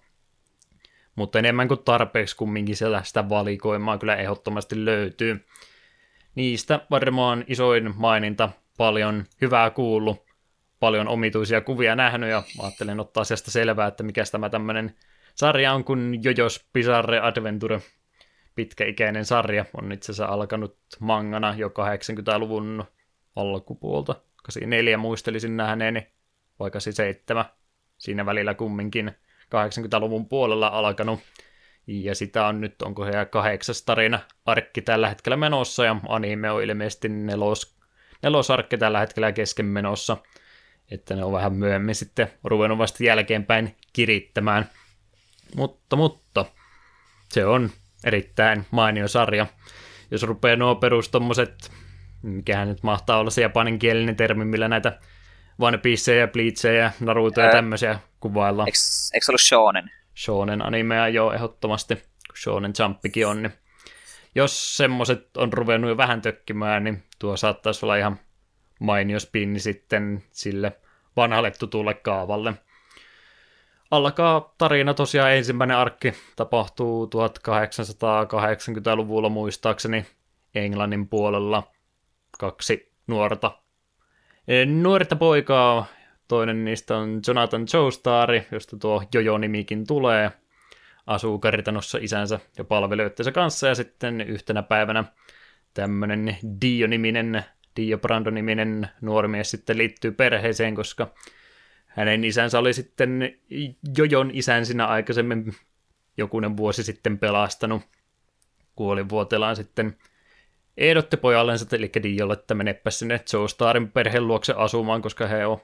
Mutta 1.21 1.39
enemmän 1.39 1.67
kuin 1.67 1.83
tarpeeksi 1.83 2.35
kumminkin 2.35 2.75
siellä 2.75 3.03
sitä 3.03 3.29
valikoimaa 3.29 3.97
kyllä 3.97 4.15
ehdottomasti 4.15 4.85
löytyy. 4.85 5.45
Niistä 6.35 6.85
varmaan 6.91 7.43
isoin 7.47 7.93
maininta, 7.95 8.49
paljon 8.77 9.25
hyvää 9.41 9.69
kuullut, 9.69 10.25
paljon 10.79 11.07
omituisia 11.07 11.61
kuvia 11.61 11.95
nähnyt 11.95 12.29
ja 12.29 12.43
ajattelin 12.59 12.99
ottaa 12.99 13.21
asiasta 13.21 13.51
selvää, 13.51 13.87
että 13.87 14.03
mikä 14.03 14.23
tämä 14.31 14.49
tämmöinen 14.49 14.95
sarja 15.35 15.73
on 15.73 15.83
kuin 15.83 16.19
Jojos 16.23 16.65
Bizarre 16.73 17.19
Adventure 17.19 17.81
pitkäikäinen 18.55 19.25
sarja. 19.25 19.65
On 19.81 19.91
itse 19.91 20.11
asiassa 20.11 20.33
alkanut 20.33 20.77
mangana 20.99 21.55
jo 21.57 21.67
80-luvun 21.67 22.83
alkupuolta. 23.35 24.13
84 24.43 24.97
muistelisin 24.97 25.57
nähneeni, 25.57 26.07
vai 26.59 26.71
87. 26.71 27.45
Siinä 27.97 28.25
välillä 28.25 28.53
kumminkin 28.53 29.11
80-luvun 29.55 30.29
puolella 30.29 30.67
alkanut. 30.67 31.19
Ja 31.87 32.15
sitä 32.15 32.45
on 32.45 32.61
nyt, 32.61 32.81
onko 32.81 33.05
se 33.05 33.11
kahdeksas 33.25 33.81
tarina 33.81 34.19
arkki 34.45 34.81
tällä 34.81 35.09
hetkellä 35.09 35.37
menossa, 35.37 35.85
ja 35.85 35.95
anime 36.07 36.51
on 36.51 36.63
ilmeisesti 36.63 37.09
nelos, 37.09 37.75
nelosarkki 38.23 38.77
tällä 38.77 38.99
hetkellä 38.99 39.31
kesken 39.31 39.65
menossa. 39.65 40.17
Että 40.91 41.15
ne 41.15 41.23
on 41.23 41.33
vähän 41.33 41.53
myöhemmin 41.53 41.95
sitten 41.95 42.27
ruvennut 42.43 42.77
vasta 42.77 43.03
jälkeenpäin 43.03 43.75
kirittämään. 43.93 44.69
Mutta, 45.55 45.95
mutta, 45.95 46.45
se 47.29 47.45
on 47.45 47.69
erittäin 48.03 48.65
mainio 48.71 49.07
sarja. 49.07 49.45
Jos 50.11 50.23
rupeaa 50.23 50.55
nuo 50.55 50.75
perustommoset, 50.75 51.71
mikähän 52.21 52.67
nyt 52.67 52.83
mahtaa 52.83 53.17
olla 53.17 53.29
se 53.29 53.41
japaninkielinen 53.41 54.15
termi, 54.15 54.45
millä 54.45 54.67
näitä 54.67 54.99
One 55.61 55.77
Pieceja, 55.77 56.27
Bleachejä, 56.27 56.91
Narutoja 56.99 57.45
ja 57.45 57.51
tämmöisiä 57.51 57.99
kuvaillaan. 58.19 58.67
Eikö, 58.67 58.77
eikö 59.13 59.25
se 59.25 59.31
ollut 59.31 59.41
shonen? 59.41 59.91
Shonen 60.17 60.65
animea 60.65 61.07
jo 61.07 61.31
ehdottomasti, 61.31 61.95
kun 61.95 62.37
Shonen 62.43 62.73
Jumpikin 62.79 63.27
on, 63.27 63.41
niin 63.41 63.53
jos 64.35 64.77
semmoset 64.77 65.37
on 65.37 65.53
ruvennut 65.53 65.89
jo 65.89 65.97
vähän 65.97 66.21
tökkimään, 66.21 66.83
niin 66.83 67.03
tuo 67.19 67.37
saattaisi 67.37 67.85
olla 67.85 67.95
ihan 67.95 68.19
mainio 68.79 69.19
spinni 69.19 69.59
sitten 69.59 70.23
sille 70.31 70.71
vanhalle 71.17 71.51
tutulle 71.51 71.93
kaavalle– 71.93 72.53
alkaa 73.91 74.53
tarina 74.57 74.93
tosiaan 74.93 75.31
ensimmäinen 75.31 75.77
arkki 75.77 76.13
tapahtuu 76.35 77.05
1880-luvulla 77.05 79.29
muistaakseni 79.29 80.05
Englannin 80.55 81.09
puolella 81.09 81.63
kaksi 82.39 82.91
nuorta. 83.07 83.60
Nuorta 84.65 85.15
poikaa, 85.15 85.85
toinen 86.27 86.65
niistä 86.65 86.97
on 86.97 87.21
Jonathan 87.27 87.65
Joestari, 87.73 88.47
josta 88.51 88.77
tuo 88.77 89.03
Jojo-nimikin 89.13 89.87
tulee, 89.87 90.31
asuu 91.07 91.39
kartanossa 91.39 91.97
isänsä 92.01 92.39
ja 92.57 92.63
palvelijoittensa 92.63 93.31
kanssa 93.31 93.67
ja 93.67 93.75
sitten 93.75 94.21
yhtenä 94.21 94.63
päivänä 94.63 95.03
tämmöinen 95.73 96.37
Dio-niminen, 96.61 97.43
Dio 97.75 97.97
Brando-niminen 97.97 98.87
nuori 99.01 99.27
mies 99.27 99.51
sitten 99.51 99.77
liittyy 99.77 100.11
perheeseen, 100.11 100.75
koska 100.75 101.13
hänen 101.87 102.23
isänsä 102.23 102.59
oli 102.59 102.73
sitten 102.73 103.33
Jojon 103.97 104.31
isän 104.33 104.65
siinä 104.65 104.85
aikaisemmin 104.85 105.53
jokunen 106.17 106.57
vuosi 106.57 106.83
sitten 106.83 107.17
pelastanut. 107.17 107.81
Kuolivuotelaan 108.75 109.55
sitten 109.55 109.97
ehdotti 110.81 111.17
pojallensa, 111.17 111.75
eli 111.75 111.91
Diolle, 112.03 112.33
että 112.33 112.55
menepä 112.55 112.91
sinne 112.91 113.19
Joestarin 113.33 113.91
perheen 113.91 114.27
luokse 114.27 114.53
asumaan, 114.57 115.01
koska 115.01 115.27
he 115.27 115.45
on 115.45 115.61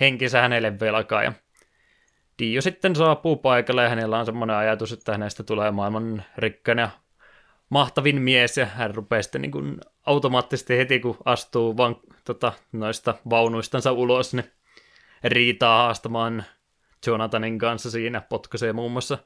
henkisä 0.00 0.40
hänelle 0.40 0.80
velkaa. 0.80 1.22
Ja 1.22 1.32
Dio 2.38 2.62
sitten 2.62 2.96
saapuu 2.96 3.36
paikalle 3.36 3.82
ja 3.82 3.88
hänellä 3.88 4.18
on 4.18 4.26
semmoinen 4.26 4.56
ajatus, 4.56 4.92
että 4.92 5.12
hänestä 5.12 5.42
tulee 5.42 5.70
maailman 5.70 6.22
rikkain 6.36 6.78
ja 6.78 6.90
mahtavin 7.70 8.22
mies 8.22 8.56
ja 8.56 8.66
hän 8.66 8.94
rupeaa 8.94 9.22
sitten 9.22 9.42
niin 9.42 9.52
kuin 9.52 9.80
automaattisesti 10.06 10.76
heti 10.76 11.00
kun 11.00 11.16
astuu 11.24 11.76
vaan 11.76 11.96
tota, 12.24 12.52
noista 12.72 13.14
vaunuistansa 13.30 13.92
ulos, 13.92 14.34
niin 14.34 14.50
riitaa 15.24 15.82
haastamaan 15.82 16.44
Jonathanin 17.06 17.58
kanssa 17.58 17.90
siinä, 17.90 18.20
potkaisee 18.20 18.72
muun 18.72 18.92
muassa 18.92 19.18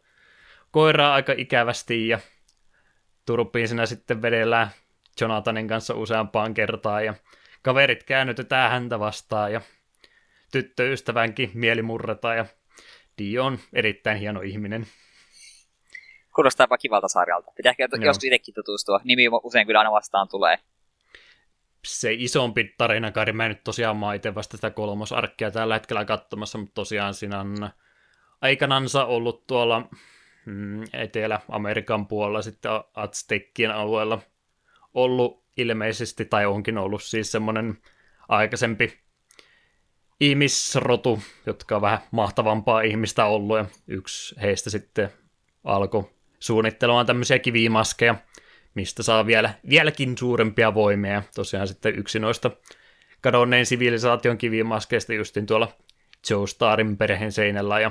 koiraa 0.70 1.14
aika 1.14 1.34
ikävästi 1.36 2.08
ja 2.08 2.18
turpiin 3.26 3.68
siinä 3.68 3.86
sitten 3.86 4.22
vedellään 4.22 4.70
Jonathanin 5.20 5.68
kanssa 5.68 5.94
useampaan 5.94 6.54
kertaan 6.54 7.04
ja 7.04 7.14
kaverit 7.62 8.04
käännytetään 8.04 8.70
häntä 8.70 8.98
vastaan 8.98 9.52
ja 9.52 9.60
tyttöystävänkin 10.52 11.50
mieli 11.54 11.82
murretaan 11.82 12.36
ja 12.36 12.46
Dio 13.18 13.44
on 13.44 13.58
erittäin 13.72 14.18
hieno 14.18 14.40
ihminen. 14.40 14.86
Kuulostaa 16.34 16.78
kivalta 16.80 17.08
sarjalta. 17.08 17.52
Pitää 17.56 17.70
ehkä 17.70 17.88
joskus 18.04 18.24
itsekin 18.24 18.54
tutustua. 18.54 19.00
Nimi 19.04 19.24
usein 19.42 19.66
kyllä 19.66 19.78
aina 19.78 19.92
vastaan 19.92 20.28
tulee 20.28 20.58
se 21.86 22.12
isompi 22.12 22.74
tarinakari, 22.78 23.32
mä 23.32 23.44
en 23.44 23.48
nyt 23.48 23.64
tosiaan 23.64 23.96
mä 23.96 24.14
itse 24.14 24.34
vasta 24.34 24.56
sitä 24.56 24.70
kolmosarkkia 24.70 25.50
tällä 25.50 25.74
hetkellä 25.74 26.04
katsomassa, 26.04 26.58
mutta 26.58 26.74
tosiaan 26.74 27.14
siinä 27.14 27.40
on 27.40 27.70
aikanansa 28.40 29.04
ollut 29.04 29.46
tuolla 29.46 29.88
mm, 30.46 30.82
Etelä-Amerikan 30.92 32.06
puolella 32.06 32.42
sitten 32.42 32.70
Aztekkien 32.94 33.70
alueella 33.70 34.18
ollut 34.94 35.44
ilmeisesti, 35.56 36.24
tai 36.24 36.46
onkin 36.46 36.78
ollut 36.78 37.02
siis 37.02 37.32
semmoinen 37.32 37.78
aikaisempi 38.28 38.98
ihmisrotu, 40.20 41.22
jotka 41.46 41.76
on 41.76 41.82
vähän 41.82 41.98
mahtavampaa 42.10 42.80
ihmistä 42.80 43.24
ollut, 43.24 43.58
ja 43.58 43.66
yksi 43.86 44.34
heistä 44.40 44.70
sitten 44.70 45.10
alkoi 45.64 46.10
suunnittelemaan 46.40 47.06
tämmöisiä 47.06 47.38
kivimaskeja, 47.38 48.14
mistä 48.74 49.02
saa 49.02 49.26
vielä, 49.26 49.54
vieläkin 49.68 50.18
suurempia 50.18 50.74
voimia. 50.74 51.22
Tosiaan 51.34 51.68
sitten 51.68 51.98
yksi 51.98 52.18
noista 52.18 52.50
kadonneen 53.20 53.66
sivilisaation 53.66 54.38
kivimaskeista 54.38 55.14
justin 55.14 55.46
tuolla 55.46 55.72
Joe 56.30 56.46
Starin 56.46 56.96
perheen 56.96 57.32
seinällä 57.32 57.80
ja 57.80 57.90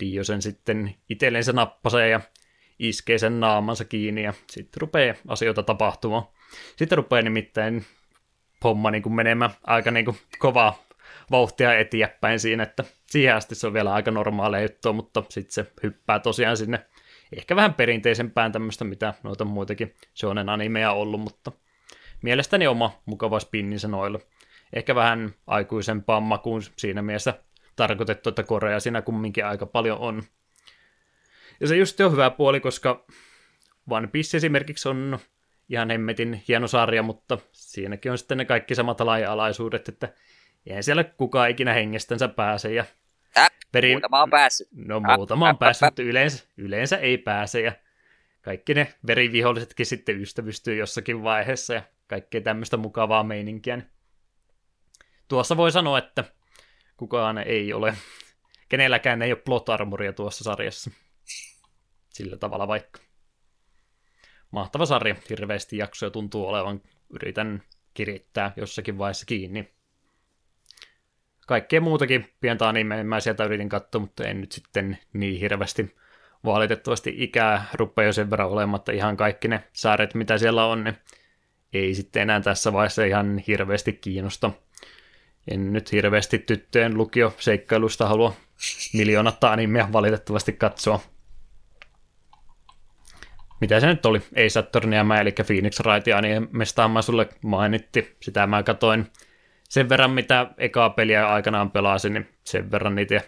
Dio 0.00 0.24
sen 0.24 0.42
sitten 0.42 0.94
itsellensä 1.08 1.52
nappasee 1.52 2.08
ja 2.08 2.20
iskee 2.78 3.18
sen 3.18 3.40
naamansa 3.40 3.84
kiinni 3.84 4.22
ja 4.22 4.34
sitten 4.50 4.80
rupeaa 4.80 5.14
asioita 5.28 5.62
tapahtumaan. 5.62 6.22
Sitten 6.76 6.98
rupeaa 6.98 7.22
nimittäin 7.22 7.84
homma 8.64 8.90
niin 8.90 9.02
kuin 9.02 9.12
menemään 9.14 9.50
aika 9.64 9.90
niin 9.90 10.04
kuin 10.04 10.16
kovaa 10.38 10.86
vauhtia 11.30 11.78
eteenpäin 11.78 12.40
siinä, 12.40 12.62
että 12.62 12.84
siihen 13.06 13.36
asti 13.36 13.54
se 13.54 13.66
on 13.66 13.72
vielä 13.72 13.92
aika 13.94 14.10
normaalia 14.10 14.62
juttua, 14.62 14.92
mutta 14.92 15.22
sitten 15.28 15.52
se 15.52 15.72
hyppää 15.82 16.18
tosiaan 16.18 16.56
sinne 16.56 16.86
ehkä 17.36 17.56
vähän 17.56 17.74
perinteisempään 17.74 18.52
tämmöistä, 18.52 18.84
mitä 18.84 19.14
noita 19.22 19.44
muitakin 19.44 19.94
shonen 20.16 20.48
animeja 20.48 20.92
ollut, 20.92 21.20
mutta 21.20 21.52
mielestäni 22.22 22.66
oma 22.66 23.02
mukava 23.06 23.40
spinninsä 23.40 23.88
noilla. 23.88 24.18
Ehkä 24.72 24.94
vähän 24.94 25.34
aikuisempaan 25.46 26.22
makuun 26.22 26.62
siinä 26.76 27.02
mielessä 27.02 27.34
tarkoitettu, 27.76 28.28
että 28.28 28.42
Korea 28.42 28.80
siinä 28.80 29.02
kumminkin 29.02 29.46
aika 29.46 29.66
paljon 29.66 29.98
on. 29.98 30.22
Ja 31.60 31.68
se 31.68 31.76
just 31.76 32.00
on 32.00 32.12
hyvä 32.12 32.30
puoli, 32.30 32.60
koska 32.60 33.06
One 33.90 34.06
Piece 34.06 34.36
esimerkiksi 34.36 34.88
on 34.88 35.18
ihan 35.68 35.90
hemmetin 35.90 36.42
hieno 36.48 36.68
sarja, 36.68 37.02
mutta 37.02 37.38
siinäkin 37.52 38.12
on 38.12 38.18
sitten 38.18 38.38
ne 38.38 38.44
kaikki 38.44 38.74
samat 38.74 39.00
laajalaisuudet, 39.00 39.88
että 39.88 40.08
eihän 40.66 40.82
siellä 40.82 41.04
kukaan 41.04 41.50
ikinä 41.50 41.72
hengestänsä 41.72 42.28
pääse. 42.28 42.72
Ja 42.74 42.84
Äp, 43.38 43.52
veri... 43.74 43.92
muutama 43.92 44.22
on 44.22 44.30
päässyt. 44.30 44.68
No 44.72 45.00
muutama 45.00 45.48
on 45.48 45.58
päässyt, 45.58 45.86
mutta 45.86 46.02
yleensä, 46.02 46.46
yleensä 46.56 46.96
ei 46.96 47.18
pääse. 47.18 47.60
Ja 47.60 47.72
kaikki 48.42 48.74
ne 48.74 48.94
verivihollisetkin 49.06 49.86
sitten 49.86 50.20
ystävystyy 50.20 50.76
jossakin 50.76 51.22
vaiheessa 51.22 51.74
ja 51.74 51.82
kaikkea 52.06 52.40
tämmöistä 52.40 52.76
mukavaa 52.76 53.24
meininkiä. 53.24 53.76
Niin 53.76 53.90
tuossa 55.28 55.56
voi 55.56 55.72
sanoa, 55.72 55.98
että 55.98 56.24
kukaan 56.96 57.38
ei 57.38 57.72
ole, 57.72 57.94
kenelläkään 58.68 59.22
ei 59.22 59.32
ole 59.32 59.42
plot 59.44 59.68
armoria 59.68 60.12
tuossa 60.12 60.44
sarjassa. 60.44 60.90
Sillä 62.16 62.36
tavalla 62.36 62.68
vaikka. 62.68 63.00
Mahtava 64.50 64.86
sarja, 64.86 65.16
hirveästi 65.30 65.76
jaksoja 65.76 66.10
tuntuu 66.10 66.46
olevan. 66.46 66.82
Yritän 67.10 67.62
kirittää 67.94 68.52
jossakin 68.56 68.98
vaiheessa 68.98 69.26
kiinni. 69.26 69.68
Kaikkea 71.46 71.80
muutakin 71.80 72.32
pientä 72.40 72.68
animea 72.68 73.04
mä 73.04 73.20
sieltä 73.20 73.44
yritin 73.44 73.68
katsoa, 73.68 74.00
mutta 74.00 74.24
en 74.24 74.40
nyt 74.40 74.52
sitten 74.52 74.98
niin 75.12 75.40
hirveästi 75.40 75.96
valitettavasti 76.44 77.14
ikää 77.16 77.66
rupeaa 77.74 78.06
jo 78.06 78.12
sen 78.12 78.30
verran 78.30 78.50
olematta 78.50 78.92
ihan 78.92 79.16
kaikki 79.16 79.48
ne 79.48 79.64
saaret, 79.72 80.14
mitä 80.14 80.38
siellä 80.38 80.66
on, 80.66 80.84
ne 80.84 80.96
ei 81.72 81.94
sitten 81.94 82.22
enää 82.22 82.40
tässä 82.40 82.72
vaiheessa 82.72 83.04
ihan 83.04 83.38
hirveästi 83.38 83.92
kiinnosta. 83.92 84.50
En 85.50 85.72
nyt 85.72 85.92
hirveästi 85.92 86.38
tyttöjen 86.38 86.96
lukio 86.96 87.34
seikkailusta 87.38 88.08
halua 88.08 88.36
miljoonatta 88.94 89.52
animea 89.52 89.88
valitettavasti 89.92 90.52
katsoa. 90.52 91.15
Mitä 93.60 93.80
se 93.80 93.86
nyt 93.86 94.06
oli? 94.06 94.22
Ei 94.34 94.50
Saturnia 94.50 95.04
mä, 95.04 95.20
eli 95.20 95.32
Phoenix 95.32 95.80
Wrightia, 95.84 96.20
niin 96.20 96.48
mestaan 96.52 97.02
sulle 97.02 97.28
mainitti. 97.42 98.16
Sitä 98.22 98.46
mä 98.46 98.62
katoin 98.62 99.06
sen 99.68 99.88
verran, 99.88 100.10
mitä 100.10 100.50
ekaa 100.58 100.90
peliä 100.90 101.28
aikanaan 101.28 101.70
pelasin, 101.70 102.12
niin 102.14 102.28
sen 102.44 102.70
verran 102.70 102.94
niitä 102.94 103.20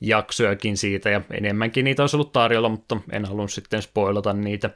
jaksojakin 0.00 0.76
siitä, 0.76 1.10
ja 1.10 1.20
enemmänkin 1.30 1.84
niitä 1.84 2.02
olisi 2.02 2.16
ollut 2.16 2.32
tarjolla, 2.32 2.68
mutta 2.68 2.96
en 3.12 3.24
halunnut 3.24 3.52
sitten 3.52 3.82
spoilata 3.82 4.32
niitä. 4.32 4.70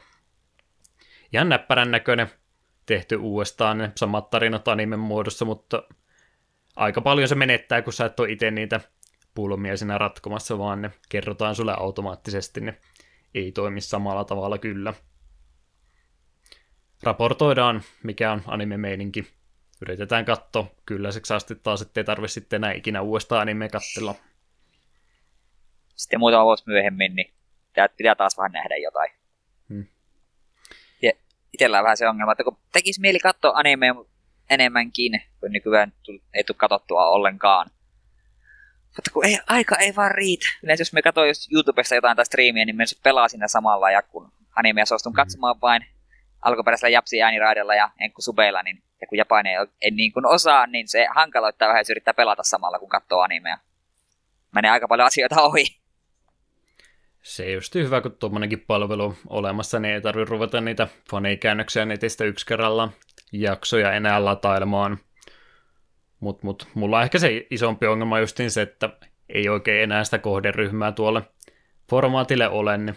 Ihan 1.32 1.48
näppärän 1.48 1.90
näköinen, 1.90 2.30
tehty 2.86 3.16
uudestaan 3.16 3.78
ne 3.78 3.92
samat 3.96 4.30
tarinat 4.30 4.68
animen 4.68 4.98
muodossa, 4.98 5.44
mutta 5.44 5.82
aika 6.76 7.00
paljon 7.00 7.28
se 7.28 7.34
menettää, 7.34 7.82
kun 7.82 7.92
sä 7.92 8.04
et 8.04 8.20
ole 8.20 8.30
itse 8.30 8.50
niitä 8.50 8.80
pulmia 9.34 9.76
siinä 9.76 9.98
ratkomassa, 9.98 10.58
vaan 10.58 10.82
ne 10.82 10.90
kerrotaan 11.08 11.54
sulle 11.54 11.74
automaattisesti, 11.78 12.60
ne 12.60 12.78
ei 13.34 13.52
toimi 13.52 13.80
samalla 13.80 14.24
tavalla 14.24 14.58
kyllä. 14.58 14.94
Raportoidaan, 17.02 17.82
mikä 18.02 18.32
on 18.32 18.42
anime-meininki. 18.46 19.26
Yritetään 19.82 20.24
katsoa 20.24 20.74
kyllä 20.86 21.12
se 21.12 21.34
asti 21.34 21.54
taas, 21.54 21.82
ettei 21.82 22.04
tarvitse 22.04 22.34
sitten 22.34 22.56
enää 22.56 22.72
ikinä 22.72 23.02
uudestaan 23.02 23.42
anime 23.42 23.68
katsella. 23.68 24.14
Sitten 25.96 26.18
muutama 26.18 26.44
vuosi 26.44 26.64
myöhemmin, 26.66 27.14
niin 27.14 27.34
pitää 27.96 28.14
taas 28.14 28.38
vähän 28.38 28.52
nähdä 28.52 28.76
jotain. 28.76 29.10
Hmm. 29.68 29.86
Ja 31.02 31.12
itsellä 31.52 31.78
on 31.78 31.84
vähän 31.84 31.96
se 31.96 32.08
ongelma, 32.08 32.32
että 32.32 32.44
kun 32.44 32.58
tekisi 32.72 33.00
mieli 33.00 33.18
katsoa 33.18 33.52
animea 33.54 33.94
enemmänkin, 34.50 35.12
kun 35.40 35.52
nykyään 35.52 35.92
ei 36.34 36.44
tule 36.44 36.56
katsottua 36.56 37.06
ollenkaan. 37.06 37.70
Mutta 38.96 39.10
kun 39.12 39.24
ei, 39.24 39.38
aika 39.46 39.76
ei 39.76 39.96
vaan 39.96 40.10
riitä. 40.10 40.46
Yleensä 40.62 40.80
jos 40.80 40.92
me 40.92 41.02
katsoin 41.02 41.28
just 41.28 41.52
YouTubesta 41.52 41.94
jotain 41.94 42.16
tai 42.16 42.26
striimiä, 42.26 42.64
niin 42.64 42.76
me 42.76 42.84
pelaa 43.02 43.28
siinä 43.28 43.48
samalla 43.48 43.90
ja 43.90 44.02
kun 44.02 44.32
animea 44.56 44.86
suostun 44.86 45.12
mm. 45.12 45.16
katsomaan 45.16 45.60
vain 45.60 45.86
alkuperäisellä 46.42 46.90
japsi 46.90 47.22
ääniraidella 47.22 47.74
ja 47.74 47.90
enku 48.00 48.22
subeilla, 48.22 48.62
niin 48.62 48.82
ja 49.00 49.06
kun 49.06 49.18
japani 49.18 49.50
ei, 49.50 49.66
ei 49.80 49.90
niin 49.90 50.12
kuin 50.12 50.26
osaa, 50.26 50.66
niin 50.66 50.88
se 50.88 51.06
hankaloittaa 51.14 51.68
vähän, 51.68 51.80
jos 51.80 51.90
yrittää 51.90 52.14
pelata 52.14 52.42
samalla, 52.42 52.78
kun 52.78 52.88
katsoo 52.88 53.20
animea. 53.20 53.58
Menee 54.54 54.70
aika 54.70 54.88
paljon 54.88 55.06
asioita 55.06 55.42
ohi. 55.42 55.64
Se 57.22 57.50
just 57.50 57.74
hyvä, 57.74 58.00
kun 58.00 58.16
tuommoinenkin 58.18 58.60
palvelu 58.60 59.04
on 59.04 59.16
olemassa, 59.28 59.78
niin 59.78 59.94
ei 59.94 60.00
tarvitse 60.00 60.30
ruveta 60.30 60.60
niitä 60.60 60.88
fanikäännöksiä 61.10 61.84
netistä 61.84 62.24
yksi 62.24 62.46
kerralla 62.46 62.92
jaksoja 63.32 63.92
enää 63.92 64.24
latailemaan. 64.24 64.98
Mutta 66.24 66.46
mut, 66.46 66.68
mulla 66.74 66.96
on 66.96 67.02
ehkä 67.02 67.18
se 67.18 67.46
isompi 67.50 67.86
ongelma 67.86 68.20
justiin 68.20 68.50
se, 68.50 68.62
että 68.62 68.90
ei 69.28 69.48
oikein 69.48 69.82
enää 69.82 70.04
sitä 70.04 70.18
kohderyhmää 70.18 70.92
tuolle 70.92 71.22
formaatille 71.90 72.48
ole, 72.48 72.78
niin 72.78 72.96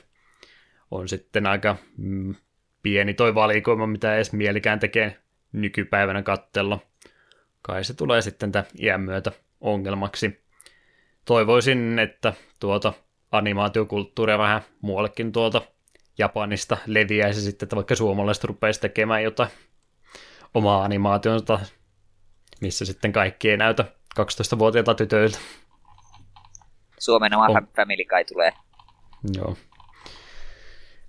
on 0.91 1.07
sitten 1.07 1.45
aika 1.45 1.75
mm, 1.97 2.35
pieni 2.83 3.13
toi 3.13 3.35
valikoima, 3.35 3.87
mitä 3.87 4.15
edes 4.15 4.33
mielikään 4.33 4.79
tekee 4.79 5.17
nykypäivänä 5.51 6.23
kattella. 6.23 6.79
Kai 7.61 7.83
se 7.83 7.93
tulee 7.93 8.21
sitten 8.21 8.51
tämän 8.51 8.67
iän 8.79 9.01
myötä 9.01 9.31
ongelmaksi. 9.61 10.43
Toivoisin, 11.25 11.99
että 11.99 12.33
tuota 12.59 12.93
animaatiokulttuuria 13.31 14.37
vähän 14.37 14.61
muuallekin 14.81 15.31
tuolta 15.31 15.61
Japanista 16.17 16.77
leviäisi 16.85 17.41
sitten, 17.41 17.65
että 17.65 17.75
vaikka 17.75 17.95
suomalaiset 17.95 18.43
rupeaisi 18.43 18.81
tekemään 18.81 19.23
jotain 19.23 19.49
omaa 20.53 20.83
animaationsa, 20.83 21.59
missä 22.61 22.85
sitten 22.85 23.13
kaikki 23.13 23.49
ei 23.49 23.57
näytä 23.57 23.85
12-vuotiailta 24.19 24.95
tytöiltä. 24.95 25.37
Suomen 26.99 27.35
oma 27.35 27.45
oh. 27.45 27.55
Family 27.75 28.05
Guy 28.05 28.25
tulee. 28.25 28.53
Joo. 29.33 29.57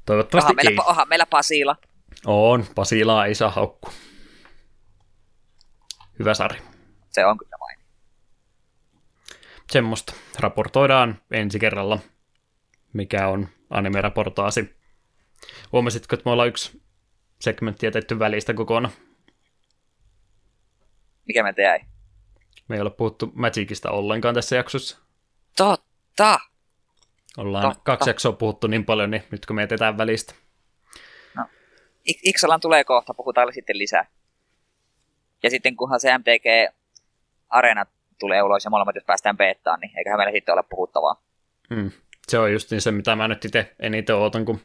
Toivottavasti 0.07 0.53
oha, 0.53 0.63
meillä, 0.65 1.07
meillä 1.07 1.27
Pasila. 1.27 1.77
On, 2.27 2.67
Pasilaa 2.75 3.27
ei 3.27 3.35
saa 3.35 3.51
haukku. 3.51 3.91
Hyvä 6.19 6.35
sarja. 6.35 6.61
Se 7.11 7.27
on 7.27 7.39
kyllä 7.39 7.57
vain. 7.61 7.79
Semmoista. 9.71 10.15
Raportoidaan 10.39 11.21
ensi 11.31 11.59
kerralla, 11.59 11.99
mikä 12.93 13.29
on 13.29 13.49
anime-raportaasi. 13.71 14.77
Huomasitko, 15.73 16.15
että 16.15 16.25
me 16.25 16.31
ollaan 16.31 16.49
yksi 16.49 16.83
segmentti 17.41 17.87
jätetty 17.87 18.19
välistä 18.19 18.55
kokonaan? 18.55 18.95
Mikä 21.29 21.43
me 21.43 21.55
jäi? 21.59 21.81
Me 22.69 22.77
ei 22.77 22.81
ole 22.81 22.91
puhuttu 22.91 23.33
Magicista 23.35 23.91
ollenkaan 23.91 24.35
tässä 24.35 24.57
jaksossa. 24.57 24.99
Totta! 25.57 26.39
Ollaan 27.37 27.65
Totta. 27.65 27.83
kaksi 27.85 28.11
jaksoa 28.11 28.33
puhuttu 28.33 28.67
niin 28.67 28.85
paljon, 28.85 29.11
niin 29.11 29.23
nyt 29.31 29.47
kun 29.47 29.57
me 29.57 29.63
jätetään 29.63 29.99
välistä. 29.99 30.35
No. 31.35 31.45
Iksalan 32.05 32.61
tulee 32.61 32.85
kohta, 32.85 33.15
puhutaan 33.15 33.53
sitten 33.53 33.79
lisää. 33.79 34.07
Ja 35.43 35.51
sitten 35.51 35.77
kunhan 35.77 36.01
se 36.01 36.19
MTG 36.19 36.75
Arena 37.49 37.87
tulee 38.19 38.43
ulos 38.43 38.65
ja 38.65 38.71
molemmat 38.71 38.95
jos 38.95 39.05
päästään 39.05 39.37
beettaan, 39.37 39.81
niin 39.81 39.99
eiköhän 39.99 40.19
meillä 40.19 40.33
sitten 40.33 40.53
ole 40.53 40.63
puhuttavaa. 40.71 41.23
Hmm. 41.75 41.91
Se 42.29 42.39
on 42.39 42.53
just 42.53 42.71
niin 42.71 42.81
se, 42.81 42.91
mitä 42.91 43.17
mä 43.17 43.29
nyt 43.29 43.45
itse 43.45 43.75
eniten 43.81 44.17
ootan, 44.17 44.45
kun 44.45 44.61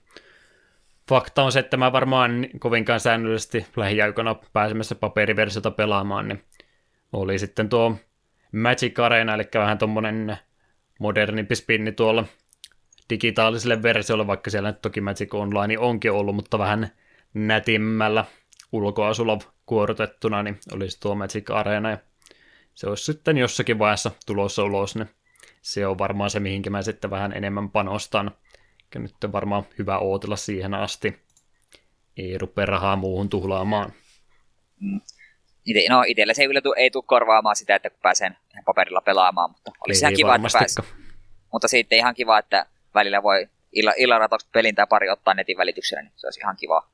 fakta 1.10 1.44
on 1.44 1.52
se, 1.52 1.60
että 1.60 1.78
mä 1.78 1.92
varmaan 1.92 2.48
kovinkaan 2.60 3.00
säännöllisesti 3.00 3.66
lähiaikoina 3.76 4.36
pääsemässä 4.54 4.96
paperiversiota 4.96 5.72
pelaamaan, 5.72 6.28
niin 6.28 6.44
oli 7.14 7.40
sitten 7.40 7.70
tuo 7.70 7.96
Magic 8.52 9.00
Arena, 9.00 9.34
eli 9.34 9.44
vähän 9.54 9.78
tuommoinen 9.78 10.38
modernimpi 11.00 11.56
spinni 11.56 11.92
tuolla 11.92 12.26
digitaaliselle 13.10 13.84
versiolle, 13.84 14.28
vaikka 14.28 14.50
siellä 14.50 14.72
nyt 14.72 14.82
toki 14.82 15.02
Magic 15.02 15.34
Online 15.34 15.80
onkin 15.80 16.12
ollut, 16.12 16.36
mutta 16.36 16.60
vähän 16.60 16.90
nätimmällä 17.34 18.26
ulkoasulla 18.72 19.38
kuorotettuna, 19.66 20.44
niin 20.44 20.60
olisi 20.74 21.00
tuo 21.00 21.16
Magic 21.16 21.52
Arena, 21.52 21.90
ja 21.90 21.98
se 22.74 22.88
olisi 22.90 23.04
sitten 23.04 23.38
jossakin 23.38 23.80
vaiheessa 23.80 24.12
tulossa 24.26 24.64
ulos, 24.64 24.96
niin 24.96 25.10
se 25.62 25.88
on 25.88 25.98
varmaan 25.98 26.30
se, 26.30 26.40
mihinkä 26.40 26.70
mä 26.70 26.82
sitten 26.82 27.10
vähän 27.10 27.34
enemmän 27.34 27.70
panostan. 27.70 28.32
Ja 28.94 29.00
nyt 29.00 29.24
on 29.24 29.32
varmaan 29.32 29.64
hyvä 29.78 29.98
ootella 29.98 30.36
siihen 30.36 30.74
asti. 30.74 31.20
Ei 32.18 32.38
rupea 32.38 32.66
rahaa 32.66 32.96
muuhun 32.96 33.30
tuhlaamaan. 33.30 33.94
Ite, 35.66 35.80
no 35.90 36.04
itselle 36.08 36.34
se 36.34 36.42
ei 36.42 36.48
kyllä 36.48 36.62
tu, 36.62 36.74
ei 36.78 36.92
tule 36.92 37.04
korvaamaan 37.08 37.56
sitä, 37.56 37.76
että 37.76 37.90
kun 37.90 38.00
pääsen 38.02 38.38
paperilla 38.66 39.02
pelaamaan, 39.02 39.52
mutta 39.52 39.72
olisi 39.88 40.06
ihan 40.06 40.14
kiva, 40.14 40.36
että 40.36 40.48
pääs. 40.54 40.76
Mutta 41.52 41.68
sitten 41.68 41.98
ihan 41.98 42.16
kiva, 42.16 42.40
että 42.40 42.66
välillä 42.94 43.24
voi 43.24 43.48
illa, 43.72 43.94
illan 43.98 44.30
pelin 44.52 44.76
tai 44.76 44.88
pari 44.90 45.10
ottaa 45.10 45.34
netin 45.34 45.58
välityksellä, 45.58 46.02
niin 46.02 46.14
se 46.16 46.28
olisi 46.28 46.40
ihan 46.40 46.56
kiva. 46.56 46.90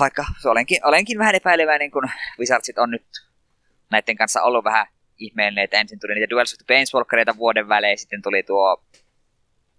Vaikka 0.00 0.24
olenkin, 0.44 0.86
olenkin 0.86 1.18
vähän 1.18 1.34
epäileväinen, 1.34 1.90
kun 1.90 2.10
Wizardsit 2.38 2.78
on 2.78 2.90
nyt 2.90 3.06
näiden 3.90 4.16
kanssa 4.16 4.42
ollut 4.42 4.64
vähän 4.64 4.86
ihmeellinen, 5.18 5.64
että 5.64 5.80
ensin 5.80 6.00
tuli 6.00 6.14
niitä 6.14 6.30
Duels 6.30 6.52
of 6.52 6.58
the 6.58 6.64
Planeswalkereita 6.66 7.36
vuoden 7.36 7.68
välein, 7.68 7.98
sitten 7.98 8.22
tuli 8.22 8.42
tuo 8.42 8.84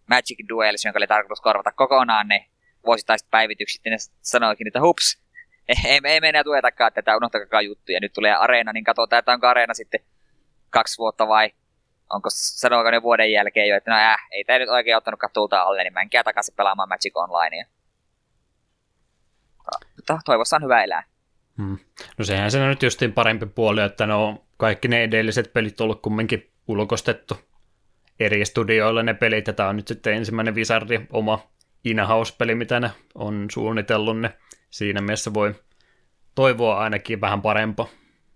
Magic 0.08 0.38
Duels, 0.50 0.86
jonka 0.86 1.00
oli 1.00 1.08
tarkoitus 1.08 1.42
korvata 1.42 1.72
kokonaan 1.72 2.28
ne 2.28 2.46
vuosittaiset 2.86 3.28
päivitykset, 3.32 3.82
ja 3.86 3.92
ne 3.92 3.98
sanoikin, 4.22 4.68
että 4.68 4.82
hups, 4.82 5.22
ei, 5.68 6.00
ei 6.04 6.22
me 6.22 6.30
enää 6.30 6.44
tuetakaan 6.44 6.94
tätä, 6.94 7.18
unohtakaa 7.18 7.62
juttuja. 7.62 8.00
Nyt 8.00 8.14
tulee 8.14 8.34
Areena, 8.34 8.74
niin 8.74 8.84
katsotaan, 8.84 9.20
että 9.20 9.32
onko 9.32 9.48
Areena 9.48 9.74
sitten 9.74 10.00
kaksi 10.70 10.98
vuotta 10.98 11.28
vai 11.28 11.52
onko 12.10 12.30
sanoiko 12.32 12.92
ne 12.92 13.02
vuoden 13.02 13.32
jälkeen 13.32 13.70
jo, 13.70 13.78
että 13.78 13.92
no 13.92 13.98
äh, 13.98 14.28
ei 14.32 14.44
tämä 14.44 14.60
nyt 14.60 14.70
oikein 14.70 14.98
ottanut 14.98 15.20
tulta 15.34 15.62
alle, 15.62 15.84
niin 15.84 15.94
menkää 15.94 16.24
takaisin 16.24 16.56
pelaamaan 16.56 16.90
Magic 16.90 17.14
Onlinea. 17.16 17.66
Mutta 19.96 20.20
toivossa 20.26 20.56
on 20.56 20.64
hyvä 20.64 20.84
elää. 20.84 21.04
Hmm. 21.58 21.78
No 22.18 22.26
sehän 22.26 22.52
se 22.52 22.62
on 22.62 22.70
nyt 22.70 22.84
justiin 22.84 23.14
parempi 23.14 23.46
puoli, 23.46 23.82
että 23.82 24.06
no 24.06 24.46
kaikki 24.58 24.88
ne 24.88 25.04
edelliset 25.04 25.54
pelit 25.54 25.82
on 25.82 25.86
ollut 25.86 26.02
kumminkin 26.02 26.52
ulkostettu 26.68 27.38
eri 28.20 28.46
studioilla 28.46 29.04
ne 29.04 29.14
pelit, 29.14 29.48
ja 29.48 29.54
tämä 29.54 29.70
on 29.70 29.76
nyt 29.76 29.88
sitten 29.88 30.14
ensimmäinen 30.14 30.56
Wizardi 30.56 31.00
oma 31.12 31.40
in-house-peli, 31.84 32.56
mitä 32.56 32.80
ne 32.80 32.92
on 33.16 33.46
suunnitellut, 33.52 34.20
ne 34.20 34.38
siinä 34.78 35.02
mielessä 35.02 35.34
voi 35.34 35.56
toivoa 36.36 36.78
ainakin 36.78 37.22
vähän 37.22 37.42
parempaa. 37.42 37.88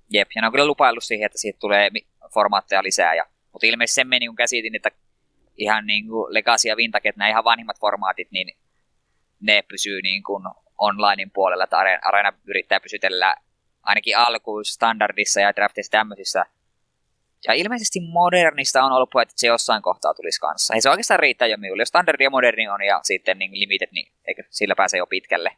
Jep, 0.10 0.28
ja 0.36 0.42
ne 0.42 0.48
on 0.48 0.52
kyllä 0.52 0.66
lupaillut 0.66 1.04
siihen, 1.04 1.26
että 1.26 1.38
siitä 1.38 1.60
tulee 1.60 1.90
formaatteja 2.34 2.84
lisää, 2.84 3.16
ja, 3.16 3.26
mutta 3.52 3.68
ilmeisesti 3.68 3.96
sen 3.96 4.08
meni, 4.08 4.28
kun 4.28 4.36
käsitin, 4.36 4.76
että 4.76 4.92
ihan 5.58 5.88
niin 5.88 6.08
kuin 6.08 6.34
Legacy 6.34 6.68
ja 6.68 6.78
Vintage, 6.78 7.14
nämä 7.16 7.30
ihan 7.30 7.44
vanhimmat 7.44 7.80
formaatit, 7.80 8.32
niin 8.32 8.58
ne 9.40 9.62
pysyy 9.62 10.02
niin 10.02 10.24
kuin 10.24 10.44
onlinein 10.78 11.32
puolella, 11.32 11.64
että 11.64 11.78
Arena 12.02 12.34
yrittää 12.46 12.80
pysytellä 12.80 13.36
ainakin 13.84 14.18
alkuun 14.18 14.66
standardissa 14.66 15.42
ja 15.42 15.56
draftissa 15.56 15.92
tämmöisissä. 15.92 16.46
Ja 17.48 17.54
ilmeisesti 17.54 18.00
modernista 18.00 18.84
on 18.84 18.92
ollut 18.92 19.10
puhe, 19.10 19.22
että 19.22 19.34
se 19.38 19.48
jossain 19.48 19.82
kohtaa 19.82 20.14
tulisi 20.14 20.40
kanssa. 20.40 20.74
Ei 20.74 20.82
se 20.82 20.90
oikeastaan 20.90 21.20
riittää 21.20 21.48
jo 21.48 21.58
minulle. 21.58 21.82
Jos 21.82 21.90
standardi 21.90 22.24
ja 22.24 22.30
moderni 22.30 22.68
on 22.68 22.84
ja 22.84 23.00
sitten 23.04 23.40
niin 23.40 23.60
limited, 23.60 23.90
niin 23.92 24.12
eikö 24.28 24.44
sillä 24.50 24.76
pääse 24.76 24.98
jo 24.98 25.08
pitkälle. 25.08 25.52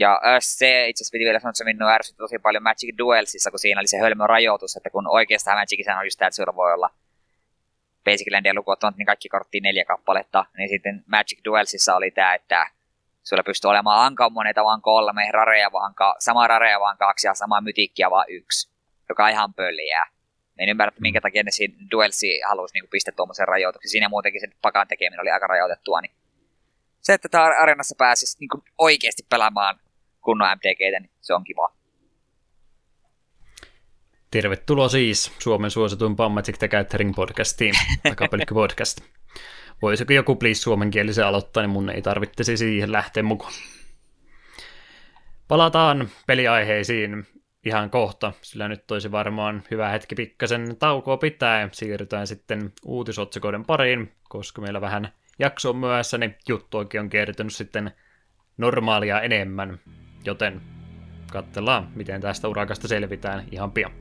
Ja 0.00 0.20
se 0.38 0.88
itse 0.88 1.02
asiassa 1.02 1.12
piti 1.12 1.24
vielä 1.24 1.40
sanoa, 1.40 1.50
että 1.50 1.58
se 1.58 1.64
minua 1.64 1.92
ärsytti 1.92 2.18
tosi 2.18 2.38
paljon 2.38 2.62
Magic 2.62 2.98
Duelsissa, 2.98 3.50
kun 3.50 3.58
siinä 3.58 3.80
oli 3.80 3.86
se 3.86 3.98
hölmö 3.98 4.26
rajoitus, 4.26 4.76
että 4.76 4.90
kun 4.90 5.06
oikeastaan 5.08 5.58
Magicissa 5.58 5.96
on 5.96 6.06
just 6.06 6.18
tämä, 6.18 6.26
että 6.26 6.36
sulla 6.36 6.56
voi 6.56 6.72
olla 6.72 6.90
Basic 8.04 8.32
Landia 8.32 8.54
lukuun 8.54 8.76
niin 8.96 9.06
kaikki 9.06 9.28
korttiin 9.28 9.62
neljä 9.62 9.84
kappaletta, 9.84 10.44
niin 10.56 10.68
sitten 10.68 11.04
Magic 11.06 11.38
Duelsissa 11.44 11.96
oli 11.96 12.10
tämä, 12.10 12.34
että 12.34 12.66
sulla 13.22 13.42
pystyy 13.42 13.70
olemaan 13.70 14.06
ankamoneita 14.06 14.64
vaan 14.64 14.82
kolme, 14.82 15.30
rareja 15.30 15.72
vaan 15.72 15.94
ka- 15.94 16.16
sama 16.18 16.46
rareja 16.46 16.80
vaan 16.80 16.98
kaksi 16.98 17.26
ja 17.26 17.34
sama 17.34 17.60
mytikkiä 17.60 18.10
vaan 18.10 18.26
yksi, 18.28 18.70
joka 19.08 19.24
on 19.24 19.30
ihan 19.30 19.54
pölliä. 19.54 20.06
En 20.58 20.68
ymmärrä, 20.68 20.88
että 20.88 21.00
minkä 21.00 21.20
takia 21.20 21.42
ne 21.42 21.50
siinä 21.50 21.74
Duelsi 21.90 22.40
halusi 22.40 22.74
niin 22.74 22.90
pistää 22.90 23.14
tuommoisen 23.16 23.48
rajoituksen. 23.48 23.90
Siinä 23.90 24.08
muutenkin 24.08 24.40
se 24.40 24.48
pakan 24.62 24.88
tekeminen 24.88 25.20
oli 25.20 25.30
aika 25.30 25.46
rajoitettua, 25.46 26.00
niin 26.00 26.12
se, 27.00 27.12
että 27.14 27.28
tämä 27.28 27.44
arenassa 27.44 27.94
pääsisi 27.98 28.36
niin 28.40 28.62
oikeasti 28.78 29.26
pelaamaan 29.28 29.80
kunnon 30.20 30.48
MTGtä, 30.56 31.00
niin 31.00 31.10
se 31.20 31.34
on 31.34 31.44
kiva. 31.44 31.74
Tervetuloa 34.30 34.88
siis 34.88 35.32
Suomen 35.38 35.70
suosituin 35.70 36.16
Magic 36.30 36.58
the 36.58 36.68
Gathering 36.68 37.14
podcastiin, 37.14 37.74
Takapelkky 38.08 38.54
podcast. 38.54 39.00
Voisiko 39.82 40.12
joku 40.12 40.36
please 40.36 40.60
suomenkielisen 40.60 41.26
aloittaa, 41.26 41.62
niin 41.62 41.70
mun 41.70 41.90
ei 41.90 42.02
tarvittaisi 42.02 42.56
siihen 42.56 42.92
lähteä 42.92 43.22
mukaan. 43.22 43.52
Palataan 45.48 46.08
peliaiheisiin 46.26 47.26
ihan 47.64 47.90
kohta, 47.90 48.32
sillä 48.42 48.68
nyt 48.68 48.90
olisi 48.90 49.12
varmaan 49.12 49.62
hyvä 49.70 49.88
hetki 49.88 50.14
pikkasen 50.14 50.76
taukoa 50.78 51.16
pitää 51.16 51.60
ja 51.60 51.68
siirrytään 51.72 52.26
sitten 52.26 52.72
uutisotsikoiden 52.84 53.64
pariin, 53.64 54.12
koska 54.28 54.62
meillä 54.62 54.80
vähän 54.80 55.12
jakso 55.38 55.70
on 55.70 55.76
myöhässä, 55.76 56.18
niin 56.18 56.36
juttuakin 56.48 57.00
on 57.00 57.10
kertynyt 57.10 57.54
sitten 57.54 57.92
normaalia 58.56 59.20
enemmän, 59.20 59.78
joten 60.24 60.60
katsellaan, 61.32 61.88
miten 61.94 62.20
tästä 62.20 62.48
urakasta 62.48 62.88
selvitään 62.88 63.44
ihan 63.50 63.72
pian. 63.72 63.92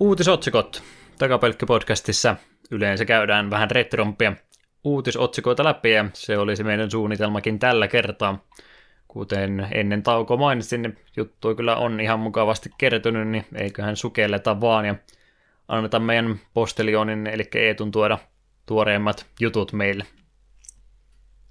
Uutisotsikot. 0.00 0.82
Takapelkki-podcastissa 1.18 2.36
yleensä 2.70 3.04
käydään 3.04 3.50
vähän 3.50 3.70
retrompia 3.70 4.32
uutisotsikoita 4.84 5.64
läpi 5.64 5.90
ja 5.90 6.04
se 6.14 6.38
olisi 6.38 6.64
meidän 6.64 6.90
suunnitelmakin 6.90 7.58
tällä 7.58 7.88
kertaa. 7.88 8.44
Kuten 9.08 9.68
ennen 9.74 10.02
tauko 10.02 10.36
mainitsin, 10.36 10.82
niin 10.82 10.98
juttu 11.16 11.54
kyllä 11.54 11.76
on 11.76 12.00
ihan 12.00 12.20
mukavasti 12.20 12.70
kertynyt, 12.78 13.28
niin 13.28 13.44
eiköhän 13.54 13.96
sukelleta 13.96 14.60
vaan 14.60 14.84
ja 14.84 14.94
anneta 15.68 15.98
meidän 15.98 16.40
postelionin 16.54 17.26
eli 17.26 17.48
Eetun 17.54 17.90
tuoda 17.90 18.18
tuoreimmat 18.66 19.26
jutut 19.40 19.72
meille. 19.72 20.04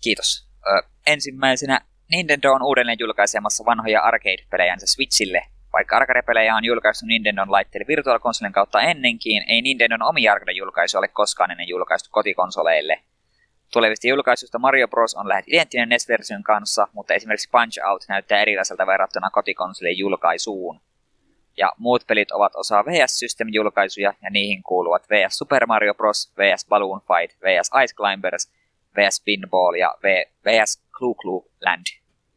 Kiitos. 0.03 0.47
Ö, 0.67 0.87
ensimmäisenä 1.07 1.81
Nintendo 2.11 2.51
on 2.51 2.63
uudelleen 2.63 2.99
julkaisemassa 2.99 3.65
vanhoja 3.65 4.01
arcade-pelejänsä 4.01 4.85
Switchille 4.87 5.41
vaikka 5.73 5.97
arcade-pelejä 5.97 6.55
on 6.55 6.65
julkaistu 6.65 7.05
Nintendon 7.05 7.51
laitteille 7.51 7.87
Virtual 7.87 8.19
Consolen 8.19 8.51
kautta 8.51 8.81
ennenkin, 8.81 9.43
ei 9.47 9.61
Nintendon 9.61 10.03
omia 10.03 10.33
arcade-julkaisu 10.33 10.97
ole 10.97 11.07
koskaan 11.07 11.51
ennen 11.51 11.67
julkaistu 11.67 12.09
kotikonsoleille. 12.11 12.99
Tulevista 13.73 14.07
julkaisuista 14.07 14.59
Mario 14.59 14.87
Bros. 14.87 15.15
on 15.15 15.29
lähes 15.29 15.45
identtinen 15.47 15.89
NES-version 15.89 16.43
kanssa, 16.43 16.87
mutta 16.93 17.13
esimerkiksi 17.13 17.49
Punch-Out 17.49 18.05
näyttää 18.07 18.41
erilaiselta 18.41 18.87
verrattuna 18.87 19.29
kotikonsolien 19.29 19.97
julkaisuun. 19.97 20.81
Ja 21.57 21.73
muut 21.77 22.03
pelit 22.07 22.31
ovat 22.31 22.55
osa 22.55 22.85
VS 22.85 23.19
System-julkaisuja, 23.19 24.13
ja 24.21 24.29
niihin 24.29 24.63
kuuluvat 24.63 25.09
VS 25.09 25.37
Super 25.37 25.65
Mario 25.65 25.93
Bros., 25.93 26.31
VS 26.37 26.65
Balloon 26.69 27.01
Fight, 27.01 27.41
VS 27.41 27.71
Ice 27.83 27.95
Climbers, 27.95 28.51
VS 28.97 29.21
Pinball 29.25 29.73
ja 29.73 29.95
VS 30.45 30.81
Clue 30.97 31.15
Clue 31.15 31.45
Land. 31.65 31.85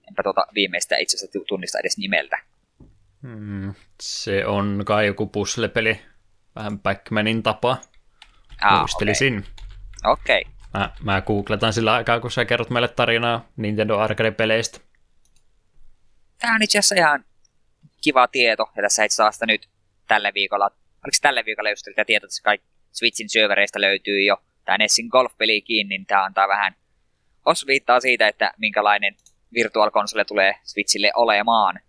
Enpä 0.09 0.23
tuota 0.23 0.47
viimeistä 0.55 0.97
itse 0.97 1.17
asiassa 1.17 1.39
tunnista 1.49 1.79
edes 1.79 1.99
nimeltä. 1.99 2.39
Hmm, 3.23 3.75
se 4.01 4.47
on 4.47 4.83
kai 4.87 5.07
joku 5.07 5.27
puzzle-peli, 5.27 6.01
vähän 6.57 6.79
Backmanin 6.79 7.43
tapa. 7.43 7.77
Ah, 8.63 8.79
Muistelisin. 8.79 9.45
Okei. 10.05 10.41
Okay. 10.41 10.53
Mä, 10.75 10.91
mä 11.03 11.21
googletan 11.21 11.73
sillä 11.73 11.95
aikaa, 11.95 12.21
kun 12.21 12.31
sä 12.31 12.45
kerrot 12.45 12.71
meille 12.71 12.89
tarinaa 12.89 13.49
Nintendo 13.57 13.99
Arcade-peleistä. 13.99 14.81
Tämä 16.39 16.55
on 16.55 16.63
itse 16.63 16.79
asiassa 16.79 16.95
ihan 16.95 17.25
kiva 18.01 18.29
tieto, 18.29 18.71
ja 18.77 18.83
tässä 18.83 19.05
itse 19.05 19.23
asiassa 19.23 19.47
nyt 19.47 19.69
tällä 20.09 20.35
viikolla, 20.35 20.65
oliko 21.05 21.17
tällä 21.23 21.45
viikolla 21.45 21.71
just 21.71 21.87
tämä 21.95 22.05
tieto, 22.05 22.27
että 22.27 22.43
kaikki 22.43 22.69
Switchin 22.93 23.29
syövereistä 23.29 23.81
löytyy 23.81 24.23
jo 24.23 24.37
tämä 24.65 24.79
Nessin 24.79 25.07
golf-peli 25.07 25.63
kiinni, 25.63 25.99
niin 25.99 26.07
tämä 26.07 26.25
antaa 26.25 26.49
vähän 26.49 26.77
osviittaa 27.45 28.01
siitä, 28.01 28.29
että 28.29 28.53
minkälainen 28.57 29.17
Virtual 29.55 29.91
Console 29.91 30.25
tulee 30.25 30.55
Switchille 30.65 31.13
olemaan. 31.15 31.81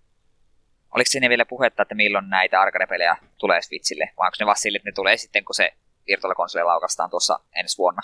Oliko 0.96 1.10
siinä 1.12 1.30
vielä 1.30 1.46
puhetta, 1.46 1.82
että 1.82 1.96
milloin 1.96 2.30
näitä 2.30 2.62
arcade-pelejä 2.62 3.18
tulee 3.38 3.62
Switchille, 3.62 4.10
vai 4.18 4.28
onko 4.28 4.36
ne 4.40 4.46
vaan 4.46 4.58
sille, 4.58 4.76
että 4.76 4.90
ne 4.90 4.94
tulee 4.94 5.18
sitten, 5.18 5.46
kun 5.46 5.56
se 5.56 5.74
Virtual 6.08 6.36
Console 6.36 6.64
laukastaan 6.64 7.10
tuossa 7.10 7.40
ensi 7.56 7.78
vuonna? 7.78 8.02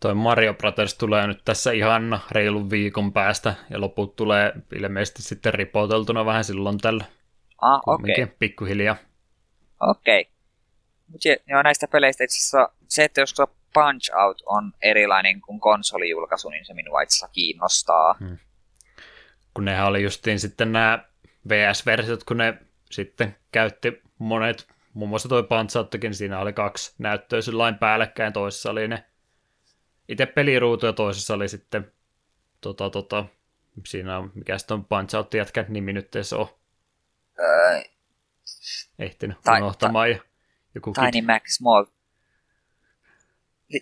toi 0.00 0.14
Mario 0.14 0.54
Brothers 0.54 0.94
tulee 0.94 1.26
nyt 1.26 1.44
tässä 1.44 1.72
ihan 1.72 2.20
reilun 2.30 2.70
viikon 2.70 3.12
päästä, 3.12 3.54
ja 3.70 3.80
loput 3.80 4.16
tulee 4.16 4.52
ilmeisesti 4.74 5.22
sitten 5.22 5.54
ripoteltuna 5.54 6.24
vähän 6.24 6.44
silloin 6.44 6.78
tällä. 6.78 7.04
Ah, 7.62 7.80
okei. 7.86 8.22
Okay. 8.22 8.36
Pikkuhiljaa. 8.38 8.96
Okei. 9.80 10.20
Okay. 10.20 10.32
Mutta 11.08 11.28
joo, 11.46 11.62
näistä 11.62 11.88
peleistä 11.88 12.24
itse 12.24 12.36
asiassa 12.36 12.68
se, 12.88 13.04
että 13.04 13.20
jos 13.20 13.34
Punch 13.74 14.16
Out 14.16 14.42
on 14.46 14.72
erilainen 14.82 15.40
kuin 15.40 15.60
konsolijulkaisu, 15.60 16.48
niin 16.48 16.64
se 16.64 16.74
minua 16.74 17.00
itse 17.00 17.16
asiassa 17.16 17.32
kiinnostaa. 17.32 18.14
Hmm. 18.20 18.38
Kun 19.54 19.64
nehän 19.64 19.86
oli 19.86 20.02
justiin 20.02 20.40
sitten 20.40 20.72
nämä 20.72 21.07
VS-versiot, 21.48 22.24
kun 22.24 22.36
ne 22.36 22.58
sitten 22.90 23.36
käytti 23.52 24.02
monet, 24.18 24.68
muun 24.94 25.08
muassa 25.08 25.28
toi 25.28 25.42
Punch 25.42 25.76
Outkin, 25.76 26.14
siinä 26.14 26.38
oli 26.38 26.52
kaksi 26.52 26.94
näyttöä 26.98 27.40
lain 27.52 27.78
päällekkäin, 27.78 28.32
toisessa 28.32 28.70
oli 28.70 28.88
ne 28.88 29.04
itse 30.08 30.26
peliruutu 30.26 30.86
ja 30.86 30.92
toisessa 30.92 31.34
oli 31.34 31.48
sitten 31.48 31.92
tota, 32.60 32.90
tota, 32.90 33.24
siinä 33.86 34.18
on, 34.18 34.32
mikä 34.34 34.58
sitten 34.58 34.74
on 34.74 34.84
Punch 34.84 35.16
Out 35.16 35.34
jätkän 35.34 35.66
nimi 35.68 35.92
nyt 35.92 36.16
ei 36.16 36.24
se 36.24 36.36
ole. 36.36 36.48
Öö, 37.38 37.82
ehtinyt 38.98 39.36
tai, 39.44 39.60
unohtamaan. 39.60 40.08
Ta- 40.08 40.14
ja 40.14 40.20
joku 40.74 40.92
Tiny 40.92 41.10
kit. 41.12 41.26
Mac 41.26 41.42
Small. 41.46 41.84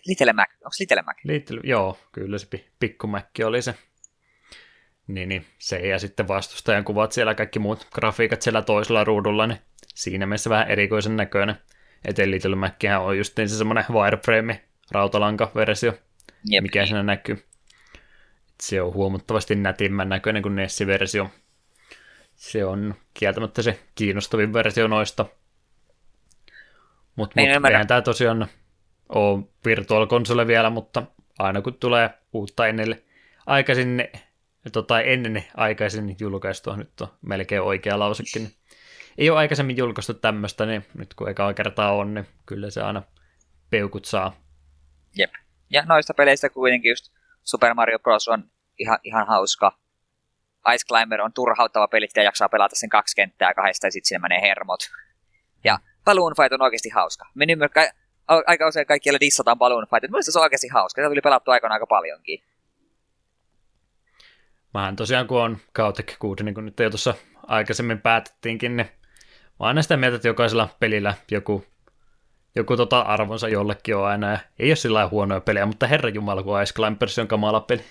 Little 0.06 0.32
Mac, 0.32 0.48
onko 0.54 0.76
Little 0.80 1.02
Mac? 1.02 1.16
Little, 1.24 1.60
joo, 1.64 1.98
kyllä 2.12 2.38
se 2.38 2.46
pikku 2.78 3.06
Mac 3.06 3.24
oli 3.44 3.62
se. 3.62 3.74
Niin, 5.07 5.28
niin, 5.28 5.46
se 5.59 5.78
ja 5.78 5.98
sitten 5.98 6.28
vastustajan 6.28 6.84
kuvat 6.84 7.12
siellä, 7.12 7.34
kaikki 7.34 7.59
muut 7.59 7.88
grafiikat 7.94 8.42
siellä 8.42 8.62
toisella 8.62 9.04
ruudulla, 9.04 9.46
niin 9.46 9.59
siinä 9.94 10.26
mielessä 10.26 10.50
vähän 10.50 10.68
erikoisen 10.68 11.16
näköinen. 11.16 11.57
Eteen 12.04 12.30
Little 12.30 12.57
Macihän 12.57 13.02
on 13.02 13.18
just 13.18 13.36
niin 13.36 13.48
se 13.48 13.57
semmoinen 13.57 13.84
wireframe 13.90 14.62
rautalanka-versio, 14.90 15.92
Jep. 16.44 16.62
mikä 16.62 16.86
siinä 16.86 17.02
näkyy. 17.02 17.44
Se 18.62 18.82
on 18.82 18.94
huomattavasti 18.94 19.54
nätimmän 19.54 20.09
näköinen 20.09 20.42
kuin 20.42 20.57
Nessi-versio. 20.57 21.30
Se 22.34 22.64
on 22.64 22.94
kieltämättä 23.14 23.62
se 23.62 23.78
kiinnostavin 23.94 24.52
versio 24.52 24.88
noista. 24.88 25.26
Mutta 27.16 27.40
mut, 27.40 27.66
eihän 27.70 27.86
tämä 27.86 28.02
tosiaan 28.02 28.48
ole 29.09 29.44
Virtual 29.64 30.07
Console 30.07 30.46
vielä, 30.46 30.70
mutta 30.70 31.02
aina 31.38 31.62
kun 31.62 31.74
tulee 31.74 32.11
uutta 32.32 32.66
ennen 32.66 33.02
aikaisin, 33.46 34.09
tota, 34.72 35.00
ennen 35.00 35.44
aikaisin 35.56 36.16
julkaistua, 36.20 36.76
nyt 36.76 37.00
on 37.00 37.08
melkein 37.22 37.62
oikea 37.62 37.98
lausekin, 37.98 38.50
ei 39.18 39.30
ole 39.30 39.38
aikaisemmin 39.38 39.76
julkaistu 39.76 40.14
tämmöistä, 40.14 40.66
niin 40.66 40.86
nyt 40.94 41.14
kun 41.14 41.28
eka 41.28 41.54
kertaa 41.54 41.92
on, 41.92 42.14
niin 42.14 42.26
kyllä 42.46 42.70
se 42.70 42.82
aina 42.82 43.02
peukut 43.70 44.04
saa. 44.04 44.36
Jep. 45.18 45.30
Ja 45.70 45.84
noista 45.84 46.14
peleistä 46.14 46.48
kuitenkin 46.48 46.88
just 46.88 47.12
Super 47.42 47.74
Mario 47.74 47.98
Bros. 47.98 48.28
on 48.28 48.50
ihan, 48.78 48.98
ihan 49.02 49.26
hauska. 49.26 49.78
Ice 50.74 50.86
Climber 50.88 51.20
on 51.20 51.32
turhauttava 51.32 51.88
peli, 51.88 52.08
ja 52.16 52.22
jaksaa 52.22 52.48
pelata 52.48 52.76
sen 52.76 52.88
kaksi 52.88 53.16
kenttää 53.16 53.54
kahdesta 53.54 53.86
ja 53.86 53.90
sitten 53.90 54.08
sinne 54.08 54.18
menee 54.18 54.40
hermot. 54.40 54.80
Ja 55.64 55.78
Balloon 56.04 56.32
Fight 56.36 56.52
on 56.52 56.62
oikeasti 56.62 56.88
hauska. 56.88 57.24
Me 57.34 57.46
ymmärrän, 57.50 57.88
aika 58.46 58.68
usein 58.68 58.86
kaikkialla 58.86 59.20
dissataan 59.20 59.58
Balloon 59.58 59.86
Fight. 59.90 60.10
Mielestäni 60.10 60.32
se 60.32 60.38
on 60.38 60.42
oikeasti 60.42 60.68
hauska. 60.68 61.00
Sitä 61.00 61.08
tuli 61.08 61.20
pelattu 61.20 61.50
aikana 61.50 61.74
aika 61.74 61.86
paljonkin. 61.86 62.42
Mähän 64.76 64.96
tosiaan, 64.96 65.26
kun 65.26 65.42
on 65.42 65.58
Kautek 65.72 66.14
6, 66.18 66.44
niin 66.44 66.54
kuin 66.54 66.64
nyt 66.64 66.80
jo 66.80 66.90
tuossa 66.90 67.14
aikaisemmin 67.46 68.00
päätettiinkin, 68.00 68.76
niin 68.76 68.86
mä 69.60 69.66
aina 69.66 69.82
sitä 69.82 69.96
mieltä, 69.96 70.16
että 70.16 70.28
jokaisella 70.28 70.68
pelillä 70.80 71.14
joku, 71.30 71.64
joku 72.56 72.76
tota 72.76 73.00
arvonsa 73.00 73.48
jollekin 73.48 73.96
on 73.96 74.06
aina, 74.06 74.30
ja 74.30 74.38
ei 74.58 74.70
ole 74.70 74.76
sillä 74.76 75.08
huonoja 75.08 75.40
pelejä, 75.40 75.66
mutta 75.66 75.86
herra 75.86 76.08
jumala, 76.08 76.42
kun 76.42 76.62
Ice 76.62 76.74
Climbers 76.74 77.18
on 77.18 77.28
kamala 77.28 77.60
peli. 77.60 77.84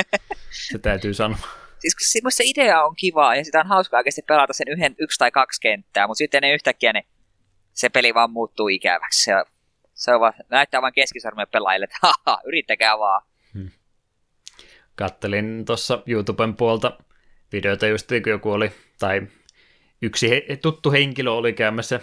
se 0.70 0.78
täytyy 0.78 1.14
sanoa. 1.14 1.38
Siis 1.78 2.22
kun 2.22 2.32
se 2.32 2.44
idea 2.46 2.84
on 2.84 2.96
kiva 2.96 3.36
ja 3.36 3.44
sitä 3.44 3.60
on 3.60 3.66
hauska 3.66 3.96
oikeasti 3.96 4.22
pelata 4.22 4.52
sen 4.52 4.68
yhden, 4.68 4.94
yksi 4.98 5.18
tai 5.18 5.30
kaksi 5.30 5.60
kenttää, 5.60 6.06
mutta 6.06 6.18
sitten 6.18 6.42
ne 6.42 6.52
yhtäkkiä 6.52 6.92
ne 6.92 7.04
se 7.72 7.88
peli 7.88 8.14
vaan 8.14 8.30
muuttuu 8.30 8.68
ikäväksi. 8.68 9.24
Se, 9.24 9.32
se 9.94 10.14
on 10.14 10.20
vaan, 10.20 10.32
näyttää 10.48 10.82
vain 10.82 10.94
keskisormen 10.94 11.46
pelaajille, 11.52 11.84
että 11.84 11.98
haha, 12.26 12.40
yrittäkää 12.44 12.98
vaan. 12.98 13.22
Kattelin 14.96 15.64
tuossa 15.64 16.02
YouTuben 16.06 16.56
puolta 16.56 16.98
videoita 17.52 17.86
just 17.86 18.08
kun 18.08 18.30
joku 18.30 18.50
oli, 18.50 18.72
tai 18.98 19.22
yksi 20.02 20.30
he, 20.30 20.58
tuttu 20.62 20.90
henkilö 20.90 21.30
oli 21.30 21.52
käymässä 21.52 22.00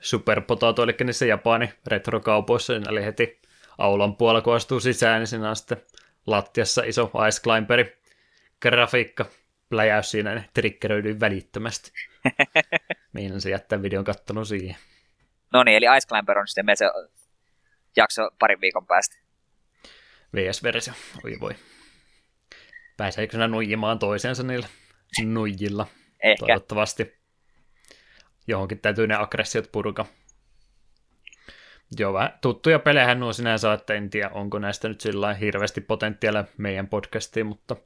Super 0.00 0.40
Potato, 0.40 0.82
eli 0.82 0.94
niissä 1.04 1.26
Japani 1.26 1.72
retrokaupoissa, 1.86 2.72
niin 2.72 2.90
oli 2.90 3.04
heti 3.04 3.40
aulan 3.78 4.16
puolella, 4.16 4.42
kun 4.42 4.54
astuu 4.54 4.80
sisään, 4.80 5.20
niin 5.20 5.26
siinä 5.26 5.50
on 5.50 5.56
sitten 5.56 5.82
lattiassa 6.26 6.82
iso 6.82 7.10
Ice 7.28 7.42
Climberi 7.42 7.98
grafiikka, 8.62 9.26
pläjäys 9.68 10.10
siinä, 10.10 10.34
niin 10.34 10.44
triggeröidyin 10.54 11.20
välittömästi. 11.20 11.92
Mihin 13.12 13.40
se 13.40 13.50
jättää 13.50 13.82
videon 13.82 14.04
kattonut 14.04 14.48
siihen. 14.48 14.76
No 15.52 15.64
niin, 15.64 15.76
eli 15.76 15.86
Ice 15.96 16.08
Climber 16.08 16.38
on 16.38 16.48
sitten 16.48 16.76
se 16.76 16.84
jakso 17.96 18.30
parin 18.38 18.60
viikon 18.60 18.86
päästä. 18.86 19.16
VS-versio, 20.36 20.92
oi 21.24 21.40
voi. 21.40 21.54
Pääseekö 23.02 23.32
sinä 23.32 23.48
nuijimaan 23.48 23.98
toisensa 23.98 24.42
niillä 24.42 24.66
nuijilla? 25.24 25.86
Ehkä. 26.22 26.46
Toivottavasti. 26.46 27.14
Johonkin 28.46 28.80
täytyy 28.80 29.06
ne 29.06 29.14
aggressiot 29.14 29.72
purka. 29.72 30.06
Joo, 31.98 32.12
vähän 32.12 32.38
tuttuja 32.40 32.78
pelejä 32.78 33.14
nuo 33.14 33.32
sinänsä, 33.32 33.72
että 33.72 33.94
en 33.94 34.10
tiedä, 34.10 34.28
onko 34.28 34.58
näistä 34.58 34.88
nyt 34.88 35.00
sillä 35.00 35.34
hirveästi 35.34 35.80
potentiaalia 35.80 36.44
meidän 36.58 36.88
podcastiin, 36.88 37.46
mutta 37.46 37.76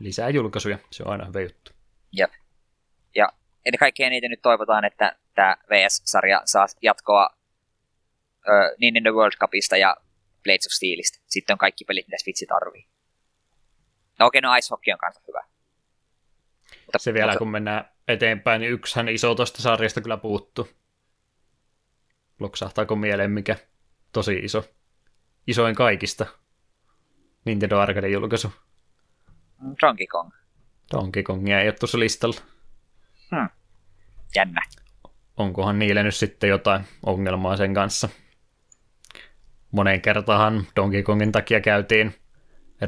lisää 0.00 0.28
julkaisuja, 0.28 0.78
se 0.90 1.02
on 1.02 1.12
aina 1.12 1.24
hyvä 1.24 1.40
juttu. 1.40 1.72
Jep. 2.12 2.30
Ja 3.14 3.28
ennen 3.64 3.78
kaikkea 3.78 4.10
niitä 4.10 4.28
nyt 4.28 4.42
toivotaan, 4.42 4.84
että 4.84 5.16
tämä 5.34 5.56
VS-sarja 5.70 6.42
saa 6.44 6.66
jatkoa 6.82 7.28
uh, 7.36 8.78
Nintendo 8.78 9.12
World 9.12 9.36
Cupista 9.40 9.76
ja 9.76 9.96
Blades 10.42 10.66
of 10.66 10.72
Steelista. 10.72 11.18
Sitten 11.26 11.54
on 11.54 11.58
kaikki 11.58 11.84
pelit, 11.84 12.06
mitä 12.06 12.18
Switch 12.22 12.46
tarvii. 12.48 12.93
No 14.24 14.28
okei, 14.28 14.38
okay, 14.38 14.50
no 14.50 14.56
Ice 14.56 14.68
Hockey 14.70 14.92
on 14.92 14.98
kanssa 14.98 15.20
hyvä. 15.28 15.44
Mutta, 16.86 16.98
se 16.98 17.14
vielä, 17.14 17.26
mutta... 17.26 17.38
kun 17.38 17.50
mennään 17.50 17.88
eteenpäin, 18.08 18.60
niin 18.60 18.72
yksihän 18.72 19.08
iso 19.08 19.34
tuosta 19.34 19.62
sarjasta 19.62 20.00
kyllä 20.00 20.16
puuttu. 20.16 20.68
Loksahtaako 22.40 22.96
mieleen 22.96 23.30
mikä 23.30 23.56
tosi 24.12 24.34
iso? 24.34 24.64
Isoin 25.46 25.74
kaikista. 25.74 26.26
Nintendo 27.44 27.78
Arcade 27.78 28.08
julkaisu. 28.08 28.52
Donkey 29.82 30.06
Kong. 30.06 30.30
Donkey 30.92 31.22
Kongia 31.22 31.60
ei 31.60 31.68
ole 31.68 31.74
tuossa 31.80 31.98
listalla. 31.98 32.40
Hmm. 33.30 33.48
Jännä 34.34 34.62
onkohan 35.36 35.78
niille 35.78 36.02
nyt 36.02 36.14
sitten 36.14 36.50
jotain 36.50 36.84
ongelmaa 37.06 37.56
sen 37.56 37.74
kanssa. 37.74 38.08
Moneen 39.70 40.00
kertaan 40.00 40.66
Donkey 40.76 41.02
Kongin 41.02 41.32
takia 41.32 41.60
käytiin 41.60 42.14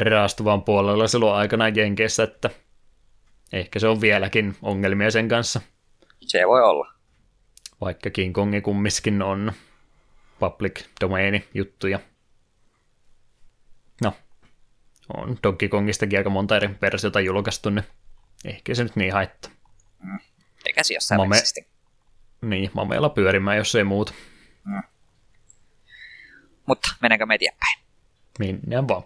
raastuvan 0.05 0.63
puolella 0.63 1.09
silloin 1.09 1.37
aikana 1.37 1.69
Jenkeissä, 1.69 2.23
että 2.23 2.51
ehkä 3.53 3.79
se 3.79 3.89
on 3.89 4.01
vieläkin 4.01 4.57
ongelmia 4.63 5.11
sen 5.11 5.29
kanssa. 5.29 5.61
Se 6.21 6.47
voi 6.47 6.63
olla. 6.63 6.93
Vaikka 7.81 8.11
King 8.11 8.35
Kongi 8.35 8.61
kummiskin 8.61 9.23
on 9.23 9.53
public 10.41 10.85
domain 11.01 11.45
juttuja. 11.55 12.01
No, 14.05 14.13
on 15.17 15.39
Donkey 15.43 15.69
Kongistakin 15.69 16.19
aika 16.19 16.31
monta 16.31 16.57
eri 16.57 16.71
versiota 16.83 17.21
julkaistu, 17.21 17.71
niin 17.71 17.85
ehkä 18.45 18.75
se 18.75 18.83
nyt 18.83 18.97
niin 18.97 19.13
haittaa. 19.13 19.53
Mm. 20.03 20.19
Eikä 20.67 20.83
se 20.83 21.17
Mame, 21.17 21.37
niin, 22.43 22.71
mameella 22.75 23.09
pyörimään, 23.09 23.57
jos 23.57 23.75
ei 23.75 23.85
muuta. 23.85 24.13
Mm. 24.65 24.83
Mutta 26.67 26.89
mennäänkö 27.01 27.27
me 27.27 27.35
eteenpäin? 27.35 27.79
Minne 28.39 28.89
vaan. 28.89 29.03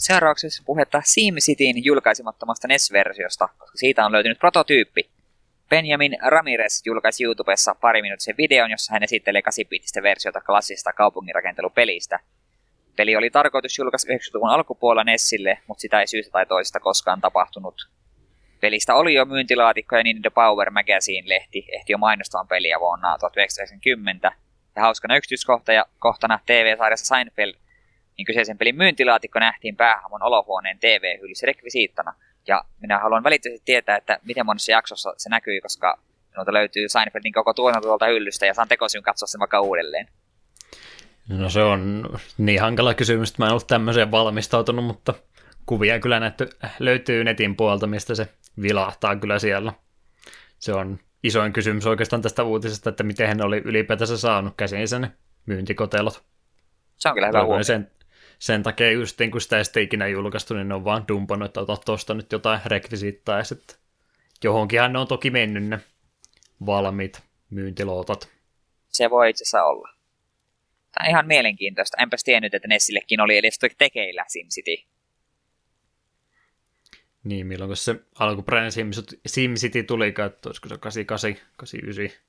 Seuraavaksi 0.00 0.62
puhetta 0.64 1.02
SimCityn 1.04 1.84
julkaisemattomasta 1.84 2.68
NES-versiosta, 2.68 3.48
koska 3.58 3.78
siitä 3.78 4.06
on 4.06 4.12
löytynyt 4.12 4.38
prototyyppi. 4.38 5.10
Benjamin 5.68 6.18
Ramirez 6.22 6.82
julkaisi 6.84 7.24
YouTubessa 7.24 7.74
pari 7.74 8.02
minuuttisen 8.02 8.36
videon, 8.38 8.70
jossa 8.70 8.92
hän 8.92 9.02
esittelee 9.02 9.42
8 9.42 10.02
versiota 10.02 10.40
klassista 10.40 10.92
kaupunginrakentelupelistä. 10.92 12.20
Peli 12.96 13.16
oli 13.16 13.30
tarkoitus 13.30 13.78
julkaista 13.78 14.12
90-luvun 14.12 14.50
alkupuolella 14.50 15.04
Nessille, 15.04 15.58
mutta 15.66 15.80
sitä 15.80 16.00
ei 16.00 16.06
syystä 16.06 16.32
tai 16.32 16.46
toisesta 16.46 16.80
koskaan 16.80 17.20
tapahtunut. 17.20 17.90
Pelistä 18.60 18.94
oli 18.94 19.14
jo 19.14 19.24
myyntilaatikko 19.24 19.96
ja 19.96 20.02
The 20.22 20.30
Power 20.30 20.70
Magazine-lehti 20.70 21.64
ehti 21.72 21.92
jo 21.92 21.98
mainostamaan 21.98 22.48
peliä 22.48 22.80
vuonna 22.80 23.18
1990. 23.18 24.32
Ja 24.76 24.82
hauskana 24.82 25.16
yksityiskohtana 25.16 26.40
TV-sarjassa 26.46 27.06
Seinfeld, 27.06 27.54
niin 28.20 28.26
kyseisen 28.26 28.58
pelin 28.58 28.76
myyntilaatikko 28.76 29.38
nähtiin 29.38 29.76
päähamon 29.76 30.22
olohuoneen 30.22 30.78
TV-hyllyssä 30.78 31.46
rekvisiittana. 31.46 32.14
Ja 32.46 32.64
minä 32.80 32.98
haluan 32.98 33.24
välittömästi 33.24 33.62
tietää, 33.64 33.96
että 33.96 34.18
miten 34.24 34.46
monessa 34.46 34.72
jaksossa 34.72 35.14
se 35.16 35.28
näkyy, 35.28 35.60
koska 35.60 35.98
minulta 36.30 36.52
löytyy 36.52 36.88
Seinfeldin 36.88 37.32
koko 37.32 37.54
tuotanto 37.54 37.88
tuolta 37.88 38.06
hyllystä 38.06 38.46
ja 38.46 38.54
saan 38.54 38.68
tekosyyn 38.68 39.02
katsoa 39.02 39.26
sen 39.26 39.38
vaikka 39.38 39.60
uudelleen. 39.60 40.08
No 41.28 41.50
se 41.50 41.62
on 41.62 42.08
niin 42.38 42.60
hankala 42.60 42.94
kysymys, 42.94 43.30
että 43.30 43.42
mä 43.42 43.46
en 43.46 43.50
ollut 43.50 43.66
tämmöiseen 43.66 44.10
valmistautunut, 44.10 44.84
mutta 44.84 45.14
kuvia 45.66 46.00
kyllä 46.00 46.20
näyttö, 46.20 46.48
löytyy 46.78 47.24
netin 47.24 47.56
puolta, 47.56 47.86
mistä 47.86 48.14
se 48.14 48.28
vilahtaa 48.62 49.16
kyllä 49.16 49.38
siellä. 49.38 49.72
Se 50.58 50.72
on 50.72 50.98
isoin 51.22 51.52
kysymys 51.52 51.86
oikeastaan 51.86 52.22
tästä 52.22 52.42
uutisesta, 52.42 52.90
että 52.90 53.02
miten 53.02 53.28
hän 53.28 53.42
oli 53.42 53.62
ylipäätänsä 53.64 54.18
saanut 54.18 54.54
käsiinsä 54.56 54.98
ne 54.98 55.10
myyntikotelot. 55.46 56.22
Se 56.96 57.08
on 57.08 57.14
kyllä 57.14 57.26
hyvä 57.26 57.44
huomio. 57.44 57.64
Sen, 57.64 57.90
sen 58.40 58.62
takia 58.62 58.92
just 58.92 59.18
niin 59.18 59.30
kun 59.30 59.40
sitä 59.40 59.58
ei 59.58 59.64
sitten 59.64 59.82
ikinä 59.82 60.06
julkaistu, 60.06 60.54
niin 60.54 60.68
ne 60.68 60.74
on 60.74 60.84
vaan 60.84 61.08
dumpannut, 61.08 61.46
että 61.46 61.60
ota 61.60 61.76
tuosta 61.76 62.14
nyt 62.14 62.32
jotain 62.32 62.60
rekvisiittaa 62.64 63.38
ja 63.38 63.44
sitten 63.44 63.76
johonkinhan 64.44 64.92
ne 64.92 64.98
on 64.98 65.08
toki 65.08 65.30
mennyt 65.30 65.64
ne 65.64 65.80
valmiit 66.66 67.22
myyntilootat. 67.50 68.28
Se 68.88 69.10
voi 69.10 69.30
itse 69.30 69.44
asiassa 69.44 69.64
olla. 69.64 69.88
Tämä 70.92 71.04
on 71.04 71.10
ihan 71.10 71.26
mielenkiintoista. 71.26 72.02
Enpäs 72.02 72.24
tiennyt, 72.24 72.54
että 72.54 72.68
Nessillekin 72.68 73.20
oli 73.20 73.36
edes 73.36 73.58
tekeillä 73.78 74.24
SimCity. 74.28 74.76
Niin, 77.24 77.46
milloin 77.46 77.76
se 77.76 77.94
alkuperäinen 78.18 78.72
SimCity 79.26 79.82
tuli, 79.82 80.08
että 80.08 80.48
olisiko 80.48 80.68
se 80.68 80.78
88, 80.78 81.36
89. 81.56 82.20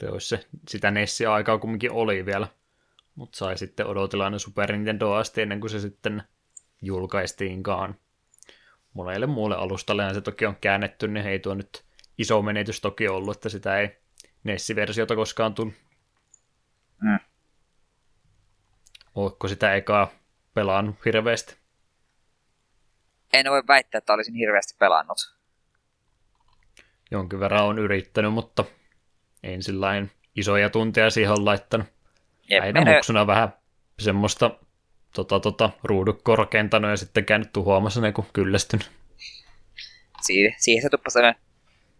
Se 0.00 0.08
olisi 0.08 0.28
se, 0.28 0.46
sitä 0.68 0.90
Nessia 0.90 1.34
aikaa 1.34 1.58
kumminkin 1.58 1.90
oli 1.90 2.26
vielä, 2.26 2.48
mutta 3.18 3.38
sai 3.38 3.58
sitten 3.58 3.86
odotella 3.86 4.24
aina 4.24 4.38
Super 4.38 4.72
Nintendo 4.72 5.12
asti 5.12 5.42
ennen 5.42 5.60
kuin 5.60 5.70
se 5.70 5.80
sitten 5.80 6.22
julkaistiinkaan. 6.82 7.94
Monelle 8.94 9.26
muulle 9.26 9.56
alustallehan 9.56 10.14
se 10.14 10.20
toki 10.20 10.46
on 10.46 10.56
käännetty, 10.56 11.08
niin 11.08 11.26
ei 11.26 11.38
tuo 11.38 11.54
nyt 11.54 11.84
iso 12.18 12.42
menetys 12.42 12.80
toki 12.80 13.08
ollut, 13.08 13.36
että 13.36 13.48
sitä 13.48 13.78
ei 13.78 13.98
Nessi-versiota 14.44 15.16
koskaan 15.16 15.54
tullut. 15.54 15.74
Mm. 17.02 17.18
Oletko 19.14 19.48
sitä 19.48 19.74
ekaa 19.74 20.10
pelannut 20.54 20.96
hirveästi? 21.04 21.56
En 23.32 23.46
voi 23.50 23.62
väittää, 23.68 23.98
että 23.98 24.12
olisin 24.12 24.34
hirveästi 24.34 24.74
pelannut. 24.78 25.36
Jonkin 27.10 27.40
verran 27.40 27.64
on 27.64 27.78
yrittänyt, 27.78 28.32
mutta 28.32 28.64
en 29.42 29.62
sillain 29.62 30.10
isoja 30.34 30.70
tunteja 30.70 31.10
siihen 31.10 31.32
on 31.32 31.44
laittanut. 31.44 31.97
Jep, 32.48 32.64
mene... 32.74 32.94
muksuna 32.94 33.26
vähän 33.26 33.52
semmoista 33.98 34.50
tota, 35.14 35.40
tota, 35.40 35.70
ruudut 35.84 36.22
korkeintanut 36.22 36.90
ja 36.90 36.96
sitten 36.96 37.24
käynyt 37.24 37.52
tuhoamassa 37.52 38.00
ne, 38.00 38.12
kun 38.12 38.26
kyllästynyt. 38.32 38.90
Siihen, 40.20 40.54
siihen 40.58 40.82
se 40.82 40.88
tuppasi 40.88 41.18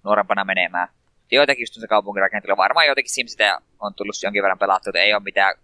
nuorempana 0.05 0.45
menemään. 0.45 0.89
Joitakin 1.31 1.63
just 1.63 1.75
se 1.75 1.87
kaupunkirakenteella, 1.87 2.57
varmaan 2.57 2.87
joitakin 2.87 3.11
Simsitä 3.11 3.59
on 3.81 3.95
tullut 3.95 4.23
jonkin 4.23 4.43
verran 4.43 4.59
pelattu, 4.59 4.91
että 4.91 5.01
ei 5.01 5.15
ole 5.15 5.23
mitään 5.23 5.55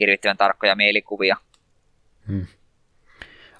hirvittävän 0.00 0.36
tarkkoja 0.36 0.76
mielikuvia. 0.76 1.36
Hmm. 2.26 2.46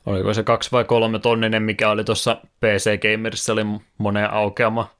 Oliko 0.07 0.35
se 0.35 0.43
kaksi 0.43 0.73
vai 0.73 0.85
kolme 0.85 1.19
tonninen, 1.19 1.63
mikä 1.63 1.91
oli 1.91 2.05
tuossa 2.05 2.41
PC 2.61 3.01
Gamerissa, 3.01 3.53
oli 3.53 3.65
monen 3.99 4.31
aukeama 4.31 4.98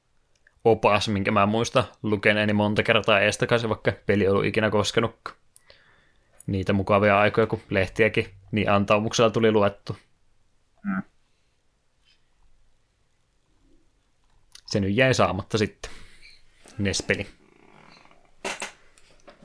opas, 0.65 1.07
minkä 1.07 1.31
mä 1.31 1.45
muista 1.45 1.83
lukeneeni 2.03 2.53
monta 2.53 2.83
kertaa 2.83 3.19
eestakaisin, 3.19 3.69
vaikka 3.69 3.91
peli 4.05 4.23
ei 4.23 4.29
ollut 4.29 4.45
ikinä 4.45 4.69
koskenut. 4.69 5.35
Niitä 6.47 6.73
mukavia 6.73 7.19
aikoja, 7.19 7.47
kun 7.47 7.61
lehtiäkin 7.69 8.29
niin 8.51 8.69
antaumuksella 8.69 9.29
tuli 9.29 9.51
luettu. 9.51 9.97
Hmm. 10.83 11.03
Se 14.65 14.79
nyt 14.79 14.95
jäi 14.95 15.13
saamatta 15.13 15.57
sitten. 15.57 15.91
Nespeli. 16.77 17.27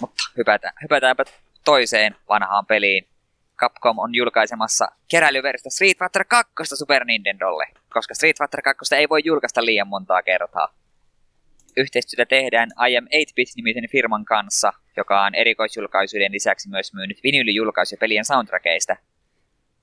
Mutta 0.01 0.23
hypätään, 0.37 0.75
hypätäänpä 0.83 1.25
toiseen 1.65 2.17
vanhaan 2.29 2.67
peliin. 2.67 3.09
Capcom 3.57 3.99
on 3.99 4.15
julkaisemassa 4.15 4.89
keräilyveristä 5.11 5.71
Street 5.71 5.99
Fighter 5.99 6.25
2 6.29 6.53
Super 6.65 7.05
Nintendolle, 7.05 7.67
koska 7.93 8.15
Street 8.15 8.37
Fighter 8.39 8.63
2 8.63 8.95
ei 8.95 9.09
voi 9.09 9.21
julkaista 9.25 9.65
liian 9.65 9.89
montaa 9.89 10.23
kertaa. 10.23 10.75
Yhteistyötä 11.77 12.29
tehdään 12.29 12.71
I 12.89 12.97
Am 12.97 13.05
8-bit-nimisen 13.05 13.91
firman 13.93 14.25
kanssa, 14.25 14.73
joka 14.97 15.25
on 15.25 15.35
erikoisjulkaisuiden 15.35 16.33
lisäksi 16.33 16.69
myös 16.69 16.95
myynyt 16.95 17.21
vinyylijulkaisuja 17.23 17.99
pelien 18.01 18.25
soundtrackeista. 18.25 18.97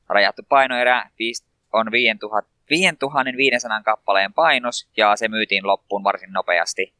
Rajattu 0.09 0.41
painoerä 0.49 1.09
on 1.73 1.91
5500 1.91 3.83
kappaleen 3.83 4.33
painos, 4.33 4.89
ja 4.97 5.15
se 5.15 5.27
myytiin 5.27 5.67
loppuun 5.67 6.03
varsin 6.03 6.33
nopeasti. 6.33 6.93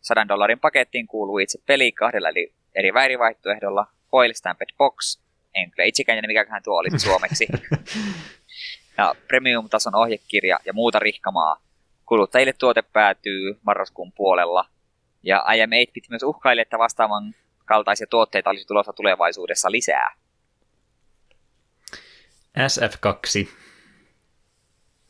100 0.00 0.28
dollarin 0.28 0.60
pakettiin 0.60 1.06
kuuluu 1.06 1.38
itse 1.38 1.58
peli 1.66 1.92
kahdella 1.92 2.28
eri 2.74 2.94
värivaihtoehdolla, 2.94 3.86
foil 4.10 4.32
stamped 4.34 4.68
box, 4.78 5.18
en 5.54 5.70
kyllä 5.70 5.84
itsekään 5.84 6.16
tiedä 6.16 6.26
mikäköhän 6.26 6.62
tuo 6.62 6.78
olisi 6.78 6.98
suomeksi. 7.06 7.46
ja 8.98 9.14
premium-tason 9.28 9.94
ohjekirja 9.94 10.58
ja 10.64 10.72
muuta 10.72 10.98
rihkamaa. 10.98 11.56
Kuluttajille 12.06 12.52
tuote 12.52 12.82
päätyy 12.82 13.58
marraskuun 13.62 14.12
puolella. 14.12 14.64
Ja 15.22 15.44
IM 15.54 15.70
8 15.70 16.02
myös 16.10 16.22
uhkaili, 16.22 16.60
että 16.60 16.78
vastaavan 16.78 17.34
kaltaisia 17.64 18.06
tuotteita 18.06 18.50
olisi 18.50 18.66
tulossa 18.66 18.92
tulevaisuudessa 18.92 19.70
lisää. 19.70 20.14
SF2. 22.58 23.48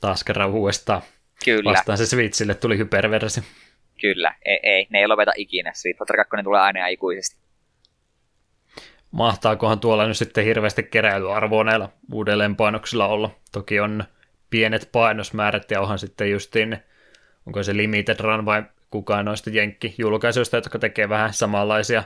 Taas 0.01 0.25
kerran 0.25 0.51
uudestaan. 0.51 1.03
Kyllä. 1.45 1.71
Vastaan 1.71 1.99
se 1.99 2.07
Switchille 2.07 2.55
tuli 2.55 2.79
hyperversio. 2.79 3.43
Kyllä, 4.01 4.35
ei, 4.45 4.61
ei, 4.63 4.87
ne 4.91 4.99
ei 4.99 5.07
lopeta 5.07 5.33
ikinä. 5.37 5.73
Street 5.73 5.99
Fighter 5.99 6.17
2 6.17 6.45
tulee 6.45 6.61
aina 6.61 6.81
ja 6.81 6.87
ikuisesti 6.87 7.45
mahtaakohan 9.15 9.81
tuolla 9.81 10.07
nyt 10.07 10.17
sitten 10.17 10.45
hirveästi 10.45 10.83
keräilyarvoa 10.83 11.65
näillä 11.65 11.89
uudelleenpainoksilla 12.13 13.07
olla. 13.07 13.31
Toki 13.53 13.81
on 13.81 14.05
pienet 14.55 14.89
painosmäärät 14.93 15.71
ja 15.71 15.81
onhan 15.81 15.99
sitten 15.99 16.31
justiin, 16.31 16.79
onko 17.47 17.63
se 17.63 17.77
limited 17.77 18.21
run 18.21 18.45
vai 18.45 18.63
kukaan 18.91 19.25
noista 19.25 19.51
jenkki-julkaisuista, 19.51 20.57
jotka 20.57 20.79
tekee 20.79 21.09
vähän 21.09 21.33
samanlaisia, 21.33 22.05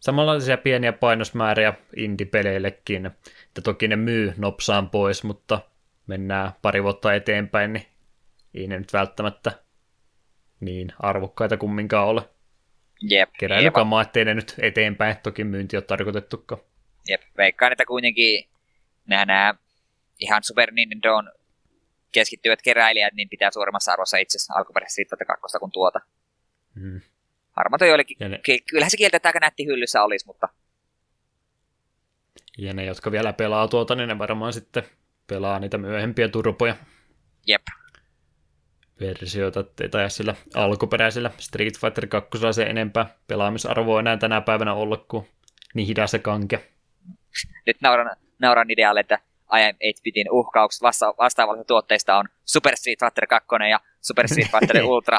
samanlaisia 0.00 0.56
pieniä 0.56 0.92
painosmääriä 0.92 1.74
indie-peleillekin. 1.96 3.06
Että 3.06 3.62
toki 3.62 3.88
ne 3.88 3.96
myy 3.96 4.34
nopsaan 4.36 4.90
pois, 4.90 5.24
mutta 5.24 5.60
mennään 6.06 6.52
pari 6.62 6.82
vuotta 6.82 7.14
eteenpäin, 7.14 7.72
niin 7.72 7.86
ei 8.54 8.66
ne 8.66 8.78
nyt 8.78 8.92
välttämättä 8.92 9.52
niin 10.60 10.92
arvokkaita 10.98 11.56
kumminkaan 11.56 12.08
ole. 12.08 12.22
Jep. 13.02 13.30
Keräilykamaa, 13.38 14.02
ettei 14.02 14.24
ne 14.24 14.34
nyt 14.34 14.54
eteenpäin, 14.58 15.16
toki 15.22 15.44
myynti 15.44 15.76
on 15.76 15.84
tarkoitettukaan. 15.84 16.60
Jep, 17.08 17.22
veikkaan, 17.36 17.72
että 17.72 17.86
kuitenkin 17.86 18.48
nämä, 19.06 19.24
nämä 19.24 19.54
ihan 20.18 20.42
Super 20.44 20.70
Nintendoon 20.72 21.32
keskittyvät 22.12 22.62
keräilijät, 22.62 23.14
niin 23.14 23.28
pitää 23.28 23.50
suuremmassa 23.50 23.92
arvossa 23.92 24.16
itse 24.16 24.38
asiassa 24.38 24.54
alkuperäisessä 24.54 25.02
Street 25.02 25.26
2 25.26 25.58
kuin 25.58 25.72
tuota. 25.72 26.00
Hmm. 26.80 27.00
Varmaan 27.56 27.78
toi 27.78 27.92
olikin, 27.92 28.16
ne... 28.20 28.40
kyllähän 28.70 28.90
se 28.90 28.96
kieltä, 28.96 29.16
että 29.16 29.28
aika 29.28 29.38
nätti 29.38 29.66
hyllyssä 29.66 30.02
olisi, 30.02 30.26
mutta... 30.26 30.48
Ja 32.58 32.72
ne, 32.72 32.84
jotka 32.84 33.12
vielä 33.12 33.32
pelaa 33.32 33.68
tuota, 33.68 33.94
niin 33.94 34.08
ne 34.08 34.18
varmaan 34.18 34.52
sitten 34.52 34.82
pelaa 35.26 35.58
niitä 35.58 35.78
myöhempiä 35.78 36.28
turpoja. 36.28 36.76
Jep 37.46 37.62
versioita, 39.02 39.60
ettei 39.60 39.88
tai 39.88 40.10
sillä 40.10 40.34
alkuperäisellä 40.54 41.30
Street 41.38 41.78
Fighter 41.80 42.06
2 42.06 42.30
se 42.52 42.62
enempää 42.62 43.06
pelaamisarvoa 43.26 44.00
enää 44.00 44.16
tänä 44.16 44.40
päivänä 44.40 44.74
olla 44.74 44.96
kuin 44.96 45.28
niin 45.74 45.86
hidas 45.86 46.10
se 46.10 46.18
kanke. 46.18 46.68
Nyt 47.66 47.76
nauran, 47.80 48.16
nauran 48.38 48.70
idealle, 48.70 49.00
että 49.00 49.18
I 49.58 49.62
am 49.62 49.74
8-bitin 49.74 50.30
uhkaukset 50.30 50.82
vasta- 50.82 51.14
vastaavallista 51.18 51.64
tuotteista 51.66 52.16
on 52.16 52.28
Super 52.44 52.76
Street 52.76 52.98
Fighter 53.00 53.26
2 53.26 53.48
ja 53.70 53.80
Super 54.00 54.28
Street 54.28 54.50
Fighter 54.50 54.84
Ultra. 54.92 55.18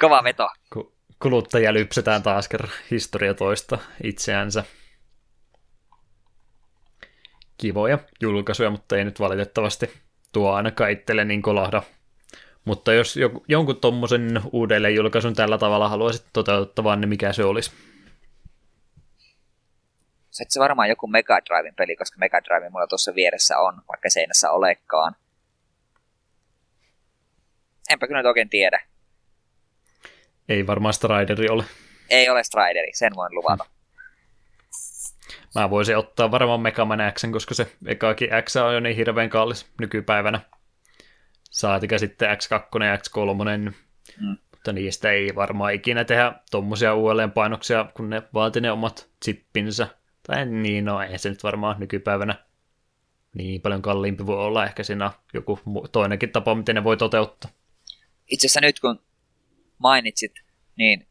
Kova 0.00 0.24
veto. 0.24 0.48
Ku- 0.72 0.92
kuluttaja 1.22 1.72
lypsetään 1.74 2.22
taas 2.22 2.48
kerran 2.48 2.72
historia 2.90 3.34
toista 3.34 3.78
itseänsä. 4.02 4.64
Kivoja 7.58 7.98
julkaisuja, 8.22 8.70
mutta 8.70 8.96
ei 8.96 9.04
nyt 9.04 9.20
valitettavasti 9.20 9.90
tuo 10.32 10.52
ainakaan 10.52 10.90
itselle 10.90 11.24
niin 11.24 11.42
kolahda 11.42 11.82
mutta 12.66 12.92
jos 12.92 13.16
joku, 13.16 13.44
jonkun 13.48 13.80
tuommoisen 13.80 14.40
uudelleen 14.52 14.94
julkaisun 14.94 15.34
tällä 15.34 15.58
tavalla 15.58 15.88
haluaisit 15.88 16.26
toteuttavan, 16.32 17.00
niin 17.00 17.08
mikä 17.08 17.32
se 17.32 17.44
olisi? 17.44 17.70
Se, 20.36 20.44
se 20.48 20.60
varmaan 20.60 20.88
joku 20.88 21.06
Mega 21.06 21.38
Driven 21.46 21.74
peli, 21.74 21.96
koska 21.96 22.18
Mega 22.18 22.40
Drive 22.44 22.70
mulla 22.70 22.86
tuossa 22.86 23.14
vieressä 23.14 23.58
on, 23.58 23.82
vaikka 23.88 24.10
seinässä 24.10 24.50
olekaan. 24.50 25.16
Enpä 27.90 28.06
kyllä 28.06 28.18
nyt 28.18 28.26
oikein 28.26 28.48
tiedä. 28.48 28.80
Ei 30.48 30.66
varmaan 30.66 30.94
Strideri 30.94 31.48
ole. 31.48 31.64
Ei 32.10 32.28
ole 32.28 32.44
Strideri, 32.44 32.90
sen 32.94 33.12
voin 33.16 33.34
luvata. 33.34 33.64
Mä 35.54 35.70
voisin 35.70 35.96
ottaa 35.96 36.30
varmaan 36.30 36.60
Mega 36.60 36.84
Man 36.84 37.12
X, 37.14 37.24
koska 37.32 37.54
se 37.54 37.72
ekaakin 37.86 38.28
X 38.42 38.56
on 38.56 38.74
jo 38.74 38.80
niin 38.80 38.96
hirveän 38.96 39.30
kallis 39.30 39.66
nykypäivänä. 39.80 40.40
Saatikä 41.50 41.98
sitten 41.98 42.28
X2 42.28 42.84
ja 42.84 42.96
X3. 42.96 43.72
Mm. 44.20 44.36
Mutta 44.50 44.72
niistä 44.72 45.10
ei 45.10 45.34
varmaan 45.34 45.74
ikinä 45.74 46.04
tehdä 46.04 46.32
tuommoisia 46.50 46.94
uudelleenpainoksia, 46.94 47.86
kun 47.94 48.10
ne 48.10 48.22
vaati 48.34 48.60
ne 48.60 48.70
omat 48.70 49.08
chippinsä. 49.24 49.88
Tai 50.26 50.46
niin, 50.46 50.84
no 50.84 51.02
ei 51.02 51.18
se 51.18 51.28
nyt 51.28 51.42
varmaan 51.42 51.80
nykypäivänä 51.80 52.34
niin 53.34 53.60
paljon 53.60 53.82
kalliimpi 53.82 54.26
voi 54.26 54.38
olla. 54.38 54.64
Ehkä 54.64 54.82
siinä 54.82 55.12
joku 55.34 55.60
toinenkin 55.92 56.32
tapa, 56.32 56.54
miten 56.54 56.74
ne 56.74 56.84
voi 56.84 56.96
toteuttaa. 56.96 57.50
Itse 58.26 58.46
asiassa 58.46 58.60
nyt 58.60 58.80
kun 58.80 59.00
mainitsit, 59.78 60.32
niin 60.76 61.06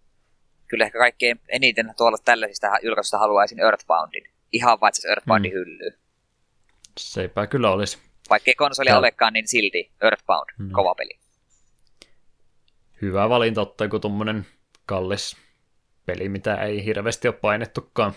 kyllä 0.67 0.85
ehkä 0.85 0.99
kaikkein 0.99 1.39
eniten 1.47 1.93
tuolla 1.97 2.17
tällaisista 2.25 2.67
julkaisuista 2.83 3.17
haluaisin 3.17 3.59
Earthboundin. 3.59 4.23
Ihan 4.51 4.79
vaan 4.81 4.91
se 4.95 5.07
Earthboundin 5.07 5.51
mm. 5.51 5.55
hyllyy. 5.55 5.91
Seipä 6.97 7.47
kyllä 7.47 7.71
olisi. 7.71 7.97
Vaikka 8.29 8.51
ei 8.51 8.55
konsoli 8.55 8.91
olekaan, 8.91 9.33
niin 9.33 9.47
silti 9.47 9.91
Earthbound, 10.01 10.49
mm. 10.57 10.71
kova 10.71 10.95
peli. 10.95 11.19
Hyvä 13.01 13.29
valinta 13.29 13.61
ottaa 13.61 13.85
joku 13.85 13.99
tuommoinen 13.99 14.45
kallis 14.85 15.37
peli, 16.05 16.29
mitä 16.29 16.55
ei 16.55 16.85
hirveästi 16.85 17.27
ole 17.27 17.35
painettukaan. 17.35 18.13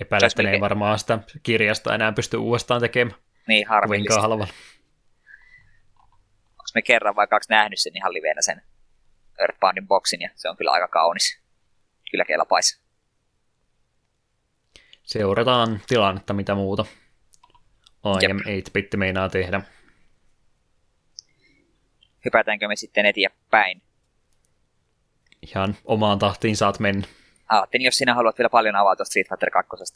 Epäilen, 0.00 0.26
että 0.26 0.42
ne 0.42 0.50
ei 0.50 0.60
varmaan 0.60 0.98
sitä 0.98 1.18
kirjasta 1.42 1.94
enää 1.94 2.12
pysty 2.12 2.36
uudestaan 2.36 2.80
tekemään. 2.80 3.18
Niin, 3.48 3.66
harmillista. 3.66 4.20
halvalla. 4.20 4.52
Onko 6.48 6.70
me 6.74 6.82
kerran 6.82 7.16
vai 7.16 7.26
kaksi 7.26 7.50
nähnyt 7.50 7.78
sen 7.78 7.96
ihan 7.96 8.12
liveenä 8.12 8.42
sen 8.42 8.62
Earthboundin 9.40 9.88
boksin, 9.88 10.20
ja 10.20 10.30
se 10.34 10.48
on 10.48 10.56
kyllä 10.56 10.70
aika 10.70 10.88
kaunis. 10.88 11.40
Kyllä 12.10 12.24
kelpaisi. 12.24 12.80
Seurataan 15.02 15.80
tilannetta, 15.88 16.32
mitä 16.32 16.54
muuta 16.54 16.84
IM 18.22 18.38
8-bit 18.38 18.96
meinaa 18.96 19.28
tehdä. 19.28 19.62
Hypätäänkö 22.24 22.68
me 22.68 22.76
sitten 22.76 23.06
eteenpäin? 23.06 23.82
Ihan 25.42 25.76
omaan 25.84 26.18
tahtiin 26.18 26.56
saat 26.56 26.78
mennä. 26.78 27.06
Ajattelin, 27.50 27.84
jos 27.84 27.98
sinä 27.98 28.14
haluat 28.14 28.38
vielä 28.38 28.48
paljon 28.48 28.76
avata 28.76 29.04
Street 29.04 29.28
Fighter 29.28 29.50
2. 29.50 29.94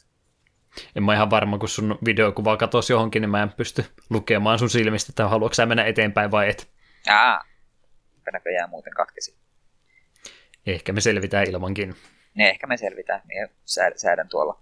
En 0.95 1.03
mä 1.03 1.13
ihan 1.13 1.29
varma, 1.29 1.57
kun 1.57 1.69
sun 1.69 1.99
videokuva 2.05 2.57
katosi 2.57 2.93
johonkin, 2.93 3.21
niin 3.21 3.29
mä 3.29 3.43
en 3.43 3.53
pysty 3.53 3.85
lukemaan 4.09 4.59
sun 4.59 4.69
silmistä, 4.69 5.11
että 5.11 5.27
haluatko 5.27 5.53
sä 5.53 5.65
mennä 5.65 5.85
eteenpäin 5.85 6.31
vai 6.31 6.49
et. 6.49 6.67
Aa, 7.09 7.43
näköjään 8.33 8.69
muuten 8.69 8.93
katkesi. 8.93 9.37
Ehkä 10.65 10.93
me 10.93 11.01
selvitään 11.01 11.49
ilmankin. 11.49 11.95
Ne, 12.33 12.49
ehkä 12.49 12.67
me 12.67 12.77
selvitään. 12.77 13.21
Niin 13.27 13.47
säädän 13.95 14.29
tuolla. 14.29 14.61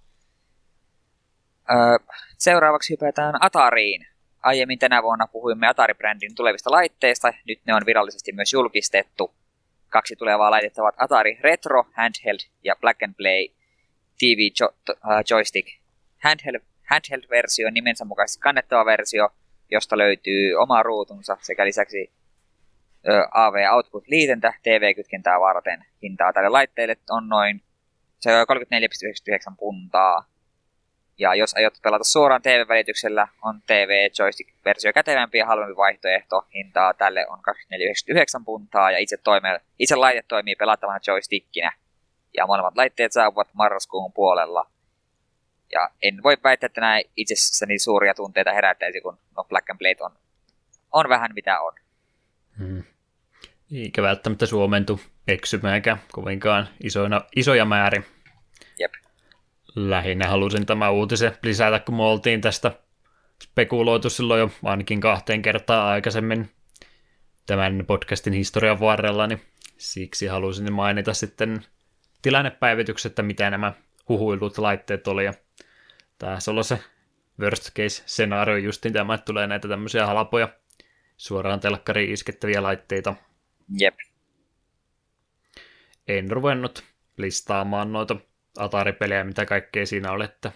Öö, 1.72 2.16
seuraavaksi 2.38 2.94
hypätään 2.94 3.36
Atariin. 3.40 4.08
Aiemmin 4.44 4.80
tänä 4.80 5.04
vuonna 5.04 5.28
puhuimme 5.28 5.68
Atari-brändin 5.68 6.36
tulevista 6.36 6.72
laitteista. 6.72 7.34
Nyt 7.48 7.60
ne 7.66 7.74
on 7.74 7.86
virallisesti 7.86 8.32
myös 8.32 8.54
julkistettu. 8.54 9.34
Kaksi 9.94 10.16
tulevaa 10.16 10.52
laitetta 10.52 10.82
ovat 10.82 10.96
Atari 10.98 11.40
Retro, 11.42 11.84
Handheld 11.98 12.40
ja 12.64 12.76
Black 12.82 13.04
and 13.04 13.14
Play 13.18 13.48
TV 14.20 14.40
jo- 14.60 14.76
uh, 14.90 14.96
Joystick. 15.30 15.68
Handheld, 16.24 16.60
handheld-versio 16.92 17.68
on 17.68 17.74
nimensä 17.74 18.06
mukaisesti 18.06 18.42
kannettava 18.42 18.86
versio, 18.86 19.30
josta 19.72 19.98
löytyy 19.98 20.54
oma 20.56 20.84
ruutunsa 20.84 21.38
sekä 21.42 21.66
lisäksi 21.66 22.12
AV 23.32 23.56
Output 23.76 24.08
liitäntä 24.08 24.54
TV-kytkentää 24.64 25.40
varten. 25.40 25.86
Hintaa 26.04 26.34
tälle 26.34 26.50
laitteelle 26.50 26.98
on 27.10 27.30
noin 27.30 27.62
se 28.20 28.36
on 28.36 28.46
34,99 29.52 29.56
puntaa. 29.60 30.26
Ja 31.18 31.36
jos 31.36 31.54
aiot 31.56 31.74
pelata 31.84 32.04
suoraan 32.04 32.42
TV-välityksellä, 32.42 33.28
on 33.42 33.62
TV 33.68 34.10
Joystick-versio 34.20 34.94
kätevämpi 34.94 35.38
ja 35.38 35.46
halvempi 35.46 35.76
vaihtoehto. 35.76 36.48
Hintaa 36.54 36.94
tälle 36.94 37.28
on 37.28 37.40
24,99 37.40 38.46
puntaa 38.46 38.92
ja 38.92 38.98
itse, 38.98 39.18
toime, 39.18 39.62
itse 39.80 39.96
laite 39.96 40.24
toimii 40.28 40.56
pelattavana 40.56 41.00
joystickinä. 41.08 41.72
Ja 42.38 42.48
molemmat 42.48 42.78
laitteet 42.78 43.12
saapuvat 43.12 43.48
marraskuun 43.54 44.14
puolella. 44.14 44.70
Ja 45.72 45.90
en 46.02 46.24
voi 46.24 46.38
väittää, 46.44 46.66
että 46.66 46.82
näin 46.82 47.06
asiassa 47.34 47.66
niin 47.66 47.80
suuria 47.80 48.14
tunteita 48.14 48.54
herättäisi, 48.54 49.02
kun 49.02 49.18
no 49.38 49.44
Black 49.44 49.70
and 49.70 49.78
Blade 49.78 49.98
on, 50.00 50.12
on 50.92 51.10
vähän 51.10 51.32
mitä 51.34 51.60
on. 51.60 51.74
Hmm. 52.58 52.84
Eikä 53.72 54.02
välttämättä 54.02 54.46
suomentu 54.46 55.00
eksymäänkään 55.28 56.02
kovinkaan 56.12 56.68
isoina, 56.84 57.22
isoja 57.36 57.66
määrin. 57.66 58.06
Lähinnä 59.76 60.28
halusin 60.28 60.66
tämä 60.66 60.90
uutisen 60.90 61.38
lisätä, 61.44 61.80
kun 61.80 61.96
me 61.96 62.04
oltiin 62.04 62.42
tästä 62.42 62.72
spekuloitu 63.44 64.10
silloin 64.10 64.40
jo 64.40 64.52
ainakin 64.64 65.02
kahteen 65.02 65.42
kertaan 65.42 65.88
aikaisemmin 65.88 66.52
tämän 67.46 67.84
podcastin 67.88 68.34
historian 68.34 68.80
varrella, 68.80 69.28
niin 69.28 69.42
siksi 69.78 70.28
halusin 70.28 70.74
mainita 70.74 71.14
sitten 71.14 71.66
tilannepäivitykset, 72.22 73.12
että 73.12 73.24
mitä 73.24 73.50
nämä 73.50 73.74
huhuilut 74.10 74.58
laitteet 74.58 75.08
oli. 75.08 75.26
Ja 75.26 75.34
tässä 76.18 76.52
on 76.52 76.64
se 76.64 76.80
worst 77.40 77.64
case 77.64 78.04
scenario 78.08 78.58
justin 78.58 78.94
tämä, 78.94 79.14
että 79.14 79.26
tulee 79.26 79.48
näitä 79.48 79.68
tämmöisiä 79.68 80.06
halpoja 80.06 80.50
suoraan 81.18 81.60
telkkariin 81.60 82.14
iskettäviä 82.14 82.64
laitteita. 82.64 83.16
Jep. 83.80 83.96
En 86.08 86.32
ruvennut 86.32 86.84
listaamaan 87.18 87.94
noita 87.94 88.16
Atari-pelejä, 88.58 89.24
mitä 89.24 89.46
kaikkea 89.46 89.86
siinä 89.86 90.12
oli, 90.12 90.26
että 90.26 90.52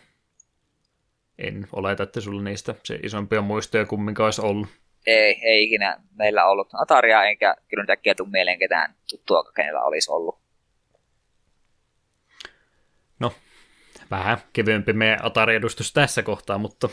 en 1.37 1.67
oleta, 1.73 2.03
että 2.03 2.21
sulla 2.21 2.41
niistä 2.41 2.75
se 2.83 2.99
isompia 3.03 3.41
muistoja 3.41 3.85
kumminkaan 3.85 4.25
olisi 4.25 4.41
ollut. 4.41 4.67
Ei, 5.07 5.39
ei 5.41 5.63
ikinä 5.63 5.97
meillä 6.15 6.45
ollut 6.45 6.69
Ataria, 6.73 7.23
enkä 7.23 7.55
kyllä 7.67 7.83
nyt 7.83 7.89
äkkiä 7.89 8.15
tule 8.15 8.29
mieleen 8.29 8.59
ketään 8.59 8.95
tuttua, 9.09 9.43
kenellä 9.55 9.81
olisi 9.81 10.11
ollut. 10.11 10.39
No, 13.19 13.33
vähän 14.11 14.37
kevyempi 14.53 14.93
meidän 14.93 15.25
Atari-edustus 15.25 15.93
tässä 15.93 16.23
kohtaa, 16.23 16.57
mutta 16.57 16.89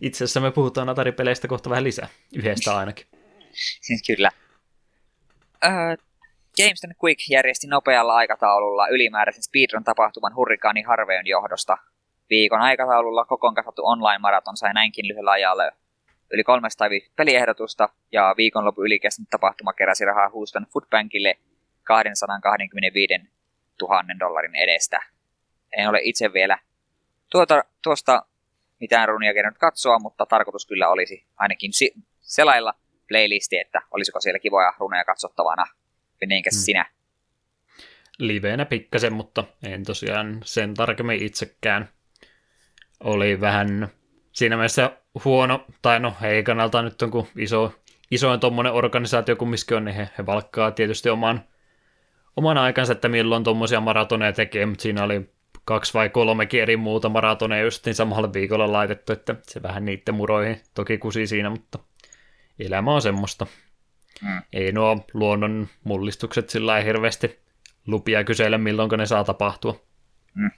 itse 0.00 0.24
asiassa 0.24 0.40
me 0.40 0.50
puhutaan 0.50 0.88
Atari-peleistä 0.88 1.48
kohta 1.48 1.70
vähän 1.70 1.84
lisää, 1.84 2.08
yhdestä 2.36 2.76
ainakin. 2.76 3.06
Siis 3.80 4.02
kyllä. 4.16 4.30
Äh, 5.64 5.98
Games 6.60 6.80
Quick 7.04 7.20
järjesti 7.30 7.66
nopealla 7.66 8.14
aikataululla 8.14 8.88
ylimääräisen 8.88 9.42
speedrun-tapahtuman 9.42 10.34
hurrikaani 10.34 10.82
Harveyn 10.82 11.26
johdosta. 11.26 11.78
Viikon 12.30 12.60
aikataululla 12.60 13.24
kokoon 13.24 13.54
kasvattu 13.54 13.86
online-maraton 13.86 14.56
sai 14.56 14.74
näinkin 14.74 15.08
lyhyellä 15.08 15.30
ajalla 15.30 15.62
yli 16.32 16.44
300 16.44 16.88
peliehdotusta, 17.16 17.88
ja 18.12 18.34
viikonloppu 18.36 18.84
ylikäsnyt 18.84 19.28
tapahtuma 19.30 19.72
keräsi 19.72 20.04
rahaa 20.04 20.28
Houston 20.28 20.66
Foodbankille 20.72 21.34
225 21.82 23.14
000 23.82 24.04
dollarin 24.20 24.54
edestä. 24.54 25.00
En 25.72 25.88
ole 25.88 26.00
itse 26.02 26.32
vielä 26.32 26.58
tuota, 27.30 27.64
tuosta 27.82 28.26
mitään 28.80 29.08
runia 29.08 29.34
kerännyt 29.34 29.58
katsoa, 29.58 29.98
mutta 29.98 30.26
tarkoitus 30.26 30.66
kyllä 30.66 30.88
olisi 30.88 31.26
ainakin 31.36 31.72
si- 31.72 31.94
selailla 32.20 32.74
playlisti, 33.08 33.58
että 33.58 33.80
olisiko 33.90 34.20
siellä 34.20 34.38
kivoja 34.38 34.72
runeja 34.78 35.04
katsottavana. 35.04 35.79
Meneekä 36.20 36.50
hmm. 36.54 36.60
sinä? 36.60 36.86
Liveenä 38.18 38.64
pikkasen, 38.64 39.12
mutta 39.12 39.44
en 39.62 39.84
tosiaan 39.84 40.40
sen 40.44 40.74
tarkemmin 40.74 41.22
itsekään. 41.22 41.88
Oli 43.00 43.40
vähän 43.40 43.88
siinä 44.32 44.56
mielessä 44.56 44.96
huono, 45.24 45.66
tai 45.82 46.00
no 46.00 46.14
ei 46.22 46.42
kannalta 46.42 46.82
nyt 46.82 47.02
on 47.02 47.10
kun 47.10 47.26
iso, 47.36 47.74
isoin 48.10 48.40
tuommoinen 48.40 48.72
organisaatio 48.72 49.36
kumminkin 49.36 49.76
on, 49.76 49.84
niin 49.84 49.94
he, 49.94 50.08
he 50.18 50.26
valkkaa 50.26 50.70
tietysti 50.70 51.10
oman, 51.10 51.44
oman 52.36 52.58
aikansa, 52.58 52.92
että 52.92 53.08
milloin 53.08 53.44
tuommoisia 53.44 53.80
maratoneja 53.80 54.32
tekee, 54.32 54.66
mutta 54.66 54.82
siinä 54.82 55.04
oli 55.04 55.30
kaksi 55.64 55.94
vai 55.94 56.08
kolme 56.08 56.48
eri 56.52 56.76
muuta 56.76 57.08
maratoneja 57.08 57.64
just 57.64 57.86
niin 57.86 57.94
samalla 57.94 58.32
viikolla 58.32 58.72
laitettu, 58.72 59.12
että 59.12 59.34
se 59.42 59.62
vähän 59.62 59.84
niiden 59.84 60.14
muroihin 60.14 60.60
toki 60.74 60.98
kusi 60.98 61.26
siinä, 61.26 61.50
mutta 61.50 61.78
elämä 62.58 62.94
on 62.94 63.02
semmoista. 63.02 63.46
Mm. 64.22 64.42
Ei 64.52 64.72
nuo 64.72 65.06
luonnon 65.14 65.68
mullistukset 65.84 66.50
sillä 66.50 66.78
ei 66.78 66.84
hirveästi 66.84 67.40
lupia 67.86 68.24
kysellä, 68.24 68.58
milloin 68.58 68.90
ne 68.98 69.06
saa 69.06 69.24
tapahtua. 69.24 69.80
Mm. 70.34 70.50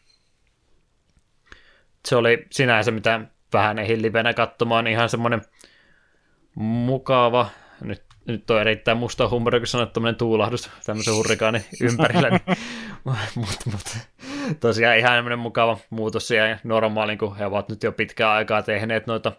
Se 2.08 2.16
oli 2.16 2.46
sinänsä, 2.50 2.90
mitä 2.90 3.20
vähän 3.52 3.78
ehin 3.78 4.02
livenä 4.02 4.34
katsomaan, 4.34 4.86
ihan 4.86 5.08
semmoinen 5.08 5.42
mukava, 6.54 7.50
nyt, 7.80 8.02
nyt 8.26 8.50
on 8.50 8.60
erittäin 8.60 8.98
musta 8.98 9.28
huumori, 9.28 9.60
kun 9.60 9.66
sanot 9.66 9.92
tämmöinen 9.92 10.16
tuulahdus 10.16 10.70
tämmöisen 10.84 11.14
hurrikaani 11.14 11.64
ympärillä, 11.82 12.30
niin, 12.30 12.42
mutta 13.34 13.70
mut, 13.70 13.98
tosiaan 14.60 14.98
ihan 14.98 15.16
semmoinen 15.16 15.38
mukava 15.38 15.78
muutos 15.90 16.30
ja 16.30 16.58
normaalin, 16.64 17.18
kun 17.18 17.36
he 17.36 17.46
ovat 17.46 17.68
nyt 17.68 17.82
jo 17.82 17.92
pitkään 17.92 18.32
aikaa 18.32 18.62
tehneet 18.62 19.06
noita 19.06 19.32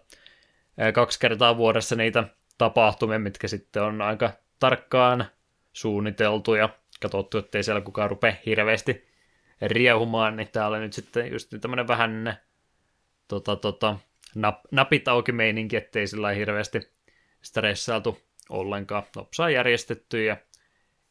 kaksi 0.93 1.19
kertaa 1.19 1.57
vuodessa 1.57 1.95
niitä 1.95 2.23
tapahtumia, 2.57 3.19
mitkä 3.19 3.47
sitten 3.47 3.83
on 3.83 4.01
aika 4.01 4.31
tarkkaan 4.59 5.25
suunniteltu 5.73 6.55
ja 6.55 6.69
katsottu, 7.01 7.37
ettei 7.37 7.63
siellä 7.63 7.81
kukaan 7.81 8.09
rupea 8.09 8.33
hirveästi 8.45 9.07
riehumaan, 9.61 10.35
niin 10.35 10.47
täällä 10.51 10.79
nyt 10.79 10.93
sitten 10.93 11.31
just 11.31 11.53
tämmöinen 11.61 11.87
vähän 11.87 12.37
tota, 13.27 13.55
tota, 13.55 13.97
nap, 14.35 14.59
napit 14.71 15.07
auki 15.07 15.31
meininki, 15.31 15.75
ettei 15.75 16.07
sillä 16.07 16.29
hirveästi 16.29 16.91
stressailtu 17.41 18.17
ollenkaan. 18.49 19.03
Nopsaa 19.15 19.49
järjestetty 19.49 20.23
ja 20.23 20.37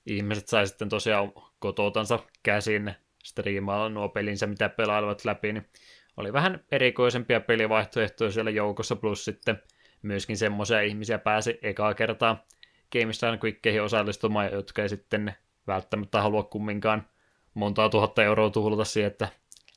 ihmiset 0.07 0.49
sai 0.49 0.67
sitten 0.67 0.89
tosiaan 0.89 1.33
kototansa 1.59 2.19
käsin 2.43 2.95
striimailla 3.25 3.89
nuo 3.89 4.09
pelinsä, 4.09 4.47
mitä 4.47 4.69
pelailevat 4.69 5.25
läpi, 5.25 5.53
niin 5.53 5.69
oli 6.17 6.33
vähän 6.33 6.65
erikoisempia 6.71 7.41
pelivaihtoehtoja 7.41 8.31
siellä 8.31 8.51
joukossa, 8.51 8.97
plus 8.97 9.25
sitten 9.25 9.63
myöskin 10.03 10.37
semmoisia 10.37 10.81
ihmisiä 10.81 11.19
pääsi 11.19 11.59
ekaa 11.63 11.95
kertaa 11.95 12.47
GameStar 12.93 13.39
Quickkeihin 13.45 13.83
osallistumaan, 13.83 14.53
jotka 14.53 14.83
ei 14.83 14.89
sitten 14.89 15.35
välttämättä 15.67 16.23
halua 16.23 16.43
kumminkaan 16.43 17.07
montaa 17.55 17.89
tuhatta 17.89 18.25
euroa 18.25 18.51
tuhlata 18.51 18.85
siihen, 18.85 19.11
että 19.11 19.29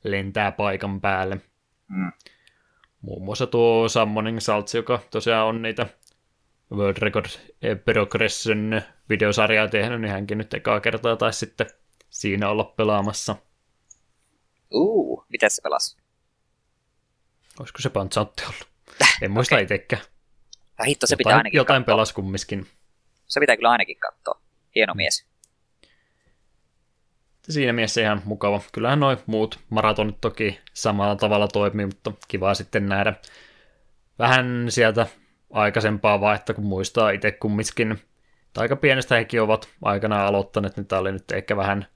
lentää 0.04 0.52
paikan 0.52 1.00
päälle. 1.00 1.40
Mm. 1.88 2.12
Muun 3.00 3.24
muassa 3.24 3.46
tuo 3.46 3.88
Summoning 3.88 4.38
Salts, 4.38 4.74
joka 4.74 5.00
tosiaan 5.10 5.46
on 5.46 5.62
niitä 5.62 5.86
World 6.72 6.96
Record 6.98 7.26
Progression 7.84 8.82
videosarjaa 9.08 9.68
tehnyt, 9.68 10.00
niin 10.00 10.12
hänkin 10.12 10.38
nyt 10.38 10.54
ekaa 10.54 10.80
kertaa 10.80 11.16
taisi 11.16 11.38
sitten 11.38 11.66
siinä 12.10 12.48
olla 12.48 12.64
pelaamassa. 12.64 13.36
Uu, 14.70 15.24
mitä 15.28 15.48
se 15.48 15.62
pelasi? 15.62 15.96
Olisiko 17.60 17.78
se 17.78 17.90
Panzantti 17.90 18.42
ollut? 18.44 18.68
En 19.22 19.30
muista 19.30 19.54
okay. 19.54 19.62
itsekään. 19.62 20.02
Ja 20.78 20.84
hitto, 20.84 21.06
se 21.06 21.12
jotain, 21.12 21.18
pitää 21.18 21.36
ainakin 21.36 21.58
Jotain 21.58 21.84
pelas 21.84 22.12
kumminkin. 22.12 22.66
Se 23.26 23.40
pitää 23.40 23.56
kyllä 23.56 23.70
ainakin 23.70 23.96
katsoa. 23.98 24.40
Hieno 24.74 24.94
mies. 24.94 25.26
Siinä 27.48 27.72
mielessä 27.72 28.00
ihan 28.00 28.22
mukava. 28.24 28.62
Kyllähän 28.72 29.00
noin 29.00 29.18
muut 29.26 29.60
maratonit 29.70 30.20
toki 30.20 30.58
samalla 30.74 31.16
tavalla 31.16 31.48
toimii, 31.48 31.86
mutta 31.86 32.12
kiva 32.28 32.54
sitten 32.54 32.88
nähdä 32.88 33.14
vähän 34.18 34.66
sieltä 34.68 35.06
aikaisempaa 35.52 36.20
vaihta, 36.20 36.54
kun 36.54 36.64
muistaa 36.64 37.10
itse 37.10 37.32
kumminkin. 37.32 37.98
Aika 38.56 38.76
pienestä 38.76 39.14
hekin 39.14 39.42
ovat 39.42 39.68
aikanaan 39.82 40.26
aloittaneet, 40.26 40.76
niin 40.76 40.86
tämä 40.86 41.00
oli 41.00 41.12
nyt 41.12 41.32
ehkä 41.32 41.56
vähän 41.56 41.86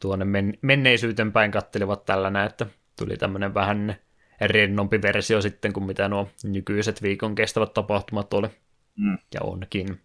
tuonne 0.00 0.24
men- 0.24 0.58
menneisyyteen 0.62 1.32
päin 1.32 1.50
kattelivat 1.50 2.04
tällä 2.04 2.44
että 2.44 2.66
tuli 2.98 3.16
tämmöinen 3.16 3.54
vähän 3.54 3.96
rennompi 4.40 5.02
versio 5.02 5.42
sitten 5.42 5.72
kuin 5.72 5.86
mitä 5.86 6.08
nuo 6.08 6.28
nykyiset 6.44 7.02
viikon 7.02 7.34
kestävät 7.34 7.74
tapahtumat 7.74 8.34
oli 8.34 8.48
mm. 8.96 9.18
ja 9.34 9.40
onkin. 9.42 10.00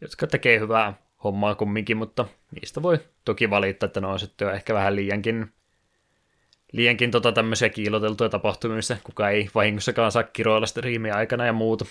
Jotka 0.00 0.26
tekee 0.26 0.60
hyvää 0.60 0.94
hommaa 1.24 1.54
kumminkin, 1.54 1.96
mutta 1.96 2.26
niistä 2.54 2.82
voi 2.82 2.98
toki 3.24 3.50
valittaa, 3.50 3.86
että 3.86 4.00
ne 4.00 4.06
on 4.06 4.18
sitten 4.18 4.54
ehkä 4.54 4.74
vähän 4.74 4.96
liiankin, 4.96 5.52
liiankin 6.72 7.10
tota 7.10 7.32
tämmöisiä 7.32 7.68
kiiloteltuja 7.68 8.28
tapahtumia, 8.28 8.76
missä 8.76 8.96
kuka 9.04 9.30
ei 9.30 9.50
vahingossakaan 9.54 10.12
saa 10.12 10.22
kiroilla 10.22 10.66
striimiä 10.66 11.14
aikana 11.14 11.46
ja 11.46 11.52
muuta. 11.52 11.84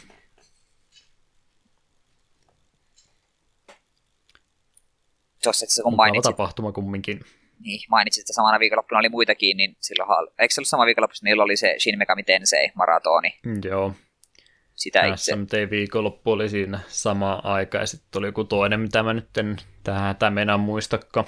Jos 5.46 5.64
et 5.64 5.70
se 5.70 5.84
kun 5.84 5.96
mainitsit, 5.96 6.32
tapahtuma 6.32 6.72
kumminkin. 6.72 7.20
Niin, 7.62 7.82
mainitsit, 7.90 8.22
että 8.22 8.34
samana 8.34 8.60
viikonloppuna 8.60 9.00
oli 9.00 9.10
muitakin, 9.10 9.58
niin 9.58 9.78
silloin, 9.80 10.30
eikö 10.40 10.54
se 10.54 10.62
ollut 10.62 10.68
sama 10.68 10.86
viikonloppu, 10.86 11.16
niillä 11.24 11.44
oli 11.44 11.58
se 11.58 11.76
Shin 11.80 11.98
Megami 11.98 12.24
Tensei 12.24 12.72
maratoni. 12.76 13.40
Mm, 13.46 13.62
joo. 13.66 13.94
Sitä 14.76 15.06
itse. 15.06 15.32
SMT-viikonloppu 15.32 16.32
oli 16.32 16.50
siinä 16.50 16.80
sama 16.88 17.42
aika, 17.44 17.78
ja 17.78 17.86
sitten 17.86 18.20
oli 18.20 18.28
joku 18.28 18.44
toinen, 18.44 18.80
mitä 18.80 19.04
mä 19.04 19.14
nyt 19.14 19.38
en 19.38 19.58
tähän 19.84 20.16
tämän 20.16 20.60
muistakka. 20.60 21.26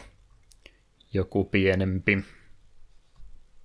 Joku 1.14 1.44
pienempi. 1.44 2.24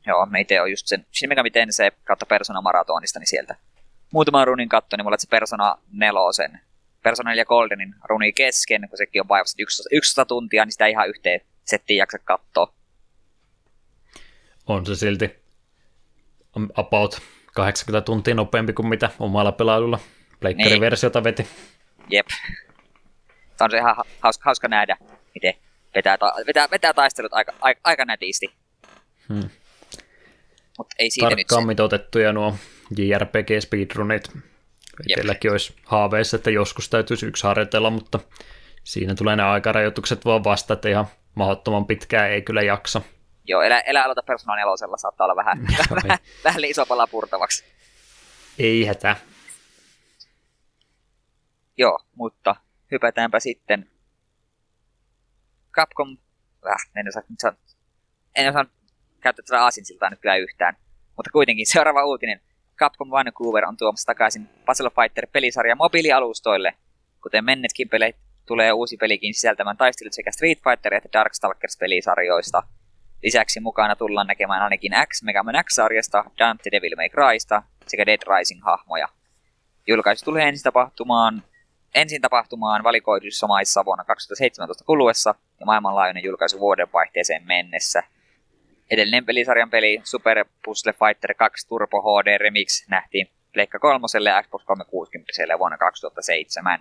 Joo, 0.06 0.26
me 0.26 0.40
itse 0.40 0.60
on 0.60 0.70
just 0.70 0.86
sen 0.86 1.06
Shin 1.12 1.28
Megami 1.28 1.50
Tensei 1.50 1.90
kautta 2.04 2.26
Persona 2.26 2.60
Maratonista, 2.60 3.18
niin 3.18 3.26
sieltä 3.26 3.56
muutaman 4.12 4.46
runin 4.46 4.68
katto, 4.68 4.96
niin 4.96 5.04
mulla 5.04 5.16
se 5.18 5.28
Persona 5.30 5.78
nelosen 5.92 6.60
Persona 7.02 7.30
4 7.30 7.44
Goldenin 7.44 7.94
runi 8.04 8.32
kesken, 8.32 8.88
kun 8.88 8.98
sekin 8.98 9.22
on 9.22 9.28
vaivasti 9.28 9.62
11 9.92 10.24
tuntia, 10.24 10.64
niin 10.64 10.72
sitä 10.72 10.86
ihan 10.86 11.08
yhteen 11.08 11.40
settiin 11.68 11.96
jaksa 11.98 12.18
katsoa. 12.18 12.74
On 14.66 14.86
se 14.86 14.96
silti 14.96 15.30
about 16.74 17.20
80 17.54 18.04
tuntia 18.04 18.34
nopeampi 18.34 18.72
kuin 18.72 18.88
mitä 18.88 19.10
omalla 19.18 19.52
pelailulla 19.52 19.98
pleikkariversiota 20.40 21.18
niin. 21.18 21.24
veti. 21.24 21.48
Jep. 22.10 22.26
Tämä 23.56 23.66
on 23.66 23.70
se 23.70 23.76
ihan 23.76 23.96
hauska, 24.20 24.42
hauska 24.44 24.68
nähdä, 24.68 24.96
miten 25.34 25.54
vetää, 25.94 26.18
ta- 26.18 26.34
vetää, 26.46 26.68
vetää 26.70 26.94
taistelut 26.94 27.32
aika, 27.32 27.52
aika, 27.60 27.80
aika 27.84 28.04
nätisti. 28.04 28.46
Hmm. 29.28 29.50
Mut 30.78 30.86
ei 30.98 31.10
siitä 31.10 31.28
Tarkkaan 31.28 31.60
nyt 31.60 31.64
se... 31.64 31.66
mitoitettuja 31.66 32.32
nuo 32.32 32.54
JRPG 32.96 33.48
speedrunit. 33.60 34.30
Itselläkin 35.08 35.50
olisi 35.50 35.74
haaveissa, 35.84 36.36
että 36.36 36.50
joskus 36.50 36.88
täytyisi 36.88 37.26
yksi 37.26 37.44
harjoitella, 37.44 37.90
mutta 37.90 38.20
siinä 38.84 39.14
tulee 39.14 39.36
ne 39.36 39.42
aikarajoitukset 39.42 40.24
vaan 40.24 40.44
vasta, 40.44 40.74
että 40.74 40.88
ihan 40.88 41.06
mahdottoman 41.38 41.86
pitkään 41.86 42.30
ei 42.30 42.42
kyllä 42.42 42.62
jaksa. 42.62 43.02
Joo, 43.44 43.62
elä, 43.62 43.80
elä 43.80 44.04
aloita 44.04 44.22
Persona 44.22 44.56
4 44.56 44.96
saattaa 44.96 45.24
olla 45.24 45.36
vähän, 45.36 45.58
vähän, 46.04 46.18
vähän 46.44 46.64
iso 46.64 46.86
pala 46.86 47.06
purtavaksi. 47.06 47.64
Ei 48.58 48.84
hätä. 48.84 49.16
Joo, 51.76 51.98
mutta 52.14 52.56
hypätäänpä 52.90 53.40
sitten 53.40 53.90
Capcom, 55.72 56.16
äh, 56.70 56.90
en 56.96 57.08
osaa, 57.08 57.22
nyt 57.28 57.58
en 58.34 58.48
osaa 58.48 58.64
käyttää 59.20 59.42
tätä 59.46 59.62
aasinsiltaa 59.62 60.10
nyt 60.10 60.20
kyllä 60.20 60.36
yhtään, 60.36 60.76
mutta 61.16 61.30
kuitenkin 61.32 61.66
seuraava 61.66 62.04
uutinen. 62.04 62.40
Capcom 62.76 63.10
Vancouver 63.10 63.64
on 63.64 63.76
tuomassa 63.76 64.06
takaisin 64.06 64.48
Puzzle 64.66 64.90
Fighter-pelisarja 64.90 65.76
mobiilialustoille. 65.76 66.74
Kuten 67.22 67.44
mennetkin 67.44 67.88
pelit, 67.88 68.16
tulee 68.48 68.72
uusi 68.72 68.96
pelikin 68.96 69.34
sisältämään 69.34 69.76
taistelut 69.76 70.12
sekä 70.12 70.30
Street 70.32 70.58
Fighter 70.64 70.94
että 70.94 71.08
Darkstalkers-pelisarjoista. 71.18 72.62
Lisäksi 73.22 73.60
mukana 73.60 73.96
tullaan 73.96 74.26
näkemään 74.26 74.62
ainakin 74.62 74.92
X 75.08 75.22
Mega 75.22 75.42
Man 75.42 75.64
X-sarjasta, 75.64 76.24
Dante 76.38 76.70
Devil 76.72 76.96
May 76.96 77.08
Crysta 77.08 77.62
sekä 77.86 78.06
Dead 78.06 78.20
Rising-hahmoja. 78.26 79.08
Julkaisu 79.86 80.24
tulee 80.24 80.48
ensin 80.48 80.62
tapahtumaan, 80.62 81.42
ensin 81.94 82.22
tapahtumaan 82.22 82.84
valikoiduissa 82.84 83.46
maissa 83.46 83.84
vuonna 83.84 84.04
2017 84.04 84.84
kuluessa 84.84 85.34
ja 85.60 85.66
maailmanlaajuinen 85.66 86.24
julkaisu 86.24 86.60
vuodenvaihteeseen 86.60 87.46
mennessä. 87.46 88.02
Edellinen 88.90 89.26
pelisarjan 89.26 89.70
peli 89.70 90.00
Super 90.04 90.44
Puzzle 90.64 90.92
Fighter 90.92 91.34
2 91.34 91.68
Turbo 91.68 92.02
HD 92.02 92.38
Remix 92.38 92.88
nähtiin 92.88 93.28
Pleikka 93.52 93.78
3 93.78 94.04
ja 94.24 94.42
Xbox 94.42 94.64
360 94.64 95.58
vuonna 95.58 95.78
2007. 95.78 96.80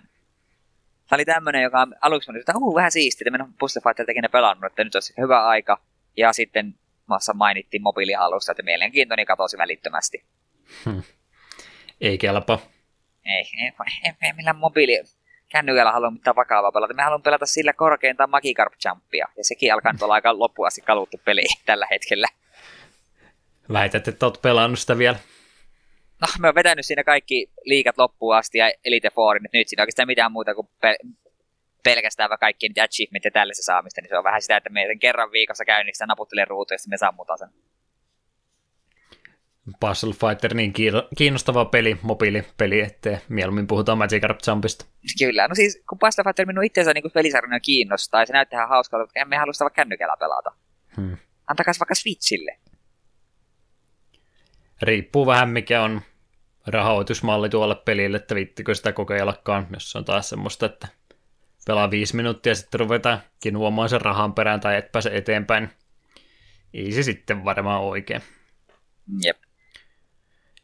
Tämä 1.08 1.18
oli 1.18 1.26
tämmöinen, 1.26 1.64
joka 1.64 1.88
aluksi 2.02 2.32
oli, 2.32 2.40
että 2.40 2.54
uh, 2.56 2.76
vähän 2.76 2.92
siistiä, 2.92 3.26
että 3.28 3.44
minä 3.44 3.54
Puzzle 3.60 3.82
Fighter 3.82 4.06
tekin 4.06 4.24
pelannut, 4.32 4.72
että 4.72 4.84
nyt 4.84 4.96
olisi 4.96 5.14
hyvä 5.18 5.48
aika. 5.48 5.80
Ja 6.18 6.34
sitten 6.34 6.76
maassa 7.06 7.34
mainittiin 7.34 7.82
mobiilialusta, 7.82 8.52
että 8.52 8.64
mielenkiintoni 8.64 9.26
katosi 9.26 9.58
välittömästi. 9.58 10.24
Hmm. 10.86 11.04
Ei 12.02 12.18
kelpa. 12.18 12.60
Ei, 13.26 13.44
ei, 13.64 13.72
ei, 14.06 14.12
ei 14.22 14.34
millään 14.34 14.56
mobiili 14.56 15.04
kännykällä 15.50 15.92
halua 15.92 16.12
mitään 16.12 16.36
vakavaa 16.36 16.72
pelata. 16.72 16.94
Me 16.94 17.04
haluamme 17.04 17.24
pelata 17.24 17.46
sillä 17.46 17.74
korkeintaan 17.74 18.30
Magikarp 18.30 18.74
Jumpia. 18.86 19.28
Ja 19.38 19.44
sekin 19.44 19.74
alkaa 19.74 19.92
nyt 19.92 20.02
olla 20.02 20.14
aika 20.14 20.40
loppuun 20.40 20.68
asti 20.68 20.82
kaluttu 20.82 21.22
peli 21.26 21.44
tällä 21.66 21.88
hetkellä. 21.92 22.28
Väität, 23.74 24.08
että 24.08 24.26
olet 24.26 24.42
pelannut 24.42 24.80
sitä 24.80 24.98
vielä? 24.98 25.18
No, 26.22 26.28
me 26.40 26.48
oon 26.48 26.56
vetänyt 26.56 26.86
siinä 26.86 27.04
kaikki 27.04 27.52
liikat 27.64 27.98
loppuun 27.98 28.36
asti 28.36 28.58
ja 28.58 28.72
Elite 28.86 29.10
Fourin, 29.10 29.46
että 29.46 29.58
nyt 29.58 29.68
siinä 29.68 29.84
oikeastaan 29.84 30.08
mitään 30.08 30.32
muuta 30.32 30.56
kuin 30.56 30.68
pe- 30.82 30.98
pelkästään 31.84 32.30
vaan 32.30 32.40
kaikkien 32.40 32.70
niitä 32.70 32.84
achievement 32.84 33.26
ja 33.26 33.32
tällaisen 33.32 33.66
saamista, 33.66 34.02
niin 34.02 34.10
se 34.10 34.18
on 34.18 34.24
vähän 34.24 34.42
sitä, 34.42 34.58
että 34.58 34.70
me 34.70 34.82
kerran 35.00 35.32
viikossa 35.32 35.66
käynnistä 35.66 36.06
naputtelen 36.06 36.48
ruutuja 36.48 36.76
ja 36.76 36.90
me 36.90 36.98
sammutaan 36.98 37.40
sen. 37.40 37.50
Puzzle 39.80 40.14
Fighter, 40.14 40.54
niin 40.54 40.74
kiinnostava 41.18 41.66
peli, 41.66 41.98
mobiilipeli, 42.02 42.80
ettei 42.82 43.18
mieluummin 43.30 43.68
puhutaan 43.68 43.98
Magikarp 43.98 44.40
Jumpista. 44.48 44.86
Kyllä, 45.20 45.48
no 45.48 45.56
siis 45.56 45.84
kun 45.90 46.00
Puzzle 46.00 46.24
Fighter 46.24 46.46
minun 46.46 46.64
itseensä 46.64 46.94
niin 46.94 47.12
pelisarjana 47.14 47.60
kiinnostaa, 47.60 48.22
ja 48.22 48.26
se 48.26 48.34
näyttää 48.34 48.58
ihan 48.58 48.70
hauskalta, 48.70 49.04
että 49.04 49.20
emme 49.20 49.38
halua 49.38 49.54
sitä 49.54 49.64
vaikka 49.64 49.76
kännykällä 49.82 50.16
pelata. 50.20 50.52
Hmm. 50.98 51.18
Antakaa 51.48 51.74
vaikka 51.80 51.96
Switchille. 51.96 52.58
Riippuu 54.82 55.26
vähän 55.26 55.50
mikä 55.50 55.84
on 55.84 56.02
rahoitusmalli 56.68 57.50
tuolle 57.50 57.76
pelille, 57.76 58.18
että 58.18 58.36
viittikö 58.36 58.76
sitä 58.76 58.92
kokeillakaan, 58.92 59.68
jos 59.74 59.96
on 59.96 60.06
taas 60.06 60.30
semmoista, 60.30 60.66
että 60.66 60.88
pelaa 61.68 61.92
viisi 61.92 62.16
minuuttia 62.16 62.52
ja 62.52 62.56
sitten 62.56 62.80
ruvetaan 62.80 63.22
kinuomaan 63.40 63.90
sen 63.90 64.02
rahan 64.02 64.34
perään 64.34 64.60
tai 64.60 64.78
et 64.78 64.92
pääse 64.92 65.10
eteenpäin. 65.14 65.70
Ei 66.74 66.92
se 66.92 67.04
sitten 67.04 67.46
varmaan 67.46 67.82
oikein. 67.82 68.22
Jep. 69.24 69.38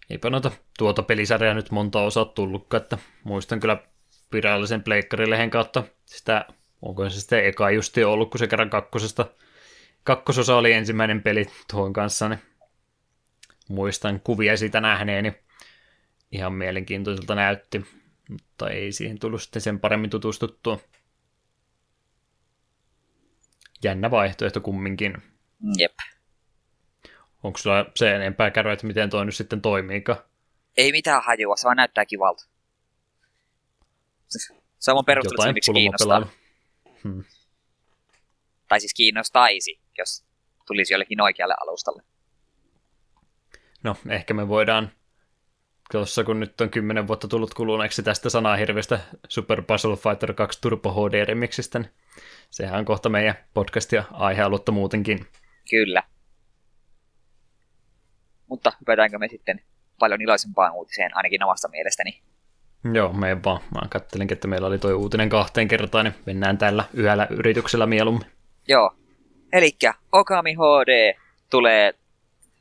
Eipä 0.10 0.30
noita 0.30 0.52
tuota 0.78 1.04
pelisarjaa 1.04 1.54
nyt 1.54 1.72
monta 1.72 2.02
osaa 2.02 2.26
tullutkaan, 2.26 2.84
että 2.84 2.98
muistan 3.24 3.60
kyllä 3.60 3.78
virallisen 4.34 4.84
pleikkarilehen 4.84 5.50
kautta 5.50 5.84
sitä, 6.06 6.46
onko 6.82 7.10
se 7.10 7.20
sitten 7.20 7.46
eka 7.46 7.72
justi 7.72 8.04
ollut, 8.04 8.32
kun 8.32 8.40
se 8.40 8.48
kerran 8.48 8.70
kakkosesta, 8.70 9.26
kakkososa 10.04 10.56
oli 10.56 10.74
ensimmäinen 10.74 11.22
peli 11.22 11.46
tuon 11.72 11.94
kanssa, 11.94 12.30
niin 12.30 12.40
muistan 13.70 14.20
kuvia 14.20 14.58
siitä 14.58 14.82
nähneeni. 14.82 15.34
Ihan 16.32 16.54
mielenkiintoiselta 16.54 17.36
näytti, 17.36 17.86
mutta 18.30 18.70
ei 18.70 18.92
siihen 18.92 19.20
tullut 19.20 19.42
sitten 19.42 19.62
sen 19.62 19.80
paremmin 19.80 20.10
tutustuttua. 20.10 20.80
jännä 23.84 24.12
vaihtoehto 24.12 24.62
kumminkin. 24.62 25.18
Jep. 25.78 25.94
Onko 27.44 27.58
sulla 27.58 27.86
se 27.96 28.16
enempää 28.16 28.52
käydä, 28.52 28.72
että 28.72 28.88
miten 28.88 29.10
toi 29.10 29.26
nyt 29.26 29.36
sitten 29.36 29.62
toimiika? 29.62 30.26
Ei 30.78 30.92
mitään 30.92 31.24
hajua, 31.24 31.56
se 31.56 31.66
vaan 31.66 31.78
näyttää 31.78 32.06
kivalta. 32.06 32.46
Se 34.80 34.92
on 34.92 35.06
perustelut, 35.06 35.38
Jotain 35.38 35.54
miksi 35.54 35.74
kiinnostaa. 35.74 36.28
Hmm. 37.04 37.24
Tai 38.68 38.80
siis 38.80 38.94
kiinnostaisi, 38.94 39.80
jos 39.98 40.26
tulisi 40.68 40.94
jollekin 40.94 41.22
oikealle 41.22 41.56
alustalle. 41.62 42.04
No, 43.84 43.96
ehkä 44.10 44.34
me 44.34 44.48
voidaan 44.48 44.92
tuossa 45.92 46.24
kun 46.24 46.40
nyt 46.40 46.62
on 46.62 46.70
kymmenen 46.70 47.08
vuotta 47.08 47.28
tullut 47.28 47.54
kuluneeksi 47.54 48.04
tästä 48.04 48.30
sanahirvestä 48.30 49.00
Super 49.30 49.62
Puzzle 49.62 49.96
Fighter 49.96 50.34
2 50.34 50.62
Turbo 50.62 50.92
HD 50.94 51.26
Remixistä, 51.26 51.80
niin 51.80 51.92
sehän 52.50 52.80
on 52.80 52.86
kohta 52.86 53.10
meidän 53.10 53.36
podcastia 53.54 54.04
aihealutta 54.12 54.72
muutenkin. 54.72 55.28
Kyllä. 55.70 56.04
Mutta 58.48 58.72
hypätäänkö 58.80 59.20
me 59.20 59.28
sitten 59.28 59.62
paljon 60.00 60.22
iloisempaan 60.22 60.74
uutiseen, 60.74 61.18
ainakin 61.18 61.44
omasta 61.44 61.68
mielestäni. 61.68 62.22
Joo, 62.94 63.14
me 63.14 63.44
vaan. 63.44 63.62
Mä 63.74 63.82
kattelinkin, 63.90 64.36
että 64.36 64.48
meillä 64.48 64.68
oli 64.68 64.80
tuo 64.80 64.92
uutinen 64.92 65.30
kahteen 65.30 65.68
kertaan, 65.68 66.06
niin 66.06 66.16
mennään 66.26 66.58
tällä 66.58 66.84
yhdellä 66.94 67.28
yrityksellä 67.30 67.86
mieluummin. 67.86 68.28
Joo. 68.68 68.96
Elikkä 69.54 69.94
Okami 70.12 70.54
HD 70.54 71.14
tulee 71.50 71.94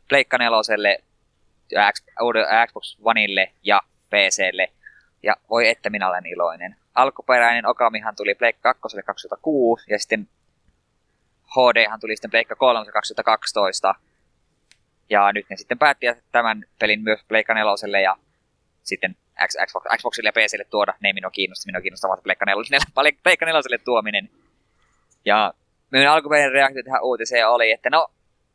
Pleikka 0.09 0.39
neloselle, 0.39 0.99
Xbox 2.67 2.97
Oneille 3.03 3.53
ja 3.63 3.81
PClle. 4.11 4.73
Ja 5.23 5.37
voi 5.51 5.69
että 5.69 5.91
minä 5.91 6.09
olen 6.09 6.27
iloinen. 6.27 6.77
Alkuperäinen 6.95 7.67
Okamihan 7.67 8.17
tuli 8.17 8.35
Pleikka 8.35 8.75
2 8.75 8.97
2006 9.07 9.85
ja 9.91 9.99
sitten 9.99 10.29
HDhan 11.47 12.01
tuli 12.01 12.17
sitten 12.17 12.31
Pleikka 12.31 12.57
3 12.57 12.93
2012. 12.93 13.95
Ja 15.11 15.33
nyt 15.33 15.47
ne 15.51 15.57
sitten 15.57 15.79
päätti 15.79 16.07
tämän 16.33 16.65
pelin 16.79 17.03
myös 17.03 17.21
Pleikka 17.29 17.55
4 17.55 18.01
ja 18.01 18.17
sitten 18.83 19.17
Xbox, 19.47 19.85
Xboxille 19.99 20.29
ja 20.29 20.33
PClle 20.33 20.65
tuoda. 20.65 20.95
Ne 21.01 21.09
ei 21.09 21.13
minua 21.13 21.31
kiinnosta, 21.31 21.67
minua 21.67 21.81
kiinnostaa 21.81 22.09
vaan 22.09 22.23
Pleikka 22.23 22.45
4, 22.47 23.13
Pleikka 23.23 23.47
4 23.47 23.63
tuominen. 23.85 24.31
Ja 25.25 25.55
minun 25.91 26.09
alkuperäinen 26.09 26.53
reaktio 26.53 26.83
tähän 26.83 27.03
uutiseen 27.03 27.49
oli, 27.49 27.71
että 27.71 27.91
no 27.91 28.09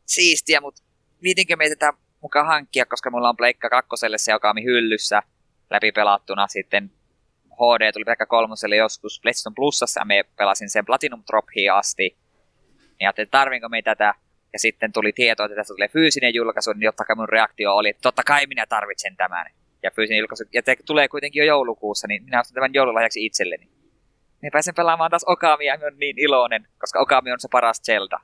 siistiä, 0.06 0.62
mutta 0.62 0.84
viitinkö 1.24 1.56
meitä 1.56 1.76
tätä 1.76 1.98
mukaan 2.22 2.46
hankkia, 2.46 2.86
koska 2.86 3.12
mulla 3.12 3.30
on 3.30 3.38
Pleikka 3.38 3.70
2 3.70 3.90
se 4.18 4.36
Okami 4.36 4.64
hyllyssä 4.64 5.24
läpi 5.70 5.92
pelattuna. 5.92 6.48
Sitten 6.48 6.92
HD 7.54 7.92
tuli 7.92 8.06
Pleikka 8.06 8.26
3 8.26 8.54
joskus 8.78 9.20
PlayStation 9.22 9.56
Plusassa 9.56 10.02
ja 10.02 10.06
me 10.06 10.24
pelasin 10.38 10.70
sen 10.70 10.86
Platinum 10.86 11.24
Trophiin 11.24 11.74
asti. 11.74 12.18
Ja 13.00 13.08
ajattelin, 13.08 13.30
tarvinko 13.30 13.70
me 13.70 13.82
tätä. 13.82 14.14
Ja 14.54 14.60
sitten 14.60 14.94
tuli 14.94 15.14
tieto, 15.14 15.44
että 15.44 15.56
tästä 15.56 15.74
tulee 15.74 15.88
fyysinen 15.88 16.34
julkaisu, 16.34 16.74
niin 16.74 16.82
jotta 16.82 17.16
mun 17.16 17.30
reaktio 17.30 17.76
oli, 17.76 17.90
että 17.90 18.02
totta 18.02 18.24
kai 18.24 18.48
minä 18.48 18.66
tarvitsen 18.66 19.18
tämän. 19.18 19.46
Ja 19.84 19.92
fyysinen 19.92 20.20
julkaisu, 20.20 20.44
ja 20.54 20.64
te 20.64 20.76
tulee 20.86 21.08
kuitenkin 21.08 21.40
jo 21.40 21.46
joulukuussa, 21.46 22.08
niin 22.08 22.24
minä 22.24 22.40
ostan 22.40 22.54
tämän 22.54 22.74
joululahjaksi 22.74 23.26
itselleni. 23.26 23.70
Niin 24.42 24.52
pääsen 24.52 24.76
pelaamaan 24.76 25.12
taas 25.12 25.24
Okamia 25.24 25.76
ja 25.76 25.88
on 25.88 26.00
niin 26.00 26.20
iloinen, 26.20 26.68
koska 26.78 27.00
Okami 27.00 27.32
on 27.32 27.40
se 27.40 27.48
paras 27.52 27.82
Zelda. 27.82 28.20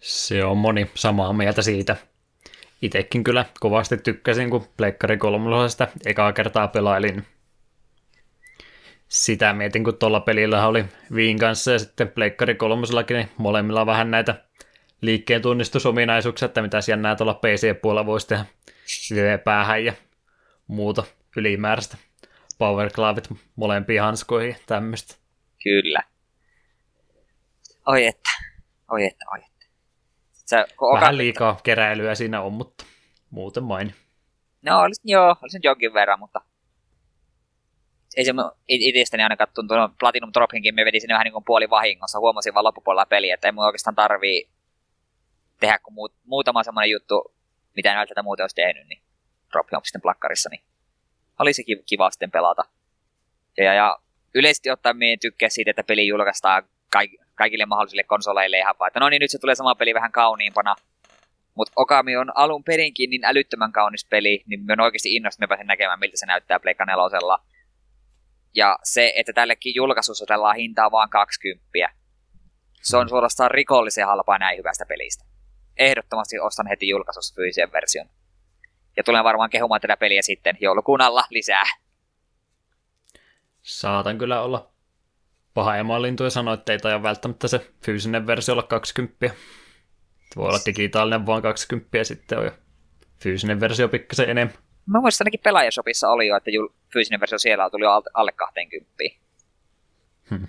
Se 0.00 0.44
on 0.44 0.56
moni 0.56 0.90
samaa 0.94 1.32
mieltä 1.32 1.62
siitä. 1.62 1.96
Itekin 2.82 3.24
kyllä 3.24 3.44
kovasti 3.60 3.96
tykkäsin, 3.96 4.50
kun 4.50 4.68
Pleikkari 4.76 5.16
kolmosesta 5.16 5.88
ekaa 6.06 6.32
kertaa 6.32 6.68
pelailin. 6.68 7.26
Sitä 9.08 9.52
mietin, 9.52 9.84
kun 9.84 9.98
tuolla 9.98 10.20
pelillä 10.20 10.66
oli 10.66 10.84
Viin 11.14 11.38
kanssa 11.38 11.72
ja 11.72 11.78
sitten 11.78 12.08
Pleikkari 12.08 12.54
kolmosellakin, 12.54 13.16
niin 13.16 13.30
molemmilla 13.36 13.86
vähän 13.86 14.10
näitä 14.10 14.44
liikkeen 15.00 15.42
tunnistusominaisuuksia, 15.42 16.46
että 16.46 16.62
mitä 16.62 16.78
jännää 16.88 17.16
tuolla 17.16 17.34
PC-puolella 17.34 18.06
voisi 18.06 18.26
tehdä 19.08 19.38
päähän 19.38 19.84
ja 19.84 19.92
muuta 20.66 21.04
ylimääräistä 21.36 21.96
powerclavit 22.58 23.28
molempiin 23.56 24.02
hanskoihin 24.02 24.50
ja 24.50 24.56
tämmöistä. 24.66 25.14
Kyllä. 25.62 26.02
Oi 27.86 28.06
että, 28.06 28.30
oi 28.90 29.04
että, 29.04 29.24
oi 29.32 29.47
Sä, 30.50 30.66
Vähän 30.94 31.18
liikaa 31.18 31.60
keräilyä 31.62 32.14
siinä 32.14 32.42
on, 32.42 32.52
mutta 32.52 32.84
muuten 33.30 33.62
main. 33.62 33.94
No, 34.62 34.80
olisi, 34.80 35.00
joo, 35.04 35.36
olisi 35.42 35.58
jonkin 35.62 35.94
verran, 35.94 36.18
mutta 36.18 36.40
ei 38.16 38.24
se 38.24 38.32
itsestäni 38.68 39.22
ainakaan 39.22 39.50
tuntunut 39.54 39.92
Platinum 39.98 40.30
Dropinkin, 40.34 40.74
me 40.74 40.84
vedin 40.84 41.00
sinne 41.00 41.12
vähän 41.12 41.24
niin 41.24 41.32
kuin 41.32 41.44
puoli 41.44 41.70
vahingossa, 41.70 42.18
huomasin 42.18 42.54
vaan 42.54 42.64
loppupuolella 42.64 43.06
peliä, 43.06 43.34
että 43.34 43.48
ei 43.48 43.52
mun 43.52 43.64
oikeastaan 43.64 43.94
tarvii 43.94 44.50
tehdä 45.60 45.78
kuin 45.78 45.94
muut, 45.94 46.14
muutama 46.24 46.62
semmoinen 46.62 46.90
juttu, 46.90 47.34
mitä 47.76 47.92
en 47.92 47.98
välttämättä 47.98 48.22
muuten 48.22 48.44
olisi 48.44 48.56
tehnyt, 48.56 48.88
niin 48.88 49.02
Drop 49.52 49.66
on 49.72 49.80
sitten 49.84 50.02
plakkarissa, 50.02 50.48
niin 50.50 50.62
olisi 51.38 51.64
kiva 51.86 52.10
sitten 52.10 52.30
pelata. 52.30 52.64
Ja, 53.56 53.74
ja 53.74 53.98
yleisesti 54.34 54.70
ottaen 54.70 54.96
me 54.96 55.16
tykkää 55.20 55.48
siitä, 55.48 55.70
että 55.70 55.84
peli 55.84 56.06
julkaistaan 56.06 56.62
kaik- 56.90 57.27
kaikille 57.38 57.66
mahdollisille 57.66 58.02
konsoleille 58.02 58.58
ihan 58.58 58.74
vaan, 58.78 58.88
että 58.88 59.00
no 59.00 59.08
niin, 59.08 59.20
nyt 59.20 59.30
se 59.30 59.38
tulee 59.38 59.54
sama 59.54 59.74
peli 59.74 59.94
vähän 59.94 60.12
kauniimpana. 60.12 60.74
Mutta 61.54 61.72
Okami 61.76 62.16
on 62.16 62.32
alun 62.34 62.64
perinkin 62.64 63.10
niin 63.10 63.24
älyttömän 63.24 63.72
kaunis 63.72 64.06
peli, 64.10 64.42
niin 64.46 64.66
me 64.66 64.72
on 64.72 64.80
oikeasti 64.80 65.14
innostunut, 65.14 65.40
me 65.40 65.48
pääsen 65.48 65.66
näkemään, 65.66 65.98
miltä 65.98 66.16
se 66.16 66.26
näyttää 66.26 66.60
Pleikka 66.60 66.84
nelosella. 66.84 67.38
Ja 68.54 68.78
se, 68.82 69.12
että 69.16 69.32
tällekin 69.32 69.74
julkaisussa 69.74 70.26
tällä 70.26 70.54
hintaa 70.54 70.90
vaan 70.90 71.10
20. 71.10 71.68
Se 72.82 72.96
on 72.96 73.08
suorastaan 73.08 73.50
rikollisen 73.50 74.06
halpaa 74.06 74.38
näin 74.38 74.58
hyvästä 74.58 74.86
pelistä. 74.86 75.24
Ehdottomasti 75.76 76.38
ostan 76.38 76.66
heti 76.66 76.88
julkaisussa 76.88 77.34
fyysisen 77.34 77.72
version. 77.72 78.06
Ja 78.96 79.04
tulen 79.04 79.24
varmaan 79.24 79.50
kehumaan 79.50 79.80
tätä 79.80 79.96
peliä 79.96 80.22
sitten 80.22 80.56
joulukuun 80.60 81.00
alla 81.00 81.24
lisää. 81.30 81.64
Saatan 83.62 84.18
kyllä 84.18 84.42
olla 84.42 84.70
paha 85.58 86.02
lintu 86.02 86.24
ja 86.24 86.30
sanoa, 86.30 86.54
että 86.54 86.72
ei 86.72 86.78
taida 86.78 87.02
välttämättä 87.02 87.48
se 87.48 87.70
fyysinen 87.84 88.26
versio 88.26 88.52
olla 88.52 88.62
20. 88.62 89.30
Voi 90.36 90.48
olla 90.48 90.58
digitaalinen 90.66 91.26
vaan 91.26 91.42
20 91.42 91.98
ja 91.98 92.04
sitten 92.04 92.38
on 92.38 92.44
jo 92.44 92.50
fyysinen 93.22 93.60
versio 93.60 93.88
pikkasen 93.88 94.30
enemmän. 94.30 94.56
Mä 94.86 95.00
muistan 95.00 95.24
ainakin 95.24 95.40
pelaajashopissa 95.44 96.08
oli 96.08 96.26
jo, 96.26 96.36
että 96.36 96.50
fyysinen 96.92 97.20
versio 97.20 97.38
siellä 97.38 97.70
tuli 97.70 97.84
jo 97.84 97.90
alle 98.14 98.32
20. 98.32 98.94
Hmm. 100.30 100.48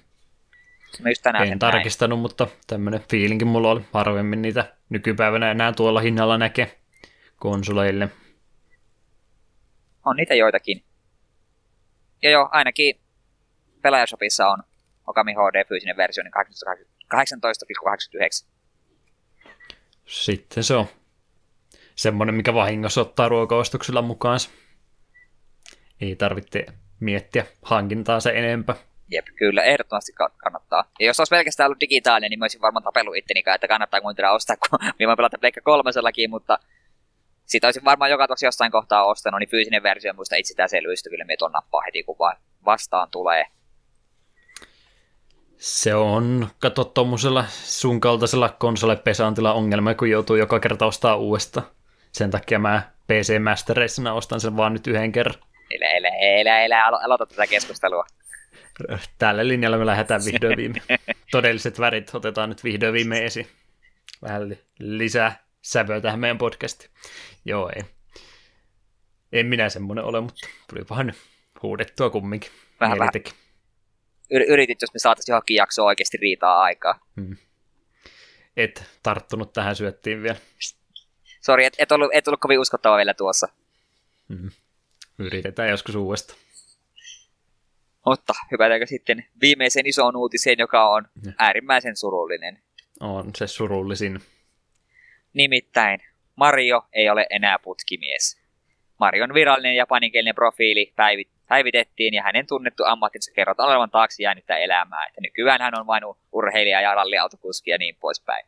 Mä 0.99 1.09
just 1.09 1.23
tänään 1.23 1.47
en 1.47 1.59
tarkistanut, 1.59 2.17
näin. 2.17 2.21
mutta 2.21 2.47
tämmöinen 2.67 3.01
fiilinkin 3.11 3.47
mulla 3.47 3.71
oli 3.71 3.81
harvemmin 3.93 4.41
niitä 4.41 4.73
nykypäivänä 4.89 5.51
enää 5.51 5.71
tuolla 5.71 5.99
hinnalla 5.99 6.37
näkee 6.37 6.79
konsoleille. 7.35 8.09
On 10.05 10.15
niitä 10.15 10.35
joitakin. 10.35 10.83
Ja 12.21 12.29
joo, 12.29 12.49
ainakin 12.51 12.99
pelaajashopissa 13.81 14.47
on 14.47 14.63
Okami 15.09 15.33
HD 15.33 15.67
fyysinen 15.67 15.97
versio, 15.97 16.23
niin 16.23 16.33
18,89. 18.43 18.49
Sitten 20.05 20.63
se 20.63 20.73
on 20.73 20.85
semmoinen, 21.95 22.35
mikä 22.35 22.53
vahingossa 22.53 23.01
ottaa 23.01 23.29
ruokaostoksella 23.29 24.01
mukaan. 24.01 24.39
Ei 26.01 26.15
tarvitse 26.15 26.65
miettiä 26.99 27.45
hankintaa 27.61 28.19
se 28.19 28.31
enempää. 28.35 28.75
Jep, 29.11 29.25
kyllä, 29.35 29.63
ehdottomasti 29.63 30.11
kannattaa. 30.37 30.83
Ja 30.99 31.05
jos 31.05 31.19
olisi 31.19 31.29
pelkästään 31.29 31.67
ollut 31.67 31.79
digitaalinen, 31.79 32.29
niin 32.29 32.39
mä 32.39 32.43
olisin 32.43 32.61
varmaan 32.61 32.83
tapellut 32.83 33.15
itteni 33.15 33.43
että 33.55 33.67
kannattaa 33.67 34.01
kuitenkin 34.01 34.35
ostaa, 34.35 34.55
kun 34.55 34.79
mä 35.07 35.15
pelata 35.15 35.37
Pleikka 35.37 35.61
kolmosellakin, 35.61 36.29
mutta 36.29 36.59
sitä 37.45 37.67
olisin 37.67 37.85
varmaan 37.85 38.11
joka 38.11 38.27
tuossa 38.27 38.45
jossain 38.45 38.71
kohtaa 38.71 39.05
ostanut, 39.05 39.39
niin 39.39 39.49
fyysinen 39.49 39.83
versio 39.83 40.13
muista 40.13 40.35
itsestäänselvyystä 40.35 41.09
kyllä 41.09 41.25
me 41.25 41.37
tuon 41.37 41.51
nappaa 41.51 41.81
heti, 41.85 42.03
kun 42.03 42.19
vaan 42.19 42.37
vastaan 42.65 43.11
tulee. 43.11 43.45
Se 45.59 45.95
on, 45.95 46.47
kato 46.59 46.83
tuommoisella 46.83 47.45
sun 47.49 48.01
kaltaisella 48.01 48.49
konsolepesantilla 48.49 49.53
ongelma, 49.53 49.93
kun 49.93 50.09
joutuu 50.09 50.35
joka 50.35 50.59
kerta 50.59 50.85
ostaa 50.85 51.15
uudesta. 51.15 51.61
Sen 52.11 52.31
takia 52.31 52.59
mä 52.59 52.91
PC 53.07 53.39
Master 53.43 53.77
ostan 54.13 54.39
sen 54.39 54.57
vaan 54.57 54.73
nyt 54.73 54.87
yhden 54.87 55.11
kerran. 55.11 55.35
Elä, 55.71 55.89
elä, 55.89 56.09
elä, 56.09 56.59
elä, 56.59 56.87
alo- 56.87 56.99
aloita 57.05 57.25
tätä 57.25 57.47
keskustelua. 57.47 58.05
Tällä 59.17 59.47
linjalla 59.47 59.77
me 59.77 59.85
lähdetään 59.85 60.21
vihdoin 60.25 60.57
viime. 60.57 60.81
Todelliset 61.31 61.79
värit 61.79 62.15
otetaan 62.15 62.49
nyt 62.49 62.63
vihdoin 62.63 62.93
viime 62.93 63.25
esiin. 63.25 63.47
Vähän 64.21 64.57
lisää 64.79 65.43
sävöä 65.61 66.01
tähän 66.01 66.19
meidän 66.19 66.37
podcastiin. 66.37 66.91
Joo, 67.45 67.71
ei. 67.75 67.83
En 69.31 69.45
minä 69.45 69.69
semmoinen 69.69 70.05
ole, 70.05 70.21
mutta 70.21 70.47
tuli 70.69 70.85
vähän 70.89 71.13
huudettua 71.63 72.09
kumminkin. 72.09 72.51
Vähän, 72.79 72.99
vähän 72.99 73.11
yritit, 74.29 74.81
jos 74.81 74.93
me 74.93 74.99
saataisiin 74.99 75.33
johonkin 75.33 75.55
jaksoa 75.55 75.85
oikeasti 75.85 76.17
riitaa 76.17 76.61
aikaa. 76.61 76.99
Hmm. 77.15 77.37
Et 78.57 78.83
tarttunut 79.03 79.53
tähän 79.53 79.75
syöttiin 79.75 80.23
vielä. 80.23 80.37
Sori, 81.41 81.65
et, 81.65 81.75
et, 81.77 81.91
ollut, 81.91 82.09
et 82.13 82.27
ollut 82.27 82.39
kovin 82.39 82.59
uskottava 82.59 82.97
vielä 82.97 83.13
tuossa. 83.13 83.47
Hmm. 84.29 84.49
Yritetään 85.19 85.69
joskus 85.69 85.95
uudestaan. 85.95 86.39
Mutta 88.05 88.33
hypätäänkö 88.51 88.85
sitten 88.85 89.25
viimeisen 89.41 89.87
isoon 89.87 90.15
uutiseen, 90.15 90.59
joka 90.59 90.89
on 90.89 91.07
äärimmäisen 91.37 91.95
surullinen. 91.95 92.59
On 92.99 93.31
se 93.35 93.47
surullisin. 93.47 94.19
Nimittäin 95.33 95.99
Mario 96.35 96.81
ei 96.93 97.09
ole 97.09 97.27
enää 97.29 97.59
putkimies. 97.59 98.39
Marion 98.99 99.33
virallinen 99.33 99.75
japaninkielinen 99.75 100.35
profiili 100.35 100.93
päivit, 100.95 101.29
päivitettiin 101.49 102.13
ja 102.13 102.23
hänen 102.23 102.47
tunnettu 102.47 102.83
ammattinsa 102.85 103.31
kerrotaan 103.35 103.69
olevan 103.69 103.89
taakse 103.89 104.23
jäänyttä 104.23 104.57
elämää. 104.57 105.05
Että 105.05 105.21
nykyään 105.21 105.61
hän 105.61 105.79
on 105.79 105.87
vain 105.87 106.03
urheilija 106.31 106.81
ja 106.81 106.95
ralliautokuski 106.95 107.71
ja 107.71 107.77
niin 107.77 107.95
poispäin. 107.99 108.45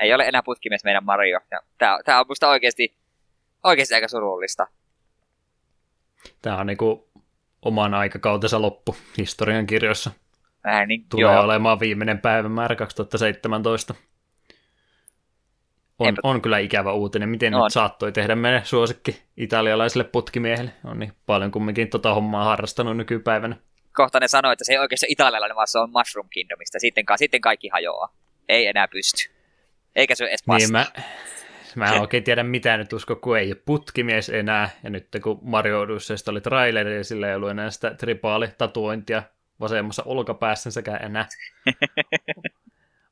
Ei 0.00 0.14
ole 0.14 0.24
enää 0.24 0.42
putkimies 0.42 0.84
meidän 0.84 1.04
Mario. 1.04 1.40
Tämä, 1.78 1.98
tämä 2.04 2.20
on 2.20 2.26
musta 2.28 2.48
oikeasti, 2.48 2.94
oikeasti 3.64 3.94
aika 3.94 4.08
surullista. 4.08 4.66
Tämä 6.42 6.56
on 6.56 6.66
niinku 6.66 7.08
oman 7.62 7.94
aikakautensa 7.94 8.62
loppu 8.62 8.96
historian 9.18 9.66
kirjoissa. 9.66 10.10
Vähän 10.64 10.88
niin, 10.88 11.04
Tulee 11.08 11.34
joo. 11.34 11.44
olemaan 11.44 11.80
viimeinen 11.80 12.18
päivämäärä 12.18 12.76
2017. 12.76 13.94
On, 15.98 16.06
Eipä- 16.06 16.20
on 16.22 16.42
kyllä 16.42 16.58
ikävä 16.58 16.92
uutinen, 16.92 17.28
miten 17.28 17.54
On. 17.54 17.62
nyt 17.62 17.72
saattoi 17.72 18.12
tehdä 18.12 18.34
meidän 18.36 18.64
suosikki 18.64 19.22
italialaiselle 19.36 20.04
putkimiehelle. 20.04 20.70
On 20.84 20.98
niin 20.98 21.12
paljon 21.26 21.50
kumminkin 21.50 21.90
tota 21.90 22.14
hommaa 22.14 22.44
harrastanut 22.44 22.96
nykypäivänä. 22.96 23.56
Kohta 23.92 24.20
ne 24.20 24.28
sanoi, 24.28 24.52
että 24.52 24.64
se 24.64 24.72
ei 24.72 24.78
oikeasti 24.78 25.06
ole 25.06 25.12
italialainen, 25.12 25.56
vaan 25.56 25.68
se 25.68 25.78
on 25.78 25.90
Mushroom 25.90 26.28
Kingdomista. 26.30 26.78
Sitten, 26.78 27.04
sitten 27.16 27.40
kaikki 27.40 27.68
hajoaa. 27.68 28.14
Ei 28.48 28.66
enää 28.66 28.88
pysty. 28.88 29.30
Eikä 29.96 30.14
se 30.14 30.24
ole 30.24 30.30
edes 30.30 30.46
Niin 30.46 30.72
mä, 30.72 30.86
mä 31.74 31.94
en 31.94 32.00
oikein 32.00 32.24
tiedä 32.24 32.42
mitä 32.42 32.76
nyt 32.76 32.92
usko, 32.92 33.16
kun 33.16 33.38
ei 33.38 33.48
ole 33.48 33.62
putkimies 33.64 34.28
enää. 34.28 34.70
Ja 34.82 34.90
nyt 34.90 35.08
kun 35.22 35.38
Mario 35.42 35.80
Odysseysta 35.80 36.30
oli 36.30 36.40
traileri 36.40 36.96
ja 36.96 37.04
sillä 37.04 37.28
ei 37.28 37.34
ollut 37.34 37.50
enää 37.50 37.70
sitä 37.70 37.94
tripaalitatuointia 37.94 39.22
vasemmassa 39.60 40.02
olkapäässänsä 40.06 40.82
enää. 41.02 41.26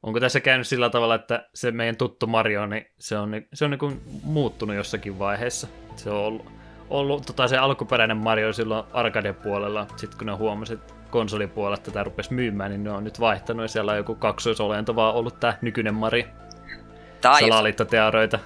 Onko 0.03 0.21
tässä 0.21 0.41
käynyt 0.41 0.67
sillä 0.67 0.91
tavalla, 0.91 1.15
että 1.15 1.49
se 1.55 1.71
meidän 1.71 1.97
tuttu 1.97 2.27
Mario, 2.27 2.67
niin 2.67 2.87
se 2.99 3.19
on, 3.19 3.31
se 3.55 3.65
on 3.65 3.71
niin 3.71 3.79
kuin 3.79 4.03
muuttunut 4.25 4.77
jossakin 4.77 5.19
vaiheessa. 5.19 5.67
Se 5.97 6.11
on 6.11 6.17
ollut, 6.17 6.47
ollut 6.91 7.27
tota 7.27 7.49
se 7.49 7.57
alkuperäinen 7.57 8.17
Mario 8.17 8.53
silloin 8.53 8.85
arcade-puolella. 8.93 9.87
Sitten 9.97 10.19
kun 10.19 10.27
ne 10.27 10.33
huomasivat 10.33 10.95
konsolipuolella 11.11 11.77
tätä 11.77 12.05
rupesi 12.05 12.35
myymään, 12.35 12.71
niin 12.71 12.85
ne 12.85 12.91
on 12.91 13.05
nyt 13.05 13.21
vaihtanut 13.21 13.65
ja 13.65 13.69
siellä 13.69 13.91
on 13.93 13.99
joku 13.99 14.15
kaksoisolento 14.15 14.97
vaan 14.97 15.15
ollut 15.15 15.41
tämä 15.41 15.55
nykyinen 15.63 15.95
Mario. 15.95 16.25
Tai 17.21 17.33
just, 17.33 17.49
Salaliittoteorioita. 17.49 18.39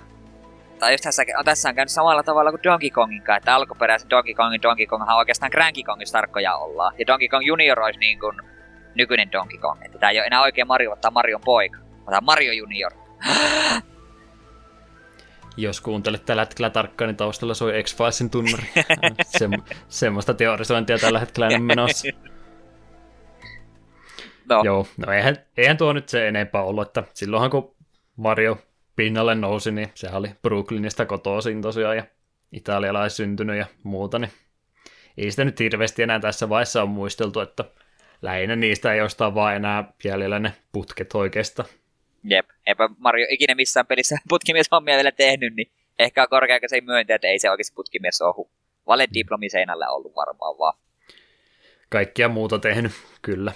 tai 0.78 0.92
just 0.92 1.04
tässä, 1.04 1.22
on, 1.38 1.44
tässä 1.44 1.68
on 1.68 1.74
käynyt 1.74 1.90
samalla 1.90 2.22
tavalla 2.22 2.50
kuin 2.50 2.62
Donkey 2.64 2.90
Kongin 2.90 3.22
kanssa, 3.22 3.36
että 3.36 3.54
alkuperäisen 3.54 4.10
Donkey 4.10 4.34
Kongin 4.34 4.62
Donkey 4.62 4.86
Konghan 4.86 5.16
oikeastaan 5.16 5.52
Cranky 5.52 5.82
Kongin 5.82 6.12
tarkkoja 6.12 6.56
ollaan. 6.56 6.94
Ja 6.98 7.06
Donkey 7.06 7.28
Kong 7.28 7.46
Junior 7.46 7.80
olisi 7.80 8.00
niin 8.00 8.18
kuin 8.18 8.36
nykyinen 8.96 9.32
Donkey 9.32 9.58
Kong. 9.58 9.84
Että 9.84 9.98
tämä 9.98 10.10
ei 10.10 10.18
ole 10.18 10.26
enää 10.26 10.42
oikein 10.42 10.66
Mario, 10.66 10.90
vaan 10.90 11.00
tämä 11.00 11.08
on 11.08 11.14
Marion 11.14 11.40
poika. 11.44 11.78
On 12.06 12.24
Mario 12.24 12.52
Junior. 12.52 12.92
Jos 15.56 15.80
kuuntelet 15.80 16.24
tällä 16.24 16.42
hetkellä 16.42 16.70
tarkkaan, 16.70 17.08
niin 17.08 17.16
taustalla 17.16 17.54
soi 17.54 17.82
X-Filesin 17.82 18.30
tunnari. 18.30 18.64
Se, 19.38 19.48
semmoista 19.88 20.34
teorisointia 20.34 20.98
tällä 20.98 21.18
hetkellä 21.18 21.46
on 21.54 21.62
menossa. 21.62 22.08
No, 24.48 24.62
Joo, 24.64 24.86
no 25.06 25.12
eihän, 25.12 25.36
eihän 25.56 25.76
tuo 25.76 25.92
nyt 25.92 26.08
se 26.08 26.28
enempää 26.28 26.62
ollut, 26.62 26.88
että 26.88 27.02
silloinhan 27.14 27.50
kun 27.50 27.76
Mario 28.16 28.58
pinnalle 28.96 29.34
nousi, 29.34 29.72
niin 29.72 29.88
sehän 29.94 30.18
oli 30.18 30.30
Brooklynista 30.42 31.06
kotoisin 31.06 31.62
tosiaan 31.62 31.96
ja 31.96 32.04
italialais 32.52 33.16
syntynyt 33.16 33.56
ja 33.56 33.66
muuta, 33.82 34.18
niin 34.18 34.30
ei 35.16 35.30
sitä 35.30 35.44
nyt 35.44 35.60
hirveästi 35.60 36.02
enää 36.02 36.20
tässä 36.20 36.48
vaiheessa 36.48 36.82
on 36.82 36.88
muisteltu, 36.88 37.40
että 37.40 37.64
lähinnä 38.22 38.56
niistä 38.56 38.92
ei 38.92 38.98
jostain 38.98 39.34
vaan 39.34 39.56
enää 39.56 39.92
jäljellä 40.04 40.38
ne 40.38 40.52
putket 40.72 41.14
oikeastaan. 41.14 41.68
jep. 42.24 42.46
Eipä 42.66 42.88
Mario 42.98 43.26
ikinä 43.30 43.54
missään 43.54 43.86
pelissä 43.86 44.16
putkimieshommia 44.28 44.96
vielä 44.96 45.12
tehnyt, 45.12 45.54
niin 45.54 45.72
ehkä 45.98 46.22
on 46.22 46.28
korkea, 46.28 46.58
se 46.66 46.76
ei 46.76 46.80
myöntä, 46.80 47.14
että 47.14 47.28
ei 47.28 47.38
se 47.38 47.50
oikeasti 47.50 47.74
putkimies 47.74 48.22
ole. 48.22 48.48
Vale 48.86 49.08
diplomi 49.14 49.48
seinällä 49.48 49.90
ollut 49.90 50.16
varmaan 50.16 50.58
vaan. 50.58 50.78
Kaikkia 51.88 52.28
muuta 52.28 52.58
tehnyt, 52.58 52.92
kyllä. 53.22 53.52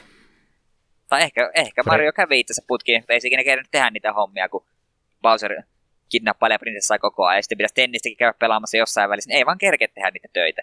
Tai 1.08 1.22
ehkä, 1.22 1.50
ehkä 1.54 1.82
Mario 1.86 2.12
kävi 2.12 2.40
itse 2.40 2.62
putkiin, 2.66 3.00
mutta 3.00 3.12
ei 3.12 3.20
se 3.20 3.28
ikinä 3.28 3.44
kerännyt 3.44 3.70
tehdä 3.70 3.90
niitä 3.90 4.12
hommia, 4.12 4.48
kun 4.48 4.66
Bowser 5.22 5.62
kidnappailee 6.08 6.58
prinsessaa 6.58 6.98
koko 6.98 7.26
ajan, 7.26 7.38
ja 7.38 7.42
sitten 7.42 7.58
pitäisi 7.58 7.74
tennistäkin 7.74 8.16
käydä 8.16 8.34
pelaamassa 8.38 8.76
jossain 8.76 9.10
välissä, 9.10 9.28
niin 9.28 9.38
ei 9.38 9.46
vaan 9.46 9.58
kerkeä 9.58 9.88
tehdä 9.88 10.10
niitä 10.10 10.28
töitä. 10.32 10.62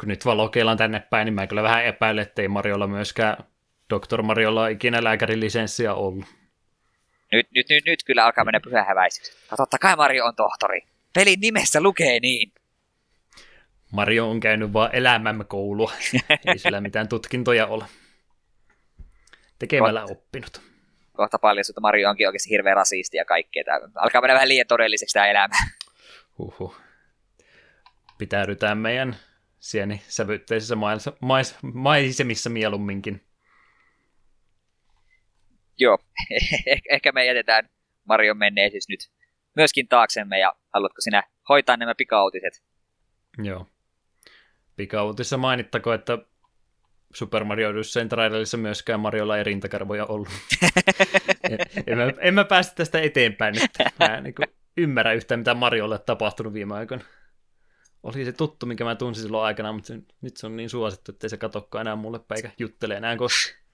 Kun 0.00 0.08
nyt 0.08 0.24
vaan 0.24 0.36
lokeillaan 0.36 0.78
tänne 0.78 1.00
päin, 1.00 1.24
niin 1.24 1.34
mä 1.34 1.46
kyllä 1.46 1.62
vähän 1.62 1.84
epäilen, 1.84 2.22
että 2.22 2.42
ei 2.42 2.48
Mariolla 2.48 2.86
myöskään, 2.86 3.36
Dr. 3.94 4.22
Mariolla 4.22 4.68
ikinä 4.68 5.04
lääkärin 5.04 5.40
lisenssiä 5.40 5.94
ollut. 5.94 6.24
Nyt, 7.32 7.46
nyt, 7.54 7.66
nyt, 7.68 7.84
nyt 7.86 8.04
kyllä 8.04 8.24
alkaa 8.24 8.44
mennä 8.44 8.60
pyhä 8.60 8.84
häväisyys. 8.84 9.36
No 9.50 9.56
totta 9.56 9.78
kai 9.78 9.96
Mario 9.96 10.24
on 10.24 10.36
tohtori. 10.36 10.80
Pelin 11.14 11.40
nimessä 11.40 11.80
lukee 11.80 12.20
niin. 12.20 12.52
Mario 13.92 14.30
on 14.30 14.40
käynyt 14.40 14.72
vaan 14.72 14.90
elämämme 14.92 15.44
koulua, 15.44 15.92
ei 16.46 16.58
sillä 16.58 16.80
mitään 16.80 17.08
tutkintoja 17.08 17.66
ole. 17.66 17.84
Tekemällä 19.58 20.04
oppinut. 20.04 20.60
Kohta 21.12 21.38
paljastuu, 21.38 21.72
että 21.72 21.80
Mario 21.80 22.10
onkin 22.10 22.28
oikeasti 22.28 22.50
hirveä 22.50 22.74
rasisti 22.74 23.16
ja 23.16 23.24
kaikkea. 23.24 23.64
Alkaa 23.94 24.20
mennä 24.20 24.34
vähän 24.34 24.48
liian 24.48 24.66
todelliseksi 24.66 25.12
tämä 25.12 25.26
elämä. 25.26 25.54
Huhhuh. 26.38 26.76
Pitäydytään 28.18 28.78
meidän 28.78 29.16
sieni 29.64 30.02
sävytteisissä 30.08 30.76
mais, 30.76 31.10
mais, 31.20 31.56
maisemissa 31.62 32.50
mieluumminkin. 32.50 33.24
Joo, 35.78 35.98
Eh- 36.32 36.80
ehkä 36.90 37.12
me 37.12 37.24
jätetään 37.26 37.68
Marion 38.04 38.38
menneisyys 38.38 38.88
nyt 38.88 39.00
myöskin 39.56 39.88
taaksemme 39.88 40.38
ja 40.38 40.52
haluatko 40.74 41.00
sinä 41.00 41.22
hoitaa 41.48 41.76
nämä 41.76 41.94
pikautiset? 41.94 42.64
Joo. 43.38 43.66
Pikauutissa 44.76 45.36
mainittako, 45.36 45.92
että 45.92 46.18
Super 47.14 47.44
Mario 47.44 47.68
Odysseyn 47.68 48.08
trailerissa 48.08 48.56
myöskään 48.56 49.00
Mariolla 49.00 49.38
ei 49.38 49.44
rintakarvoja 49.44 50.06
ollut. 50.06 50.28
en, 51.50 51.58
en, 51.86 51.98
mä, 51.98 52.12
en 52.20 52.34
mä 52.34 52.44
päästä 52.44 52.74
tästä 52.74 53.00
eteenpäin 53.00 53.54
nyt. 53.54 53.70
Mä 53.98 54.16
en 54.16 54.24
niin 54.24 54.34
ymmärrä 54.76 55.12
yhtään, 55.12 55.40
mitä 55.40 55.54
Mariolle 55.54 55.94
on 55.94 56.00
tapahtunut 56.06 56.52
viime 56.52 56.74
aikoina. 56.74 57.04
Oli 58.04 58.24
se 58.24 58.32
tuttu, 58.32 58.66
minkä 58.66 58.84
mä 58.84 58.94
tunsin 58.94 59.22
silloin 59.22 59.44
aikana, 59.44 59.72
mutta 59.72 59.86
se, 59.86 59.98
nyt 60.20 60.36
se 60.36 60.46
on 60.46 60.56
niin 60.56 60.70
suosittu, 60.70 61.12
ettei 61.12 61.30
se 61.30 61.36
katokkaan 61.36 61.80
enää 61.80 61.96
mulle 61.96 62.18
päin 62.18 62.38
eikä 62.38 62.50
juttele 62.58 62.94
enää 62.94 63.16
koskaan. 63.16 63.64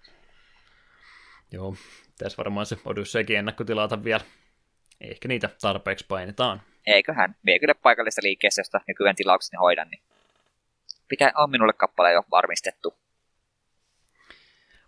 Joo, 1.52 1.76
pitäisi 2.06 2.36
varmaan 2.36 2.66
se 2.66 2.76
Odysseykin 2.84 3.38
ennakkotilata 3.38 4.04
vielä. 4.04 4.24
Ehkä 5.00 5.28
niitä 5.28 5.50
tarpeeksi 5.60 6.04
painetaan. 6.08 6.62
Eiköhän. 6.86 7.36
Vie 7.46 7.58
kyllä 7.58 7.74
paikallista 7.74 8.20
liikkeessä, 8.24 8.60
josta 8.60 8.80
nykyään 8.86 9.16
tilaukseni 9.16 9.58
hoidan, 9.58 9.88
niin 9.90 10.02
pitää, 11.08 11.32
on 11.36 11.50
minulle 11.50 11.72
kappale 11.72 12.12
jo 12.12 12.22
varmistettu. 12.30 12.94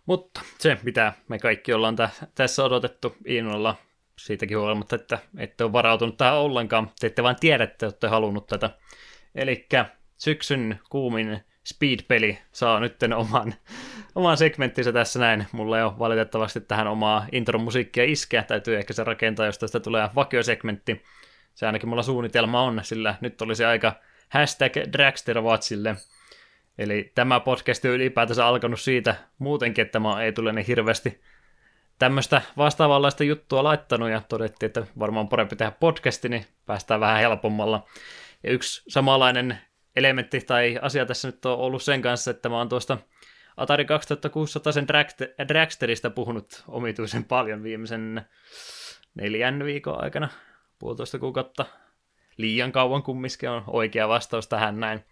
Mutta 0.05 0.41
se, 0.59 0.77
mitä 0.83 1.13
me 1.27 1.39
kaikki 1.39 1.73
ollaan 1.73 1.95
tä- 1.95 2.09
tässä 2.35 2.63
odotettu 2.63 3.15
innolla, 3.25 3.75
siitäkin 4.19 4.57
huolimatta, 4.57 4.95
että 4.95 5.19
ette 5.37 5.63
ole 5.63 5.73
varautunut 5.73 6.17
tähän 6.17 6.37
ollenkaan, 6.37 6.91
te 6.99 7.07
ette 7.07 7.23
vain 7.23 7.35
tiedä, 7.39 7.63
että 7.63 7.85
olette 7.85 8.07
halunnut 8.07 8.47
tätä. 8.47 8.69
Eli 9.35 9.67
syksyn 10.17 10.79
kuumin 10.89 11.43
Speed-peli 11.63 12.39
saa 12.51 12.79
nyt 12.79 13.03
oman, 13.15 13.53
oman 14.15 14.37
segmenttinsä 14.37 14.91
tässä 14.91 15.19
näin. 15.19 15.47
Mulla 15.51 15.77
ei 15.77 15.83
ole 15.83 15.99
valitettavasti 15.99 16.61
tähän 16.61 16.87
omaa 16.87 17.25
intromusiikkia 17.31 18.03
iskeä, 18.03 18.43
täytyy 18.43 18.77
ehkä 18.77 18.93
se 18.93 19.03
rakentaa, 19.03 19.45
jos 19.45 19.59
tästä 19.59 19.79
tulee 19.79 20.09
vakiosegmentti. 20.15 21.03
Se 21.55 21.65
ainakin 21.65 21.89
mulla 21.89 22.03
suunnitelma 22.03 22.61
on, 22.61 22.79
sillä 22.83 23.15
nyt 23.21 23.41
olisi 23.41 23.65
aika 23.65 23.93
hashtag 24.29 24.73
Dragsterwatsille. 24.93 25.95
Eli 26.77 27.11
tämä 27.15 27.39
podcast 27.39 27.85
on 27.85 27.91
ylipäätänsä 27.91 28.47
alkanut 28.47 28.79
siitä 28.79 29.15
muutenkin, 29.39 29.81
että 29.81 29.99
mä 29.99 30.23
ei 30.23 30.31
tule 30.31 30.53
niin 30.53 30.65
hirveästi 30.65 31.21
tämmöistä 31.99 32.41
vastaavanlaista 32.57 33.23
juttua 33.23 33.63
laittanut 33.63 34.09
ja 34.09 34.21
todettiin, 34.29 34.67
että 34.67 34.83
varmaan 34.99 35.27
parempi 35.27 35.55
tehdä 35.55 35.71
podcasti, 35.71 36.29
niin 36.29 36.45
päästään 36.65 36.99
vähän 36.99 37.19
helpommalla. 37.19 37.87
Ja 38.43 38.51
yksi 38.51 38.83
samanlainen 38.87 39.57
elementti 39.95 40.41
tai 40.41 40.79
asia 40.81 41.05
tässä 41.05 41.27
nyt 41.27 41.45
on 41.45 41.57
ollut 41.57 41.83
sen 41.83 42.01
kanssa, 42.01 42.31
että 42.31 42.49
mä 42.49 42.57
oon 42.57 42.69
tuosta 42.69 42.97
Atari 43.57 43.85
2600 43.85 44.73
sen 44.73 44.87
Dragster- 44.89 45.47
Dragsterista 45.47 46.09
puhunut 46.09 46.63
omituisen 46.67 47.23
paljon 47.23 47.63
viimeisen 47.63 48.21
neljän 49.15 49.65
viikon 49.65 50.03
aikana, 50.03 50.29
puolitoista 50.79 51.19
kuukautta. 51.19 51.65
Liian 52.37 52.71
kauan 52.71 53.03
kumminkin 53.03 53.49
on 53.49 53.63
oikea 53.67 54.07
vastaus 54.07 54.47
tähän 54.47 54.79
näin. 54.79 55.05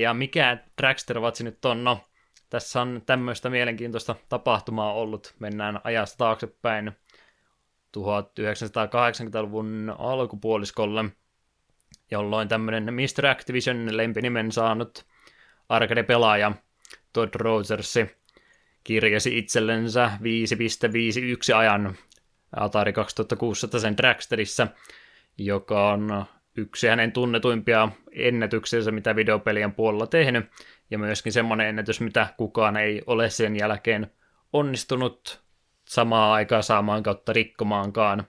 Ja 0.00 0.14
mikä 0.14 0.58
Dragster 0.80 1.20
Watch 1.20 1.42
nyt 1.42 1.64
on? 1.64 1.84
No, 1.84 2.00
tässä 2.50 2.80
on 2.80 3.02
tämmöistä 3.06 3.50
mielenkiintoista 3.50 4.14
tapahtumaa 4.28 4.92
ollut. 4.92 5.34
Mennään 5.38 5.80
ajasta 5.84 6.18
taaksepäin 6.18 6.92
1980-luvun 7.96 9.94
alkupuoliskolle, 9.98 11.04
jolloin 12.10 12.48
tämmöinen 12.48 12.94
Mr. 12.94 13.26
Activision 13.26 13.96
lempinimen 13.96 14.52
saanut 14.52 15.06
arcade-pelaaja 15.68 16.52
Todd 17.12 17.34
Rogersi 17.34 18.16
kirjasi 18.84 19.38
itsellensä 19.38 20.10
5.51 21.52 21.56
ajan 21.56 21.96
Atari 22.56 22.92
2600 22.92 23.80
sen 23.80 23.96
Dragsterissa, 23.96 24.66
joka 25.38 25.90
on 25.90 26.24
yksi 26.56 26.88
hänen 26.88 27.12
tunnetuimpia 27.12 27.88
ennätyksensä, 28.12 28.90
mitä 28.90 29.16
videopelien 29.16 29.72
puolella 29.72 30.06
tehnyt, 30.06 30.46
ja 30.90 30.98
myöskin 30.98 31.32
semmoinen 31.32 31.68
ennätys, 31.68 32.00
mitä 32.00 32.26
kukaan 32.36 32.76
ei 32.76 33.02
ole 33.06 33.30
sen 33.30 33.56
jälkeen 33.56 34.10
onnistunut 34.52 35.42
samaa 35.88 36.34
aikaa 36.34 36.62
saamaan 36.62 37.02
kautta 37.02 37.32
rikkomaankaan. 37.32 38.26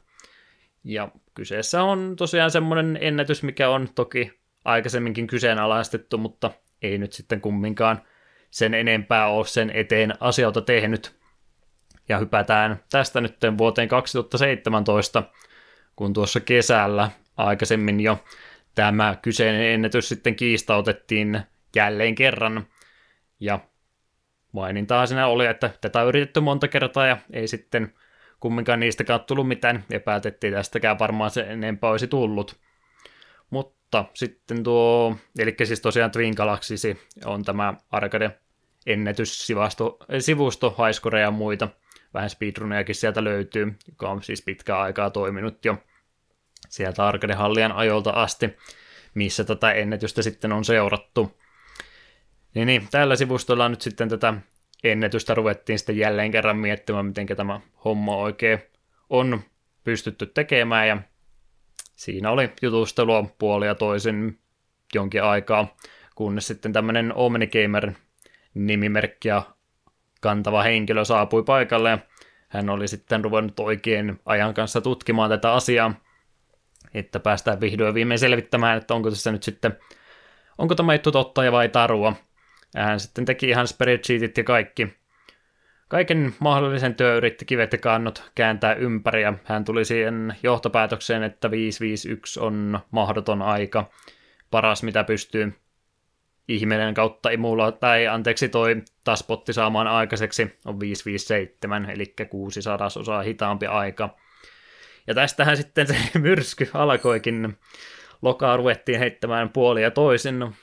Ja 0.86 1.12
kyseessä 1.34 1.84
on 1.84 2.16
tosiaan 2.16 2.52
semmoinen 2.52 2.98
ennätys, 3.02 3.44
mikä 3.44 3.70
on 3.70 3.90
toki 3.95 4.40
aikaisemminkin 4.66 5.28
kyseenalaistettu, 5.28 6.18
mutta 6.18 6.52
ei 6.82 6.98
nyt 6.98 7.14
sitten 7.14 7.41
kumminkaan 7.41 8.02
sen 8.52 8.74
enempää 8.74 9.28
ole 9.28 9.45
sen 9.45 9.70
eteen 9.70 10.14
asioita 10.20 10.62
tehnyt. 10.62 11.16
Ja 12.10 12.18
hypätään 12.18 12.84
tästä 12.91 13.22
nyt 13.22 13.36
vuoteen 13.57 13.88
2017, 13.88 15.24
kun 15.95 16.14
tuossa 16.14 16.40
kesällä 16.40 17.12
aikaisemmin 17.38 17.99
jo 17.99 18.24
tämä 18.76 19.18
kyseinen 19.22 19.74
ennätys 19.74 20.10
sitten 20.10 20.36
kiistautettiin 20.36 21.41
jälleen 21.76 22.16
kerran. 22.16 22.68
Ja 23.40 23.60
mainintaa 24.52 25.06
siinä 25.06 25.28
oli, 25.28 25.45
että 25.45 25.70
tätä 25.82 26.02
on 26.02 26.07
yritetty 26.07 26.40
monta 26.40 26.68
kertaa 26.68 27.07
ja 27.07 27.18
ei 27.34 27.48
sitten 27.48 27.94
kumminkaan 28.45 28.80
niistäkään 28.80 29.19
tullut 29.19 29.47
mitään 29.47 29.84
ja 29.89 29.99
päätettiin 29.99 30.53
tästäkään 30.53 30.99
varmaan 30.99 31.31
se 31.31 31.41
enempää 31.41 31.89
olisi 31.89 32.07
tullut. 32.07 32.59
Mutta 33.49 34.05
sitten 34.13 34.63
tuo, 34.63 35.15
eli 35.39 35.55
siis 35.63 35.81
tosiaan 35.81 36.11
Twin 36.11 36.34
Galaxy 36.38 36.76
on 37.26 37.43
tämä 37.43 37.73
arcade 37.91 38.39
ennätyssivusto, 38.85 39.97
sivusto, 40.19 40.76
haiskoreja 40.77 41.26
ja 41.26 41.31
muita. 41.31 41.67
Vähän 42.13 42.30
speedrunejakin 42.30 42.95
sieltä 42.95 43.23
löytyy, 43.23 43.76
joka 43.88 44.09
on 44.09 44.23
siis 44.23 44.41
pitkää 44.41 44.81
aikaa 44.81 45.09
toiminut 45.09 45.65
jo 45.65 45.77
sieltä 46.69 47.07
arcade-hallian 47.07 47.72
ajolta 47.72 48.09
asti, 48.09 48.57
missä 49.13 49.43
tätä 49.43 49.72
ennätystä 49.72 50.22
sitten 50.22 50.51
on 50.51 50.65
seurattu. 50.65 51.39
Niin, 52.55 52.67
niin 52.67 52.88
tällä 52.91 53.15
sivustolla 53.15 53.69
nyt 53.69 53.81
sitten 53.81 54.09
tätä 54.09 54.34
ennätystä 54.91 55.34
ruvettiin 55.34 55.80
sitten 55.80 55.98
jälleen 55.98 56.32
kerran 56.32 56.57
miettimään, 56.57 57.06
miten 57.06 57.28
tämä 57.28 57.62
homma 57.86 58.16
oikein 58.16 58.60
on 59.10 59.41
pystytty 59.84 60.26
tekemään, 60.26 60.88
ja 60.88 60.98
siinä 61.95 62.32
oli 62.32 62.49
jutustelua 62.62 63.26
puolia 63.38 63.76
toisin 63.76 64.40
jonkin 64.94 65.24
aikaa, 65.24 65.76
kunnes 66.16 66.48
sitten 66.48 66.74
tämmöinen 66.74 67.14
Omnigamer 67.16 67.91
nimimerkkiä 68.53 69.41
kantava 70.22 70.64
henkilö 70.64 71.06
saapui 71.06 71.44
paikalle, 71.44 71.90
ja 71.90 71.98
hän 72.48 72.70
oli 72.70 72.88
sitten 72.88 73.24
ruvennut 73.24 73.60
oikein 73.60 74.20
ajan 74.26 74.53
kanssa 74.53 74.82
tutkimaan 74.82 75.30
tätä 75.30 75.53
asiaa, 75.53 75.94
että 76.94 77.20
päästään 77.20 77.62
vihdoin 77.62 77.94
viimein 77.94 78.20
selvittämään, 78.20 78.78
että 78.78 78.94
onko 78.94 79.10
tässä 79.10 79.32
nyt 79.32 79.44
sitten, 79.44 79.78
onko 80.57 80.76
tämä 80.76 80.94
juttu 80.94 81.12
totta 81.12 81.44
ja 81.44 81.52
vai 81.52 81.70
tarua. 81.70 82.14
Ja 82.76 82.84
hän 82.84 82.99
sitten 82.99 83.26
teki 83.26 83.49
ihan 83.49 83.68
spreadsheetit 83.68 84.38
ja 84.38 84.43
kaikki. 84.43 84.88
Kaiken 85.88 86.35
mahdollisen 86.39 86.95
työ 86.95 87.15
yritti 87.15 87.45
kivet 87.45 87.73
ja 87.73 87.77
kannot 87.77 88.31
kääntää 88.35 88.73
ympäri 88.73 89.22
ja 89.22 89.34
hän 89.43 89.65
tuli 89.65 89.85
siihen 89.85 90.35
johtopäätökseen, 90.43 91.23
että 91.23 91.52
551 91.52 92.39
on 92.39 92.80
mahdoton 92.91 93.41
aika. 93.41 93.89
Paras 94.52 94.84
mitä 94.84 95.03
pystyy 95.03 95.53
ihminen 96.47 96.93
kautta 96.93 97.30
imulla, 97.30 97.72
tai 97.72 98.07
anteeksi 98.07 98.49
toi 98.49 98.81
taspotti 99.03 99.53
saamaan 99.53 99.88
aikaiseksi 99.88 100.57
on 100.65 100.80
557, 100.80 101.89
eli 101.89 102.14
600 102.30 102.85
osaa 102.85 103.22
hitaampi 103.22 103.65
aika. 103.65 104.15
Ja 105.07 105.14
tästähän 105.14 105.57
sitten 105.57 105.88
se 105.88 105.95
myrsky 106.19 106.69
alkoikin. 106.73 107.57
Lokaa 108.22 108.57
ruvettiin 108.57 108.99
heittämään 108.99 109.49
puolia 109.49 109.91
toisin. 109.91 110.56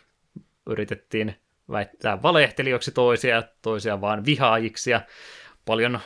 Yritettiin 0.67 1.37
väittää 1.73 2.23
valehtelijoiksi 2.23 2.93
toisia, 2.93 3.43
toisia 3.63 4.01
vaan 4.01 4.25
vihaajiksi 4.25 4.91
ja 4.91 5.01
paljon 5.65 6.01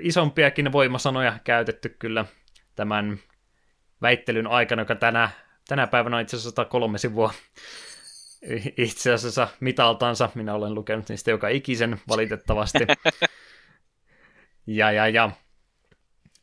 isompiakin 0.00 0.72
voimasanoja 0.72 1.38
käytetty 1.44 1.96
kyllä 1.98 2.24
tämän 2.76 3.18
väittelyn 4.02 4.46
aikana, 4.46 4.82
joka 4.82 4.94
tänä, 4.94 5.30
tänä 5.68 5.86
päivänä 5.86 6.16
on 6.16 6.22
itse 6.22 6.36
asiassa 6.36 6.50
103 6.50 6.98
sivua 6.98 7.32
itse 8.76 9.12
asiassa 9.12 9.48
mitaltansa. 9.60 10.30
Minä 10.34 10.54
olen 10.54 10.74
lukenut 10.74 11.08
niistä 11.08 11.30
joka 11.30 11.48
ikisen 11.48 12.00
valitettavasti. 12.08 12.78
Ja, 14.66 14.92
ja, 14.92 15.08
ja. 15.08 15.30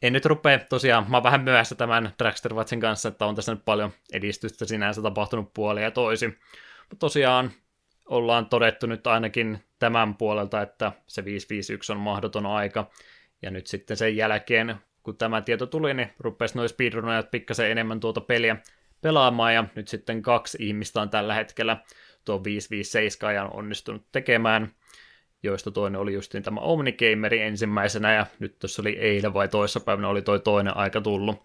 En 0.02 0.14
nyt 0.14 0.26
rupea 0.26 0.60
tosiaan, 0.60 1.06
mä 1.10 1.18
oon 1.18 1.24
vähän 1.24 1.42
myöhässä 1.42 1.76
tämän 1.76 2.14
Dragster 2.20 2.54
Watchin 2.54 2.80
kanssa, 2.80 3.10
että 3.10 3.26
on 3.26 3.36
tässä 3.36 3.54
nyt 3.54 3.66
paljon 3.66 3.92
edistystä 4.14 4.66
sinänsä 4.66 5.02
tapahtunut 5.02 5.54
puolia 5.54 5.84
ja 5.84 5.92
toisin. 5.92 6.40
Mutta 6.80 7.00
tosiaan 7.00 7.52
ollaan 8.12 8.46
todettu 8.46 8.88
nyt 8.88 9.08
ainakin 9.08 9.60
tämän 9.80 10.16
puolelta, 10.16 10.62
että 10.62 10.92
se 11.08 11.26
551 11.26 11.92
on 11.92 12.00
mahdoton 12.00 12.46
aika. 12.46 12.92
Ja 13.42 13.52
nyt 13.52 13.68
sitten 13.68 13.98
sen 13.98 14.16
jälkeen, 14.16 14.76
kun 15.04 15.18
tämä 15.18 15.42
tieto 15.42 15.66
tuli, 15.66 15.94
niin 15.94 16.10
rupesi 16.20 16.56
noin 16.56 16.70
speedrunajat 16.70 17.32
pikkasen 17.32 17.72
enemmän 17.72 18.00
tuota 18.00 18.22
peliä 18.22 18.56
pelaamaan, 19.02 19.54
ja 19.54 19.66
nyt 19.76 19.88
sitten 19.88 20.22
kaksi 20.22 20.58
ihmistä 20.62 21.02
on 21.02 21.10
tällä 21.10 21.34
hetkellä 21.34 21.78
tuo 22.26 22.44
557 22.44 23.30
ajan 23.30 23.54
onnistunut 23.54 24.06
tekemään, 24.12 24.76
joista 25.44 25.72
toinen 25.72 26.02
oli 26.02 26.14
justiin 26.14 26.44
tämä 26.44 26.60
Omnigameri 26.60 27.42
ensimmäisenä, 27.42 28.14
ja 28.14 28.26
nyt 28.40 28.60
tuossa 28.60 28.82
oli 28.82 28.98
eilen 29.00 29.34
vai 29.34 29.48
toissapäivänä 29.48 30.08
oli 30.08 30.22
toi 30.22 30.40
toinen 30.40 30.78
aika 30.78 31.02
tullut. 31.02 31.44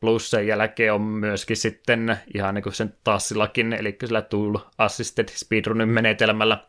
Plus 0.00 0.30
sen 0.30 0.46
jälkeen 0.46 0.92
on 0.92 1.02
myöskin 1.02 1.56
sitten 1.56 2.16
ihan 2.34 2.54
niin 2.54 2.62
kuin 2.62 2.72
sen 2.72 2.94
tassillakin, 3.04 3.72
eli 3.72 3.96
sillä 4.04 4.22
Tool 4.22 4.58
Assisted 4.78 5.28
Speedrunin 5.28 5.88
menetelmällä 5.88 6.64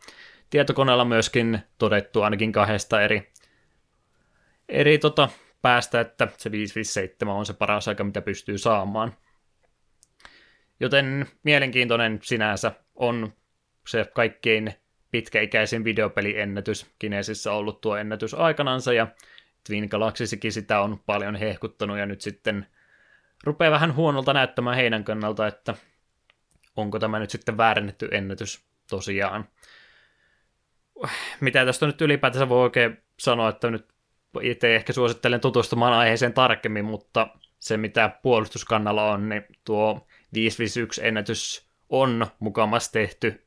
tietokoneella 0.50 1.04
myöskin 1.04 1.58
todettu 1.78 2.22
ainakin 2.22 2.52
kahdesta 2.52 3.02
eri, 3.02 3.32
eri 4.68 4.98
tota, 4.98 5.28
päästä, 5.62 6.00
että 6.00 6.28
se 6.38 6.50
557 6.50 7.34
on 7.34 7.46
se 7.46 7.52
paras 7.52 7.88
aika, 7.88 8.04
mitä 8.04 8.22
pystyy 8.22 8.58
saamaan. 8.58 9.16
Joten 10.80 11.26
mielenkiintoinen 11.42 12.18
sinänsä 12.22 12.72
on 12.94 13.32
se 13.88 14.04
kaikkein 14.14 14.74
pitkäikäisin 15.10 15.84
videopeliennätys 15.84 16.86
Kinesissä 16.98 17.52
ollut 17.52 17.80
tuo 17.80 17.96
ennätys 17.96 18.34
aikanansa, 18.34 18.92
ja 18.92 19.06
Twin 19.66 19.88
Galaxysikin 19.90 20.52
sitä 20.52 20.80
on 20.80 20.98
paljon 21.06 21.36
hehkuttanut, 21.36 21.98
ja 21.98 22.06
nyt 22.06 22.20
sitten 22.20 22.66
rupeaa 23.44 23.70
vähän 23.70 23.94
huonolta 23.94 24.32
näyttämään 24.32 24.76
heidän 24.76 25.04
kannalta, 25.04 25.46
että 25.46 25.74
onko 26.76 26.98
tämä 26.98 27.18
nyt 27.18 27.30
sitten 27.30 27.56
väärennetty 27.56 28.08
ennätys 28.10 28.64
tosiaan. 28.90 29.48
Mitä 31.40 31.64
tästä 31.64 31.86
nyt 31.86 32.00
ylipäätänsä 32.00 32.48
voi 32.48 32.62
oikein 32.62 33.02
sanoa, 33.18 33.48
että 33.48 33.70
nyt 33.70 33.88
itse 34.42 34.76
ehkä 34.76 34.92
suosittelen 34.92 35.40
tutustumaan 35.40 35.92
aiheeseen 35.92 36.32
tarkemmin, 36.32 36.84
mutta 36.84 37.28
se 37.58 37.76
mitä 37.76 38.10
puolustuskannalla 38.22 39.10
on, 39.10 39.28
niin 39.28 39.44
tuo 39.64 40.06
551 40.34 41.06
ennätys 41.06 41.68
on 41.88 42.26
mukamassa 42.38 42.92
tehty 42.92 43.46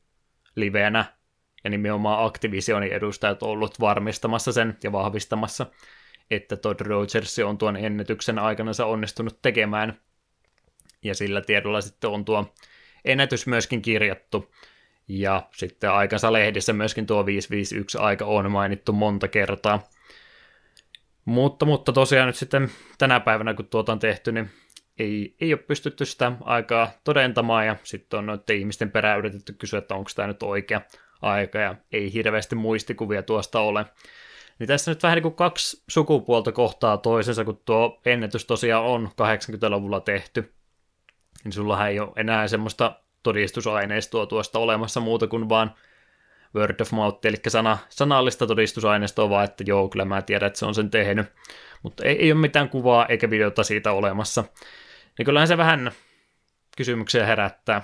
livenä, 0.56 1.04
ja 1.64 1.70
nimenomaan 1.70 2.26
Activisionin 2.26 2.92
edustajat 2.92 3.42
ollut 3.42 3.80
varmistamassa 3.80 4.52
sen 4.52 4.76
ja 4.82 4.92
vahvistamassa, 4.92 5.66
että 6.30 6.56
Todd 6.56 6.80
Rogers 6.80 7.38
on 7.38 7.58
tuon 7.58 7.76
ennätyksen 7.76 8.38
aikana 8.38 8.70
onnistunut 8.84 9.42
tekemään, 9.42 10.00
ja 11.02 11.14
sillä 11.14 11.40
tiedolla 11.40 11.80
sitten 11.80 12.10
on 12.10 12.24
tuo 12.24 12.54
ennätys 13.04 13.46
myöskin 13.46 13.82
kirjattu, 13.82 14.52
ja 15.08 15.42
sitten 15.52 15.90
aikansa 15.90 16.32
lehdissä 16.32 16.72
myöskin 16.72 17.06
tuo 17.06 17.26
551 17.26 17.98
aika 17.98 18.24
on 18.24 18.50
mainittu 18.50 18.92
monta 18.92 19.28
kertaa. 19.28 19.82
Mutta, 21.24 21.66
mutta 21.66 21.92
tosiaan 21.92 22.26
nyt 22.26 22.36
sitten 22.36 22.70
tänä 22.98 23.20
päivänä, 23.20 23.54
kun 23.54 23.66
tuota 23.66 23.92
on 23.92 23.98
tehty, 23.98 24.32
niin 24.32 24.50
ei, 24.98 25.36
ei 25.40 25.52
ole 25.52 25.62
pystytty 25.62 26.04
sitä 26.04 26.32
aikaa 26.40 26.90
todentamaan, 27.04 27.66
ja 27.66 27.76
sitten 27.82 28.18
on 28.18 28.26
noiden 28.26 28.56
ihmisten 28.56 28.90
perään 28.90 29.18
yritetty 29.18 29.52
kysyä, 29.52 29.78
että 29.78 29.94
onko 29.94 30.10
tämä 30.14 30.28
nyt 30.28 30.42
oikea 30.42 30.80
aika, 31.22 31.58
ja 31.58 31.74
ei 31.92 32.12
hirveästi 32.12 32.54
muistikuvia 32.54 33.22
tuosta 33.22 33.60
ole. 33.60 33.84
Niin 34.58 34.68
tässä 34.68 34.90
nyt 34.90 35.02
vähän 35.02 35.16
niin 35.16 35.22
kuin 35.22 35.34
kaksi 35.34 35.82
sukupuolta 35.88 36.52
kohtaa 36.52 36.96
toisensa, 36.96 37.44
kun 37.44 37.62
tuo 37.64 38.00
ennätys 38.04 38.44
tosiaan 38.44 38.84
on 38.84 39.08
80-luvulla 39.08 40.00
tehty, 40.00 40.54
niin 41.44 41.52
sulla 41.52 41.88
ei 41.88 42.00
ole 42.00 42.12
enää 42.16 42.48
semmoista 42.48 43.00
todistusaineistoa 43.22 44.26
tuosta 44.26 44.58
olemassa 44.58 45.00
muuta 45.00 45.26
kuin 45.26 45.48
vaan 45.48 45.74
word 46.54 46.80
of 46.80 46.92
mouth, 46.92 47.26
eli 47.26 47.36
sana, 47.48 47.78
sanallista 47.88 48.46
todistusaineistoa, 48.46 49.30
vaan 49.30 49.44
että 49.44 49.64
joo, 49.66 49.88
kyllä 49.88 50.04
mä 50.04 50.22
tiedän, 50.22 50.46
että 50.46 50.58
se 50.58 50.66
on 50.66 50.74
sen 50.74 50.90
tehnyt, 50.90 51.26
mutta 51.82 52.04
ei, 52.04 52.22
ei 52.22 52.32
ole 52.32 52.40
mitään 52.40 52.68
kuvaa 52.68 53.06
eikä 53.06 53.30
videota 53.30 53.64
siitä 53.64 53.92
olemassa. 53.92 54.44
Niin 55.18 55.26
kyllähän 55.26 55.48
se 55.48 55.56
vähän 55.56 55.92
kysymyksiä 56.76 57.26
herättää, 57.26 57.82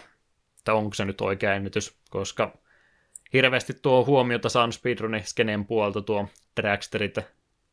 että 0.58 0.74
onko 0.74 0.94
se 0.94 1.04
nyt 1.04 1.20
oikea 1.20 1.54
ennätys, 1.54 1.98
koska 2.10 2.58
hirveästi 3.32 3.74
tuo 3.82 4.04
huomiota 4.04 4.48
saanut 4.48 4.74
speedrunin 4.74 5.24
skeneen 5.24 5.66
puolta 5.66 6.02
tuo 6.02 6.28
Dragsterit 6.60 7.18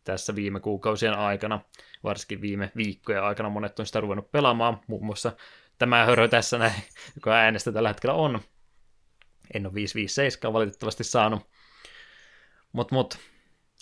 tässä 0.03 0.35
viime 0.35 0.59
kuukausien 0.59 1.13
aikana, 1.13 1.61
varsinkin 2.03 2.41
viime 2.41 2.71
viikkojen 2.75 3.23
aikana 3.23 3.49
monet 3.49 3.79
on 3.79 3.85
sitä 3.85 3.99
ruvennut 3.99 4.31
pelaamaan, 4.31 4.81
muun 4.87 5.05
muassa 5.05 5.31
tämä 5.77 6.05
hörö 6.05 6.27
tässä 6.27 6.57
näin, 6.57 6.83
joka 7.15 7.33
äänestä 7.33 7.71
tällä 7.71 7.89
hetkellä 7.89 8.13
on. 8.13 8.39
En 9.53 9.65
ole 9.65 9.73
557 9.73 10.53
valitettavasti 10.53 11.03
saanut. 11.03 11.49
Mutta 12.71 12.95
mut, 12.95 13.17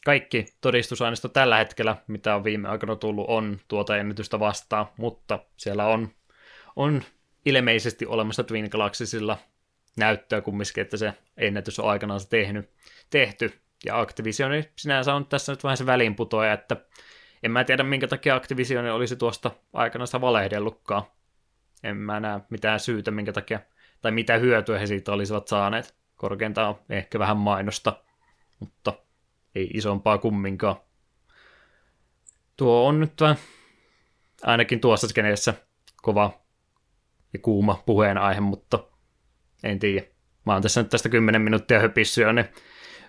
kaikki 0.06 0.46
todistusaineisto 0.62 1.28
tällä 1.28 1.58
hetkellä, 1.58 1.96
mitä 2.08 2.36
on 2.36 2.44
viime 2.44 2.70
aikana 2.70 2.96
tullut, 2.96 3.26
on 3.30 3.60
tuota 3.68 3.98
ennätystä 3.98 4.40
vastaan, 4.40 4.88
mutta 4.98 5.40
siellä 5.58 5.86
on, 5.86 6.10
on 6.76 7.04
ilmeisesti 7.46 8.06
olemassa 8.06 8.44
Twin 8.44 8.68
Galaxysilla 8.72 9.38
näyttöä 9.98 10.42
kumminkin, 10.42 10.82
että 10.82 10.98
se 10.98 11.14
ennätys 11.38 11.80
on 11.80 11.90
aikanaan 11.90 12.20
tehnyt, 12.30 12.70
tehty. 13.10 13.62
Ja 13.86 14.00
Activision 14.00 14.52
sinänsä 14.76 15.16
on 15.16 15.26
tässä 15.26 15.52
nyt 15.52 15.64
vähän 15.64 15.78
se 15.78 15.86
väliinputoja, 15.86 16.54
että 16.54 16.78
en 17.44 17.52
mä 17.52 17.64
tiedä 17.64 17.84
minkä 17.84 18.08
takia 18.08 18.36
Activision 18.36 18.86
olisi 18.86 19.16
tuosta 19.16 19.52
aikana 19.74 20.06
sitä 20.06 20.22
valehdellutkaan. 20.22 21.04
En 21.84 21.98
mä 21.98 22.20
näe 22.20 22.40
mitään 22.50 22.80
syytä, 22.80 23.12
minkä 23.12 23.34
takia, 23.34 23.60
tai 24.02 24.12
mitä 24.12 24.38
hyötyä 24.38 24.80
he 24.80 24.88
siitä 24.88 25.12
olisivat 25.12 25.48
saaneet. 25.48 25.96
Korkeintaan 26.16 26.76
ehkä 26.90 27.20
vähän 27.20 27.38
mainosta, 27.38 28.04
mutta 28.60 28.94
ei 29.56 29.70
isompaa 29.74 30.18
kumminkaan. 30.18 30.76
Tuo 32.58 32.88
on 32.88 33.00
nyt 33.00 33.22
vähän, 33.22 33.38
ainakin 34.44 34.80
tuossa 34.80 35.08
skeneessä 35.08 35.54
kova 36.02 36.42
ja 37.34 37.40
kuuma 37.40 37.84
puheenaihe, 37.86 38.40
mutta 38.40 38.80
en 39.64 39.80
tiedä. 39.80 40.06
Mä 40.46 40.54
oon 40.54 40.62
tässä 40.62 40.82
nyt 40.82 40.90
tästä 40.90 41.10
10 41.10 41.42
minuuttia 41.42 41.80
höpissyt 41.80 42.22
jo, 42.22 42.32
niin 42.32 42.50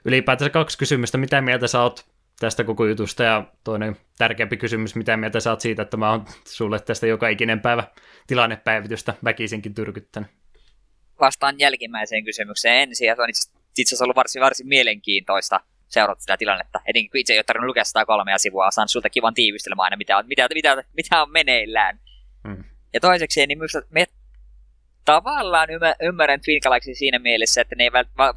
ylipäätänsä 0.04 0.50
kaksi 0.50 0.78
kysymystä. 0.78 1.18
Mitä 1.18 1.40
mieltä 1.40 1.66
sä 1.66 1.82
oot 1.82 2.06
tästä 2.40 2.64
koko 2.64 2.86
jutusta 2.86 3.22
ja 3.22 3.44
toinen 3.64 3.96
tärkeämpi 4.18 4.56
kysymys, 4.56 4.94
mitä 4.94 5.16
mieltä 5.16 5.40
sä 5.40 5.50
oot 5.50 5.60
siitä, 5.60 5.82
että 5.82 5.96
mä 5.96 6.10
oon 6.10 6.26
sulle 6.44 6.80
tästä 6.80 7.06
joka 7.06 7.28
ikinen 7.28 7.60
päivä 7.60 7.84
tilannepäivitystä 8.26 9.14
väkisinkin 9.24 9.74
tyrkyttänyt? 9.74 10.30
Vastaan 11.20 11.58
jälkimmäiseen 11.58 12.24
kysymykseen 12.24 12.82
ensin 12.82 13.06
ja 13.06 13.16
se 13.16 13.22
on 13.22 13.28
itse 13.28 13.48
asiassa 13.88 14.04
ollut 14.04 14.16
varsin, 14.16 14.42
varsin 14.42 14.68
mielenkiintoista 14.68 15.60
seurata 15.88 16.20
sitä 16.20 16.36
tilannetta. 16.36 16.80
Etenkin 16.86 17.10
kun 17.10 17.20
itse 17.20 17.32
ei 17.32 17.38
ole 17.38 17.44
tarvinnut 17.44 17.68
lukea 17.68 17.84
sitä 17.84 18.06
kolmea 18.06 18.38
sivua, 18.38 18.70
saan 18.70 18.88
sulta 18.88 19.10
kivan 19.10 19.34
tiivistelmään 19.34 19.84
aina, 19.84 19.96
mitä 19.96 20.18
on, 20.18 20.26
mitä, 20.26 20.48
mitä, 20.54 20.84
mitä 20.96 21.22
on 21.22 21.32
meneillään. 21.32 22.00
Hmm. 22.48 22.64
Ja 22.94 23.00
toiseksi, 23.00 23.46
niin 23.46 23.58
minusta 23.58 23.82
me 23.90 24.06
tavallaan 25.04 25.68
ymmärrän 26.00 26.40
Twin 26.40 26.60
Galaxy 26.62 26.94
siinä 26.94 27.18
mielessä, 27.18 27.60
että 27.60 27.74
ne 27.74 27.84
ei 27.84 27.90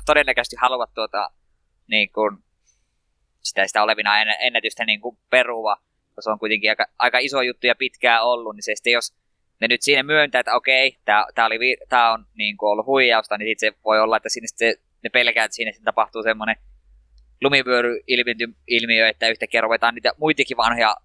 todennäköisesti 0.05 0.55
halua 0.59 0.87
tuota, 0.87 1.29
niin 1.91 2.11
kuin, 2.11 2.37
sitä, 3.41 3.67
sitä 3.67 3.83
olevina 3.83 4.21
ennätystä 4.39 4.85
niin 4.85 5.01
kuin 5.01 5.17
perua, 5.29 5.77
se 6.19 6.29
on 6.29 6.39
kuitenkin 6.39 6.69
aika, 6.69 6.85
aika 6.99 7.17
iso 7.17 7.41
juttu 7.41 7.67
ja 7.67 7.75
pitkään 7.75 8.23
ollut, 8.23 8.55
niin 8.55 8.63
se 8.63 8.75
sitten 8.75 8.93
jos 8.93 9.13
ne 9.61 9.67
nyt 9.67 9.81
siinä 9.81 10.03
myöntää, 10.03 10.39
että 10.39 10.55
okei, 10.55 10.97
tämä, 11.05 11.25
oli, 11.45 11.77
on 12.13 12.25
niin 12.35 12.57
kuin 12.57 12.69
ollut 12.69 12.85
huijausta, 12.85 13.37
niin 13.37 13.49
sitten 13.49 13.73
se 13.73 13.79
voi 13.85 13.99
olla, 13.99 14.17
että 14.17 14.29
sinne 14.29 14.47
se, 14.55 14.75
ne 15.03 15.09
pelkää, 15.09 15.45
että 15.45 15.55
siinä 15.55 15.71
tapahtuu 15.83 16.23
semmoinen 16.23 16.55
lumivyöry-ilmiö, 17.43 19.07
että 19.07 19.27
yhtäkkiä 19.27 19.61
ruvetaan 19.61 19.95
niitä 19.95 20.11
muitakin 20.17 20.57
vanhoja 20.57 20.95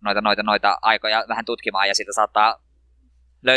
noita, 0.00 0.20
noita, 0.20 0.42
noita 0.42 0.78
aikoja 0.82 1.24
vähän 1.28 1.44
tutkimaan, 1.44 1.88
ja 1.88 1.94
siitä 1.94 2.12
saattaa 2.12 2.62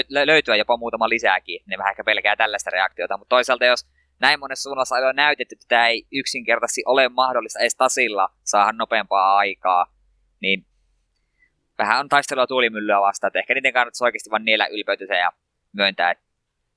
löytyä 0.09 0.55
jopa 0.55 0.77
muutama 0.77 1.09
lisääkin. 1.09 1.61
Ne 1.65 1.77
vähän 1.77 1.91
ehkä 1.91 2.03
pelkää 2.03 2.35
tällaista 2.35 2.69
reaktiota, 2.69 3.17
mutta 3.17 3.35
toisaalta 3.35 3.65
jos 3.65 3.87
näin 4.19 4.39
monessa 4.39 4.63
suunnassa 4.63 4.95
on 4.95 5.15
näytetty, 5.15 5.55
että 5.55 5.65
tämä 5.67 5.87
ei 5.87 6.07
yksinkertaisesti 6.11 6.83
ole 6.85 7.09
mahdollista 7.09 7.59
edes 7.59 7.75
tasilla 7.75 8.29
saada 8.43 8.71
nopeampaa 8.71 9.37
aikaa, 9.37 9.85
niin 10.39 10.65
vähän 11.77 11.99
on 11.99 12.09
taistelua 12.09 12.47
tuulimyllyä 12.47 13.01
vastaan, 13.01 13.29
että 13.29 13.39
ehkä 13.39 13.53
niiden 13.53 13.73
kannattaisi 13.73 14.03
oikeasti 14.03 14.29
vain 14.29 14.45
niillä 14.45 14.67
ylpeytyä 14.67 15.17
ja 15.17 15.31
myöntää, 15.73 16.11
että, 16.11 16.23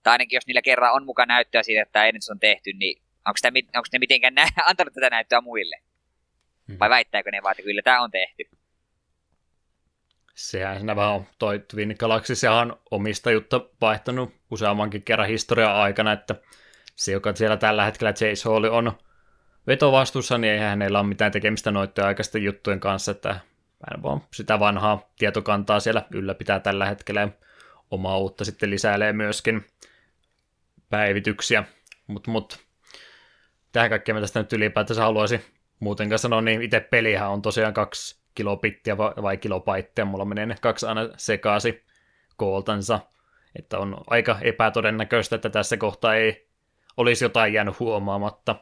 tai 0.02 0.12
ainakin 0.12 0.36
jos 0.36 0.46
niillä 0.46 0.62
kerran 0.62 0.92
on 0.92 1.04
mukaan 1.04 1.28
näyttöä 1.28 1.62
siitä, 1.62 1.82
että 1.82 1.92
tämä 1.92 2.06
ennätys 2.06 2.30
on 2.30 2.40
tehty, 2.40 2.72
niin 2.72 3.02
onko, 3.26 3.36
sitä, 3.36 3.48
onko 3.48 3.88
ne 3.92 3.98
mitenkään 3.98 4.34
nä- 4.34 4.48
antanut 4.66 4.94
tätä 4.94 5.10
näyttöä 5.10 5.40
muille? 5.40 5.76
Hmm. 6.68 6.76
Vai 6.80 6.90
väittääkö 6.90 7.30
ne 7.30 7.42
vaan, 7.42 7.52
että 7.52 7.62
kyllä 7.62 7.82
tämä 7.82 8.00
on 8.00 8.10
tehty? 8.10 8.44
Sehän 10.34 10.76
siinä 10.76 10.96
vähän 10.96 11.10
on. 11.10 11.26
Toi 11.38 11.58
Twin 11.58 11.96
Galaxy, 11.98 12.34
sehän 12.34 12.56
on 12.56 12.80
omistajuutta 12.90 13.60
vaihtanut 13.80 14.34
useammankin 14.50 15.02
kerran 15.02 15.28
historian 15.28 15.74
aikana, 15.74 16.12
että 16.12 16.34
se, 16.98 17.12
joka 17.12 17.34
siellä 17.34 17.56
tällä 17.56 17.84
hetkellä 17.84 18.12
Chase 18.12 18.48
Hall 18.48 18.64
on 18.64 18.92
vetovastuussa, 19.66 20.38
niin 20.38 20.52
eihän 20.52 20.68
hänellä 20.68 21.00
ole 21.00 21.08
mitään 21.08 21.32
tekemistä 21.32 21.70
noiden 21.70 22.04
aikaisten 22.04 22.44
juttujen 22.44 22.80
kanssa, 22.80 23.12
että 23.12 23.40
hän 23.90 24.02
vaan 24.02 24.20
sitä 24.34 24.60
vanhaa 24.60 25.10
tietokantaa 25.18 25.80
siellä 25.80 26.02
ylläpitää 26.10 26.60
tällä 26.60 26.86
hetkellä 26.86 27.28
omaa 27.90 28.18
uutta 28.18 28.44
sitten 28.44 28.70
lisäilee 28.70 29.12
myöskin 29.12 29.66
päivityksiä. 30.90 31.64
Mutta 32.06 32.30
mut, 32.30 32.58
tähän 33.72 33.90
kaikkeen 33.90 34.16
mä 34.16 34.20
tästä 34.20 34.40
nyt 34.40 34.52
ylipäätänsä 34.52 35.02
haluaisin 35.02 35.44
muutenkaan 35.80 36.18
sanoa, 36.18 36.40
niin 36.40 36.62
itse 36.62 36.80
pelihän 36.80 37.30
on 37.30 37.42
tosiaan 37.42 37.74
kaksi 37.74 38.20
kilopittiä 38.34 38.98
vai 38.98 39.36
kilopaitteja, 39.36 40.06
mulla 40.06 40.24
menee 40.24 40.46
ne 40.46 40.56
kaksi 40.60 40.86
aina 40.86 41.08
sekaasi 41.16 41.84
kooltansa, 42.36 43.00
että 43.58 43.78
on 43.78 43.96
aika 44.06 44.38
epätodennäköistä, 44.40 45.36
että 45.36 45.50
tässä 45.50 45.76
kohtaa 45.76 46.14
ei 46.14 46.47
olisi 46.98 47.24
jotain 47.24 47.52
jäänyt 47.52 47.78
huomaamatta. 47.78 48.56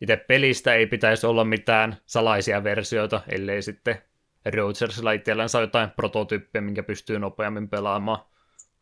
Itse 0.00 0.16
pelistä 0.16 0.74
ei 0.74 0.86
pitäisi 0.86 1.26
olla 1.26 1.44
mitään 1.44 1.96
salaisia 2.06 2.64
versioita, 2.64 3.20
ellei 3.28 3.62
sitten 3.62 4.02
Rogersilla 4.54 5.12
itsellänsä 5.12 5.60
jotain 5.60 5.90
prototyyppiä, 5.90 6.60
minkä 6.60 6.82
pystyy 6.82 7.18
nopeammin 7.18 7.68
pelaamaan. 7.68 8.24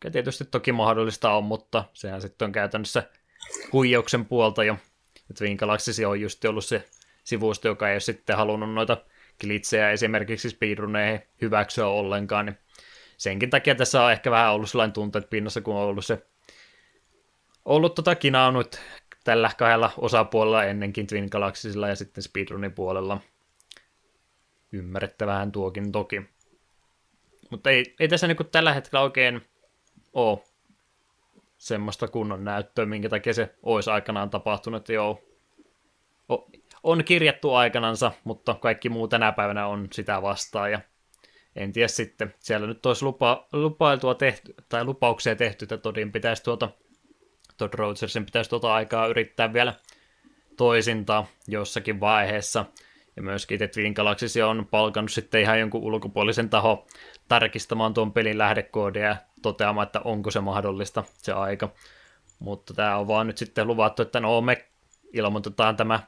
Ja 0.04 0.10
tietysti 0.10 0.44
toki 0.44 0.72
mahdollista 0.72 1.32
on, 1.32 1.44
mutta 1.44 1.84
sehän 1.92 2.20
sitten 2.20 2.46
on 2.46 2.52
käytännössä 2.52 3.02
huijauksen 3.72 4.24
puolta 4.26 4.64
jo. 4.64 4.76
Twin 5.38 5.56
Galaxy 5.56 6.04
on 6.04 6.20
just 6.20 6.44
ollut 6.44 6.64
se 6.64 6.88
sivusto, 7.24 7.68
joka 7.68 7.88
ei 7.88 7.94
ole 7.94 8.00
sitten 8.00 8.36
halunnut 8.36 8.74
noita 8.74 8.96
glitsejä 9.40 9.90
esimerkiksi 9.90 10.50
speedruneihin 10.50 11.22
hyväksyä 11.40 11.86
ollenkaan, 11.86 12.46
niin 12.46 12.58
senkin 13.16 13.50
takia 13.50 13.74
tässä 13.74 14.04
on 14.04 14.12
ehkä 14.12 14.30
vähän 14.30 14.52
ollut 14.52 14.70
sellainen 14.70 14.92
tunteet 14.92 15.30
pinnassa, 15.30 15.60
kun 15.60 15.74
on 15.74 15.82
ollut 15.82 16.04
se 16.04 16.26
ollut 17.64 17.94
tota 17.94 18.14
kinaanut 18.14 18.80
tällä 19.24 19.50
kahdella 19.58 19.90
osapuolella 19.96 20.64
ennenkin 20.64 21.06
Twin 21.06 21.28
Galaxysilla 21.30 21.88
ja 21.88 21.96
sitten 21.96 22.22
speedrunin 22.22 22.72
puolella. 22.72 23.20
Ymmärrettävähän 24.72 25.52
tuokin 25.52 25.92
toki. 25.92 26.22
Mutta 27.50 27.70
ei, 27.70 27.94
ei 28.00 28.08
tässä 28.08 28.26
niinku 28.26 28.44
tällä 28.44 28.74
hetkellä 28.74 29.02
oikein 29.02 29.40
ole 30.12 30.38
semmoista 31.58 32.08
kunnon 32.08 32.44
näyttöä, 32.44 32.86
minkä 32.86 33.08
takia 33.08 33.34
se 33.34 33.54
olisi 33.62 33.90
aikanaan 33.90 34.30
tapahtunut, 34.30 34.88
joo, 34.88 35.22
on 36.82 37.04
kirjattu 37.04 37.54
aikanansa, 37.54 38.12
mutta 38.24 38.54
kaikki 38.54 38.88
muu 38.88 39.08
tänä 39.08 39.32
päivänä 39.32 39.66
on 39.66 39.88
sitä 39.92 40.22
vastaan, 40.22 40.72
ja 40.72 40.80
en 41.56 41.72
tiedä 41.72 41.88
sitten, 41.88 42.34
siellä 42.38 42.66
nyt 42.66 42.86
olisi 42.86 43.04
lupa, 43.04 43.46
lupailtua 43.52 44.14
tehty, 44.14 44.54
tai 44.68 44.84
lupauksia 44.84 45.36
tehty, 45.36 45.64
että 45.64 45.76
Todin 45.76 46.12
pitäisi 46.12 46.44
tuota, 46.44 46.68
Todd 47.60 47.74
Rogersin 47.74 48.24
pitäisi 48.24 48.50
tuota 48.50 48.74
aikaa 48.74 49.06
yrittää 49.06 49.52
vielä 49.52 49.74
toisintaa 50.56 51.26
jossakin 51.48 52.00
vaiheessa, 52.00 52.64
ja 53.16 53.22
myöskin 53.22 53.54
itse 53.54 53.68
Twin 53.68 53.92
Galaxy 53.92 54.40
on 54.40 54.66
palkannut 54.70 55.12
sitten 55.12 55.40
ihan 55.40 55.60
jonkun 55.60 55.82
ulkopuolisen 55.82 56.50
taho 56.50 56.86
tarkistamaan 57.28 57.94
tuon 57.94 58.12
pelin 58.12 58.38
lähdekoodia 58.38 59.04
ja 59.04 59.16
toteamaan, 59.42 59.86
että 59.86 60.00
onko 60.04 60.30
se 60.30 60.40
mahdollista 60.40 61.04
se 61.16 61.32
aika. 61.32 61.68
Mutta 62.38 62.74
tämä 62.74 62.96
on 62.96 63.08
vaan 63.08 63.26
nyt 63.26 63.38
sitten 63.38 63.66
luvattu, 63.66 64.02
että 64.02 64.20
no 64.20 64.40
me 64.40 64.68
ilmoitetaan 65.12 65.76
tämä 65.76 66.00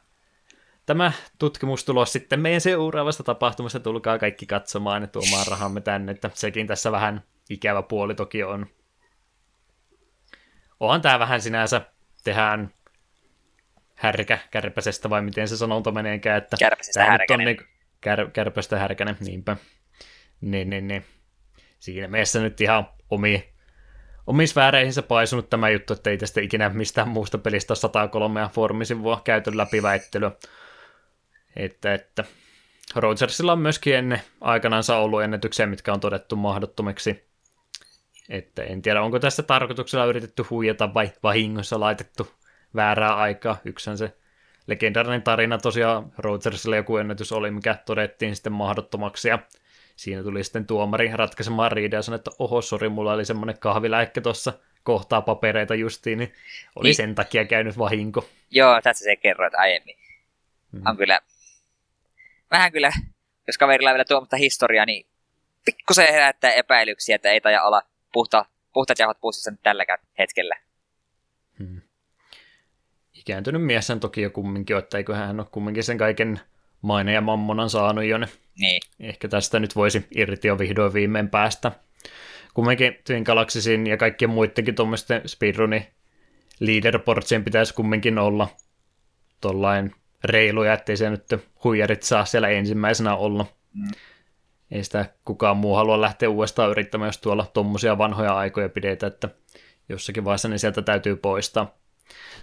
tämä 0.86 1.12
tutkimustulos 1.38 2.12
sitten 2.12 2.40
meidän 2.40 2.60
seuraavasta 2.60 3.22
tapahtumasta. 3.22 3.80
Tulkaa 3.80 4.18
kaikki 4.18 4.46
katsomaan 4.46 5.02
ja 5.02 5.08
tuomaan 5.08 5.46
rahamme 5.50 5.80
tänne, 5.80 6.12
että 6.12 6.30
sekin 6.34 6.66
tässä 6.66 6.92
vähän 6.92 7.22
ikävä 7.50 7.82
puoli 7.82 8.14
toki 8.14 8.42
on. 8.42 8.66
Onhan 10.82 11.02
tämä 11.02 11.18
vähän 11.18 11.40
sinänsä, 11.40 11.80
tehdään 12.24 12.72
härkä 13.94 14.38
kärpäsestä, 14.50 15.10
vai 15.10 15.22
miten 15.22 15.48
se 15.48 15.56
sanonta 15.56 15.92
meneekään, 15.92 16.38
että 16.38 16.56
kärpäsestä 16.58 17.04
härkänen. 17.04 17.46
Niin, 17.46 17.56
kär, 18.00 18.30
kärpästä 18.32 18.78
härkänen, 18.78 19.16
niinpä. 19.20 19.56
Niin, 20.40 20.70
niin, 20.70 20.88
niin. 20.88 21.04
Siinä 21.78 22.08
mielessä 22.08 22.40
nyt 22.40 22.60
ihan 22.60 22.88
omi, 23.10 23.52
omiin 24.26 24.48
sfääreihinsä 24.48 25.02
paisunut 25.02 25.50
tämä 25.50 25.68
juttu, 25.68 25.92
että 25.92 26.10
ei 26.10 26.18
tästä 26.18 26.40
ikinä 26.40 26.68
mistään 26.68 27.08
muusta 27.08 27.38
pelistä 27.38 27.74
103 27.74 28.40
ja 28.40 28.48
formisivua 28.48 29.20
käytön 29.24 29.56
läpi 29.56 29.82
väittelyä. 29.82 30.32
Että, 31.56 31.94
että 31.94 32.24
Rogersilla 32.96 33.52
on 33.52 33.58
myöskin 33.58 33.94
ennen 33.94 34.22
aikanansa 34.40 34.96
ollut 34.96 35.22
ennätyksiä, 35.22 35.66
mitkä 35.66 35.92
on 35.92 36.00
todettu 36.00 36.36
mahdottomiksi. 36.36 37.31
Että 38.32 38.62
en 38.62 38.82
tiedä, 38.82 39.02
onko 39.02 39.18
tässä 39.18 39.42
tarkoituksella 39.42 40.04
yritetty 40.04 40.42
huijata 40.50 40.94
vai 40.94 41.12
vahingossa 41.22 41.80
laitettu 41.80 42.28
väärää 42.74 43.16
aikaa. 43.16 43.56
Yksän 43.64 43.98
se 43.98 44.12
legendaarinen 44.66 45.22
tarina 45.22 45.58
tosiaan 45.58 46.12
Rogersilla 46.18 46.76
joku 46.76 46.96
ennätys 46.96 47.32
oli, 47.32 47.50
mikä 47.50 47.74
todettiin 47.74 48.36
sitten 48.36 48.52
mahdottomaksi 48.52 49.28
ja 49.28 49.38
siinä 49.96 50.22
tuli 50.22 50.44
sitten 50.44 50.66
tuomari 50.66 51.10
ratkaisemaan 51.14 51.72
riidan 51.72 51.98
ja 51.98 52.02
sanoi, 52.02 52.16
että 52.16 52.30
oho, 52.38 52.62
sori, 52.62 52.88
mulla 52.88 53.12
oli 53.12 53.24
semmoinen 53.24 53.58
kahviläikkä 53.58 54.20
tuossa 54.20 54.52
kohtaa 54.82 55.22
papereita 55.22 55.74
justiin, 55.74 56.18
niin 56.18 56.32
oli 56.76 56.88
niin. 56.88 56.94
sen 56.94 57.14
takia 57.14 57.44
käynyt 57.44 57.78
vahinko. 57.78 58.28
Joo, 58.50 58.80
tässä 58.82 59.04
se 59.04 59.16
kerroit 59.16 59.54
aiemmin. 59.54 59.96
Hmm. 60.72 60.82
On 60.86 60.96
kyllä, 60.96 61.20
vähän 62.50 62.72
kyllä, 62.72 62.92
jos 63.46 63.58
kaverilla 63.58 63.90
on 63.90 63.94
vielä 63.94 64.04
tuomatta 64.04 64.36
historiaa, 64.36 64.86
niin 64.86 65.06
pikkusen 65.64 66.12
herättää 66.12 66.52
epäilyksiä, 66.52 67.16
että 67.16 67.30
ei 67.30 67.40
taja 67.40 67.62
olla 67.62 67.82
puhta, 68.12 68.44
puhtaat 68.72 68.98
jauhot 68.98 69.20
pussissa 69.20 69.50
nyt 69.50 69.62
tälläkään 69.62 69.98
hetkellä. 70.18 70.56
Hmm. 71.58 71.80
Ikääntynyt 73.14 73.62
mies 73.62 73.86
sen 73.86 74.00
toki 74.00 74.22
jo 74.22 74.30
kumminkin, 74.30 74.76
että 74.76 74.98
eiköhän 74.98 75.26
hän 75.26 75.40
ole 75.40 75.46
kumminkin 75.50 75.84
sen 75.84 75.98
kaiken 75.98 76.40
maine 76.82 77.12
ja 77.12 77.20
mammonan 77.20 77.70
saanut 77.70 78.04
jo. 78.04 78.18
Niin. 78.18 78.82
Ehkä 79.00 79.28
tästä 79.28 79.60
nyt 79.60 79.76
voisi 79.76 80.06
irti 80.16 80.48
jo 80.48 80.58
vihdoin 80.58 80.92
viimein 80.92 81.28
päästä. 81.28 81.72
Kumminkin 82.54 82.98
Twin 83.04 83.22
Galaxysin 83.22 83.86
ja 83.86 83.96
kaikkien 83.96 84.30
muidenkin 84.30 84.74
tuommoisten 84.74 85.28
speedrunin 85.28 85.86
leaderboardsien 86.60 87.44
pitäisi 87.44 87.74
kumminkin 87.74 88.18
olla 88.18 88.48
tollain 89.40 89.94
reiluja, 90.24 90.72
ettei 90.72 90.96
se 90.96 91.10
nyt 91.10 91.24
huijarit 91.64 92.02
saa 92.02 92.24
siellä 92.24 92.48
ensimmäisenä 92.48 93.16
olla. 93.16 93.46
Mm. 93.74 93.90
Ei 94.72 94.84
sitä 94.84 95.06
kukaan 95.24 95.56
muu 95.56 95.74
halua 95.74 96.00
lähteä 96.00 96.28
uudestaan 96.28 96.70
yrittämään, 96.70 97.08
jos 97.08 97.18
tuolla 97.18 97.46
tuommoisia 97.54 97.98
vanhoja 97.98 98.36
aikoja 98.36 98.68
pidetään, 98.68 99.12
että 99.12 99.28
jossakin 99.88 100.24
vaiheessa 100.24 100.48
niin 100.48 100.58
sieltä 100.58 100.82
täytyy 100.82 101.16
poistaa. 101.16 101.74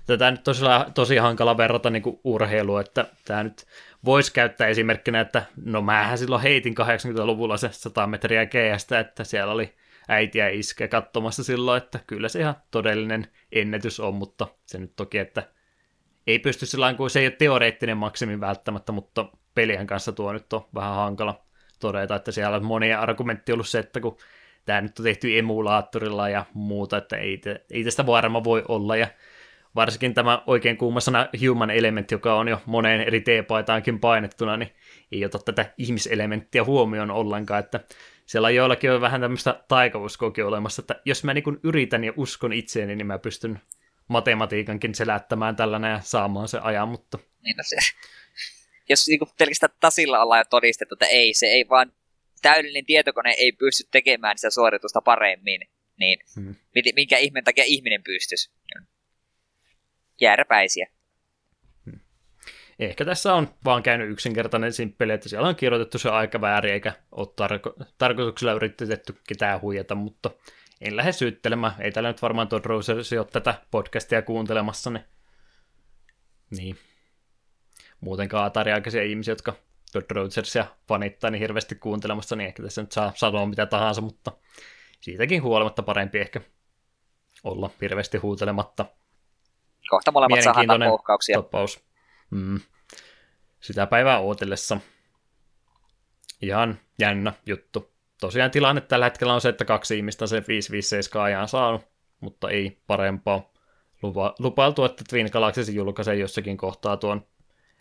Tätä 0.05 0.31
nyt 0.31 0.43
tosi, 0.43 0.65
tosi 0.93 1.17
hankala 1.17 1.57
verrata 1.57 1.89
niin 1.89 2.03
urheilua, 2.23 2.81
että 2.81 3.05
tämä 3.25 3.43
nyt 3.43 3.65
voisi 4.05 4.33
käyttää 4.33 4.67
esimerkkinä, 4.67 5.19
että 5.19 5.43
no 5.65 5.81
mähän 5.81 6.17
silloin 6.17 6.41
heitin 6.41 6.75
80-luvulla 6.77 7.57
se 7.57 7.69
100 7.71 8.07
metriä 8.07 8.45
keästä, 8.45 8.99
että 8.99 9.23
siellä 9.23 9.53
oli 9.53 9.75
äitiä 10.07 10.49
iskeä 10.49 10.87
katsomassa 10.87 11.43
silloin, 11.43 11.83
että 11.83 11.99
kyllä 12.07 12.29
se 12.29 12.39
ihan 12.39 12.55
todellinen 12.71 13.27
ennätys 13.51 13.99
on, 13.99 14.15
mutta 14.15 14.47
se 14.65 14.77
nyt 14.77 14.95
toki, 14.95 15.17
että 15.17 15.43
ei 16.27 16.39
pysty 16.39 16.65
sillä 16.65 16.93
kuin 16.93 17.09
se 17.09 17.19
ei 17.19 17.25
ole 17.25 17.31
teoreettinen 17.31 17.97
maksimi 17.97 18.39
välttämättä, 18.39 18.91
mutta 18.91 19.25
pelien 19.55 19.87
kanssa 19.87 20.11
tuo 20.11 20.33
nyt 20.33 20.53
on 20.53 20.67
vähän 20.75 20.95
hankala 20.95 21.48
todeta, 21.79 22.15
että 22.15 22.31
siellä 22.31 22.57
on 22.57 22.65
monia 22.65 22.99
argumentti 22.99 23.51
ollut 23.51 23.67
se, 23.67 23.79
että 23.79 23.99
kun 23.99 24.17
tämä 24.65 24.81
nyt 24.81 24.99
on 24.99 25.03
tehty 25.03 25.37
emulaattorilla 25.37 26.29
ja 26.29 26.45
muuta, 26.53 26.97
että 26.97 27.17
ei, 27.17 27.37
te, 27.37 27.65
ei 27.71 27.83
tästä 27.83 28.05
varma 28.05 28.43
voi 28.43 28.63
olla, 28.67 28.95
ja 28.95 29.07
varsinkin 29.75 30.13
tämä 30.13 30.43
oikein 30.47 30.77
kuuma 30.77 30.99
sana 30.99 31.27
human 31.47 31.71
element, 31.71 32.11
joka 32.11 32.33
on 32.33 32.47
jo 32.47 32.61
moneen 32.65 33.01
eri 33.01 33.21
T-paitaankin 33.21 33.99
painettuna, 33.99 34.57
niin 34.57 34.71
ei 35.11 35.25
ota 35.25 35.39
tätä 35.39 35.73
ihmiselementtiä 35.77 36.63
huomioon 36.63 37.11
ollenkaan, 37.11 37.59
että 37.59 37.79
siellä 38.25 38.49
joillakin 38.49 38.91
on 38.91 39.01
vähän 39.01 39.21
tämmöistä 39.21 39.63
taikauskoakin 39.67 40.45
olemassa, 40.45 40.81
että 40.81 41.01
jos 41.05 41.23
mä 41.23 41.33
niin 41.33 41.59
yritän 41.63 42.03
ja 42.03 42.13
uskon 42.17 42.53
itseeni, 42.53 42.95
niin 42.95 43.07
mä 43.07 43.19
pystyn 43.19 43.61
matematiikankin 44.07 44.95
selättämään 44.95 45.55
tällainen 45.55 45.91
ja 45.91 45.99
saamaan 46.03 46.47
se 46.47 46.59
ajan, 46.59 46.89
mutta... 46.89 47.17
Niin 47.43 47.57
no 47.57 47.63
se, 47.63 47.75
jos 48.89 49.07
niin 49.07 49.19
pelkästään 49.37 49.73
tasilla 49.79 50.23
ollaan 50.23 50.39
jo 50.39 50.45
todistettu, 50.49 50.95
että 50.95 51.05
ei, 51.05 51.33
se 51.33 51.45
ei 51.45 51.69
vaan 51.69 51.93
täydellinen 52.41 52.85
tietokone 52.85 53.31
ei 53.37 53.51
pysty 53.51 53.83
tekemään 53.91 54.37
sitä 54.37 54.49
suoritusta 54.49 55.01
paremmin, 55.01 55.61
niin 55.99 56.19
hmm. 56.35 56.55
minkä 56.95 57.17
ihmeen 57.17 57.45
takia 57.45 57.63
ihminen 57.63 58.03
pystyisi? 58.03 58.51
Järpäisiä. 60.21 60.87
Hmm. 61.85 61.99
Ehkä 62.79 63.05
tässä 63.05 63.33
on 63.33 63.55
vaan 63.65 63.83
käynyt 63.83 64.09
yksinkertainen 64.09 64.73
simppeli, 64.73 65.13
että 65.13 65.29
siellä 65.29 65.47
on 65.47 65.55
kirjoitettu 65.55 65.99
se 65.99 66.09
aika 66.09 66.41
väärin, 66.41 66.73
eikä 66.73 66.93
ole 67.11 67.27
tarko- 67.27 67.85
tarkoituksella 67.97 68.53
yritetty 68.53 69.15
ketään 69.27 69.61
huijata, 69.61 69.95
mutta 69.95 70.31
en 70.81 70.97
lähde 70.97 71.11
syyttelemään. 71.11 71.73
Ei 71.79 71.91
täällä 71.91 72.09
nyt 72.09 72.21
varmaan 72.21 72.47
Todd 72.47 72.65
Rogers 72.65 73.13
ole 73.13 73.25
tätä 73.25 73.61
podcastia 73.71 74.21
kuuntelemassa, 74.21 74.89
niin... 74.89 75.03
niin. 76.49 76.77
Muutenkaan 78.01 78.45
Atari-aikaisia 78.45 79.03
ihmisiä, 79.03 79.31
jotka 79.31 79.53
Todd 79.91 80.11
Rogersia 80.11 80.65
fanittaa 80.87 81.29
niin 81.29 81.41
hirveästi 81.41 81.75
kuuntelemassa, 81.75 82.35
niin 82.35 82.47
ehkä 82.47 82.63
tässä 82.63 82.81
nyt 82.81 82.91
saa 82.91 83.11
sanoa 83.15 83.45
mitä 83.45 83.65
tahansa, 83.65 84.01
mutta 84.01 84.31
siitäkin 85.01 85.43
huolimatta 85.43 85.83
parempi 85.83 86.19
ehkä 86.19 86.41
olla 87.43 87.69
hirveästi 87.81 88.17
huutelematta. 88.17 88.85
Kohta 89.89 90.11
molemmat 90.11 90.43
saadaan 90.43 90.81
tapauksia. 90.81 91.41
Tapaus. 91.41 91.83
Mm. 92.29 92.59
Sitä 93.59 93.87
päivää 93.87 94.19
ootellessa. 94.19 94.79
Ihan 96.41 96.79
jännä 96.99 97.33
juttu. 97.45 97.91
Tosiaan 98.19 98.51
tilanne 98.51 98.81
tällä 98.81 99.05
hetkellä 99.05 99.33
on 99.33 99.41
se, 99.41 99.49
että 99.49 99.65
kaksi 99.65 99.97
ihmistä 99.97 100.23
on 100.23 100.29
se 100.29 100.43
557 100.47 101.25
ajan 101.25 101.47
saanut, 101.47 101.81
mutta 102.19 102.49
ei 102.49 102.81
parempaa. 102.87 103.53
Lupa, 104.01 104.35
lupailtu, 104.39 104.85
että 104.85 105.03
Twin 105.09 105.29
Galaxy 105.31 105.71
julkaisee 105.71 106.15
jossakin 106.15 106.57
kohtaa 106.57 106.97
tuon 106.97 107.25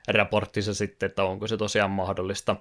raporttissa 0.09 0.74
sitten, 0.74 1.06
että 1.06 1.24
onko 1.24 1.47
se 1.47 1.56
tosiaan 1.56 1.90
mahdollista. 1.90 2.56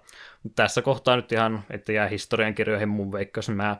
Tässä 0.55 0.81
kohtaa 0.81 1.15
nyt 1.15 1.31
ihan, 1.31 1.63
että 1.69 1.91
jää 1.91 2.07
historiankirjoihin 2.07 2.89
mun 2.89 3.11
veikkaus, 3.11 3.49
mä, 3.49 3.77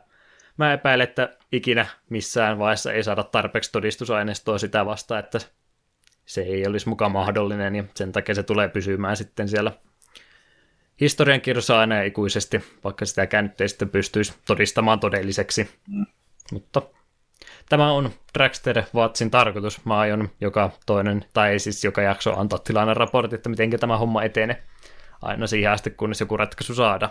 mä 0.56 0.72
epäilen, 0.72 1.08
että 1.08 1.36
ikinä 1.52 1.86
missään 2.10 2.58
vaiheessa 2.58 2.92
ei 2.92 3.02
saada 3.02 3.22
tarpeeksi 3.22 3.72
todistusaineistoa 3.72 4.58
sitä 4.58 4.86
vasta, 4.86 5.18
että 5.18 5.38
se 6.26 6.40
ei 6.40 6.66
olisi 6.66 6.88
mukaan 6.88 7.12
mahdollinen, 7.12 7.74
ja 7.74 7.84
sen 7.94 8.12
takia 8.12 8.34
se 8.34 8.42
tulee 8.42 8.68
pysymään 8.68 9.16
sitten 9.16 9.48
siellä 9.48 9.72
historiankirjoissa 11.00 11.80
aina 11.80 12.02
ikuisesti, 12.02 12.64
vaikka 12.84 13.04
sitä 13.04 13.42
nyt 13.42 13.60
ei 13.60 13.68
sitten 13.68 13.90
pystyisi 13.90 14.34
todistamaan 14.46 15.00
todelliseksi. 15.00 15.68
Mm. 15.88 16.06
Mutta 16.52 16.82
Tämä 17.68 17.92
on 17.92 18.10
Dragster 18.34 18.82
Watsin 18.94 19.30
tarkoitus. 19.30 19.84
Mä 19.84 19.98
aion 19.98 20.28
joka 20.40 20.70
toinen, 20.86 21.24
tai 21.34 21.50
ei 21.50 21.58
siis 21.58 21.84
joka 21.84 22.02
jakso 22.02 22.36
antaa 22.36 22.58
tilanne 22.58 22.94
raportti, 22.94 23.34
että 23.34 23.48
miten 23.48 23.70
tämä 23.70 23.98
homma 23.98 24.22
etenee. 24.22 24.62
Aina 25.22 25.46
siihen 25.46 25.70
asti, 25.70 25.90
kunnes 25.90 26.20
joku 26.20 26.36
ratkaisu 26.36 26.74
saada. 26.74 27.10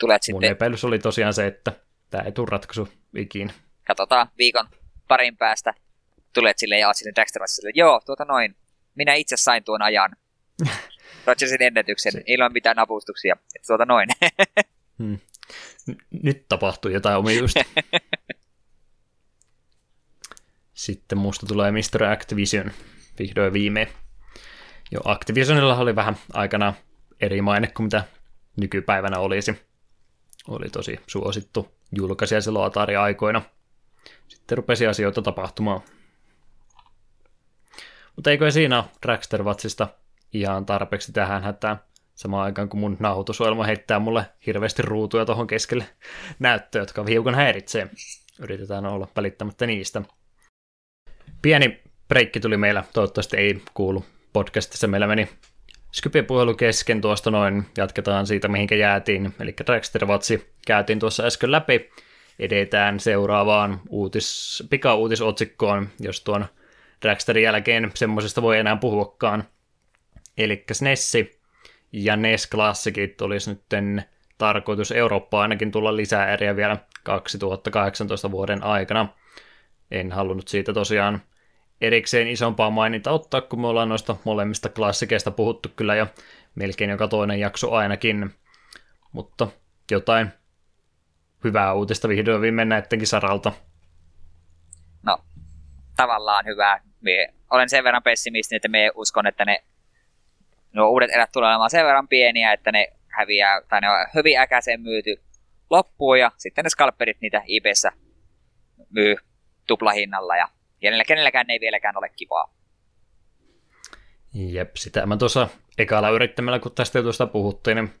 Tulet 0.00 0.22
Mun 0.32 0.42
sitten... 0.42 0.50
epäilys 0.50 0.84
oli 0.84 0.98
tosiaan 0.98 1.34
se, 1.34 1.46
että 1.46 1.72
tämä 2.10 2.24
ei 2.24 2.32
tule 2.32 2.46
ratkaisu 2.50 2.88
ikinä. 3.16 3.52
Katsotaan 3.86 4.28
viikon 4.38 4.66
parin 5.08 5.36
päästä. 5.36 5.74
Tulet 6.34 6.58
sille 6.58 6.78
ja 6.78 6.92
sinne 6.92 7.12
Dragster 7.14 7.42
Watsille. 7.42 7.70
Joo, 7.74 8.00
tuota 8.06 8.24
noin. 8.24 8.56
Minä 8.94 9.14
itse 9.14 9.36
sain 9.36 9.64
tuon 9.64 9.82
ajan. 9.82 10.10
Rogersin 11.26 11.62
ennätyksen 11.62 12.12
se... 12.12 12.22
ilman 12.26 12.52
mitään 12.52 12.78
avustuksia. 12.78 13.36
Tuota 13.66 13.86
noin. 13.86 14.08
hmm. 14.98 15.18
Nyt 16.22 16.44
tapahtui 16.48 16.92
jotain 16.92 17.16
omiusta. 17.16 17.60
Sitten 20.84 21.18
musta 21.18 21.46
tulee 21.46 21.72
Mr. 21.72 22.04
Activision 22.04 22.70
vihdoin 23.18 23.52
viimein. 23.52 23.88
Jo 24.90 25.00
Activisionilla 25.04 25.76
oli 25.76 25.96
vähän 25.96 26.16
aikana 26.32 26.74
eri 27.20 27.42
maine 27.42 27.66
kuin 27.66 27.84
mitä 27.84 28.04
nykypäivänä 28.56 29.18
olisi. 29.18 29.60
Oli 30.48 30.70
tosi 30.70 31.00
suosittu 31.06 31.74
julkaisija 31.96 32.40
silloin 32.40 32.66
Atari-aikoina. 32.66 33.42
Sitten 34.28 34.58
rupesi 34.58 34.86
asioita 34.86 35.22
tapahtumaan. 35.22 35.80
Mutta 38.16 38.30
eikö 38.30 38.50
siinä 38.50 38.84
Dragster 39.02 39.42
Watsista 39.42 39.88
ihan 40.32 40.66
tarpeeksi 40.66 41.12
tähän 41.12 41.42
hätään? 41.42 41.80
Samaan 42.14 42.44
aikaan 42.44 42.68
kun 42.68 42.80
mun 42.80 42.96
nauhoitusohjelma 43.00 43.64
heittää 43.64 43.98
mulle 43.98 44.26
hirveästi 44.46 44.82
ruutuja 44.82 45.24
tuohon 45.24 45.46
keskelle 45.46 45.86
näyttöä, 46.38 46.82
jotka 46.82 47.04
hiukan 47.04 47.34
häiritsee. 47.34 47.90
Yritetään 48.38 48.86
olla 48.86 49.08
välittämättä 49.16 49.66
niistä. 49.66 50.02
Pieni 51.44 51.80
breikki 52.08 52.40
tuli 52.40 52.56
meillä, 52.56 52.84
toivottavasti 52.92 53.36
ei 53.36 53.62
kuulu 53.74 54.04
podcastissa. 54.32 54.86
Meillä 54.86 55.06
meni 55.06 55.28
Skype-puhelu 55.92 56.54
kesken 56.54 57.00
tuosta 57.00 57.30
noin, 57.30 57.66
jatketaan 57.76 58.26
siitä 58.26 58.48
mihinkä 58.48 58.74
jäätiin, 58.74 59.34
eli 59.40 59.54
Dragster 59.66 60.06
Watsi 60.06 60.52
käytiin 60.66 60.98
tuossa 60.98 61.22
äsken 61.22 61.52
läpi. 61.52 61.90
Edetään 62.38 63.00
seuraavaan 63.00 63.80
uutis, 63.88 64.62
pika-uutisotsikkoon, 64.70 65.88
jos 66.00 66.20
tuon 66.20 66.46
Dragsterin 67.02 67.44
jälkeen 67.44 67.90
semmoisesta 67.94 68.42
voi 68.42 68.58
enää 68.58 68.76
puhuakaan. 68.76 69.44
Eli 70.38 70.64
Nessi 70.80 71.40
ja 71.92 72.16
NES 72.16 72.48
Classicit 72.50 73.20
olisi 73.20 73.50
nyt 73.50 73.62
tarkoitus 74.38 74.92
Eurooppaan 74.92 75.42
ainakin 75.42 75.70
tulla 75.70 75.96
lisää 75.96 76.32
eriä 76.32 76.56
vielä 76.56 76.76
2018 77.02 78.30
vuoden 78.30 78.62
aikana. 78.62 79.08
En 79.90 80.12
halunnut 80.12 80.48
siitä 80.48 80.72
tosiaan 80.72 81.22
erikseen 81.86 82.28
isompaa 82.28 82.70
maininta 82.70 83.10
ottaa, 83.10 83.40
kun 83.40 83.60
me 83.60 83.66
ollaan 83.66 83.88
noista 83.88 84.16
molemmista 84.24 84.68
klassikeista 84.68 85.30
puhuttu 85.30 85.68
kyllä 85.76 85.94
jo 85.94 86.06
melkein 86.54 86.90
joka 86.90 87.08
toinen 87.08 87.40
jakso 87.40 87.72
ainakin. 87.72 88.30
Mutta 89.12 89.48
jotain 89.90 90.28
hyvää 91.44 91.74
uutista 91.74 92.08
vihdoin 92.08 92.40
viimein 92.40 92.68
näittenkin 92.68 93.08
saralta. 93.08 93.52
No, 95.02 95.18
tavallaan 95.96 96.44
hyvä. 96.46 96.80
Mie 97.00 97.34
olen 97.50 97.68
sen 97.68 97.84
verran 97.84 98.02
pessimistinen, 98.02 98.56
että 98.56 98.68
me 98.68 98.90
uskon, 98.94 99.26
että 99.26 99.44
ne 99.44 99.64
nuo 100.72 100.88
uudet 100.88 101.10
erät 101.10 101.32
tulee 101.32 101.48
olemaan 101.48 101.70
sen 101.70 101.84
verran 101.84 102.08
pieniä, 102.08 102.52
että 102.52 102.72
ne 102.72 102.92
häviää, 103.08 103.62
tai 103.68 103.80
ne 103.80 103.90
on 103.90 104.06
hyvin 104.14 104.38
äkäisen 104.38 104.80
myyty 104.80 105.22
loppuun, 105.70 106.18
ja 106.18 106.30
sitten 106.36 106.64
ne 106.64 106.68
skalperit 106.68 107.20
niitä 107.20 107.42
IBssä 107.46 107.92
myy 108.90 109.16
tuplahinnalla, 109.66 110.36
ja 110.36 110.48
kenellä, 110.80 111.04
kenelläkään 111.04 111.50
ei 111.50 111.60
vieläkään 111.60 111.98
ole 111.98 112.08
kivaa. 112.08 112.54
Jep, 114.34 114.76
sitä 114.76 115.06
mä 115.06 115.16
tuossa 115.16 115.48
ekalla 115.78 116.10
yrittämällä, 116.10 116.58
kun 116.58 116.72
tästä 116.72 116.98
jutusta 116.98 117.26
puhuttiin, 117.26 117.76
niin 117.76 117.94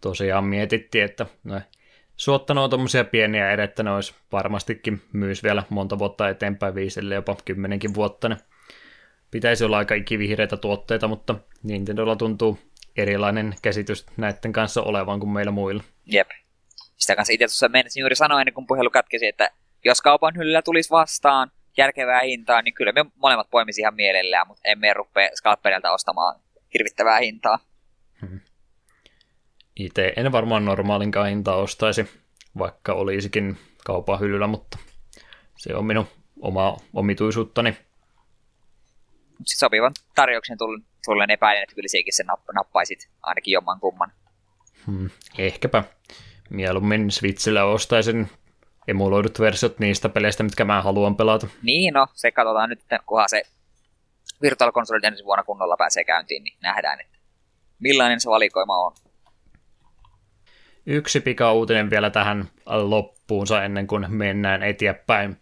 tosiaan 0.00 0.44
mietittiin, 0.44 1.04
että 1.04 1.26
no, 1.44 1.60
suottanut 2.16 2.64
on 2.64 2.70
tuommoisia 2.70 3.04
pieniä 3.04 3.50
edettä, 3.50 3.82
ne 3.82 3.90
olisi 3.90 4.14
varmastikin 4.32 5.02
myys 5.12 5.42
vielä 5.42 5.62
monta 5.68 5.98
vuotta 5.98 6.28
eteenpäin, 6.28 6.74
viiselle 6.74 7.14
jopa 7.14 7.36
kymmenenkin 7.44 7.94
vuotta. 7.94 8.28
Ne 8.28 8.36
pitäisi 9.30 9.64
olla 9.64 9.78
aika 9.78 9.94
ikivihreitä 9.94 10.56
tuotteita, 10.56 11.08
mutta 11.08 11.34
Nintendolla 11.62 12.16
tuntuu 12.16 12.58
erilainen 12.96 13.54
käsitys 13.62 14.06
näiden 14.16 14.52
kanssa 14.52 14.82
olevan 14.82 15.20
kuin 15.20 15.30
meillä 15.30 15.52
muilla. 15.52 15.82
Jep. 16.06 16.28
Sitä 16.96 17.16
kanssa 17.16 17.32
itse 17.32 17.44
asiassa 17.44 18.00
juuri 18.00 18.16
sanoa 18.16 18.40
ennen 18.40 18.54
kuin 18.54 18.66
puhelu 18.66 18.90
katkesi, 18.90 19.26
että 19.26 19.50
jos 19.84 20.02
kaupan 20.02 20.36
hyllyllä 20.36 20.62
tulisi 20.62 20.90
vastaan 20.90 21.50
järkevää 21.76 22.20
hintaa, 22.20 22.62
niin 22.62 22.74
kyllä 22.74 22.92
me 22.92 23.04
molemmat 23.16 23.50
poimisi 23.50 23.80
ihan 23.80 23.94
mielellään, 23.94 24.46
mutta 24.46 24.62
emme 24.64 24.94
rupea 24.94 25.28
skalpperilta 25.34 25.92
ostamaan 25.92 26.40
hirvittävää 26.74 27.18
hintaa. 27.18 27.58
Hmm. 28.20 28.40
Itse 29.76 30.12
en 30.16 30.32
varmaan 30.32 30.64
normaalinkaan 30.64 31.28
hintaa 31.28 31.56
ostaisi, 31.56 32.10
vaikka 32.58 32.92
olisikin 32.92 33.58
kaupan 33.84 34.20
hyllyllä, 34.20 34.46
mutta 34.46 34.78
se 35.58 35.74
on 35.74 35.86
minun 35.86 36.06
oma 36.40 36.76
omituisuuttani. 36.92 37.76
Sitten 39.32 39.58
sopivan 39.58 39.92
tarjouksen 40.14 40.58
tullen 41.04 41.30
epäilen, 41.30 41.62
että 41.62 41.74
kyllä 41.74 41.88
sekin 41.88 42.16
sen 42.16 42.26
nappaisit 42.54 43.08
ainakin 43.22 43.52
jomman 43.52 43.80
kumman. 43.80 44.12
Hmm, 44.86 45.10
ehkäpä. 45.38 45.84
Mieluummin 46.50 47.10
Switchillä 47.10 47.64
ostaisin 47.64 48.30
emuloidut 48.88 49.40
versiot 49.40 49.78
niistä 49.78 50.08
peleistä, 50.08 50.42
mitkä 50.42 50.64
mä 50.64 50.82
haluan 50.82 51.16
pelata. 51.16 51.46
Niin, 51.62 51.94
no, 51.94 52.06
se 52.14 52.30
katsotaan 52.30 52.68
nyt, 52.68 52.80
kunhan 53.06 53.28
se 53.28 53.42
Virtual 54.42 54.72
Console 54.72 55.00
ensi 55.04 55.24
vuonna 55.24 55.44
kunnolla 55.44 55.76
pääsee 55.76 56.04
käyntiin, 56.04 56.44
niin 56.44 56.58
nähdään, 56.62 57.00
että 57.00 57.18
millainen 57.78 58.20
se 58.20 58.30
valikoima 58.30 58.86
on. 58.86 58.92
Yksi 60.86 61.20
pika-uutinen 61.20 61.90
vielä 61.90 62.10
tähän 62.10 62.48
loppuunsa 62.66 63.64
ennen 63.64 63.86
kuin 63.86 64.06
mennään 64.08 64.62
eteenpäin. 64.62 65.36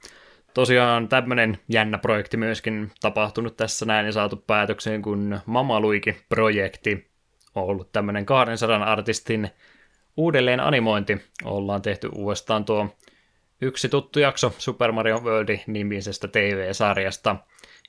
Tosiaan 0.54 1.08
tämmöinen 1.08 1.58
jännä 1.68 1.98
projekti 1.98 2.36
myöskin 2.36 2.92
tapahtunut 3.00 3.56
tässä 3.56 3.86
näin 3.86 4.06
ja 4.06 4.12
saatu 4.12 4.36
päätökseen, 4.36 5.02
kun 5.02 5.40
Mamaluiki-projekti 5.46 7.10
on 7.54 7.64
ollut 7.64 7.92
tämmöinen 7.92 8.26
200 8.26 8.84
artistin 8.84 9.50
uudelleen 10.16 10.60
animointi. 10.60 11.20
Ollaan 11.44 11.82
tehty 11.82 12.08
uudestaan 12.14 12.64
tuo 12.64 12.88
yksi 13.60 13.88
tuttu 13.88 14.18
jakso 14.20 14.52
Super 14.58 14.92
Mario 14.92 15.20
World 15.20 15.58
nimisestä 15.66 16.28
TV-sarjasta. 16.28 17.36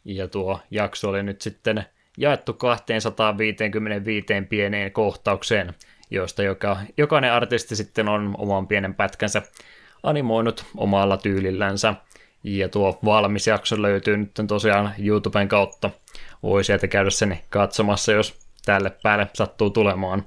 Ja 0.06 0.28
tuo 0.28 0.60
jakso 0.72 1.10
oli 1.10 1.24
nyt 1.24 1.42
sitten 1.42 1.86
jaettu 2.18 2.54
255 2.54 4.26
pieneen 4.50 4.92
kohtaukseen, 4.92 5.74
joista 6.12 6.44
joka, 6.44 6.78
jokainen 6.98 7.34
artisti 7.34 7.76
sitten 7.76 8.08
on 8.08 8.36
oman 8.38 8.68
pienen 8.68 8.96
pätkänsä 8.96 9.42
animoinut 10.04 10.66
omalla 10.78 11.18
tyylillänsä. 11.18 11.94
Ja 12.44 12.70
tuo 12.70 13.00
valmis 13.06 13.48
jakso 13.48 13.82
löytyy 13.82 14.18
nyt 14.18 14.32
tosiaan 14.48 14.94
YouTuben 14.98 15.48
kautta. 15.48 15.90
Voi 16.44 16.64
sieltä 16.64 16.88
käydä 16.88 17.10
sen 17.10 17.40
katsomassa, 17.50 18.12
jos 18.12 18.40
tälle 18.66 18.92
päälle 19.04 19.28
sattuu 19.34 19.70
tulemaan. 19.70 20.26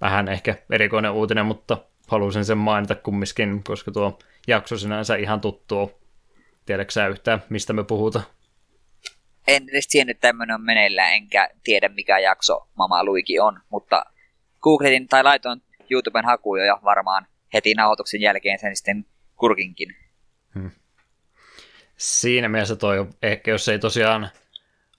Vähän 0.00 0.28
ehkä 0.28 0.54
erikoinen 0.70 1.12
uutinen, 1.12 1.46
mutta 1.46 1.78
halusin 2.06 2.44
sen 2.44 2.58
mainita 2.58 2.94
kumminkin, 2.94 3.64
koska 3.64 3.90
tuo 3.90 4.18
jakso 4.46 4.78
sinänsä 4.78 5.16
ihan 5.16 5.40
tuttu 5.40 6.04
Tiedätkö 6.66 6.92
sä 6.92 7.06
yhtään, 7.06 7.42
mistä 7.48 7.72
me 7.72 7.84
puhutaan? 7.84 8.24
En 9.46 9.68
edes 9.68 9.88
tiennyt, 9.88 10.16
että 10.16 10.28
tämmöinen 10.28 10.54
on 10.54 10.64
meneillään, 10.64 11.12
enkä 11.12 11.50
tiedä 11.64 11.88
mikä 11.88 12.18
jakso 12.18 12.68
Mama 12.74 13.04
Luiki 13.04 13.40
on, 13.40 13.60
mutta 13.70 14.04
googletin 14.60 15.08
tai 15.08 15.22
laitoin 15.22 15.62
YouTuben 15.90 16.24
hakuja 16.24 16.64
ja 16.64 16.78
varmaan 16.84 17.26
heti 17.54 17.74
nauhoituksen 17.74 18.20
jälkeen 18.20 18.58
sen 18.58 18.76
sitten 18.76 19.06
kurkinkin. 19.36 19.96
Hmm. 20.54 20.70
Siinä 21.96 22.48
mielessä 22.48 22.76
toi, 22.76 23.06
ehkä 23.22 23.50
jos 23.50 23.68
ei 23.68 23.78
tosiaan 23.78 24.30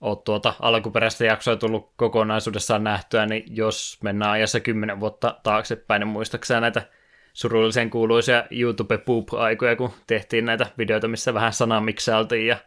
ole 0.02 0.18
tuota 0.26 0.54
alkuperäistä 0.60 1.26
jaksoa 1.26 1.56
tullut 1.56 1.94
kokonaisuudessaan 1.96 2.84
nähtyä, 2.84 3.26
niin 3.26 3.44
jos 3.48 3.98
mennään 4.04 4.32
ajassa 4.32 4.60
kymmenen 4.60 5.00
vuotta 5.00 5.40
taaksepäin, 5.44 6.00
niin 6.00 6.08
muistaakseni 6.08 6.62
näitä 6.62 6.90
surullisen 7.36 7.90
kuuluisia 7.90 8.44
YouTube 8.52 8.98
poop-aikoja, 8.98 9.76
kun 9.76 9.94
tehtiin 10.08 10.46
näitä 10.46 10.66
videoita, 10.78 11.08
missä 11.08 11.34
vähän 11.34 11.54
sanamiksailtiin 11.54 12.48
ja 12.48 12.58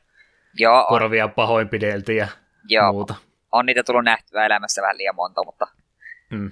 Joo, 0.54 0.86
korvia 0.88 1.24
on. 1.24 1.30
pahoinpideltiin 1.30 2.18
ja 2.18 2.28
Joo, 2.68 2.92
muuta. 2.92 3.14
on 3.52 3.66
niitä 3.66 3.82
tullut 3.82 4.04
nähtyä 4.04 4.46
elämässä 4.46 4.82
vähän 4.82 4.98
liian 4.98 5.14
monta, 5.14 5.44
mutta... 5.44 5.66
Mm. 6.30 6.50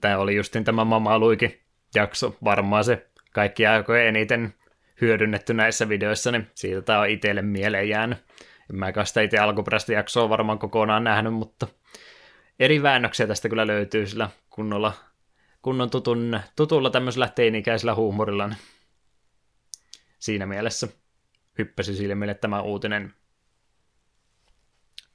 Tämä 0.00 0.18
oli 0.18 0.36
justin 0.36 0.64
tämä 0.64 0.84
Mama 0.84 1.18
Luikin 1.18 1.60
jakso, 1.94 2.36
varmaan 2.44 2.84
se 2.84 3.06
kaikki 3.32 3.66
aikojen 3.66 4.06
eniten 4.06 4.54
hyödynnetty 5.00 5.54
näissä 5.54 5.88
videoissa, 5.88 6.32
niin 6.32 6.50
siitä 6.54 6.82
tämä 6.82 7.00
on 7.00 7.08
itselle 7.08 7.42
mieleen 7.42 7.88
jäänyt. 7.88 8.18
En 8.70 8.76
mä 8.76 8.92
sitä 9.04 9.20
itse 9.20 9.38
alkuperäistä 9.38 9.92
jaksoa 9.92 10.28
varmaan 10.28 10.58
kokonaan 10.58 11.04
nähnyt, 11.04 11.34
mutta 11.34 11.66
eri 12.58 12.82
väännöksiä 12.82 13.26
tästä 13.26 13.48
kyllä 13.48 13.66
löytyy 13.66 14.06
sillä 14.06 14.30
kunnolla 14.50 14.92
kunnon 15.62 15.90
tutun, 15.90 16.40
tutulla 16.56 16.90
tämmöisellä 16.90 17.28
teinikäisellä 17.28 17.94
huumorilla. 17.94 18.46
Niin 18.48 18.58
siinä 20.18 20.46
mielessä 20.46 20.88
hyppäsi 21.58 21.94
silmille 21.94 22.34
tämä 22.34 22.60
uutinen. 22.60 23.14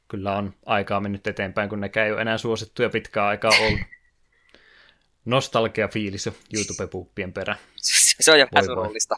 Kyllä 0.08 0.36
on 0.36 0.54
aikaa 0.66 1.00
mennyt 1.00 1.28
eteenpäin, 1.28 1.70
kun 1.70 1.82
ne 1.82 1.92
ei 1.96 2.12
ole 2.12 2.22
enää 2.22 2.38
suosittuja 2.38 2.90
pitkään 2.90 3.28
aikaa 3.28 3.52
ollut. 3.62 3.80
Nostalgia 5.26 5.88
fiilis 5.88 6.30
YouTube-puuppien 6.54 7.34
perä. 7.34 7.56
Se 7.76 8.32
on 8.32 8.40
jo 8.40 8.48
vähän 8.52 8.66
surullista. 8.66 9.16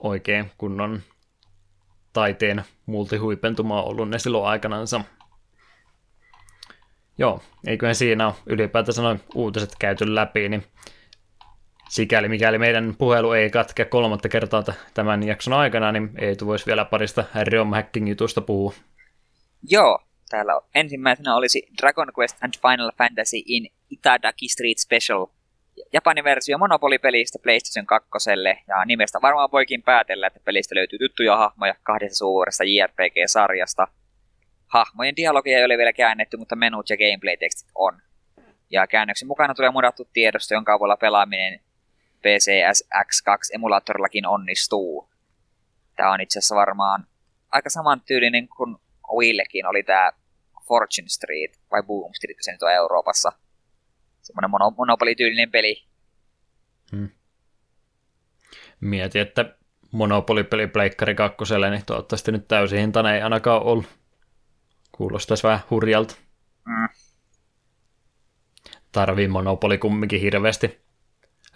Oikein 0.00 0.50
kunnon 0.58 1.02
taiteen 2.12 2.64
multihuipentuma 2.86 3.82
ollut 3.82 4.08
ne 4.08 4.18
silloin 4.18 4.46
aikanansa. 4.46 5.00
Joo, 7.18 7.40
eiköhän 7.66 7.94
siinä 7.94 8.26
ole 8.26 8.34
ylipäätänsä 8.46 9.02
noin 9.02 9.20
uutiset 9.34 9.70
käyty 9.78 10.14
läpi, 10.14 10.48
niin 10.48 10.64
sikäli 11.88 12.28
mikäli 12.28 12.58
meidän 12.58 12.94
puhelu 12.98 13.32
ei 13.32 13.50
katke 13.50 13.84
kolmatta 13.84 14.28
kertaa 14.28 14.64
tämän 14.94 15.22
jakson 15.22 15.52
aikana, 15.52 15.92
niin 15.92 16.10
ei 16.18 16.36
voisi 16.44 16.66
vielä 16.66 16.84
parista 16.84 17.24
ROM 17.52 17.70
hacking 17.70 18.08
jutusta 18.08 18.40
puhua. 18.40 18.72
Joo, 19.70 19.98
täällä 20.30 20.60
ensimmäisenä 20.74 21.36
olisi 21.36 21.68
Dragon 21.82 22.08
Quest 22.18 22.36
and 22.44 22.54
Final 22.62 22.92
Fantasy 22.98 23.36
in 23.46 23.66
Itadaki 23.90 24.48
Street 24.48 24.78
Special. 24.78 25.26
Japanin 25.92 26.24
versio 26.24 26.58
Monopoly-pelistä 26.58 27.38
PlayStation 27.42 27.86
2. 27.86 28.08
Ja 28.68 28.84
nimestä 28.84 29.18
varmaan 29.22 29.48
voikin 29.52 29.82
päätellä, 29.82 30.26
että 30.26 30.40
pelistä 30.44 30.74
löytyy 30.74 30.98
tuttuja 30.98 31.36
hahmoja 31.36 31.74
kahdessa 31.82 32.18
suuressa 32.18 32.64
JRPG-sarjasta– 32.64 33.86
hahmojen 34.74 35.16
dialogia 35.16 35.58
ei 35.58 35.64
ole 35.64 35.78
vielä 35.78 35.92
käännetty, 35.92 36.36
mutta 36.36 36.56
menut 36.56 36.90
ja 36.90 36.96
gameplay-tekstit 36.96 37.68
on. 37.74 38.02
Ja 38.70 38.86
käännöksen 38.86 39.28
mukana 39.28 39.54
tulee 39.54 39.70
mudattu 39.70 40.08
tiedosto, 40.12 40.54
jonka 40.54 40.72
avulla 40.72 40.96
pelaaminen 40.96 41.60
PCS 42.20 42.84
X2-emulaattorillakin 42.94 44.26
onnistuu. 44.28 45.08
Tämä 45.96 46.12
on 46.12 46.20
itse 46.20 46.38
asiassa 46.38 46.54
varmaan 46.54 47.06
aika 47.52 47.70
samantyylinen 47.70 48.48
kuin 48.48 48.76
Wiillekin 49.18 49.66
oli 49.66 49.82
tämä 49.82 50.12
Fortune 50.68 51.08
Street, 51.08 51.60
vai 51.70 51.82
Boom 51.82 52.14
Street, 52.14 52.36
se 52.40 52.52
nyt 52.52 52.62
on 52.62 52.72
Euroopassa. 52.72 53.32
Semmoinen 54.22 54.50
mono- 54.50 54.74
monopolityylinen 54.76 55.50
peli. 55.50 55.84
Hmm. 56.90 57.08
Mietin, 58.80 59.22
että 59.22 59.54
Monopoly-peli 59.90 60.66
Pleikkari 60.66 61.14
2, 61.14 61.44
niin 61.70 61.86
toivottavasti 61.86 62.32
nyt 62.32 62.48
täysin 62.48 62.78
hintainen 62.78 63.14
ei 63.14 63.22
ainakaan 63.22 63.62
ollut. 63.62 64.03
Kuulostaisi 64.96 65.42
vähän 65.42 65.60
hurjalta. 65.70 66.14
Mm. 66.66 66.88
Tarvii 68.92 69.28
monopoli 69.28 69.78
kumminkin 69.78 70.20
hirveästi 70.20 70.80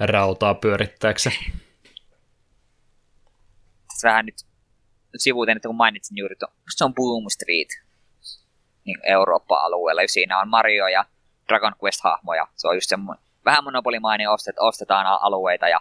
rautaa 0.01 0.55
pyörittääkseen. 0.55 1.37
Tässä 3.89 4.09
vähän 4.09 4.27
nyt 4.27 4.35
sivuuteen, 5.17 5.57
että 5.57 5.69
kun 5.69 5.77
mainitsin 5.77 6.17
juuri 6.19 6.37
tuon, 6.37 6.53
se 6.77 6.85
on 6.85 6.95
Boom 6.95 7.25
Street 7.29 7.69
niin 8.85 8.99
Eurooppa-alueella. 9.03 10.03
Siinä 10.07 10.41
on 10.41 10.49
Mario 10.49 10.87
ja 10.87 11.05
Dragon 11.49 11.73
Quest-hahmoja. 11.73 12.47
Se 12.57 12.69
on 12.69 12.77
just 12.77 12.89
semmoinen 12.89 13.25
vähän 13.45 13.65
monopolimainen, 13.65 14.31
ostet, 14.31 14.57
ostetaan 14.59 15.07
alueita 15.21 15.69
ja 15.69 15.81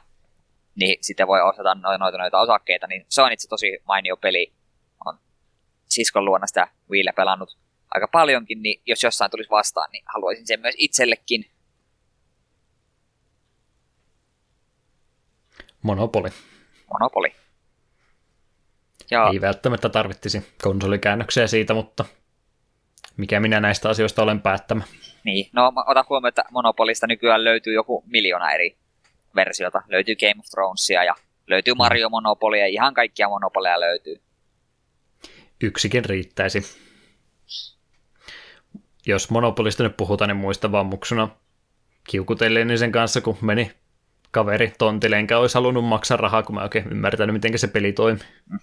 niin 0.76 0.98
sitten 1.02 1.28
voi 1.28 1.42
osata 1.42 1.76
noita, 1.76 2.18
noita 2.18 2.40
osakkeita, 2.40 2.88
niin 2.88 3.06
se 3.10 3.22
on 3.22 3.32
itse 3.32 3.48
tosi 3.48 3.80
mainio 3.86 4.18
peli. 4.18 4.54
On 5.98 6.06
siskon 6.06 6.26
luona 6.26 6.48
sitä 6.48 6.68
Wiille 6.90 7.12
pelannut 7.12 7.58
aika 7.94 8.08
paljonkin, 8.08 8.62
niin 8.62 8.82
jos 8.86 9.04
jossain 9.04 9.32
tulisi 9.32 9.50
vastaan, 9.50 9.90
niin 9.92 10.04
haluaisin 10.14 10.48
sen 10.48 10.60
myös 10.60 10.76
itsellekin. 10.78 11.46
Monopoli. 15.82 16.30
Monopoli. 16.94 17.36
Ja... 19.12 19.30
Ei 19.34 19.42
välttämättä 19.42 19.90
tarvittisi 19.90 20.54
konsolikäännöksiä 20.64 21.48
siitä, 21.48 21.74
mutta 21.74 22.06
mikä 23.18 23.40
minä 23.40 23.60
näistä 23.60 23.90
asioista 23.90 24.24
olen 24.24 24.42
päättämä. 24.42 24.84
Niin, 25.24 25.50
no 25.54 25.72
ota 25.88 26.06
huomioon, 26.10 26.30
että 26.30 26.44
Monopolista 26.52 27.08
nykyään 27.08 27.44
löytyy 27.44 27.74
joku 27.74 28.04
miljoona 28.08 28.52
eri 28.52 28.78
versiota. 29.36 29.82
Löytyy 29.88 30.16
Game 30.16 30.40
of 30.40 30.46
Thronesia 30.52 31.04
ja 31.04 31.16
löytyy. 31.48 31.74
Mario 31.74 32.10
Monopolia, 32.10 32.66
ihan 32.66 32.94
kaikkia 32.94 33.30
Monopoleja 33.30 33.80
löytyy. 33.80 34.27
Yksikin 35.62 36.06
riittäisi. 36.06 36.64
Jos 39.06 39.30
Monopolista 39.30 39.84
nyt 39.84 39.98
puhutaan, 39.98 40.28
niin 40.28 40.38
muista 40.38 40.72
vaan 40.72 40.86
muksuna 40.86 41.30
kiukutellen 42.10 42.78
sen 42.78 42.92
kanssa, 42.92 43.22
kun 43.22 43.38
meni 43.42 43.72
kaveri 44.32 44.74
tontille, 44.78 45.16
enkä 45.16 45.38
olisi 45.38 45.56
halunnut 45.56 45.86
maksaa 45.86 46.18
rahaa, 46.18 46.44
kun 46.44 46.56
mä 46.56 46.64
oikein 46.64 46.88
ymmärtänyt, 46.92 47.34
miten 47.34 47.60
se 47.60 47.68
peli 47.68 47.94
toimii. 47.94 48.24
Mm. 48.50 48.60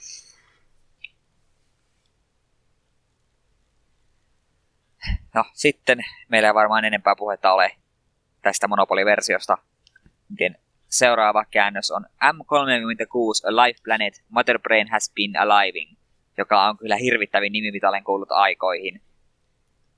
No 5.34 5.44
sitten 5.52 5.98
meillä 6.28 6.48
ei 6.48 6.54
varmaan 6.54 6.84
enempää 6.84 7.16
puhetta 7.16 7.52
ole 7.52 7.76
tästä 8.42 8.68
Monopoly-versiosta. 8.68 9.58
Miten 10.28 10.58
seuraava 10.88 11.44
käännös 11.44 11.90
on 11.90 12.06
M36 12.24 13.48
A 13.48 13.56
Life 13.56 13.80
Planet 13.84 14.24
Mother 14.28 14.58
Brain 14.58 14.88
Has 14.90 15.12
Been 15.14 15.36
Aliving, 15.36 15.96
joka 16.38 16.62
on 16.62 16.76
kyllä 16.76 16.96
hirvittävin 16.96 17.52
nimi, 17.52 17.70
mitä 17.70 17.88
olen 17.88 18.04
kuullut 18.04 18.32
aikoihin. 18.32 19.00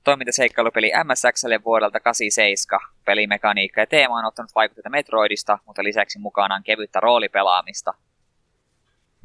Toimintaseikkailupeli 0.03 0.91
MSXlle 1.03 1.63
vuodelta 1.63 1.99
87. 1.99 2.79
Pelimekaniikka 3.05 3.81
ja 3.81 3.87
teema 3.87 4.17
on 4.17 4.25
ottanut 4.25 4.51
vaikutteita 4.55 4.89
Metroidista, 4.89 5.59
mutta 5.65 5.83
lisäksi 5.83 6.19
mukana 6.19 6.55
on 6.55 6.63
kevyttä 6.63 6.99
roolipelaamista. 6.99 7.93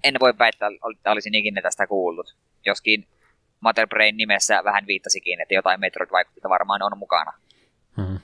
En 0.04 0.14
voi 0.20 0.34
väittää, 0.38 0.70
että 0.96 1.10
olisin 1.10 1.34
ikinä 1.34 1.62
tästä 1.62 1.86
kuullut. 1.86 2.36
Joskin 2.66 3.06
Mother 3.60 3.86
Brain 3.88 4.16
nimessä 4.16 4.64
vähän 4.64 4.86
viittasikin, 4.86 5.40
että 5.40 5.54
jotain 5.54 5.80
Metroid-vaikutteita 5.80 6.48
varmaan 6.48 6.82
on 6.82 6.98
mukana. 6.98 7.32
Hmm. 7.96 8.18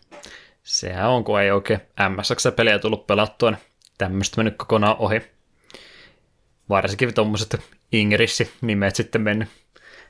Sehän 0.62 1.10
on, 1.10 1.24
kun 1.24 1.40
ei 1.40 1.50
oikein 1.50 1.80
MSX-pelejä 2.08 2.78
tullut 2.78 3.06
pelattua, 3.06 3.50
niin 3.50 3.60
tämmöistä 3.98 4.36
mennyt 4.36 4.56
kokonaan 4.56 4.96
ohi. 4.98 5.37
Varsinkin 6.68 7.14
tuommoiset 7.14 7.60
Ingrissi-nimet 7.92 8.96
sitten 8.96 9.20
mennyt 9.20 9.48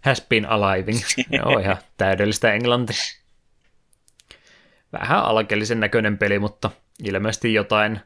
has 0.03 0.27
been 0.29 0.47
aliving. 0.51 0.99
Joo, 1.31 1.59
ihan 1.59 1.77
täydellistä 1.97 2.53
englanti. 2.53 2.93
Vähän 4.93 5.23
alkeellisen 5.23 5.81
näköinen 5.81 6.19
peli, 6.19 6.39
mutta 6.39 6.71
ilmeisesti 7.05 7.55
jotain 7.55 8.01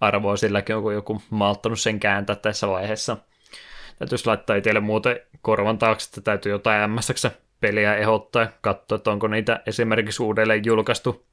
arvoa 0.00 0.36
silläkin 0.36 0.76
on, 0.76 0.82
kun 0.82 0.94
joku 0.94 1.22
malttanut 1.30 1.80
sen 1.80 2.00
kääntää 2.00 2.36
tässä 2.36 2.68
vaiheessa. 2.68 3.16
Täytyisi 3.98 4.26
laittaa 4.26 4.56
itselle 4.56 4.80
muuten 4.80 5.20
korvan 5.42 5.78
taakse, 5.78 6.08
että 6.08 6.20
täytyy 6.20 6.52
jotain 6.52 6.90
MSX 6.90 7.26
peliä 7.60 7.94
ehdottaa 7.96 8.42
ja 8.42 8.52
katsoa, 8.60 8.96
että 8.96 9.10
onko 9.10 9.28
niitä 9.28 9.60
esimerkiksi 9.66 10.22
uudelleen 10.22 10.64
julkaistu 10.64 11.26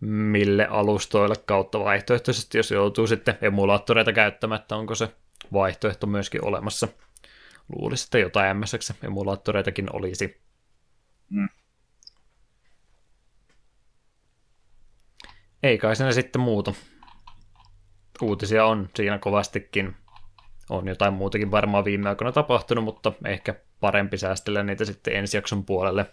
mille 0.00 0.66
alustoille 0.66 1.34
kautta 1.46 1.80
vaihtoehtoisesti, 1.80 2.58
jos 2.58 2.70
joutuu 2.70 3.06
sitten 3.06 3.38
emulaattoreita 3.42 4.12
käyttämättä, 4.12 4.76
onko 4.76 4.94
se 4.94 5.08
vaihtoehto 5.52 6.06
myöskin 6.06 6.44
olemassa. 6.44 6.88
Luulisin, 7.76 8.06
että 8.06 8.18
jotain 8.18 8.56
MSX-emulaattoreitakin 8.56 9.88
olisi. 9.92 10.42
Mm. 11.28 11.48
Ei 15.62 15.78
kai 15.78 15.96
siinä 15.96 16.12
sitten 16.12 16.42
muuta. 16.42 16.74
Uutisia 18.22 18.64
on 18.64 18.88
siinä 18.94 19.18
kovastikin 19.18 19.96
on 20.70 20.88
jotain 20.88 21.14
muutakin 21.14 21.50
varmaan 21.50 21.84
viime 21.84 22.08
aikoina 22.08 22.32
tapahtunut, 22.32 22.84
mutta 22.84 23.12
ehkä 23.26 23.54
parempi 23.80 24.18
säästellä 24.18 24.62
niitä 24.62 24.84
sitten 24.84 25.16
ensi 25.16 25.36
jakson 25.36 25.64
puolelle, 25.64 26.06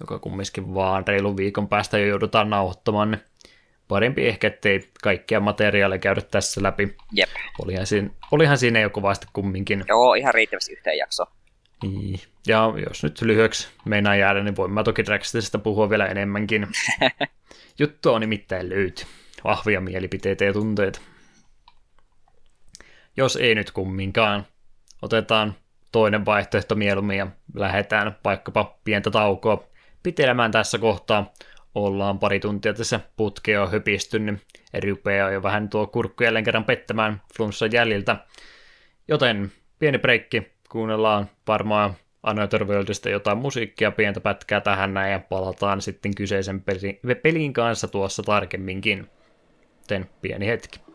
joka 0.00 0.18
kumminkin 0.18 0.74
vaan 0.74 1.08
reilun 1.08 1.36
viikon 1.36 1.68
päästä 1.68 1.98
jo 1.98 2.06
joudutaan 2.06 2.50
nauhoittamaan. 2.50 3.10
Niin 3.10 3.22
parempi 3.90 4.28
ehkä, 4.28 4.46
ettei 4.46 4.90
kaikkia 5.02 5.40
materiaaleja 5.40 5.98
käydä 5.98 6.20
tässä 6.20 6.62
läpi. 6.62 6.96
Jep. 7.12 7.30
Olihan 7.64 7.86
siinä, 7.86 8.10
olihan 8.30 8.58
siinä 8.58 8.80
jo 8.80 8.90
kovasti 8.90 9.26
kumminkin. 9.32 9.84
Joo, 9.88 10.14
ihan 10.14 10.34
riittävästi 10.34 10.72
yhteen 10.72 10.98
jakso. 10.98 11.24
Niin. 11.82 12.20
Ja 12.46 12.72
jos 12.88 13.02
nyt 13.02 13.22
lyhyeksi 13.22 13.68
meinaa 13.84 14.16
jäädä, 14.16 14.42
niin 14.42 14.56
voin 14.56 14.72
mä 14.72 14.82
toki 14.82 15.04
Draxisista 15.04 15.58
puhua 15.58 15.90
vielä 15.90 16.06
enemmänkin. 16.06 16.66
Juttu 17.78 18.12
on 18.12 18.20
nimittäin 18.20 18.68
löyty. 18.68 19.04
Vahvia 19.44 19.80
mielipiteitä 19.80 20.44
ja 20.44 20.52
tunteita 20.52 21.00
jos 23.16 23.36
ei 23.36 23.54
nyt 23.54 23.70
kumminkaan. 23.70 24.46
Otetaan 25.02 25.54
toinen 25.92 26.26
vaihtoehto 26.26 26.74
mieluummin 26.74 27.18
ja 27.18 27.26
lähdetään 27.54 28.16
vaikkapa 28.24 28.78
pientä 28.84 29.10
taukoa 29.10 29.64
pitelemään 30.02 30.50
tässä 30.50 30.78
kohtaa. 30.78 31.32
Ollaan 31.74 32.18
pari 32.18 32.40
tuntia 32.40 32.74
tässä 32.74 33.00
putkea 33.16 33.66
höpisty, 33.66 34.18
niin 34.18 34.40
rupeaa 34.88 35.30
jo 35.30 35.42
vähän 35.42 35.68
tuo 35.68 35.86
kurkku 35.86 36.24
jälleen 36.24 36.44
kerran 36.44 36.64
pettämään 36.64 37.22
flunssan 37.36 37.72
jäljiltä. 37.72 38.16
Joten 39.08 39.52
pieni 39.78 39.98
breikki, 39.98 40.52
kuunnellaan 40.70 41.30
varmaan 41.48 41.94
Another 42.22 42.64
Worldista 42.64 43.10
jotain 43.10 43.38
musiikkia, 43.38 43.90
pientä 43.90 44.20
pätkää 44.20 44.60
tähän 44.60 44.94
näin 44.94 45.12
ja 45.12 45.20
palataan 45.20 45.80
sitten 45.80 46.14
kyseisen 46.14 46.62
pelin 47.22 47.52
kanssa 47.52 47.88
tuossa 47.88 48.22
tarkemminkin. 48.22 49.10
Joten 49.80 50.10
pieni 50.22 50.46
hetki. 50.46 50.89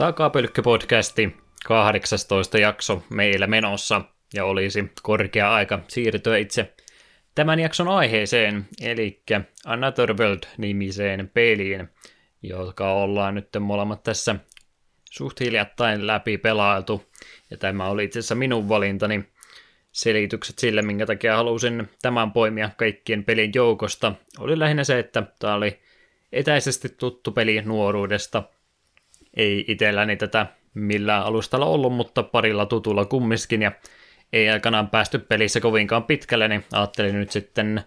Takapölkkö-podcasti 0.00 1.36
18 1.66 2.58
jakso 2.58 3.02
meillä 3.10 3.46
menossa. 3.46 4.02
Ja 4.34 4.44
olisi 4.44 4.92
korkea 5.02 5.54
aika 5.54 5.80
siirtyä 5.88 6.36
itse 6.36 6.74
tämän 7.34 7.60
jakson 7.60 7.88
aiheeseen, 7.88 8.68
eli 8.82 9.22
Another 9.66 10.14
World-nimiseen 10.14 11.30
peliin, 11.34 11.88
joka 12.42 12.92
ollaan 12.92 13.34
nyt 13.34 13.48
molemmat 13.60 14.02
tässä 14.02 14.36
suht 15.10 15.40
hiljattain 15.40 16.06
läpi 16.06 16.38
pelailtu. 16.38 17.10
Ja 17.50 17.56
tämä 17.56 17.86
oli 17.86 18.04
itse 18.04 18.18
asiassa 18.18 18.34
minun 18.34 18.68
valintani 18.68 19.24
selitykset 19.92 20.58
sille, 20.58 20.82
minkä 20.82 21.06
takia 21.06 21.36
halusin 21.36 21.88
tämän 22.02 22.32
poimia 22.32 22.70
kaikkien 22.76 23.24
pelin 23.24 23.50
joukosta, 23.54 24.12
oli 24.38 24.58
lähinnä 24.58 24.84
se, 24.84 24.98
että 24.98 25.22
tämä 25.38 25.54
oli 25.54 25.80
etäisesti 26.32 26.88
tuttu 26.88 27.32
peli 27.32 27.62
nuoruudesta– 27.62 28.42
ei 29.36 29.64
itselläni 29.68 30.16
tätä 30.16 30.46
millään 30.74 31.22
alustalla 31.22 31.66
ollut, 31.66 31.92
mutta 31.92 32.22
parilla 32.22 32.66
tutulla 32.66 33.04
kummiskin, 33.04 33.62
ja 33.62 33.72
ei 34.32 34.48
aikanaan 34.50 34.90
päästy 34.90 35.18
pelissä 35.18 35.60
kovinkaan 35.60 36.04
pitkälle, 36.04 36.48
niin 36.48 36.64
ajattelin 36.72 37.14
nyt 37.14 37.30
sitten 37.30 37.84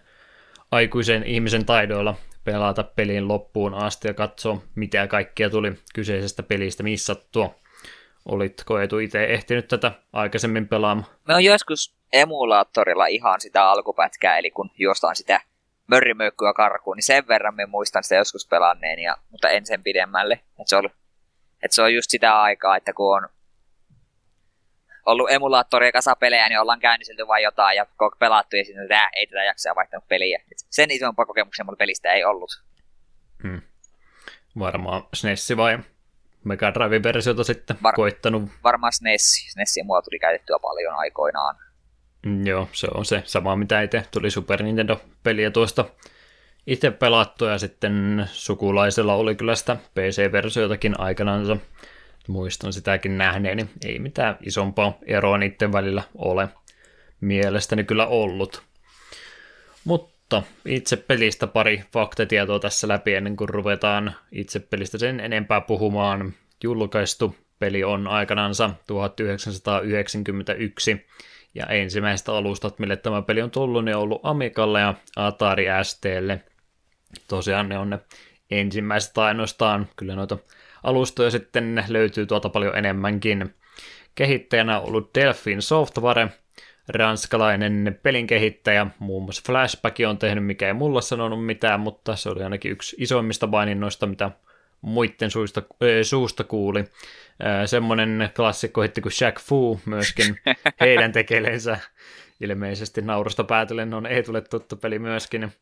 aikuisen 0.70 1.24
ihmisen 1.24 1.66
taidoilla 1.66 2.14
pelata 2.44 2.82
pelin 2.82 3.28
loppuun 3.28 3.74
asti 3.74 4.08
ja 4.08 4.14
katsoa, 4.14 4.62
mitä 4.74 5.06
kaikkea 5.06 5.50
tuli 5.50 5.72
kyseisestä 5.94 6.42
pelistä 6.42 6.82
missattua. 6.82 7.54
Olitko 8.28 8.78
Etu 8.78 8.98
itse 8.98 9.24
ehtinyt 9.24 9.68
tätä 9.68 9.92
aikaisemmin 10.12 10.68
pelaamaan? 10.68 11.08
Mä 11.28 11.34
oon 11.34 11.44
joskus 11.44 11.94
emulaattorilla 12.12 13.06
ihan 13.06 13.40
sitä 13.40 13.70
alkupätkää, 13.70 14.38
eli 14.38 14.50
kun 14.50 14.70
juostaan 14.78 15.16
sitä 15.16 15.40
mörrimöykkyä 15.86 16.52
karkuun, 16.52 16.96
niin 16.96 17.04
sen 17.04 17.28
verran 17.28 17.54
me 17.54 17.66
muistan 17.66 18.02
sitä 18.02 18.14
joskus 18.14 18.48
pelanneen, 18.48 18.98
ja, 18.98 19.16
mutta 19.30 19.48
en 19.48 19.66
sen 19.66 19.82
pidemmälle. 19.82 20.40
Et 20.60 20.68
se, 20.68 20.76
on, 20.76 20.90
et 21.64 21.72
se 21.72 21.82
on 21.82 21.94
just 21.94 22.10
sitä 22.10 22.40
aikaa, 22.40 22.76
että 22.76 22.92
kun 22.92 23.16
on 23.16 23.28
ollut 25.06 25.30
emulaattoria 25.30 25.92
kasapelejä, 25.92 26.48
niin 26.48 26.60
ollaan 26.60 26.80
käynnistelty 26.80 27.26
vain 27.26 27.44
jotain 27.44 27.76
ja 27.76 27.86
pelattu 28.18 28.56
ja 28.56 28.64
sitten 28.64 28.82
että 28.82 29.10
ei 29.16 29.26
tätä 29.26 29.44
jaksaa 29.44 29.74
vaihtanut 29.74 30.08
peliä. 30.08 30.42
Et 30.52 30.58
sen 30.70 30.90
isompaa 30.90 31.26
kokemuksia 31.26 31.64
mulla 31.64 31.76
pelistä 31.76 32.12
ei 32.12 32.24
ollut. 32.24 32.62
Hmm. 33.42 33.62
Varmaan 34.58 35.02
SNES 35.14 35.52
vai 35.56 35.78
Mega 36.44 36.74
Drive-versiota 36.74 37.44
sitten 37.44 37.76
Var- 37.82 37.94
koittanut. 37.94 38.42
Varmaan 38.64 38.92
SNES. 38.92 39.46
SNESia 39.52 39.84
mua 39.84 40.02
tuli 40.02 40.18
käytettyä 40.18 40.56
paljon 40.62 40.94
aikoinaan. 40.94 41.56
Mm, 42.26 42.46
joo, 42.46 42.68
se 42.72 42.88
on 42.94 43.04
se 43.04 43.22
sama 43.24 43.56
mitä 43.56 43.82
itse 43.82 44.04
tuli 44.10 44.30
Super 44.30 44.62
Nintendo-peliä 44.62 45.50
tuosta 45.50 45.84
itse 46.66 46.90
pelattu 46.90 47.44
ja 47.44 47.58
sitten 47.58 48.26
sukulaisella 48.32 49.14
oli 49.14 49.34
kyllä 49.34 49.54
sitä 49.54 49.76
PC-versiotakin 49.94 51.00
aikanaan. 51.00 51.60
Muistan 52.28 52.72
sitäkin 52.72 53.18
nähneeni. 53.18 53.66
Ei 53.84 53.98
mitään 53.98 54.36
isompaa 54.46 54.98
eroa 55.06 55.38
niiden 55.38 55.72
välillä 55.72 56.02
ole 56.14 56.48
mielestäni 57.20 57.84
kyllä 57.84 58.06
ollut. 58.06 58.62
Mutta 59.84 60.42
itse 60.66 60.96
pelistä 60.96 61.46
pari 61.46 61.84
faktatietoa 61.92 62.58
tässä 62.58 62.88
läpi 62.88 63.14
ennen 63.14 63.36
kuin 63.36 63.48
ruvetaan 63.48 64.14
itse 64.32 64.60
pelistä 64.60 64.98
sen 64.98 65.20
enempää 65.20 65.60
puhumaan. 65.60 66.34
Julkaistu 66.62 67.36
peli 67.58 67.84
on 67.84 68.08
aikanansa 68.08 68.70
1991 68.86 71.06
ja 71.54 71.66
ensimmäiset 71.66 72.28
alustat, 72.28 72.78
mille 72.78 72.96
tämä 72.96 73.22
peli 73.22 73.42
on 73.42 73.50
tullut, 73.50 73.84
ne 73.84 73.96
on 73.96 74.02
ollut 74.02 74.20
Amigalle 74.22 74.80
ja 74.80 74.94
Atari 75.16 75.66
STlle. 75.82 76.40
Tosiaan 77.28 77.68
ne 77.68 77.78
on 77.78 77.90
ne 77.90 77.98
ensimmäiset 78.50 79.18
ainoastaan, 79.18 79.88
kyllä 79.96 80.16
noita 80.16 80.38
alustoja 80.82 81.30
sitten 81.30 81.84
löytyy 81.88 82.26
tuolta 82.26 82.48
paljon 82.48 82.76
enemmänkin. 82.76 83.54
Kehittäjänä 84.14 84.80
on 84.80 84.86
ollut 84.86 85.14
Delphin 85.14 85.62
Software, 85.62 86.28
ranskalainen 86.88 87.98
pelin 88.02 88.26
kehittäjä, 88.26 88.86
muun 88.98 89.22
muassa 89.22 89.42
Flashback 89.46 89.96
on 90.08 90.18
tehnyt, 90.18 90.46
mikä 90.46 90.66
ei 90.66 90.72
mulla 90.72 91.00
sanonut 91.00 91.46
mitään, 91.46 91.80
mutta 91.80 92.16
se 92.16 92.28
oli 92.28 92.42
ainakin 92.42 92.72
yksi 92.72 92.96
isoimmista 92.98 93.46
maininnoista, 93.46 94.06
mitä 94.06 94.30
muiden 94.80 95.30
suusta, 95.30 95.62
äh, 95.70 95.88
suusta 96.02 96.44
kuuli. 96.44 96.84
semmoinen 97.66 98.30
klassikko 98.36 98.80
hitti 98.80 99.00
kuin 99.00 99.12
Shaq 99.12 99.40
Fu 99.40 99.80
myöskin 99.86 100.40
heidän 100.80 101.12
tekeleensä. 101.12 101.78
Ilmeisesti 102.40 103.02
naurusta 103.02 103.44
päätellen 103.44 103.94
on 103.94 104.06
ei 104.06 104.22
tule 104.22 104.40
tuttu 104.40 104.76
peli 104.76 104.98
myöskin. 104.98 105.52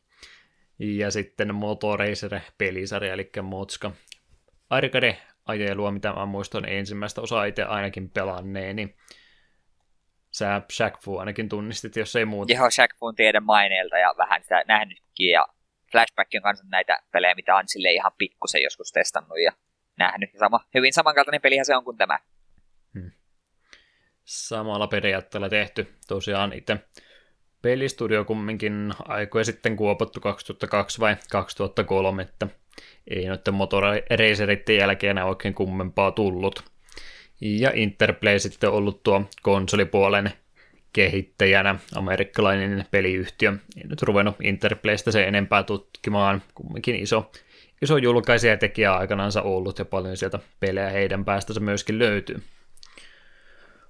Ja 0.79 1.11
sitten 1.11 1.55
Motoracer-pelisarja, 1.55 3.13
eli 3.13 3.31
Motska. 3.41 3.91
Arcade 4.69 5.17
ajelua, 5.45 5.91
mitä 5.91 6.13
mä 6.13 6.25
muistan 6.25 6.69
ensimmäistä 6.69 7.21
osaa 7.21 7.45
itse 7.45 7.63
ainakin 7.63 8.09
pelanneeni. 8.09 8.95
Sä 10.31 10.61
Shaq 10.71 10.99
Fu 11.03 11.17
ainakin 11.17 11.49
tunnistit, 11.49 11.95
jos 11.95 12.15
ei 12.15 12.25
muuta. 12.25 12.53
Joo, 12.53 12.69
Shaq 12.69 12.91
Fuun 12.99 13.15
tiedän 13.15 13.43
maineelta 13.43 13.97
ja 13.97 14.13
vähän 14.17 14.43
sitä 14.43 14.63
nähnytkin. 14.67 15.29
Ja 15.29 15.47
Flashback 15.91 16.31
on 16.35 16.41
kanssa 16.41 16.65
näitä 16.67 16.99
pelejä, 17.11 17.35
mitä 17.35 17.55
on 17.55 17.63
sille 17.67 17.91
ihan 17.91 18.11
pikkusen 18.17 18.63
joskus 18.63 18.91
testannut 18.91 19.41
ja 19.43 19.51
nähnyt. 19.97 20.29
Sama, 20.39 20.59
hyvin 20.73 20.93
samankaltainen 20.93 21.41
pelihän 21.41 21.65
se 21.65 21.75
on 21.75 21.83
kuin 21.83 21.97
tämä. 21.97 22.19
Hmm. 22.93 23.11
Samalla 24.23 24.87
periaatteella 24.87 25.49
tehty. 25.49 25.93
Tosiaan 26.07 26.53
itse 26.53 26.77
pelistudio 27.63 28.25
kumminkin 28.25 28.93
aikoja 29.07 29.45
sitten 29.45 29.75
kuopattu 29.75 30.19
2002 30.19 30.99
vai 30.99 31.15
2003, 31.31 32.21
että 32.21 32.47
ei 33.07 33.25
noiden 33.25 33.53
motoraceritten 33.53 34.77
jälkeen 34.77 35.17
oikein 35.17 35.53
kummempaa 35.53 36.11
tullut. 36.11 36.63
Ja 37.41 37.71
Interplay 37.73 38.39
sitten 38.39 38.69
ollut 38.69 39.03
tuo 39.03 39.29
konsolipuolen 39.41 40.31
kehittäjänä, 40.93 41.75
amerikkalainen 41.95 42.85
peliyhtiö. 42.91 43.49
En 43.49 43.89
nyt 43.89 44.01
ruvennut 44.01 44.35
Interplaystä 44.43 45.11
se 45.11 45.23
enempää 45.23 45.63
tutkimaan, 45.63 46.41
kumminkin 46.55 46.95
iso, 46.95 47.31
iso 47.81 47.97
julkaisija 47.97 48.57
tekijä 48.57 48.93
aikanansa 48.93 49.41
ollut 49.41 49.79
ja 49.79 49.85
paljon 49.85 50.17
sieltä 50.17 50.39
pelejä 50.59 50.89
heidän 50.89 51.25
päästänsä 51.25 51.59
myöskin 51.59 51.99
löytyy. 51.99 52.43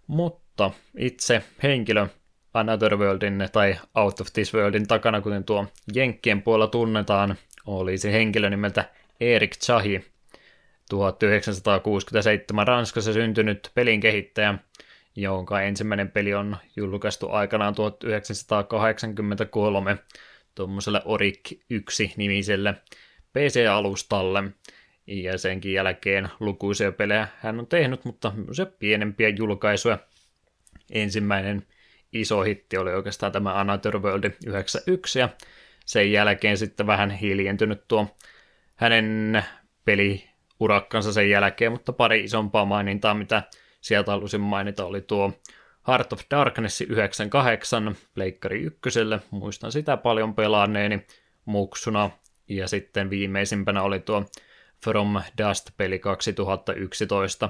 Mutta 0.08 0.72
itse 0.98 1.44
henkilö 1.64 2.08
Another 2.53 2.97
Worldin 2.97 3.49
tai 3.51 3.75
Out 3.95 4.21
of 4.21 4.27
This 4.34 4.53
Worldin 4.53 4.88
takana, 4.88 5.21
kuten 5.21 5.43
tuo 5.43 5.65
Jenkkien 5.95 6.41
puolella 6.41 6.67
tunnetaan, 6.67 7.35
oli 7.65 7.97
se 7.97 8.11
henkilö 8.11 8.49
nimeltä 8.49 8.89
Erik 9.19 9.57
Chahi, 9.57 10.05
1967 10.89 12.67
Ranskassa 12.67 13.13
syntynyt 13.13 13.71
pelin 13.75 13.99
kehittäjä, 13.99 14.55
jonka 15.15 15.61
ensimmäinen 15.61 16.11
peli 16.11 16.34
on 16.34 16.57
julkaistu 16.75 17.30
aikanaan 17.30 17.75
1983 17.75 19.97
tuommoiselle 20.55 21.01
Orik 21.05 21.39
1-nimiselle 21.73 22.73
PC-alustalle. 23.34 24.43
Ja 25.07 25.38
senkin 25.38 25.73
jälkeen 25.73 26.30
lukuisia 26.39 26.91
pelejä 26.91 27.27
hän 27.39 27.59
on 27.59 27.67
tehnyt, 27.67 28.05
mutta 28.05 28.34
se 28.51 28.65
pienempiä 28.65 29.30
julkaisuja. 29.30 29.97
Ensimmäinen 30.91 31.67
iso 32.14 32.41
hitti 32.41 32.77
oli 32.77 32.94
oikeastaan 32.94 33.31
tämä 33.31 33.60
Another 33.60 33.99
World 33.99 34.31
91, 34.45 35.19
ja 35.19 35.30
sen 35.85 36.11
jälkeen 36.11 36.57
sitten 36.57 36.88
vähän 36.88 37.11
hiljentynyt 37.11 37.88
tuo 37.88 38.07
hänen 38.76 39.44
peliurakkansa 39.85 41.14
sen 41.14 41.30
jälkeen, 41.30 41.72
mutta 41.72 41.94
pari 41.94 42.23
isompaa 42.23 42.65
mainintaa, 42.65 43.14
mitä 43.14 43.44
sieltä 43.81 44.11
halusin 44.11 44.41
mainita, 44.41 44.85
oli 44.85 45.02
tuo 45.02 45.31
Heart 45.88 46.14
of 46.14 46.22
Darkness 46.31 46.81
98 46.81 47.95
Pleikkari 48.14 48.61
ykköselle, 48.61 49.19
muistan 49.31 49.72
sitä 49.72 49.98
paljon 49.98 50.35
pelaaneeni 50.35 51.06
muksuna, 51.45 52.10
ja 52.49 52.68
sitten 52.68 53.10
viimeisimpänä 53.10 53.81
oli 53.81 53.99
tuo 53.99 54.26
From 54.84 55.22
Dust-peli 55.38 55.99
2011, 55.99 57.49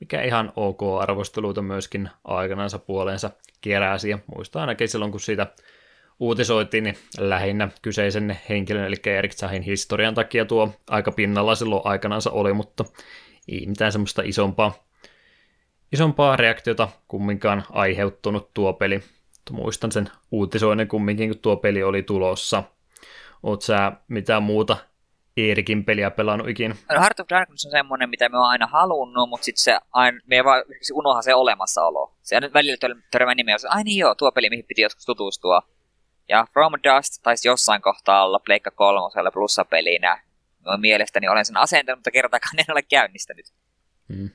mikä 0.00 0.22
ihan 0.22 0.52
ok 0.56 0.80
arvosteluita 1.00 1.62
myöskin 1.62 2.10
aikanansa 2.24 2.78
puoleensa 2.78 3.30
keräsi, 3.60 4.10
ja 4.10 4.18
muistan 4.26 4.60
ainakin 4.60 4.88
silloin, 4.88 5.10
kun 5.10 5.20
siitä 5.20 5.46
uutisoitiin, 6.20 6.84
niin 6.84 6.96
lähinnä 7.18 7.68
kyseisen 7.82 8.38
henkilön, 8.48 8.84
eli 8.84 8.96
Erik 9.06 9.32
Zahin 9.34 9.62
historian 9.62 10.14
takia 10.14 10.44
tuo 10.44 10.74
aika 10.90 11.12
pinnalla 11.12 11.54
silloin 11.54 11.82
aikanansa 11.84 12.30
oli, 12.30 12.52
mutta 12.52 12.84
ei 13.48 13.66
mitään 13.66 13.92
semmoista 13.92 14.22
isompaa 14.24 14.90
isompaa 15.92 16.36
reaktiota 16.36 16.88
kumminkaan 17.08 17.64
aiheuttunut 17.70 18.54
tuo 18.54 18.72
peli. 18.72 19.02
Muistan 19.50 19.92
sen 19.92 20.10
uutisoinnin 20.30 20.88
kumminkin, 20.88 21.28
kun 21.28 21.38
tuo 21.38 21.56
peli 21.56 21.82
oli 21.82 22.02
tulossa. 22.02 22.62
Oot 23.42 23.62
sä 23.62 23.92
mitään 24.08 24.42
muuta 24.42 24.76
Eerikin 25.48 25.84
peliä 25.84 26.10
pelannut 26.10 26.48
ikinä? 26.48 26.74
No 26.92 27.00
Heart 27.00 27.20
of 27.20 27.28
Darkness 27.30 27.64
on 27.66 27.70
semmoinen, 27.70 28.10
mitä 28.10 28.28
me 28.28 28.38
on 28.38 28.46
aina 28.46 28.66
halunnut, 28.66 29.28
mutta 29.28 29.44
sitten 29.44 29.62
se 29.62 29.78
aina, 29.92 30.18
me 30.26 30.36
ei 30.36 30.44
vaan 30.44 30.64
unoha 30.92 31.22
se 31.22 31.34
olemassaolo. 31.34 32.14
Se 32.22 32.40
nyt 32.40 32.54
välillä 32.54 32.76
törmää 33.10 33.34
nimeä, 33.34 33.54
että 33.54 33.70
ai 33.70 33.84
niin 33.84 33.98
joo, 33.98 34.14
tuo 34.14 34.32
peli, 34.32 34.50
mihin 34.50 34.64
piti 34.64 34.82
joskus 34.82 35.04
tutustua. 35.04 35.62
Ja 36.28 36.46
From 36.52 36.72
Dust 36.72 37.22
taisi 37.22 37.48
jossain 37.48 37.82
kohtaa 37.82 38.24
olla 38.24 38.38
Pleikka 38.38 38.70
kolmosella 38.70 39.30
plussapelinä. 39.30 40.22
No, 40.64 40.76
mielestäni 40.76 41.28
olen 41.28 41.44
sen 41.44 41.56
asentanut, 41.56 41.98
mutta 41.98 42.10
kertaakaan 42.10 42.58
en 42.58 42.72
ole 42.72 42.82
käynnistänyt. 42.82 43.46
Hmm 44.08 44.30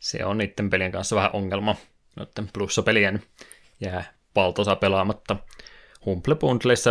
se 0.00 0.24
on 0.24 0.38
niiden 0.38 0.70
pelien 0.70 0.92
kanssa 0.92 1.16
vähän 1.16 1.30
ongelma. 1.32 1.76
Noiden 2.16 2.48
plussapelien 2.52 3.22
jää 3.80 4.14
valtosa 4.36 4.76
pelaamatta. 4.76 5.36
Humble 6.06 6.36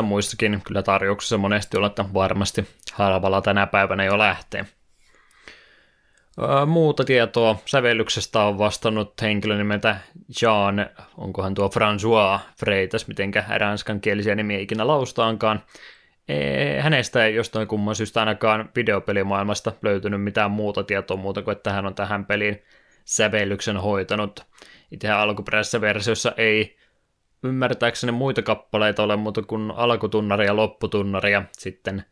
muissakin 0.01 0.61
kyllä 0.67 0.83
tarjouksessa 0.83 1.37
monesti 1.37 1.77
on, 1.77 1.85
että 1.85 2.05
varmasti 2.13 2.67
halvalla 2.93 3.41
tänä 3.41 3.67
päivänä 3.67 4.03
jo 4.03 4.17
lähtee. 4.17 4.65
Muuta 6.65 7.03
tietoa 7.03 7.55
sävellyksestä 7.65 8.43
on 8.43 8.57
vastannut 8.57 9.21
henkilö 9.21 9.57
nimeltä 9.57 9.97
Jean, 10.41 10.89
onkohan 11.17 11.53
tuo 11.53 11.67
François 11.67 12.39
Freitas, 12.59 13.07
mitenkä 13.07 13.43
ranskankielisiä 13.57 14.35
nimiä 14.35 14.59
ikinä 14.59 14.87
laustaankaan. 14.87 15.63
Hänestä 16.79 17.25
ei 17.25 17.35
jostain 17.35 17.67
kumman 17.67 17.95
syystä 17.95 18.19
ainakaan 18.19 18.69
videopelimaailmasta 18.75 19.71
löytynyt 19.81 20.23
mitään 20.23 20.51
muuta 20.51 20.83
tietoa 20.83 21.17
muuta 21.17 21.41
kuin, 21.41 21.57
että 21.57 21.73
hän 21.73 21.85
on 21.85 21.95
tähän 21.95 22.25
peliin 22.25 22.63
sävellyksen 23.05 23.77
hoitanut. 23.77 24.45
Itse 24.91 25.09
alkuperäisessä 25.09 25.81
versiossa 25.81 26.33
ei 26.37 26.77
ymmärtääkseni 27.43 28.11
muita 28.11 28.41
kappaleita 28.41 29.03
ole 29.03 29.15
muuta 29.15 29.41
kuin 29.41 29.71
alkutunnari 29.71 30.45
ja 30.45 30.55
lopputunnari 30.55 31.31
ja 31.31 31.43
sitten 31.51 32.03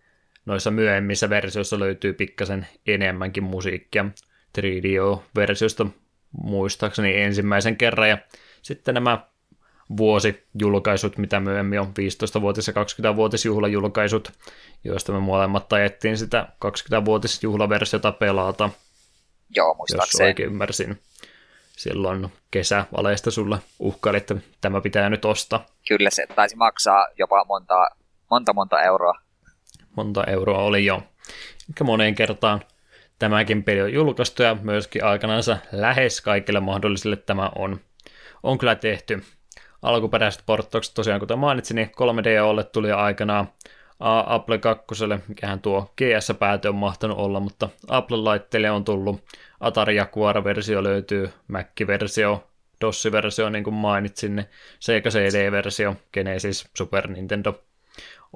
noissa 0.46 0.72
myöhemmissä 0.72 1.30
versioissa 1.30 1.80
löytyy 1.80 2.14
pikkasen 2.14 2.68
enemmänkin 2.88 3.44
musiikkia. 3.44 4.06
3DO-versiosta 4.58 5.88
muistaakseni 6.32 7.22
ensimmäisen 7.22 7.78
kerran 7.78 8.10
ja 8.10 8.18
sitten 8.62 8.94
nämä 8.94 9.28
vuosijulkaisut, 9.98 11.18
mitä 11.18 11.40
myöhemmin 11.40 11.80
on 11.80 11.88
15-vuotis- 11.88 12.68
ja 12.68 12.74
20-vuotisjuhlajulkaisut, 13.12 14.32
joista 14.84 15.12
me 15.12 15.20
molemmat 15.20 15.74
ajettiin 15.74 16.18
sitä 16.18 16.48
20-vuotisjuhlaversiota 16.66 18.12
pelata. 18.12 18.70
Joo, 19.56 19.68
Jos 19.68 19.78
muistaakseni. 19.78 20.28
oikein 20.28 20.50
ymmärsin. 20.50 21.00
Silloin 21.78 22.32
kesävaleista 22.52 23.32
sulle 23.32 23.58
uhkaili, 23.80 24.18
että 24.18 24.36
tämä 24.62 24.82
pitää 24.82 25.10
nyt 25.10 25.26
ostaa. 25.26 25.66
Kyllä 25.88 26.10
se 26.10 26.28
taisi 26.36 26.56
maksaa 26.56 27.08
jopa 27.18 27.46
monta, 27.46 27.90
monta, 28.32 28.54
monta 28.54 28.82
euroa. 28.82 29.14
Monta 29.96 30.24
euroa 30.24 30.64
oli 30.64 30.86
jo. 30.86 30.96
Eli 31.68 31.86
moneen 31.86 32.16
kertaan 32.16 32.62
tämäkin 33.20 33.64
peli 33.64 33.82
on 33.82 33.94
julkaistu 33.94 34.44
ja 34.44 34.58
myöskin 34.62 35.04
aikanansa 35.04 35.58
lähes 35.72 36.22
kaikille 36.22 36.60
mahdollisille 36.60 37.16
tämä 37.16 37.52
on, 37.56 37.80
on 38.44 38.58
kyllä 38.58 38.76
tehty. 38.76 39.24
Alkuperäiset 39.82 40.44
porttaukset 40.46 40.94
tosiaan, 40.94 41.20
kuten 41.20 41.40
mainitsin, 41.40 41.76
niin 41.76 41.92
3DOlle 41.92 42.64
tuli 42.64 42.92
aikanaan 42.92 43.48
Apple 44.00 44.58
2, 44.58 44.86
mikähän 45.28 45.60
tuo 45.60 45.94
GS-päätö 45.98 46.70
on 46.70 46.76
mahtanut 46.76 47.18
olla, 47.18 47.40
mutta 47.40 47.70
Apple-laitteille 47.88 48.72
on 48.72 48.84
tullut 48.86 49.24
Atari 49.60 49.96
Jaguar-versio 49.96 50.84
löytyy, 50.84 51.30
Mac-versio, 51.48 52.48
DOS-versio, 52.82 53.50
niin 53.50 53.64
kuin 53.64 53.74
mainitsin, 53.74 54.36
niin 54.36 54.46
Sega 54.80 55.10
CD-versio, 55.10 55.96
Genesis, 56.14 56.70
Super 56.78 57.08
Nintendo. 57.08 57.64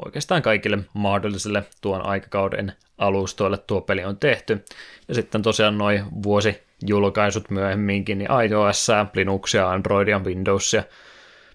Oikeastaan 0.05 0.41
kaikille 0.41 0.77
mahdollisille 0.93 1.63
tuon 1.81 2.05
aikakauden 2.05 2.73
alustoille 2.97 3.57
tuo 3.57 3.81
peli 3.81 4.03
on 4.03 4.17
tehty. 4.17 4.65
Ja 5.07 5.13
sitten 5.13 5.41
tosiaan 5.41 5.77
noin 5.77 6.03
vuosijulkaisut 6.23 7.49
myöhemminkin, 7.49 8.17
niin 8.17 8.29
iOS, 8.49 8.87
Linuxia, 9.13 9.69
Androidia, 9.69 10.19
Windowsia. 10.19 10.83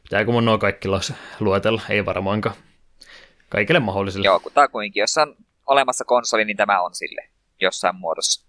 Pitääkö 0.03 0.33
mun 0.33 0.45
nuo 0.45 0.59
kaikki 0.59 0.89
luetella? 1.41 1.83
Ei 1.89 2.05
varmaankaan. 2.05 2.57
Kaikille 3.49 3.81
mahdollisille. 3.81 4.25
Joo, 4.25 4.41
kutakuinkin. 4.41 5.01
Jos 5.01 5.19
on 5.19 5.37
olemassa 5.67 6.05
konsoli, 6.05 6.45
niin 6.45 6.57
tämä 6.57 6.83
on 6.83 6.95
sille 6.95 7.29
jossain 7.61 7.97
muodossa. 7.97 8.46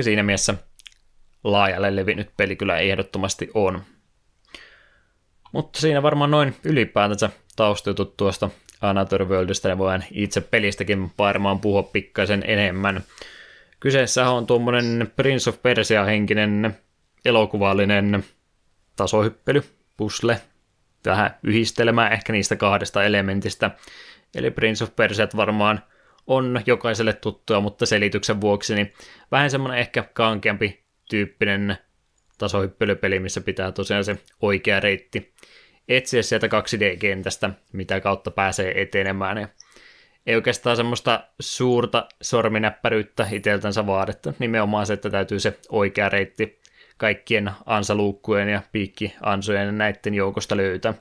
Siinä 0.00 0.22
mielessä 0.22 0.54
laajalle 1.44 1.96
levinnyt 1.96 2.30
peli 2.36 2.56
kyllä 2.56 2.78
ehdottomasti 2.78 3.50
on. 3.54 3.82
Mutta 5.52 5.80
siinä 5.80 6.02
varmaan 6.02 6.30
noin 6.30 6.56
ylipäätänsä 6.64 7.30
taustutut 7.56 8.16
tuosta 8.16 8.50
Another 8.80 9.24
Worldista, 9.24 9.68
ja 9.68 9.78
voin 9.78 10.04
itse 10.10 10.40
pelistäkin 10.40 11.10
varmaan 11.18 11.60
puhua 11.60 11.82
pikkaisen 11.82 12.42
enemmän. 12.46 13.02
Kyseessä 13.80 14.30
on 14.30 14.46
tuommoinen 14.46 15.12
Prince 15.16 15.50
of 15.50 15.62
Persia-henkinen 15.62 16.78
elokuvallinen 17.24 18.24
tasohyppely, 18.96 19.62
pusle, 19.96 20.40
vähän 21.04 21.36
yhdistelmää 21.42 22.08
ehkä 22.08 22.32
niistä 22.32 22.56
kahdesta 22.56 23.04
elementistä. 23.04 23.70
Eli 24.34 24.50
Prince 24.50 24.84
of 24.84 24.96
Persia 24.96 25.28
varmaan 25.36 25.82
on 26.26 26.60
jokaiselle 26.66 27.12
tuttua, 27.12 27.60
mutta 27.60 27.86
selityksen 27.86 28.40
vuoksi 28.40 28.74
niin 28.74 28.92
vähän 29.30 29.50
semmoinen 29.50 29.78
ehkä 29.78 30.02
kankeampi 30.02 30.84
tyyppinen 31.10 31.76
tasohyppelypeli, 32.38 33.20
missä 33.20 33.40
pitää 33.40 33.72
tosiaan 33.72 34.04
se 34.04 34.18
oikea 34.40 34.80
reitti 34.80 35.32
etsiä 35.88 36.22
sieltä 36.22 36.46
2D-kentästä, 36.46 37.50
mitä 37.72 38.00
kautta 38.00 38.30
pääsee 38.30 38.82
etenemään. 38.82 39.38
Ja 39.38 39.48
ei 40.26 40.34
oikeastaan 40.34 40.76
semmoista 40.76 41.24
suurta 41.40 42.08
sorminäppäryyttä 42.22 43.26
iteltänsä 43.30 43.86
vaadetta, 43.86 44.32
nimenomaan 44.38 44.86
se, 44.86 44.92
että 44.92 45.10
täytyy 45.10 45.40
se 45.40 45.58
oikea 45.68 46.08
reitti 46.08 46.60
kaikkien 46.96 47.50
ansaluukkujen 47.66 48.48
ja 48.48 48.62
piikkiansojen 48.72 49.66
ja 49.66 49.72
näiden 49.72 50.14
joukosta 50.14 50.56
löytää. 50.56 50.94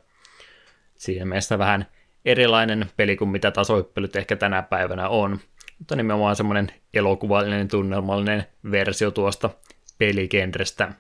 Siinä 0.98 1.26
mielessä 1.26 1.60
vähän 1.60 1.86
erilainen 2.26 2.86
peli 2.98 3.16
kuin 3.18 3.30
mitä 3.30 3.52
tasohyppelyt 3.52 4.16
ehkä 4.16 4.36
tänä 4.36 4.62
päivänä 4.62 5.10
on, 5.10 5.40
mutta 5.80 5.96
nimenomaan 5.96 6.36
semmoinen 6.36 6.68
elokuvallinen, 6.94 7.68
tunnelmallinen 7.68 8.46
versio 8.72 9.12
tuosta 9.12 9.50
pelikenrestä. 9.98 10.94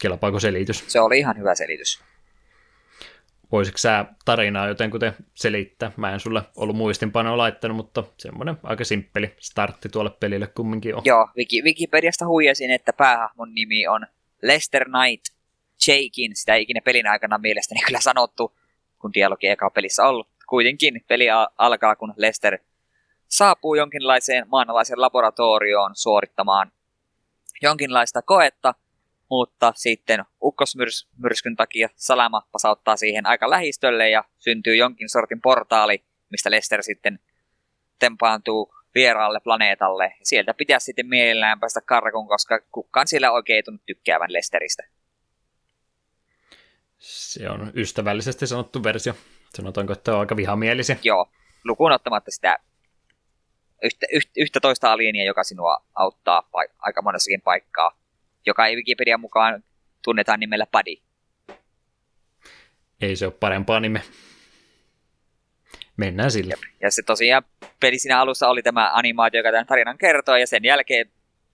Kelpaako 0.00 0.40
selitys? 0.40 0.84
Se 0.88 1.00
oli 1.00 1.18
ihan 1.18 1.38
hyvä 1.38 1.54
selitys. 1.54 2.00
Voisitko 3.52 3.78
sä 3.78 4.04
tarinaa 4.24 4.68
jotenkuten 4.68 5.12
selittää? 5.34 5.92
Mä 5.96 6.12
en 6.12 6.20
sulle 6.20 6.42
ollut 6.56 6.76
muistinpanoa 6.76 7.36
laittanut, 7.36 7.76
mutta 7.76 8.04
semmoinen 8.18 8.56
aika 8.62 8.84
simppeli 8.84 9.34
startti 9.40 9.88
tuolle 9.88 10.10
pelille 10.10 10.46
kumminkin 10.46 10.94
on. 10.94 11.02
Joo, 11.04 11.28
Wiki, 11.36 11.62
Wikipediasta 11.62 12.26
huijasin, 12.26 12.70
että 12.70 12.92
päähahmon 12.92 13.54
nimi 13.54 13.86
on 13.86 14.06
Lester 14.42 14.84
Knight 14.84 15.24
Jakin. 15.86 16.36
Sitä 16.36 16.54
ei 16.54 16.62
ikinä 16.62 16.80
pelin 16.80 17.06
aikana 17.06 17.38
mielestäni 17.38 17.80
kyllä 17.86 18.00
sanottu, 18.00 18.56
kun 19.00 19.12
dialogi 19.14 19.48
eka 19.48 19.70
pelissä 19.70 20.04
ollut. 20.04 20.28
Kuitenkin 20.48 21.04
peli 21.08 21.26
alkaa, 21.58 21.96
kun 21.96 22.14
Lester 22.16 22.58
saapuu 23.28 23.74
jonkinlaiseen 23.74 24.46
maanalaisen 24.48 25.00
laboratorioon 25.00 25.90
suorittamaan 25.94 26.72
jonkinlaista 27.62 28.22
koetta, 28.22 28.74
mutta 29.30 29.72
sitten 29.76 30.24
ukkosmyrskyn 30.42 31.56
takia 31.56 31.88
Salama 31.94 32.42
pasauttaa 32.52 32.96
siihen 32.96 33.26
aika 33.26 33.50
lähistölle 33.50 34.10
ja 34.10 34.24
syntyy 34.38 34.76
jonkin 34.76 35.08
sortin 35.08 35.40
portaali, 35.40 36.04
mistä 36.30 36.50
Lester 36.50 36.82
sitten 36.82 37.18
tempaantuu 37.98 38.74
vieraalle 38.94 39.40
planeetalle. 39.40 40.14
Sieltä 40.22 40.54
pitäisi 40.54 40.84
sitten 40.84 41.06
mielellään 41.06 41.60
päästä 41.60 41.80
karkuun, 41.80 42.28
koska 42.28 42.60
kukaan 42.72 43.08
siellä 43.08 43.32
oikein 43.32 43.56
ei 43.56 43.62
tunnu 43.62 43.80
tykkäävän 43.86 44.32
Lesteristä. 44.32 44.82
Se 46.98 47.50
on 47.50 47.72
ystävällisesti 47.76 48.46
sanottu 48.46 48.82
versio. 48.82 49.14
Sanotaanko, 49.54 49.92
että 49.92 50.14
on 50.14 50.20
aika 50.20 50.36
vihamielisiä. 50.36 50.96
Joo, 51.02 51.30
lukuun 51.64 51.92
ottamatta 51.92 52.30
sitä 52.30 52.58
yhtä, 53.82 54.06
yhtä, 54.12 54.30
yhtä 54.36 54.60
toista 54.60 54.92
alienia, 54.92 55.24
joka 55.24 55.44
sinua 55.44 55.84
auttaa 55.94 56.42
paik- 56.42 56.74
aika 56.78 57.02
monessakin 57.02 57.40
paikkaa, 57.40 57.98
joka 58.46 58.66
ei 58.66 58.76
Wikipedian 58.76 59.20
mukaan 59.20 59.64
tunnetaan 60.04 60.40
nimellä 60.40 60.66
Paddy. 60.72 60.96
Ei 63.00 63.16
se 63.16 63.26
ole 63.26 63.34
parempaa 63.40 63.80
nime. 63.80 64.02
Mennään 65.96 66.30
sille. 66.30 66.54
Ja 66.80 66.90
se 66.90 67.02
tosiaan 67.02 67.42
peli 67.80 67.98
siinä 67.98 68.20
alussa 68.20 68.48
oli 68.48 68.62
tämä 68.62 68.90
animaatio, 68.94 69.38
joka 69.38 69.50
tämän 69.50 69.66
tarinan 69.66 69.98
kertoo, 69.98 70.36
ja 70.36 70.46
sen 70.46 70.64
jälkeen 70.64 71.10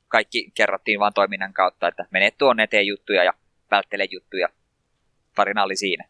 kaikki 0.08 0.50
kerrottiin 0.54 1.00
vain 1.00 1.14
toiminnan 1.14 1.52
kautta, 1.52 1.88
että 1.88 2.06
mene 2.10 2.30
tuonne, 2.30 2.66
tee 2.66 2.82
juttuja 2.82 3.24
ja 3.24 3.32
välttele 3.70 4.04
juttuja. 4.10 4.48
Tarina 5.34 5.62
oli 5.62 5.76
siinä. 5.76 6.04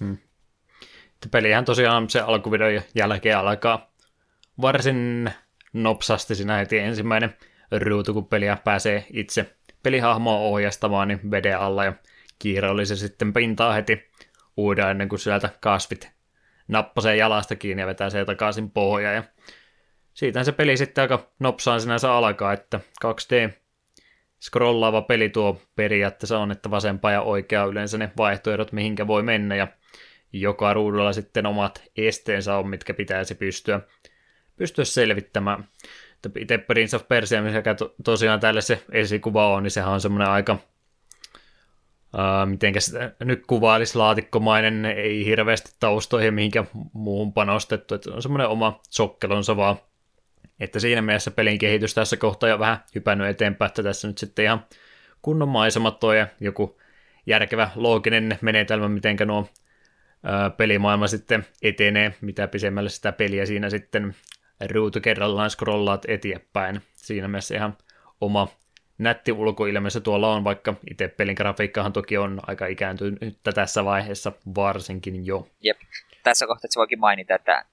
Hmm. 0.00 0.18
Pelihän 1.30 1.64
tosiaan 1.64 2.10
se 2.10 2.20
alkuvideon 2.20 2.82
jälkeen 2.94 3.38
alkaa 3.38 3.92
varsin 4.60 5.30
nopsasti 5.72 6.34
siinä 6.34 6.56
heti 6.56 6.78
ensimmäinen 6.78 7.36
ruutu, 7.70 8.14
kun 8.14 8.26
peliä 8.26 8.58
pääsee 8.64 9.06
itse 9.12 9.56
pelihahmoa 9.82 10.38
ohjastamaan, 10.38 11.08
niin 11.08 11.30
veden 11.30 11.58
alla 11.58 11.84
ja 11.84 11.92
se 12.84 12.96
sitten 12.96 13.32
pintaa 13.32 13.72
heti 13.72 14.10
uuden 14.56 14.88
ennen 14.88 15.08
kuin 15.08 15.18
sieltä 15.18 15.50
kasvit 15.60 16.10
nappasee 16.68 17.16
jalasta 17.16 17.56
kiinni 17.56 17.82
ja 17.82 17.86
vetää 17.86 18.10
se 18.10 18.24
takaisin 18.24 18.70
pohja. 18.70 19.12
Ja 19.12 19.24
siitä 20.14 20.44
se 20.44 20.52
peli 20.52 20.76
sitten 20.76 21.02
aika 21.02 21.30
nopsaan 21.38 21.80
sinänsä 21.80 22.12
alkaa, 22.12 22.52
että 22.52 22.80
2D 23.04 23.61
scrollaava 24.42 25.02
peli 25.02 25.28
tuo 25.28 25.60
periaatteessa 25.76 26.38
on, 26.38 26.50
että 26.50 26.70
vasempaa 26.70 27.12
ja 27.12 27.22
oikea 27.22 27.64
yleensä 27.64 27.98
ne 27.98 28.10
vaihtoehdot, 28.16 28.72
mihinkä 28.72 29.06
voi 29.06 29.22
mennä, 29.22 29.56
ja 29.56 29.68
joka 30.32 30.74
ruudulla 30.74 31.12
sitten 31.12 31.46
omat 31.46 31.82
esteensä 31.96 32.56
on, 32.56 32.68
mitkä 32.68 32.94
pitäisi 32.94 33.34
pystyä 33.34 33.80
pystyä 34.56 34.84
selvittämään. 34.84 35.68
Itse 36.38 36.58
Prince 36.58 36.96
of 36.96 37.08
Persia, 37.08 37.42
mikä 37.42 37.74
to, 37.74 37.94
tosiaan 38.04 38.40
tälle 38.40 38.60
se 38.60 38.84
esikuva 38.92 39.54
on, 39.54 39.62
niin 39.62 39.70
sehän 39.70 39.92
on 39.92 40.00
semmoinen 40.00 40.28
aika, 40.28 40.52
uh, 42.14 42.46
mitenkä 42.46 42.80
nyt 43.24 43.46
kuvailisi 43.46 43.98
laatikkomainen, 43.98 44.84
ei 44.84 45.26
hirveästi 45.26 45.76
taustoihin 45.80 46.34
mihinkä 46.34 46.64
muuhun 46.92 47.32
panostettu, 47.32 47.94
että 47.94 48.10
on 48.12 48.22
semmoinen 48.22 48.48
oma 48.48 48.80
sokkelonsa 48.90 49.56
vaan. 49.56 49.76
Että 50.62 50.80
siinä 50.80 51.02
mielessä 51.02 51.30
pelin 51.30 51.58
kehitys 51.58 51.94
tässä 51.94 52.16
kohtaa 52.16 52.48
jo 52.48 52.58
vähän 52.58 52.78
hypännyt 52.94 53.28
eteenpäin, 53.28 53.66
että 53.66 53.82
tässä 53.82 54.08
nyt 54.08 54.18
sitten 54.18 54.44
ihan 54.44 54.66
kunnon 55.22 55.48
maisemat 55.48 56.04
on 56.04 56.16
ja 56.16 56.26
joku 56.40 56.80
järkevä 57.26 57.70
looginen 57.74 58.38
menetelmä, 58.40 58.88
miten 58.88 59.16
nuo 59.24 59.48
pelimaailma 60.56 61.06
sitten 61.06 61.46
etenee, 61.62 62.14
mitä 62.20 62.48
pisemmälle 62.48 62.90
sitä 62.90 63.12
peliä 63.12 63.46
siinä 63.46 63.70
sitten 63.70 64.14
ruutu 64.70 65.00
kerrallaan 65.00 65.50
scrollaat 65.50 66.04
eteenpäin. 66.08 66.80
Siinä 66.94 67.28
mielessä 67.28 67.54
ihan 67.54 67.76
oma 68.20 68.48
nätti 68.98 69.32
ulkoilme 69.32 69.90
se 69.90 70.00
tuolla 70.00 70.32
on, 70.32 70.44
vaikka 70.44 70.74
itse 70.90 71.08
pelin 71.08 71.34
grafiikkahan 71.34 71.92
toki 71.92 72.18
on 72.18 72.40
aika 72.46 72.66
ikääntynyt 72.66 73.38
tässä 73.54 73.84
vaiheessa 73.84 74.32
varsinkin 74.54 75.26
jo. 75.26 75.48
Jep. 75.60 75.78
Tässä 76.22 76.46
kohtaa 76.46 76.68
se 76.70 76.78
voikin 76.78 77.00
mainita, 77.00 77.34
että 77.34 77.64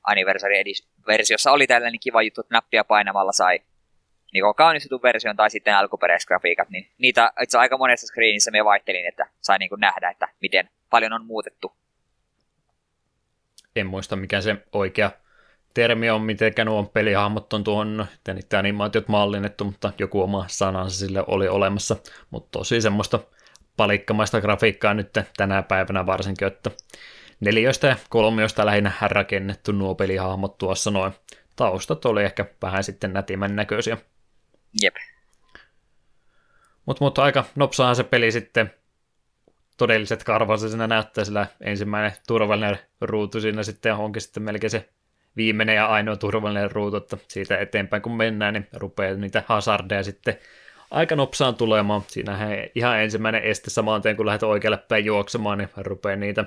Anniversary-versiossa 1.10 1.52
oli 1.52 1.68
tällainen 1.68 1.99
kiva 1.99 2.22
juttu, 2.22 2.41
että 2.41 2.56
nappia 2.56 2.84
painamalla 2.84 3.31
sai 3.31 3.60
niin 4.34 4.44
kaunistetun 4.56 5.02
version 5.03 5.36
tai 5.36 5.49
sitten 5.49 5.76
alkuperäisgrafiikat, 5.76 6.69
niin 6.69 6.88
niitä 6.98 7.31
itse 7.41 7.57
aika 7.57 7.77
monessa 7.77 8.07
screenissä 8.07 8.52
me 8.52 8.65
vaihtelin, 8.65 9.07
että 9.07 9.30
sai 9.41 9.57
niin 9.57 9.69
kuin 9.69 9.81
nähdä, 9.81 10.10
että 10.10 10.27
miten 10.41 10.69
paljon 10.90 11.14
on 11.14 11.26
muutettu. 11.26 11.72
En 13.76 13.88
muista 13.88 14.15
mikä 14.15 14.41
se 14.41 14.56
oikea 14.73 15.11
termi 15.73 16.10
on, 16.10 16.22
miten 16.22 16.53
nuo 16.65 16.84
pelihahmot 16.84 17.53
on 17.53 17.64
tuon, 17.64 18.07
ja 18.27 18.34
niiden 18.34 18.60
animaatiot 18.60 19.07
mallinnettu, 19.07 19.65
mutta 19.65 19.91
joku 19.99 20.22
oma 20.22 20.45
sanansa 20.48 20.98
sille 20.98 21.23
oli 21.27 21.48
olemassa, 21.48 21.95
mutta 22.30 22.60
tosi 22.60 22.81
semmoista 22.81 23.19
palikkamaista 23.77 24.41
grafiikkaa 24.41 24.94
nyt 24.94 25.10
tänä 25.38 25.64
päivänä 25.64 26.06
varsinkin, 26.06 26.48
että 26.48 26.72
neljöistä 27.40 27.88
ja 27.88 27.95
kolmioista 28.10 28.66
lähinnä 28.66 28.91
rakennettu 29.02 29.72
nuo 29.72 29.95
pelihahmot 29.95 30.57
tuossa 30.57 30.91
noin. 30.91 31.14
Taustat 31.56 32.06
oli 32.06 32.24
ehkä 32.24 32.45
vähän 32.61 32.84
sitten 32.84 33.14
nätimän 33.14 33.56
näköisiä. 33.56 33.98
Jep. 34.82 34.95
Mutta 36.86 37.06
mut 37.06 37.18
aika 37.18 37.45
nopsaahan 37.56 37.95
se 37.95 38.03
peli 38.03 38.32
sitten 38.32 38.74
todelliset 39.78 40.24
karvansa 40.24 40.70
siinä 40.70 40.88
näyttää, 40.88 41.24
sillä 41.24 41.48
ensimmäinen 41.61 42.11
turvallinen 42.28 42.80
ruutu 43.02 43.41
siinä 43.41 43.64
sitten 43.64 43.94
onkin 43.94 44.22
sitten 44.22 44.44
melkein 44.44 44.72
se 44.72 44.90
viimeinen 45.36 45.76
ja 45.76 45.86
ainoa 45.86 46.16
turvallinen 46.16 46.72
ruutu, 46.72 46.98
että 46.98 47.18
siitä 47.28 47.57
eteenpäin 47.57 48.02
kun 48.02 48.18
mennään, 48.18 48.53
niin 48.53 48.68
rupeaa 48.74 49.16
niitä 49.16 49.44
hazardeja 49.48 50.03
sitten 50.03 50.38
aika 50.91 51.16
nopsaan 51.16 51.56
tulemaan. 51.56 52.02
Siinähän 52.07 52.52
ihan 52.76 52.99
ensimmäinen 52.99 53.44
este 53.44 53.70
samaan 53.70 54.02
kun 54.18 54.26
lähdet 54.26 54.44
oikealle 54.44 54.78
päin 54.78 55.06
juoksemaan, 55.06 55.57
niin 55.57 55.70
rupeaa 55.78 56.16
niitä, 56.16 56.45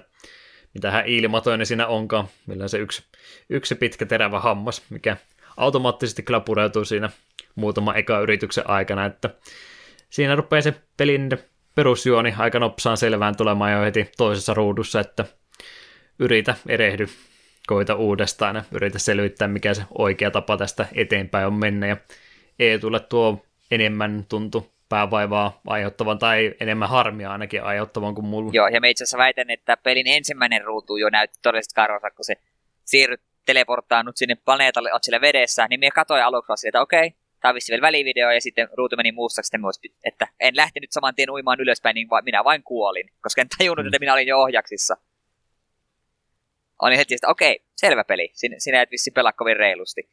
mitähän 0.74 1.07
ilmatoinen 1.07 1.66
siinä 1.66 1.86
onkaan, 1.86 2.28
millä 2.47 2.69
se 2.69 2.78
yksi, 2.78 3.03
yksi 3.51 3.74
pitkä 3.74 4.07
terävä 4.07 4.40
hammas, 4.40 4.82
mikä 4.90 5.16
automaattisesti 5.57 6.23
kyllä 6.23 6.40
pureutuu 6.40 6.85
siinä 6.85 7.11
muutama 7.55 7.94
eka 7.94 8.20
yrityksen 8.20 8.70
aikana, 8.70 9.07
että 9.07 9.31
siinä 10.11 10.35
rupeaa 10.35 10.62
se 10.62 10.74
pelin 10.97 11.31
perusjuoni 11.74 12.35
aika 12.39 12.59
nopsaan 12.59 12.97
selvään 12.97 13.36
tulemaan 13.36 13.73
jo 13.73 13.82
heti 13.82 14.11
toisessa 14.16 14.55
ruudussa, 14.55 15.01
että 15.01 15.24
yritä 16.19 16.55
erehdy, 16.69 17.09
koita 17.66 17.94
uudestaan 17.94 18.57
ja 18.57 18.65
yritä 18.73 18.99
selvittää, 18.99 19.49
mikä 19.49 19.74
se 19.74 19.82
oikea 19.99 20.31
tapa 20.31 20.57
tästä 20.57 20.86
eteenpäin 20.94 21.47
on 21.47 21.55
mennä. 21.55 21.86
Ja 21.86 21.97
ei 22.59 22.78
tule 22.78 23.01
tuo 23.01 23.44
enemmän 23.70 24.27
tuntu 24.28 24.72
päävaivaa 24.93 25.60
aiheuttavan 25.66 26.19
tai 26.19 26.55
enemmän 26.60 26.89
harmia 26.89 27.32
ainakin 27.32 27.62
aiheuttavan 27.62 28.14
kuin 28.14 28.24
mulla. 28.24 28.51
Joo, 28.55 28.69
ja 28.69 28.81
me 28.81 28.90
itse 28.90 29.05
asiassa 29.05 29.19
väitän, 29.19 29.51
että 29.51 29.77
pelin 29.77 30.06
ensimmäinen 30.06 30.64
ruutu 30.64 30.97
jo 30.97 31.10
näytti 31.10 31.39
todellisesti 31.43 31.74
karvansa, 31.74 32.10
kun 32.10 32.24
se 32.24 32.35
siirryt 32.85 33.20
teleporttaanut 33.47 34.16
sinne 34.16 34.35
planeetalle, 34.35 34.93
oot 34.93 35.05
siellä 35.05 35.20
vedessä, 35.20 35.66
niin 35.70 35.81
me 35.81 35.90
katsoin 35.90 36.24
aluksi 36.24 36.69
että 36.69 36.81
okei, 36.81 37.06
okay, 37.06 37.19
tämä 37.40 37.51
on 37.51 37.59
vielä 37.70 37.82
välivideo, 37.82 38.31
ja 38.31 38.40
sitten 38.40 38.69
ruutu 38.77 38.97
meni 38.97 39.12
muussa, 39.12 39.43
sitten 39.43 39.60
myös, 39.60 39.81
että 40.05 40.28
en 40.40 40.56
lähtenyt 40.56 40.93
saman 40.93 41.14
tien 41.14 41.31
uimaan 41.31 41.60
ylöspäin, 41.60 41.94
niin 41.94 42.09
minä 42.24 42.44
vain 42.44 42.62
kuolin, 42.62 43.10
koska 43.20 43.40
en 43.40 43.48
tajunnut, 43.59 43.85
mm. 43.85 43.89
että 43.89 43.98
minä 43.98 44.12
olin 44.12 44.28
jo 44.28 44.39
ohjaksissa. 44.39 44.97
Olin 46.82 46.98
heti, 46.98 47.14
että 47.14 47.28
okei, 47.28 47.52
okay, 47.52 47.66
selvä 47.77 48.05
peli, 48.05 48.31
sinä, 48.32 48.56
sinä 48.59 48.82
et 48.82 48.90
vissi 48.90 49.10
pelaa 49.10 49.32
kovin 49.32 49.56
reilusti. 49.56 50.09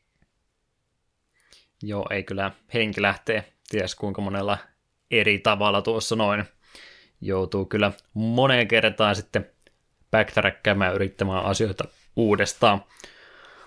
Joo, 1.84 2.07
ei 2.11 2.23
kyllä 2.23 2.51
henki 2.73 3.01
lähtee, 3.01 3.43
ties 3.69 3.95
kuinka 3.95 4.21
monella 4.21 4.57
eri 5.11 5.39
tavalla 5.39 5.81
tuossa 5.81 6.15
noin. 6.15 6.45
Joutuu 7.21 7.65
kyllä 7.65 7.91
moneen 8.13 8.67
kertaan 8.67 9.15
sitten 9.15 9.49
backtrackkäämään 10.11 10.95
yrittämään 10.95 11.45
asioita 11.45 11.83
uudestaan. 12.15 12.83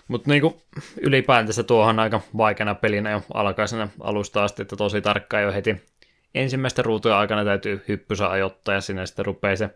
Mutta 0.09 0.31
niinku, 0.31 0.63
ylipäätänsä 1.01 1.63
tuohon 1.63 1.99
aika 1.99 2.21
vaikeana 2.37 2.75
pelinä 2.75 3.11
jo 3.11 3.23
alkaisena 3.35 3.89
alusta 4.01 4.45
asti, 4.45 4.63
että 4.63 4.77
tosi 4.77 5.01
tarkkaan 5.01 5.43
jo 5.43 5.53
heti 5.53 5.83
ensimmäistä 6.35 6.83
ruutuja 6.83 7.19
aikana 7.19 7.45
täytyy 7.45 7.85
hyppysä 7.89 8.31
ajoittaa 8.31 8.75
ja 8.75 8.81
sinne 8.81 9.07
sitten 9.07 9.25
rupeaa 9.25 9.57
se 9.57 9.71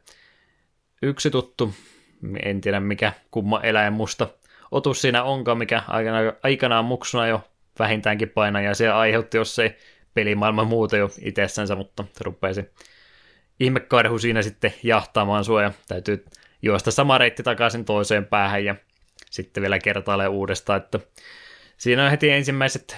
yksi 1.03 1.31
tuttu, 1.31 1.75
en 2.43 2.61
tiedä 2.61 2.81
mikä 2.81 3.13
kumma 3.31 3.61
eläin 3.61 3.93
musta 3.93 4.29
otus 4.71 5.01
siinä 5.01 5.23
onkaan, 5.23 5.59
mikä 5.59 5.83
aikanaan, 5.89 6.33
aikanaan 6.43 6.85
muksuna 6.85 7.27
jo 7.27 7.41
vähintäänkin 7.79 8.29
painaa 8.29 8.63
ja 8.63 8.75
se 8.75 8.89
aiheutti, 8.89 9.37
jos 9.37 9.59
ei 9.59 9.77
pelimaailma 10.17 10.65
muuta 10.65 10.97
jo 10.97 11.11
itsessänsä, 11.23 11.77
mutta 11.77 12.05
se 12.13 12.25
rupeaa 12.25 12.53
ihmekarhu 13.61 14.19
siinä 14.19 14.43
sitten 14.43 14.75
jahtaamaan 14.83 15.45
sua 15.45 15.63
ja 15.63 15.73
täytyy 15.89 16.25
juosta 16.63 16.91
sama 16.91 17.19
reitti 17.19 17.43
takaisin 17.43 17.85
toiseen 17.85 18.25
päähän 18.25 18.65
ja 18.65 18.75
sitten 19.31 19.61
vielä 19.61 19.79
kertailee 19.79 20.29
uudestaan, 20.29 20.83
että 20.83 21.01
siinä 21.77 22.05
on 22.05 22.11
heti 22.11 22.31
ensimmäiset 22.31 22.97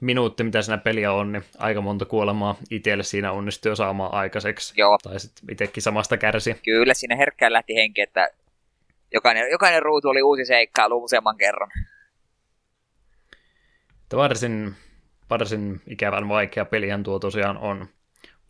minuutti, 0.00 0.44
mitä 0.44 0.62
siinä 0.62 0.78
peliä 0.78 1.12
on, 1.12 1.32
niin 1.32 1.44
aika 1.58 1.80
monta 1.80 2.04
kuolemaa 2.04 2.56
itselle 2.70 3.02
siinä 3.02 3.32
onnistuu 3.32 3.76
saamaan 3.76 4.14
aikaiseksi. 4.14 4.74
Joo. 4.76 4.98
Tai 5.02 5.20
sitten 5.20 5.52
itsekin 5.52 5.82
samasta 5.82 6.16
kärsi. 6.16 6.56
Kyllä, 6.64 6.94
siinä 6.94 7.16
herkkään 7.16 7.52
lähti 7.52 7.74
henki, 7.74 8.00
että 8.00 8.28
jokainen, 9.14 9.50
jokainen 9.50 9.82
ruutu 9.82 10.08
oli 10.08 10.22
uusi 10.22 10.44
seikkailu 10.44 11.04
useamman 11.04 11.36
kerran. 11.36 11.70
Että 14.02 14.16
varsin, 14.16 14.74
varsin 15.30 15.80
ikävän 15.86 16.28
vaikea 16.28 16.64
pelihän 16.64 17.02
tuo 17.02 17.18
tosiaan 17.18 17.58
on. 17.58 17.86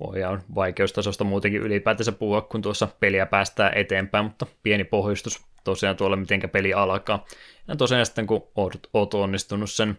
Voidaan 0.01 0.43
vaikeustasosta 0.55 1.25
muutenkin 1.25 1.63
ylipäätänsä 1.63 2.13
puhua, 2.13 2.41
kun 2.41 2.63
tuossa 2.63 2.89
peliä 3.01 3.27
päästään 3.27 3.73
eteenpäin, 3.75 4.25
mutta 4.25 4.47
pieni 4.63 4.85
pohjustus 4.85 5.47
tosiaan 5.65 5.97
tuolla, 5.97 6.17
miten 6.17 6.51
peli 6.53 6.75
alkaa. 6.75 7.25
Ja 7.69 7.77
tosiaan 7.77 8.07
sitten, 8.07 8.27
kun 8.27 8.49
oot, 8.55 8.75
oot 8.95 9.15
onnistunut 9.15 9.71
sen 9.71 9.99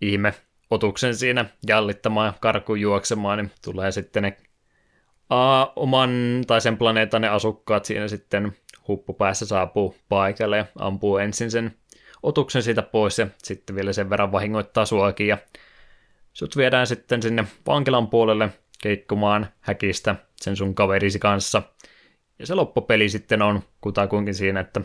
ihme 0.00 0.34
otuksen 0.70 1.16
siinä 1.16 1.44
jallittamaan 1.66 2.26
ja 2.26 2.32
karkuun 2.40 2.80
juoksemaan, 2.80 3.38
niin 3.38 3.50
tulee 3.64 3.92
sitten 3.92 4.22
ne 4.22 4.36
a, 5.30 5.66
oman 5.76 6.10
tai 6.46 6.60
sen 6.60 6.76
planeetan 6.76 7.22
ne 7.22 7.28
asukkaat 7.28 7.84
siinä 7.84 8.08
sitten 8.08 8.52
huppupäässä 8.88 9.46
saapuu 9.46 9.96
paikalle 10.08 10.56
ja 10.56 10.66
ampuu 10.78 11.18
ensin 11.18 11.50
sen 11.50 11.74
otuksen 12.22 12.62
siitä 12.62 12.82
pois 12.82 13.18
ja 13.18 13.26
sitten 13.42 13.76
vielä 13.76 13.92
sen 13.92 14.10
verran 14.10 14.32
vahingoittaa 14.32 14.84
suakin 14.84 15.26
ja 15.26 15.38
sut 16.32 16.56
viedään 16.56 16.86
sitten 16.86 17.22
sinne 17.22 17.44
vankilan 17.66 18.08
puolelle 18.08 18.48
keikkumaan 18.82 19.46
häkistä 19.60 20.16
sen 20.40 20.56
sun 20.56 20.74
kaverisi 20.74 21.18
kanssa. 21.18 21.62
Ja 22.38 22.46
se 22.46 22.54
loppupeli 22.54 23.08
sitten 23.08 23.42
on 23.42 23.62
kutakuinkin 23.80 24.34
siinä, 24.34 24.60
että 24.60 24.80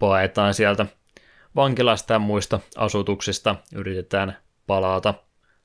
paetaan 0.00 0.54
sieltä 0.54 0.86
vankilasta 1.56 2.12
ja 2.12 2.18
muista 2.18 2.60
asutuksista, 2.76 3.56
yritetään 3.74 4.36
palata 4.66 5.14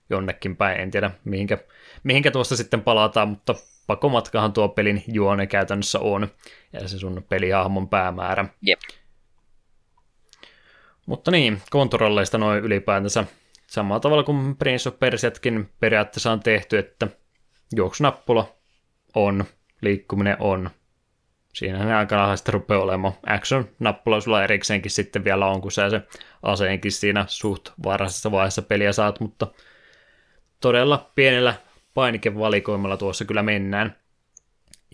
jonnekin 0.10 0.56
päin, 0.56 0.82
en 0.82 0.92
tiedä 0.92 1.12
mihinkä, 1.24 1.58
mihinkä 2.04 2.32
tuosta 2.32 2.56
sitten 2.56 2.82
palataan, 2.82 3.28
mutta 3.28 3.56
pakomatkahan 3.88 4.54
tuo 4.54 4.70
pelin 4.70 5.04
juone 5.08 5.48
käytännössä 5.48 6.00
on, 6.00 6.28
ja 6.74 6.88
se 6.88 7.00
sun 7.00 7.26
pelihahmon 7.30 7.90
päämäärä. 7.90 8.46
Jep. 8.62 8.80
Mutta 11.06 11.32
niin, 11.32 11.62
kontrolleista 11.70 12.38
noin 12.38 12.64
ylipäätänsä 12.64 13.26
samalla 13.68 14.00
tavalla 14.00 14.24
kuin 14.24 14.56
Prince 14.56 14.90
of 14.90 15.00
Persiatkin 15.00 15.70
periaatteessa 15.80 16.32
on 16.32 16.40
tehty, 16.40 16.78
että 16.78 17.08
juoksunappula 17.76 18.56
on, 19.16 19.46
liikkuminen 19.82 20.38
on. 20.40 20.70
Siinä 21.54 21.86
ne 21.86 21.96
aika 21.96 22.36
sitten 22.36 22.54
rupeaa 22.54 22.82
olemaan. 22.82 23.14
Action-nappula 23.28 24.22
sulla 24.22 24.44
erikseenkin 24.44 24.92
sitten 24.92 25.24
vielä 25.24 25.48
on, 25.48 25.62
kun 25.62 25.72
sä 25.72 25.90
se 25.90 26.02
aseenkin 26.44 26.92
siinä 26.92 27.26
suht 27.28 27.70
varhaisessa 27.84 28.32
vaiheessa 28.32 28.62
peliä 28.62 28.94
saat, 28.94 29.20
mutta 29.20 29.48
todella 30.62 31.12
pienellä 31.16 31.54
painikevalikoimalla 31.94 32.98
tuossa 32.98 33.26
kyllä 33.26 33.44
mennään. 33.44 33.96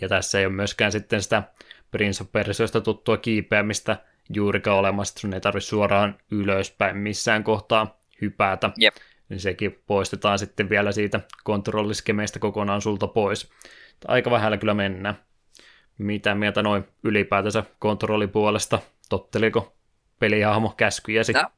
Ja 0.01 0.09
tässä 0.09 0.39
ei 0.39 0.45
ole 0.45 0.53
myöskään 0.53 0.91
sitten 0.91 1.21
sitä 1.21 1.43
Prince 1.91 2.23
of 2.23 2.31
Persioista 2.31 2.81
tuttua 2.81 3.17
kiipeämistä 3.17 3.97
juurikaan 4.33 4.77
olemassa, 4.77 5.19
sun 5.19 5.33
ei 5.33 5.41
tarvitse 5.41 5.67
suoraan 5.67 6.17
ylöspäin 6.31 6.97
missään 6.97 7.43
kohtaa 7.43 8.00
hypätä. 8.21 8.69
Jep 8.77 8.95
niin 9.31 9.39
sekin 9.39 9.83
poistetaan 9.87 10.39
sitten 10.39 10.69
vielä 10.69 10.91
siitä 10.91 11.19
kontrolliskemeistä 11.43 12.39
kokonaan 12.39 12.81
sulta 12.81 13.07
pois. 13.07 13.51
Aika 14.07 14.31
vähällä 14.31 14.57
kyllä 14.57 14.73
mennään. 14.73 15.19
Mitä 15.97 16.35
mieltä 16.35 16.63
noin 16.63 16.83
ylipäätänsä 17.03 17.63
kontrollipuolesta? 17.79 18.79
Totteliko 19.09 19.75
pelihahmo 20.19 20.73
käskyjäsi? 20.77 21.33
No, 21.33 21.49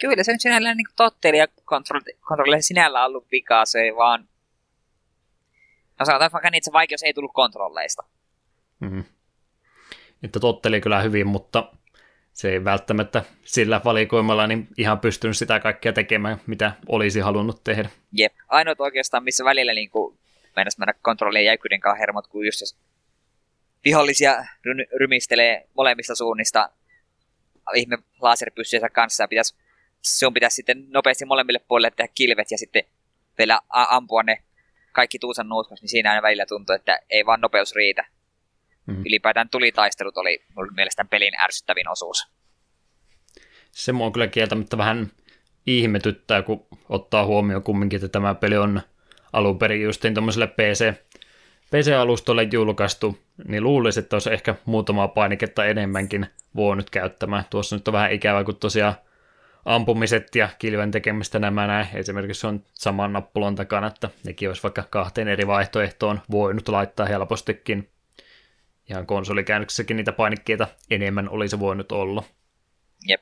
kyllä 0.00 0.22
se 0.22 0.32
nyt 0.32 0.40
sinällään 0.40 0.76
niin 0.76 0.86
totteli 0.96 1.38
ja 1.38 1.46
kontrolli, 1.64 2.16
kontrolli 2.20 2.62
sinällä 2.62 3.04
ollut 3.04 3.26
vikaa, 3.30 3.66
se 3.66 3.80
ei 3.80 3.96
vaan... 3.96 4.28
No 6.00 6.06
sanotaan 6.06 6.32
vaikka 6.32 6.50
niin, 6.50 6.58
että 6.58 6.64
se 6.64 6.72
vaikeus 6.72 7.02
ei 7.02 7.14
tullut 7.14 7.32
kontrolleista. 7.34 8.02
Mm-hmm. 8.80 9.04
Että 10.22 10.40
totteli 10.40 10.80
kyllä 10.80 11.02
hyvin, 11.02 11.26
mutta 11.26 11.72
se 12.34 12.50
ei 12.50 12.64
välttämättä 12.64 13.22
sillä 13.44 13.80
valikoimalla 13.84 14.46
niin 14.46 14.68
ihan 14.76 15.00
pystynyt 15.00 15.36
sitä 15.36 15.60
kaikkea 15.60 15.92
tekemään, 15.92 16.40
mitä 16.46 16.72
olisi 16.88 17.20
halunnut 17.20 17.64
tehdä. 17.64 17.88
Jep, 18.12 18.32
ainoat 18.48 18.80
oikeastaan, 18.80 19.24
missä 19.24 19.44
välillä 19.44 19.74
niin 19.74 19.90
kuin, 19.90 20.18
mennäs 20.56 20.78
mennä 20.78 20.94
kontrollien 21.02 21.44
jäykyyden 21.44 21.80
kanssa 21.80 21.98
hermot, 21.98 22.26
kun 22.26 22.46
just 22.46 22.60
jos 22.60 22.76
vihollisia 23.84 24.34
ry- 24.42 24.98
rymistelee 24.98 25.68
molemmista 25.76 26.14
suunnista 26.14 26.70
ihme 27.74 27.98
laserpyssyjensä 28.20 28.88
kanssa 28.88 29.22
ja 29.22 29.28
pitäisi, 29.28 29.54
sun 30.02 30.34
pitäisi 30.34 30.54
sitten 30.54 30.86
nopeasti 30.88 31.24
molemmille 31.24 31.60
puolille 31.68 31.90
tehdä 31.90 32.12
kilvet 32.14 32.50
ja 32.50 32.58
sitten 32.58 32.84
vielä 33.38 33.60
ampua 33.70 34.22
ne 34.22 34.42
kaikki 34.92 35.18
tuusan 35.18 35.48
nuuskas, 35.48 35.82
niin 35.82 35.88
siinä 35.88 36.10
aina 36.10 36.22
välillä 36.22 36.46
tuntuu, 36.46 36.74
että 36.74 36.98
ei 37.10 37.26
vaan 37.26 37.40
nopeus 37.40 37.74
riitä. 37.74 38.04
Mm. 38.86 39.02
Ylipäätään 39.06 39.48
tulitaistelut 39.50 40.16
oli 40.16 40.44
mun 40.56 40.68
mielestä 40.76 41.04
pelin 41.04 41.40
ärsyttävin 41.40 41.88
osuus. 41.88 42.26
Se 43.70 43.92
mua 43.92 44.10
kyllä 44.10 44.26
kieltämättä 44.26 44.78
vähän 44.78 45.10
ihmetyttää, 45.66 46.42
kun 46.42 46.66
ottaa 46.88 47.26
huomioon 47.26 47.62
kumminkin, 47.62 47.96
että 47.96 48.08
tämä 48.08 48.34
peli 48.34 48.56
on 48.56 48.80
alun 49.32 49.58
perin 49.58 49.82
justiin 49.82 50.14
tuommoiselle 50.14 50.46
PC, 50.46 50.94
PC-alustolle 51.70 52.48
julkaistu, 52.52 53.18
niin 53.48 53.62
luulisin, 53.62 54.02
että 54.02 54.16
olisi 54.16 54.32
ehkä 54.32 54.54
muutamaa 54.64 55.08
painiketta 55.08 55.64
enemmänkin 55.64 56.26
voinut 56.56 56.90
käyttämään. 56.90 57.44
Tuossa 57.50 57.76
nyt 57.76 57.88
on 57.88 57.92
vähän 57.92 58.12
ikävää, 58.12 58.44
kun 58.44 58.56
tosiaan 58.56 58.94
ampumiset 59.64 60.34
ja 60.34 60.48
kilven 60.58 60.90
tekemistä 60.90 61.38
nämä 61.38 61.66
näin. 61.66 61.86
Esimerkiksi 61.94 62.46
on 62.46 62.64
saman 62.72 63.12
nappulon 63.12 63.54
takana, 63.54 63.86
että 63.86 64.10
nekin 64.24 64.48
olisi 64.48 64.62
vaikka 64.62 64.84
kahteen 64.90 65.28
eri 65.28 65.46
vaihtoehtoon 65.46 66.20
voinut 66.30 66.68
laittaa 66.68 67.06
helpostikin. 67.06 67.90
Ihan 68.90 69.06
konsolikäännöksessäkin 69.06 69.96
niitä 69.96 70.12
painikkeita 70.12 70.66
enemmän 70.90 71.28
olisi 71.28 71.60
voinut 71.60 71.92
olla. 71.92 72.22
Jep. 73.08 73.20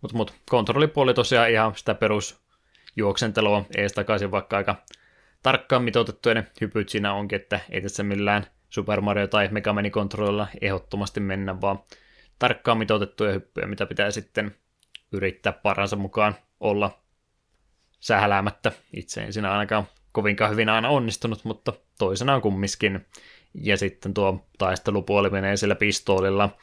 Mutta 0.00 0.16
mut, 0.16 0.34
kontrollipuoli 0.50 1.14
tosiaan 1.14 1.50
ihan 1.50 1.74
sitä 1.76 1.94
perus 1.94 2.40
juoksentelua 2.96 3.64
ees 3.76 3.92
takaisin, 3.92 4.30
vaikka 4.30 4.56
aika 4.56 4.76
tarkkaan 5.42 5.82
mitoitettu 5.82 6.34
ne 6.34 6.46
hypyt 6.60 6.88
siinä 6.88 7.12
onkin, 7.12 7.40
että 7.40 7.60
ei 7.70 7.80
tässä 7.82 8.02
millään 8.02 8.46
Super 8.70 9.00
Mario 9.00 9.26
tai 9.26 9.48
Mega 9.50 9.72
Man 9.72 9.90
kontrollilla 9.90 10.48
ehdottomasti 10.60 11.20
mennä, 11.20 11.60
vaan 11.60 11.78
tarkkaan 12.38 12.78
mitoitettuja 12.78 13.32
hyppyjä, 13.32 13.66
mitä 13.66 13.86
pitää 13.86 14.10
sitten 14.10 14.54
yrittää 15.12 15.52
paransa 15.52 15.96
mukaan 15.96 16.34
olla 16.60 16.98
sähläämättä. 18.00 18.72
Itse 18.96 19.20
en 19.20 19.32
siinä 19.32 19.52
ainakaan 19.52 19.86
kovinkaan 20.12 20.50
hyvin 20.50 20.68
aina 20.68 20.88
onnistunut, 20.88 21.44
mutta 21.44 21.72
toisenaan 21.98 22.40
kummiskin. 22.40 23.06
Ja 23.62 23.76
sitten 23.76 24.14
tuo 24.14 24.46
taistelupuoli 24.58 25.30
menee 25.30 25.56
sillä 25.56 25.74
pistoolilla, 25.74 26.56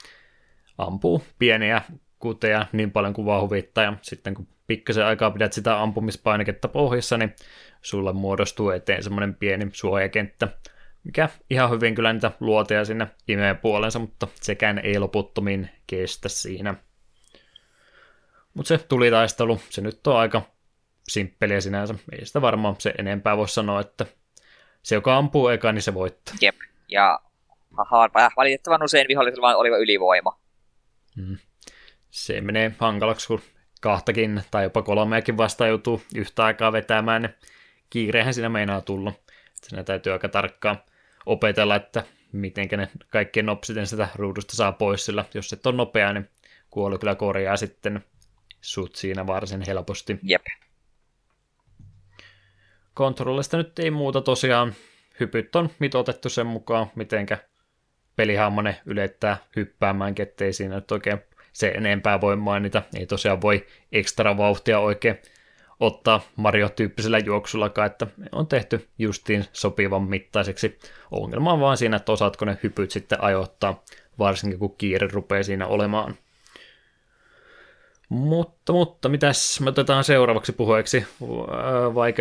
ampuu 0.78 1.24
pieniä 1.40 1.82
kuteja 2.20 2.66
niin 2.72 2.92
paljon 2.92 3.14
kuin 3.14 3.26
vaan 3.26 3.42
huvittaa, 3.42 3.84
ja 3.84 3.94
sitten 4.02 4.34
kun 4.34 4.48
pikkasen 4.68 5.06
aikaa 5.06 5.32
pidät 5.32 5.54
sitä 5.54 5.82
ampumispainiketta 5.82 6.68
pohjassa, 6.68 7.18
niin 7.18 7.36
sulle 7.82 8.14
muodostuu 8.14 8.70
eteen 8.70 9.04
semmoinen 9.04 9.36
pieni 9.36 9.70
suojakenttä, 9.74 10.48
mikä 11.04 11.30
ihan 11.50 11.72
hyvin 11.72 11.96
kyllä 11.96 12.14
niitä 12.14 12.32
luoteja 12.40 12.86
sinne 12.86 13.08
imee 13.28 13.54
puolensa, 13.54 14.00
mutta 14.00 14.28
sekään 14.42 14.80
ei 14.80 15.00
loputtomiin 15.00 15.70
kestä 15.88 16.30
siinä. 16.30 16.76
Mutta 18.54 18.68
se 18.68 18.78
tuli 18.78 19.12
taistelu, 19.12 19.62
se 19.70 19.82
nyt 19.82 20.08
on 20.08 20.18
aika 20.18 20.42
simppeliä 21.08 21.62
sinänsä. 21.62 21.96
Ei 22.12 22.26
sitä 22.26 22.42
varmaan 22.42 22.76
se 22.80 22.94
enempää 22.98 23.38
voi 23.38 23.50
sanoa, 23.50 23.82
että 23.82 24.06
se, 24.84 24.96
joka 24.96 25.18
ampuu 25.18 25.48
eka, 25.48 25.72
niin 25.72 25.82
se 25.82 25.94
voittaa. 25.94 26.36
Jep, 26.42 26.56
ja 26.88 27.20
haha, 27.78 28.10
valitettavan 28.38 28.84
usein 28.84 29.08
vihollisella 29.08 29.56
oli 29.56 29.70
ylivoima. 29.70 30.40
Mm. 31.16 31.38
Se 32.10 32.42
menee 32.42 32.76
hankalaksi, 32.80 33.28
kun 33.28 33.42
kahtakin 33.82 34.42
tai 34.52 34.64
jopa 34.64 34.82
kolmeakin 34.82 35.38
vasta 35.38 35.68
joutuu 35.68 36.02
yhtä 36.16 36.46
aikaa 36.46 36.72
vetämään, 36.72 37.22
niin 37.22 37.34
kiirehän 37.90 38.34
siinä 38.34 38.50
meinaa 38.50 38.82
tulla. 38.82 39.14
Siinä 39.54 39.84
täytyy 39.84 40.14
aika 40.14 40.30
tarkkaan 40.30 40.78
opetella, 41.26 41.76
että 41.76 42.04
miten 42.32 42.68
ne 42.78 42.90
kaikkien 43.10 43.46
nopsiten 43.46 43.88
sitä 43.88 44.08
ruudusta 44.16 44.56
saa 44.56 44.72
pois, 44.72 45.06
sillä 45.06 45.26
jos 45.34 45.54
et 45.54 45.66
ole 45.66 45.76
nopea, 45.76 46.14
niin 46.14 46.30
kuoli 46.70 46.98
kyllä 46.98 47.16
korjaa 47.16 47.58
sitten 47.58 48.06
sut 48.62 48.96
siinä 48.96 49.28
varsin 49.28 49.62
helposti. 49.68 50.20
Jep. 50.24 50.46
Kontrollista 52.94 53.58
nyt 53.58 53.80
ei 53.80 53.92
muuta 53.92 54.22
tosiaan. 54.22 54.74
Hypyt 55.20 55.56
on 55.56 55.70
mitotettu 55.80 56.30
sen 56.30 56.48
mukaan, 56.48 56.88
mitenkä 56.96 57.38
pelihammonen 58.16 58.76
ylettää 58.86 59.38
hyppäämään, 59.56 60.16
ettei 60.20 60.54
siinä 60.54 60.76
nyt 60.76 60.92
oikein 60.92 61.20
se 61.54 61.68
enempää 61.68 62.22
voi 62.22 62.36
mainita. 62.36 62.82
Ei 63.00 63.06
tosiaan 63.06 63.42
voi 63.42 63.66
ekstra 63.92 64.38
vauhtia 64.38 64.80
oikein 64.80 65.20
ottaa 65.80 66.22
Mario-tyyppisellä 66.36 67.20
juoksullakaan, 67.20 67.86
että 67.86 68.08
on 68.32 68.48
tehty 68.48 68.88
justiin 68.98 69.46
sopivan 69.54 70.04
mittaiseksi. 70.04 70.80
Ongelma 71.12 71.54
on 71.54 71.60
vaan 71.60 71.78
siinä, 71.78 71.98
että 71.98 72.12
osaatko 72.12 72.46
ne 72.46 72.58
hypyt 72.64 72.92
sitten 72.92 73.24
ajoittaa, 73.24 73.84
varsinkin 74.20 74.60
kun 74.60 74.76
kiire 74.78 75.08
rupeaa 75.12 75.44
siinä 75.44 75.68
olemaan. 75.68 76.16
Mutta, 78.10 78.74
mutta 78.74 79.10
mitäs 79.10 79.60
me 79.62 79.70
otetaan 79.70 80.04
seuraavaksi 80.04 80.52
puheeksi? 80.52 81.08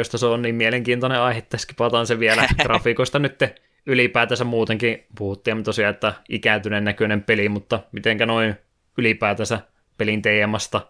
se 0.05 0.27
on 0.27 0.43
niin 0.43 0.55
mielenkiintoinen 0.55 1.21
aihe, 1.21 1.39
että 1.39 1.57
skipataan 1.57 2.07
se 2.07 2.19
vielä 2.19 2.49
grafiikosta 2.63 3.19
nyt 3.19 3.39
ylipäätänsä 3.87 4.45
muutenkin. 4.45 5.07
Puhuttiin 5.19 5.65
tosiaan, 5.65 5.95
että 5.95 6.15
ikääntyneen 6.29 6.85
näköinen 6.85 7.23
peli, 7.23 7.49
mutta 7.49 7.81
mitenkä 7.93 8.27
noin 8.27 8.55
ylipäätänsä 8.99 9.61
pelin 9.99 10.23
teemasta 10.23 10.81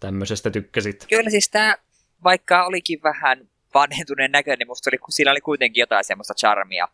tämmöisestä 0.00 0.50
tykkäsit? 0.50 1.06
Kyllä 1.08 1.30
siis 1.30 1.48
tämä, 1.48 1.76
vaikka 2.24 2.66
olikin 2.66 3.00
vähän 3.02 3.48
vanhentuneen 3.74 4.32
näköinen, 4.32 4.58
niin 4.58 4.68
musta 4.68 4.90
oli, 4.90 4.98
siinä 5.10 5.30
oli 5.30 5.40
kuitenkin 5.40 5.80
jotain 5.80 6.04
semmoista 6.04 6.34
charmia. 6.34 6.88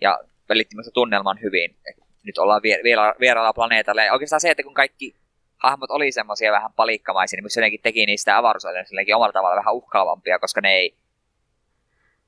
Ja 0.00 0.20
välitti 0.48 0.76
tunnelman 0.94 1.38
hyvin. 1.42 1.76
Nyt 2.22 2.38
ollaan 2.38 2.62
vie, 2.62 2.80
vielä 2.84 3.14
vieraalla 3.20 3.52
planeetalla. 3.52 4.02
Ja 4.02 4.12
oikeastaan 4.12 4.40
se, 4.40 4.50
että 4.50 4.62
kun 4.62 4.74
kaikki 4.74 5.14
hahmot 5.62 5.90
oli 5.90 6.12
semmoisia 6.12 6.52
vähän 6.52 6.72
palikkamaisia, 6.76 7.36
niin 7.36 7.50
se 7.50 7.60
jotenkin 7.60 7.80
teki 7.82 8.06
niistä 8.06 8.38
avaruusalueilla 8.38 9.16
omalla 9.16 9.32
tavalla 9.32 9.56
vähän 9.56 9.74
uhkaavampia, 9.74 10.38
koska 10.38 10.60
ne 10.60 10.72
ei... 10.72 10.96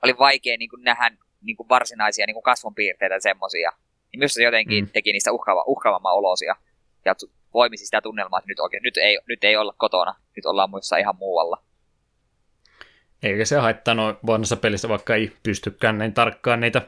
Oli 0.02 0.18
vaikea 0.18 0.56
niin 0.58 0.70
kuin 0.70 0.84
nähdä 0.84 1.10
niin 1.42 1.56
kuin 1.56 1.68
varsinaisia 1.68 2.26
niin 2.26 2.34
kuin 2.34 2.42
kasvonpiirteitä 2.42 3.20
semmoisia. 3.20 3.72
Niin 4.12 4.18
myös 4.18 4.34
se 4.34 4.42
jotenkin 4.42 4.84
mm. 4.84 4.90
teki 4.92 5.12
niistä 5.12 5.32
uhkaava, 5.32 5.64
uhkaavamman 5.66 6.14
olosia. 6.14 6.56
Ja 7.04 7.14
voimisi 7.54 7.84
sitä 7.84 8.00
tunnelmaa, 8.00 8.38
että 8.38 8.48
nyt, 8.48 8.60
oikein, 8.60 8.82
nyt, 8.82 8.96
ei, 8.96 9.18
nyt 9.28 9.44
ei 9.44 9.56
olla 9.56 9.74
kotona, 9.76 10.14
nyt 10.36 10.46
ollaan 10.46 10.70
muissa 10.70 10.96
ihan 10.96 11.16
muualla. 11.16 11.62
Eikä 13.22 13.44
se 13.44 13.56
haittaa 13.56 13.94
noin 13.94 14.16
vanhassa 14.26 14.56
pelissä, 14.56 14.88
vaikka 14.88 15.14
ei 15.14 15.32
pystykään 15.42 15.98
näin 15.98 16.14
tarkkaan 16.14 16.60
niitä 16.60 16.82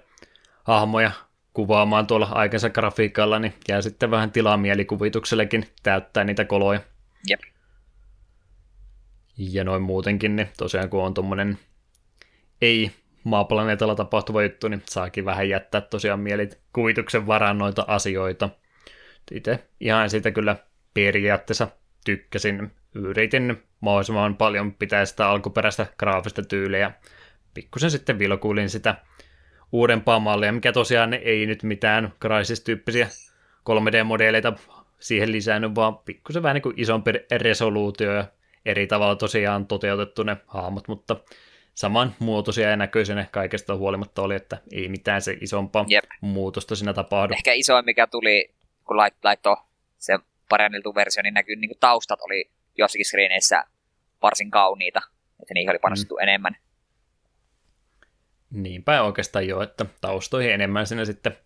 hahmoja 0.64 1.10
kuvaamaan 1.56 2.06
tuolla 2.06 2.28
aikansa 2.32 2.70
grafiikalla, 2.70 3.38
niin 3.38 3.54
jää 3.68 3.82
sitten 3.82 4.10
vähän 4.10 4.32
tilaa 4.32 4.56
mielikuvituksellekin 4.56 5.66
täyttää 5.82 6.24
niitä 6.24 6.44
koloja. 6.44 6.80
Jep. 7.28 7.40
Ja 9.38 9.64
noin 9.64 9.82
muutenkin, 9.82 10.36
niin 10.36 10.48
tosiaan 10.56 10.90
kun 10.90 11.04
on 11.04 11.14
tuommoinen 11.14 11.58
ei 12.62 12.90
maaplaneetalla 13.24 13.94
tapahtuva 13.94 14.42
juttu, 14.42 14.68
niin 14.68 14.82
saakin 14.86 15.24
vähän 15.24 15.48
jättää 15.48 15.80
tosiaan 15.80 16.20
mielikuvituksen 16.20 17.26
varaan 17.26 17.58
noita 17.58 17.84
asioita. 17.88 18.48
Itse 19.30 19.68
ihan 19.80 20.10
siitä 20.10 20.30
kyllä 20.30 20.56
periaatteessa 20.94 21.68
tykkäsin. 22.04 22.72
Yritin 22.94 23.62
mahdollisimman 23.80 24.36
paljon 24.36 24.74
pitää 24.74 25.04
sitä 25.04 25.28
alkuperäistä 25.28 25.86
graafista 25.98 26.42
tyyliä. 26.42 26.92
Pikkusen 27.54 27.90
sitten 27.90 28.18
vilkuilin 28.18 28.70
sitä 28.70 28.94
uudempaa 29.76 30.18
mallia, 30.18 30.52
mikä 30.52 30.72
tosiaan 30.72 31.14
ei 31.14 31.46
nyt 31.46 31.62
mitään 31.62 32.12
Crysis-tyyppisiä 32.22 33.06
3D-modeleita 33.70 34.58
siihen 34.98 35.32
lisännyt, 35.32 35.74
vaan 35.74 35.98
pikkusen 35.98 36.42
vähän 36.42 36.54
niin 36.54 36.62
kuin 36.62 36.80
isompi 36.80 37.12
resoluutio 37.30 38.12
ja 38.12 38.24
eri 38.64 38.86
tavalla 38.86 39.16
tosiaan 39.16 39.66
toteutettu 39.66 40.22
ne 40.22 40.36
hahmot, 40.46 40.88
mutta 40.88 41.16
saman 41.74 42.14
muotoisia 42.18 42.70
ja 42.70 42.76
näköisiä 42.76 43.26
kaikesta 43.30 43.76
huolimatta 43.76 44.22
oli, 44.22 44.34
että 44.34 44.58
ei 44.72 44.88
mitään 44.88 45.22
se 45.22 45.36
isompaa 45.40 45.84
Jep. 45.88 46.04
muutosta 46.20 46.76
siinä 46.76 46.92
tapahdu. 46.92 47.34
Ehkä 47.34 47.52
isoin, 47.52 47.84
mikä 47.84 48.06
tuli, 48.06 48.54
kun 48.86 48.96
lait, 48.96 49.14
laittoi 49.24 49.56
se 49.98 50.18
paranneltu 50.48 50.94
versio, 50.94 51.22
niin 51.22 51.34
näkyy 51.34 51.56
niin 51.56 51.68
kuin 51.68 51.78
taustat 51.80 52.20
oli 52.20 52.50
jossakin 52.78 53.04
screeneissä 53.04 53.64
varsin 54.22 54.50
kauniita, 54.50 55.00
että 55.42 55.54
niihin 55.54 55.70
oli 55.70 55.78
panostettu 55.78 56.14
mm. 56.14 56.22
enemmän. 56.22 56.56
Niinpä 58.50 59.02
oikeastaan 59.02 59.48
jo, 59.48 59.62
että 59.62 59.86
taustoihin 60.00 60.52
enemmän 60.52 60.86
sinne 60.86 61.04
sitten 61.04 61.36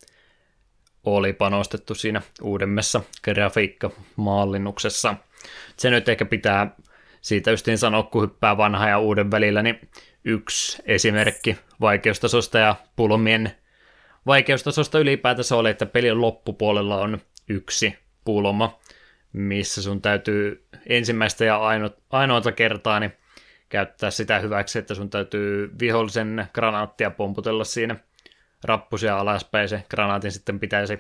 oli 1.05 1.33
panostettu 1.33 1.95
siinä 1.95 2.23
uudemmassa 2.43 3.01
grafiikkamaallinnuksessa. 3.25 5.15
Se 5.77 5.91
nyt 5.91 6.09
ehkä 6.09 6.25
pitää 6.25 6.77
siitä 7.21 7.51
justiin 7.51 7.79
sanoa, 7.79 8.03
kun 8.03 8.23
hyppää 8.23 8.57
vanha 8.57 8.89
ja 8.89 8.99
uuden 8.99 9.31
välillä, 9.31 9.63
niin 9.63 9.89
yksi 10.25 10.83
esimerkki 10.87 11.57
vaikeustasosta 11.81 12.59
ja 12.59 12.77
pulmien 12.97 13.53
vaikeustasosta 14.27 14.99
ylipäätänsä 14.99 15.57
oli, 15.57 15.71
että 15.71 15.87
pelin 15.87 16.21
loppupuolella 16.21 16.97
on 16.97 17.21
yksi 17.49 17.99
pulma, 18.25 18.79
missä 19.33 19.83
sun 19.83 20.03
täytyy 20.03 20.65
ensimmäistä 20.87 21.45
ja 21.45 21.61
ainoata 22.11 22.53
kertaa 22.53 23.01
niin 23.01 23.13
käyttää 23.71 24.11
sitä 24.11 24.39
hyväksi, 24.39 24.79
että 24.79 24.95
sun 24.95 25.11
täytyy 25.11 25.71
vihollisen 25.81 26.47
granaattia 26.55 27.11
pomputella 27.11 27.65
siinä 27.65 27.97
rappusia 28.65 29.19
alaspäin, 29.19 29.69
se 29.69 29.83
granaatin 29.91 30.33
sitten 30.33 30.61
pitäisi 30.61 30.99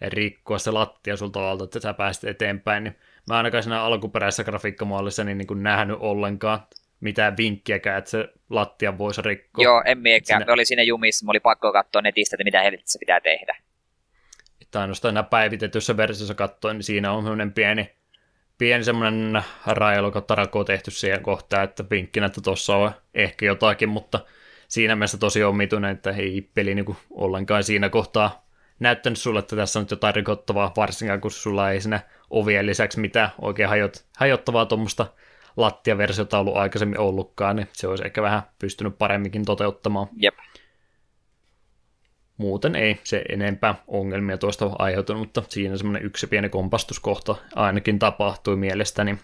rikkoa 0.00 0.58
se 0.58 0.70
lattia 0.70 1.16
sulta 1.16 1.50
alta, 1.50 1.64
että 1.64 1.80
sä 1.80 1.94
pääset 1.94 2.24
eteenpäin, 2.24 2.84
niin 2.84 2.96
mä 3.28 3.36
ainakaan 3.36 3.62
siinä 3.62 3.82
alkuperäisessä 3.82 4.44
grafiikkamallissa 4.44 5.24
niin, 5.24 5.38
niin 5.38 5.46
kuin 5.46 5.62
nähnyt 5.62 5.96
ollenkaan, 6.00 6.66
mitään 7.00 7.36
vinkkiäkään, 7.36 7.98
että 7.98 8.10
se 8.10 8.28
lattia 8.50 8.98
voisi 8.98 9.22
rikkoa. 9.22 9.64
Joo, 9.64 9.82
en 9.86 9.98
miekään. 9.98 10.40
Sinne... 10.40 10.46
Me 10.46 10.52
oli 10.52 10.64
siinä 10.64 10.82
jumissa, 10.82 11.26
me 11.26 11.30
oli 11.30 11.40
pakko 11.40 11.72
katsoa 11.72 12.02
netistä, 12.02 12.36
että 12.36 12.44
mitä 12.44 12.62
helvetissä 12.62 12.98
pitää 12.98 13.20
tehdä. 13.20 13.56
Että 14.60 14.80
ainoastaan 14.80 15.26
päivitetyssä 15.30 15.96
versiossa 15.96 16.34
katsoin, 16.34 16.74
niin 16.74 16.84
siinä 16.84 17.12
on 17.12 17.22
sellainen 17.22 17.52
pieni, 17.52 17.90
pieni 18.62 18.84
semmoinen 18.84 19.42
railukotarako 19.66 20.64
tehty 20.64 20.90
siihen 20.90 21.22
kohtaan, 21.22 21.64
että 21.64 21.84
vinkkinä, 21.90 22.26
että 22.26 22.40
tuossa 22.40 22.76
on 22.76 22.90
ehkä 23.14 23.46
jotakin, 23.46 23.88
mutta 23.88 24.20
siinä 24.68 24.96
mielessä 24.96 25.18
tosi 25.18 25.44
omituinen, 25.44 25.90
että 25.90 26.10
ei 26.10 26.50
peli 26.54 26.74
niin 26.74 26.96
ollenkaan 27.10 27.64
siinä 27.64 27.88
kohtaa 27.88 28.46
näyttänyt 28.80 29.18
sulle, 29.18 29.38
että 29.38 29.56
tässä 29.56 29.78
on 29.78 29.82
nyt 29.82 29.90
jotain 29.90 30.14
rikottavaa, 30.14 30.72
varsinkaan 30.76 31.20
kun 31.20 31.30
sulla 31.30 31.70
ei 31.70 31.80
siinä 31.80 32.00
ovien 32.30 32.66
lisäksi 32.66 33.00
mitään 33.00 33.30
oikein 33.40 33.68
hajot, 33.68 34.04
hajottavaa 34.16 34.66
tuommoista 34.66 35.06
lattiaversiota 35.56 36.38
ollut 36.38 36.56
aikaisemmin 36.56 36.98
ollutkaan, 36.98 37.56
niin 37.56 37.68
se 37.72 37.88
olisi 37.88 38.04
ehkä 38.06 38.22
vähän 38.22 38.42
pystynyt 38.58 38.98
paremminkin 38.98 39.44
toteuttamaan. 39.44 40.08
Jep. 40.16 40.34
Muuten 42.36 42.74
ei 42.74 43.00
se 43.04 43.22
enempää 43.28 43.74
ongelmia 43.86 44.38
tuosta 44.38 44.70
aiheutunut, 44.78 45.22
mutta 45.22 45.42
siinä 45.48 45.76
semmoinen 45.76 46.04
yksi 46.04 46.26
pieni 46.26 46.48
kompastuskohta 46.48 47.36
ainakin 47.54 47.98
tapahtui 47.98 48.56
mielestäni. 48.56 49.18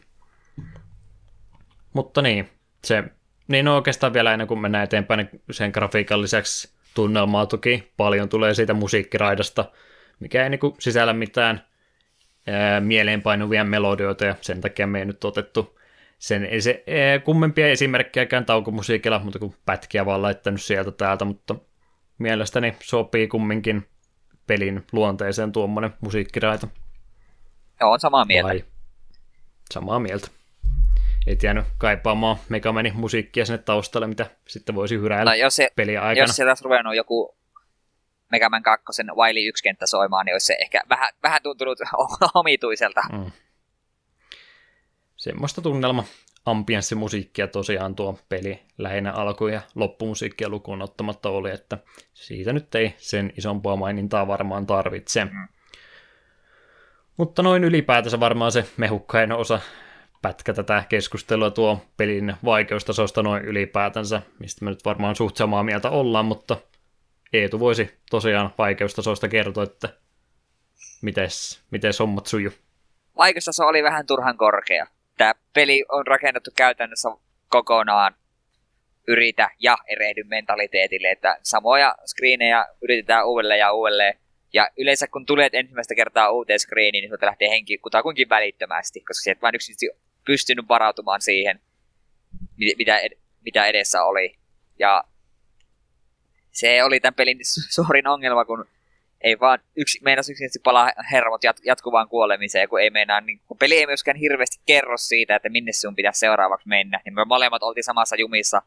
Mutta 1.92 2.22
niin, 2.22 2.48
se, 2.84 3.04
niin 3.48 3.64
no 3.64 3.74
oikeastaan 3.74 4.12
vielä 4.12 4.32
ennen 4.32 4.48
kuin 4.48 4.60
mennään 4.60 4.84
eteenpäin, 4.84 5.18
niin 5.18 5.42
sen 5.50 5.70
grafiikan 5.74 6.22
lisäksi 6.22 6.72
tunnelmaa 6.94 7.46
toki 7.46 7.92
paljon 7.96 8.28
tulee 8.28 8.54
siitä 8.54 8.74
musiikkiraidasta, 8.74 9.64
mikä 10.20 10.42
ei 10.42 10.50
niin 10.50 10.60
sisällä 10.78 11.12
mitään 11.12 11.64
ää, 12.46 12.80
mieleenpainuvia 12.80 13.64
melodioita, 13.64 14.24
ja 14.24 14.34
sen 14.40 14.60
takia 14.60 14.86
me 14.86 14.98
ei 14.98 15.04
nyt 15.04 15.24
otettu 15.24 15.78
sen 16.18 16.44
ei 16.44 16.60
se 16.60 16.84
ää, 16.86 17.18
kummempia 17.18 17.68
esimerkkejäkään 17.68 18.44
taukomusiikilla, 18.44 19.18
mutta 19.18 19.38
kun 19.38 19.54
pätkiä 19.66 20.06
vaan 20.06 20.22
laittanut 20.22 20.62
sieltä 20.62 20.90
täältä, 20.90 21.24
mutta 21.24 21.54
mielestäni 22.18 22.76
sopii 22.82 23.28
kumminkin 23.28 23.88
pelin 24.46 24.86
luonteeseen 24.92 25.52
tuommoinen 25.52 25.94
musiikkiraita. 26.00 26.68
Joo, 27.80 27.92
on 27.92 28.00
samaa 28.00 28.24
mieltä. 28.24 28.48
Vai? 28.48 28.64
Samaa 29.74 29.98
mieltä. 29.98 30.28
Ei 31.26 31.36
tiennyt 31.36 31.64
kaipaamaan 31.78 32.36
Megamanin 32.48 32.96
musiikkia 32.96 33.44
sinne 33.44 33.58
taustalle, 33.58 34.06
mitä 34.06 34.26
sitten 34.48 34.74
voisi 34.74 34.98
hyräillä 34.98 35.30
no, 35.30 35.34
jos 35.34 35.56
se, 35.56 35.70
peliä 35.76 36.02
aikana. 36.02 36.22
Jos 36.24 36.36
sieltä 36.36 36.50
olisi 36.50 36.64
ruvennut 36.64 36.96
joku 36.96 37.36
Megaman 38.30 38.62
2 38.62 39.02
Wily 39.16 39.48
1 39.48 39.62
kenttä 39.62 39.86
soimaan, 39.86 40.26
niin 40.26 40.34
olisi 40.34 40.46
se 40.46 40.56
ehkä 40.60 40.80
vähän, 40.88 41.12
vähän 41.22 41.42
tuntunut 41.42 41.78
omituiselta. 42.34 43.00
Mm. 43.12 43.30
Semmoista 45.16 45.62
tunnelma 45.62 46.04
ambianssimusiikkia 46.50 47.48
tosiaan 47.48 47.94
tuo 47.94 48.18
peli 48.28 48.62
lähinnä 48.78 49.12
alku- 49.12 49.48
ja 49.48 49.60
loppumusiikkia 49.74 50.48
lukuun 50.48 50.82
ottamatta 50.82 51.28
oli, 51.28 51.50
että 51.50 51.78
siitä 52.14 52.52
nyt 52.52 52.74
ei 52.74 52.94
sen 52.98 53.32
isompaa 53.36 53.76
mainintaa 53.76 54.26
varmaan 54.26 54.66
tarvitse. 54.66 55.24
Mm. 55.24 55.48
Mutta 57.16 57.42
noin 57.42 57.64
ylipäätänsä 57.64 58.20
varmaan 58.20 58.52
se 58.52 58.64
mehukkain 58.76 59.32
osa 59.32 59.60
pätkä 60.22 60.54
tätä 60.54 60.84
keskustelua 60.88 61.50
tuo 61.50 61.84
pelin 61.96 62.36
vaikeustasosta 62.44 63.22
noin 63.22 63.44
ylipäätänsä, 63.44 64.22
mistä 64.38 64.64
me 64.64 64.70
nyt 64.70 64.84
varmaan 64.84 65.16
suht 65.16 65.36
samaa 65.36 65.62
mieltä 65.62 65.90
ollaan, 65.90 66.26
mutta 66.26 66.56
Eetu 67.32 67.60
voisi 67.60 67.98
tosiaan 68.10 68.54
vaikeustasosta 68.58 69.28
kertoa, 69.28 69.62
että 69.62 69.88
mites, 71.02 71.62
mites 71.70 71.98
hommat 71.98 72.26
suju. 72.26 72.50
Vaikeustaso 73.16 73.66
oli 73.66 73.82
vähän 73.82 74.06
turhan 74.06 74.36
korkea 74.36 74.86
tämä 75.18 75.34
peli 75.54 75.84
on 75.88 76.06
rakennettu 76.06 76.50
käytännössä 76.56 77.08
kokonaan 77.48 78.14
yritä 79.08 79.50
ja 79.58 79.78
erehdy 79.88 80.24
mentaliteetille, 80.24 81.10
että 81.10 81.38
samoja 81.42 81.94
screenejä 82.06 82.66
yritetään 82.82 83.26
uudelleen 83.26 83.60
ja 83.60 83.72
uudelleen. 83.72 84.18
Ja 84.52 84.68
yleensä 84.76 85.06
kun 85.06 85.26
tulet 85.26 85.54
ensimmäistä 85.54 85.94
kertaa 85.94 86.30
uuteen 86.30 86.58
screeniin, 86.58 86.92
niin 87.02 87.08
sinulta 87.08 87.26
lähtee 87.26 87.48
henki 87.48 87.78
kutakuinkin 87.78 88.28
välittömästi, 88.28 89.00
koska 89.00 89.22
sieltä 89.22 89.40
vain 89.40 89.54
yksin 89.54 89.74
pystynyt 90.26 90.68
varautumaan 90.68 91.20
siihen, 91.20 91.60
mitä, 92.78 92.98
ed- 92.98 93.18
mitä 93.44 93.66
edessä 93.66 94.04
oli. 94.04 94.36
Ja 94.78 95.04
se 96.50 96.84
oli 96.84 97.00
tämän 97.00 97.14
pelin 97.14 97.38
suurin 97.70 98.06
ongelma, 98.06 98.44
kun 98.44 98.66
ei 99.20 99.40
vaan 99.40 99.58
yksi, 99.76 99.98
meinas 100.02 100.28
yksinkertaisesti 100.28 100.62
palaa 100.64 100.92
hermot 101.12 101.44
jat, 101.44 101.56
jatkuvaan 101.64 102.08
kuolemiseen, 102.08 102.68
kun 102.68 102.80
ei 102.80 102.90
meinaa, 102.90 103.20
niin 103.20 103.40
kun 103.46 103.58
peli 103.58 103.76
ei 103.76 103.86
myöskään 103.86 104.16
hirveästi 104.16 104.60
kerro 104.66 104.96
siitä, 104.96 105.36
että 105.36 105.48
minne 105.48 105.72
sun 105.72 105.94
pitäisi 105.94 106.18
seuraavaksi 106.18 106.68
mennä, 106.68 107.00
niin 107.04 107.14
me 107.14 107.24
molemmat 107.24 107.62
oltiin 107.62 107.84
samassa 107.84 108.16
jumissa, 108.16 108.62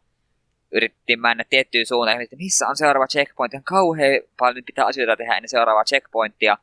yritettiin 0.72 1.22
mennä 1.22 1.44
tiettyyn 1.50 1.86
suuntaan, 1.86 2.22
että 2.22 2.36
missä 2.36 2.68
on 2.68 2.78
seuraava 2.78 3.08
checkpoint, 3.08 3.54
ihan 3.54 3.64
kauhean 3.64 4.22
paljon 4.38 4.66
pitää 4.66 4.86
asioita 4.86 5.18
tehdä 5.18 5.38
ennen 5.38 5.50
seuraavaa 5.50 5.84
checkpointia, 5.84 6.58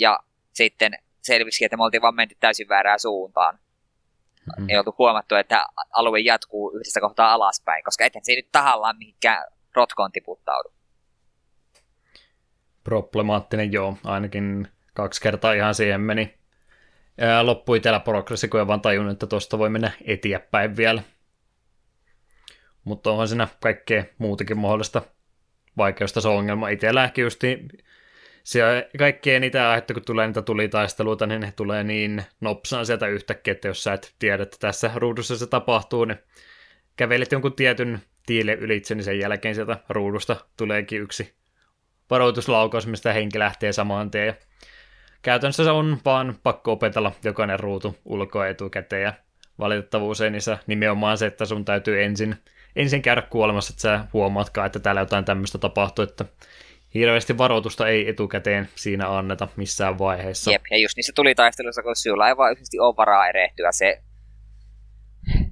ja 0.00 0.18
sitten 0.52 0.92
selvisi, 1.22 1.64
että 1.64 1.76
me 1.76 1.84
oltiin 1.84 2.02
vaan 2.02 2.14
menty 2.14 2.36
täysin 2.40 2.68
väärään 2.68 3.00
suuntaan. 3.00 3.58
Mm. 4.58 4.68
Ei 4.68 4.78
oltu 4.78 4.94
huomattu, 4.98 5.34
että 5.34 5.66
alue 5.92 6.20
jatkuu 6.20 6.72
yhdessä 6.76 7.00
kohtaa 7.00 7.32
alaspäin, 7.32 7.84
koska 7.84 8.04
eten 8.04 8.24
se 8.24 8.32
ei 8.32 8.36
nyt 8.36 8.52
tahallaan 8.52 8.98
mihinkään 8.98 9.44
rotkoon 9.74 10.12
tiputtaudu 10.12 10.75
problemaattinen, 12.86 13.72
joo, 13.72 13.98
ainakin 14.04 14.68
kaksi 14.94 15.20
kertaa 15.20 15.52
ihan 15.52 15.74
siihen 15.74 16.00
meni. 16.00 16.34
Ja 17.18 17.46
loppui 17.46 17.76
itsellä 17.76 18.00
progressi, 18.00 18.48
kun 18.48 18.66
vaan 18.66 18.80
tajunnut, 18.80 19.12
että 19.12 19.26
tuosta 19.26 19.58
voi 19.58 19.70
mennä 19.70 19.90
eteenpäin 20.04 20.76
vielä. 20.76 21.02
Mutta 22.84 23.10
onhan 23.10 23.28
siinä 23.28 23.48
kaikkea 23.60 24.04
muutakin 24.18 24.58
mahdollista 24.58 25.02
vaikeusta 25.76 26.20
se 26.20 26.28
ongelma. 26.28 26.68
Itsellä 26.68 27.04
ehkä 27.04 27.22
justi 27.22 27.68
se 28.44 28.88
kaikkea 28.98 29.40
niitä 29.40 29.74
että 29.74 29.94
kun 29.94 30.02
tulee 30.06 30.26
niitä 30.26 30.42
tulitaisteluita, 30.42 31.26
niin 31.26 31.40
ne 31.40 31.52
tulee 31.52 31.84
niin 31.84 32.22
nopsaan 32.40 32.86
sieltä 32.86 33.06
yhtäkkiä, 33.06 33.52
että 33.52 33.68
jos 33.68 33.82
sä 33.82 33.92
et 33.92 34.14
tiedä, 34.18 34.42
että 34.42 34.56
tässä 34.60 34.90
ruudussa 34.94 35.38
se 35.38 35.46
tapahtuu, 35.46 36.04
niin 36.04 36.18
kävelet 36.96 37.32
jonkun 37.32 37.56
tietyn 37.56 38.00
tiille 38.26 38.52
ylitse, 38.52 38.94
niin 38.94 39.04
sen 39.04 39.18
jälkeen 39.18 39.54
sieltä 39.54 39.78
ruudusta 39.88 40.36
tuleekin 40.56 41.00
yksi 41.00 41.34
varoituslaukaus, 42.10 42.86
mistä 42.86 43.12
henki 43.12 43.38
lähtee 43.38 43.72
samaan 43.72 44.10
tien. 44.10 44.36
Käytännössä 45.22 45.64
se 45.64 45.70
on 45.70 45.98
vaan 46.04 46.38
pakko 46.42 46.72
opetella 46.72 47.12
jokainen 47.24 47.60
ruutu 47.60 47.96
ulkoa 48.04 48.46
etukäteen 48.46 49.02
ja 49.02 49.12
valitettavuus 49.58 50.20
ei 50.20 50.30
niissä 50.30 50.58
nimenomaan 50.66 51.18
se, 51.18 51.26
että 51.26 51.44
sun 51.44 51.64
täytyy 51.64 52.02
ensin, 52.02 52.36
ensin 52.76 53.02
käydä 53.02 53.22
kuolemassa, 53.22 53.72
että 53.72 53.82
sä 53.82 54.04
huomaatkaan, 54.12 54.66
että 54.66 54.78
täällä 54.78 55.00
jotain 55.00 55.24
tämmöistä 55.24 55.58
tapahtuu, 55.58 56.02
että 56.02 56.24
hirveästi 56.94 57.38
varoitusta 57.38 57.88
ei 57.88 58.08
etukäteen 58.08 58.68
siinä 58.74 59.16
anneta 59.16 59.48
missään 59.56 59.98
vaiheessa. 59.98 60.50
Jep, 60.50 60.62
ja 60.70 60.78
just 60.78 60.96
niissä 60.96 61.12
tuli 61.16 61.34
taistelussa, 61.34 61.82
kun 61.82 61.96
sinulla 61.96 62.28
ei 62.28 62.36
vaan 62.36 62.52
yhdesti 62.52 62.78
ole 62.78 62.96
varaa 62.96 63.28
erehtyä, 63.28 63.72
se, 63.72 64.02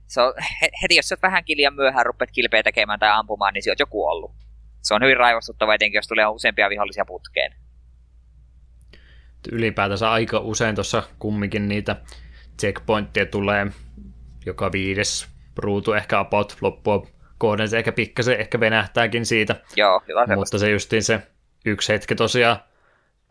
se 0.06 0.20
on, 0.20 0.34
heti 0.82 0.96
jos 0.96 1.08
sä 1.08 1.16
vähänkin 1.22 1.56
liian 1.56 1.74
myöhään 1.74 2.06
rupeat 2.06 2.30
kilpeä 2.30 2.62
tekemään 2.62 2.98
tai 2.98 3.10
ampumaan, 3.10 3.54
niin 3.54 3.62
se 3.62 3.70
on 3.70 3.76
jo 3.78 3.86
kuollut 3.86 4.43
se 4.84 4.94
on 4.94 5.02
hyvin 5.02 5.16
raivostuttava 5.16 5.74
etenkin, 5.74 5.98
jos 5.98 6.08
tulee 6.08 6.26
useampia 6.26 6.70
vihollisia 6.70 7.04
putkeen. 7.04 7.54
Ylipäätänsä 9.52 10.10
aika 10.10 10.38
usein 10.38 10.74
tuossa 10.74 11.02
kumminkin 11.18 11.68
niitä 11.68 11.96
checkpointteja 12.60 13.26
tulee 13.26 13.66
joka 14.46 14.72
viides 14.72 15.28
ruutu 15.58 15.92
ehkä 15.92 16.18
about 16.18 16.56
loppua 16.60 17.06
kohden, 17.38 17.68
se 17.68 17.78
ehkä 17.78 17.92
pikkasen 17.92 18.40
ehkä 18.40 18.60
venähtääkin 18.60 19.26
siitä. 19.26 19.56
Joo, 19.76 20.00
Mutta 20.34 20.58
se 20.58 20.70
justiin 20.70 21.02
se 21.02 21.22
yksi 21.64 21.92
hetki 21.92 22.14
tosiaan 22.14 22.56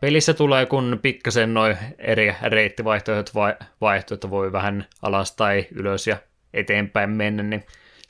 pelissä 0.00 0.34
tulee, 0.34 0.66
kun 0.66 0.98
pikkasen 1.02 1.54
noin 1.54 1.76
eri 1.98 2.34
reittivaihtoehdot 2.42 3.32
vaihtoehto 3.80 4.30
voi 4.30 4.52
vähän 4.52 4.86
alas 5.02 5.36
tai 5.36 5.66
ylös 5.74 6.06
ja 6.06 6.16
eteenpäin 6.54 7.10
mennä, 7.10 7.42
niin 7.42 7.64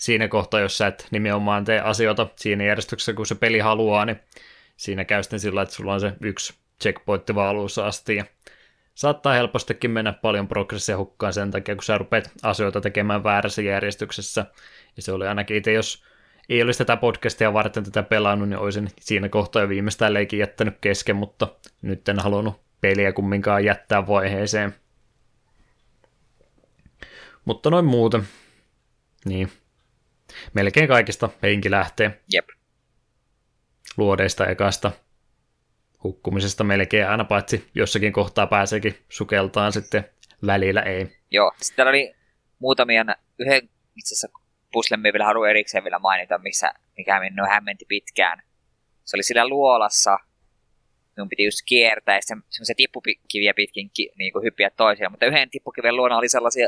siinä 0.05 0.28
kohtaa, 0.28 0.60
jos 0.60 0.78
sä 0.78 0.86
et 0.86 1.09
nimenomaan 1.10 1.64
tee 1.64 1.81
asioita 1.81 2.26
siinä 2.36 2.64
järjestyksessä, 2.64 3.12
kun 3.12 3.26
se 3.26 3.35
peli 3.35 3.59
haluaa, 3.59 4.05
niin 4.05 4.20
siinä 4.76 5.05
käy 5.05 5.22
sitten 5.22 5.40
sillä, 5.40 5.62
että 5.62 5.74
sulla 5.74 5.94
on 5.94 6.01
se 6.01 6.12
yksi 6.20 6.55
checkpointti 6.82 7.35
vaan 7.35 7.48
alussa 7.48 7.86
asti, 7.86 8.16
ja 8.16 8.24
saattaa 8.94 9.35
helpostikin 9.35 9.90
mennä 9.90 10.12
paljon 10.12 10.48
progressia 10.48 10.97
hukkaan 10.97 11.32
sen 11.32 11.51
takia, 11.51 11.74
kun 11.74 11.85
sä 11.85 11.98
rupeat 11.98 12.31
asioita 12.43 12.81
tekemään 12.81 13.24
väärässä 13.24 13.62
järjestyksessä, 13.62 14.47
ja 14.97 15.02
se 15.02 15.12
oli 15.12 15.26
ainakin 15.26 15.56
itse, 15.56 15.72
jos 15.72 16.05
ei 16.48 16.62
olisi 16.62 16.78
tätä 16.78 16.97
podcastia 16.97 17.52
varten 17.52 17.85
tätä 17.85 18.02
pelannut, 18.02 18.48
niin 18.48 18.59
olisin 18.59 18.89
siinä 19.01 19.28
kohtaa 19.28 19.62
jo 19.62 19.68
viimeistään 19.68 20.14
leikin 20.14 20.39
jättänyt 20.39 20.76
kesken, 20.81 21.16
mutta 21.16 21.48
nyt 21.82 22.09
en 22.09 22.18
halunnut 22.18 22.60
peliä 22.81 23.12
kumminkaan 23.12 23.64
jättää 23.64 24.06
vaiheeseen. 24.06 24.74
Mutta 27.44 27.70
noin 27.70 27.85
muuten. 27.85 28.22
Niin, 29.24 29.51
melkein 30.52 30.89
kaikista 30.89 31.28
henki 31.43 31.70
lähtee. 31.70 32.20
Jep. 32.32 32.48
Luodeista 33.97 34.47
ekasta 34.47 34.93
hukkumisesta 36.05 36.65
melkein 36.65 37.09
aina, 37.09 37.24
paitsi 37.24 37.70
jossakin 37.74 38.12
kohtaa 38.12 38.47
pääseekin 38.47 38.98
sukeltaan 39.09 39.73
sitten 39.73 40.05
välillä 40.47 40.82
ei. 40.82 41.16
Joo, 41.31 41.52
sitten 41.62 41.89
oli 41.89 42.15
muutamia, 42.59 43.05
yhden 43.39 43.69
itse 43.97 44.15
asiassa 44.15 44.28
puslen 44.73 45.02
vielä 45.02 45.24
haluan 45.24 45.51
erikseen 45.51 45.85
vielä 45.85 45.98
mainita, 45.98 46.39
missä, 46.39 46.74
mikä 46.97 47.20
minua 47.20 47.47
hämmenti 47.47 47.85
pitkään. 47.89 48.43
Se 49.05 49.16
oli 49.16 49.23
sillä 49.23 49.48
luolassa, 49.48 50.19
minun 51.16 51.28
piti 51.28 51.44
just 51.44 51.59
kiertää 51.66 52.15
ja 52.15 52.23
semmoisia 52.23 52.74
tippukiviä 52.77 53.55
pitkin 53.55 53.90
ki, 53.94 54.12
niin 54.19 54.32
kuin 54.32 54.44
hyppiä 54.44 54.70
toisiaan, 54.70 55.12
mutta 55.12 55.27
yhden 55.27 55.51
tippukiven 55.51 55.97
luona 55.97 56.19
oli 56.19 56.28
sellaisia 56.28 56.66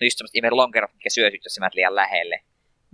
just 0.00 0.18
semmoista 0.18 0.38
ihme 0.38 0.50
lonkerot, 0.50 0.92
mitkä 0.92 1.10
syösyt, 1.10 1.44
jos 1.44 1.58
liian 1.74 1.94
lähelle. 1.94 2.40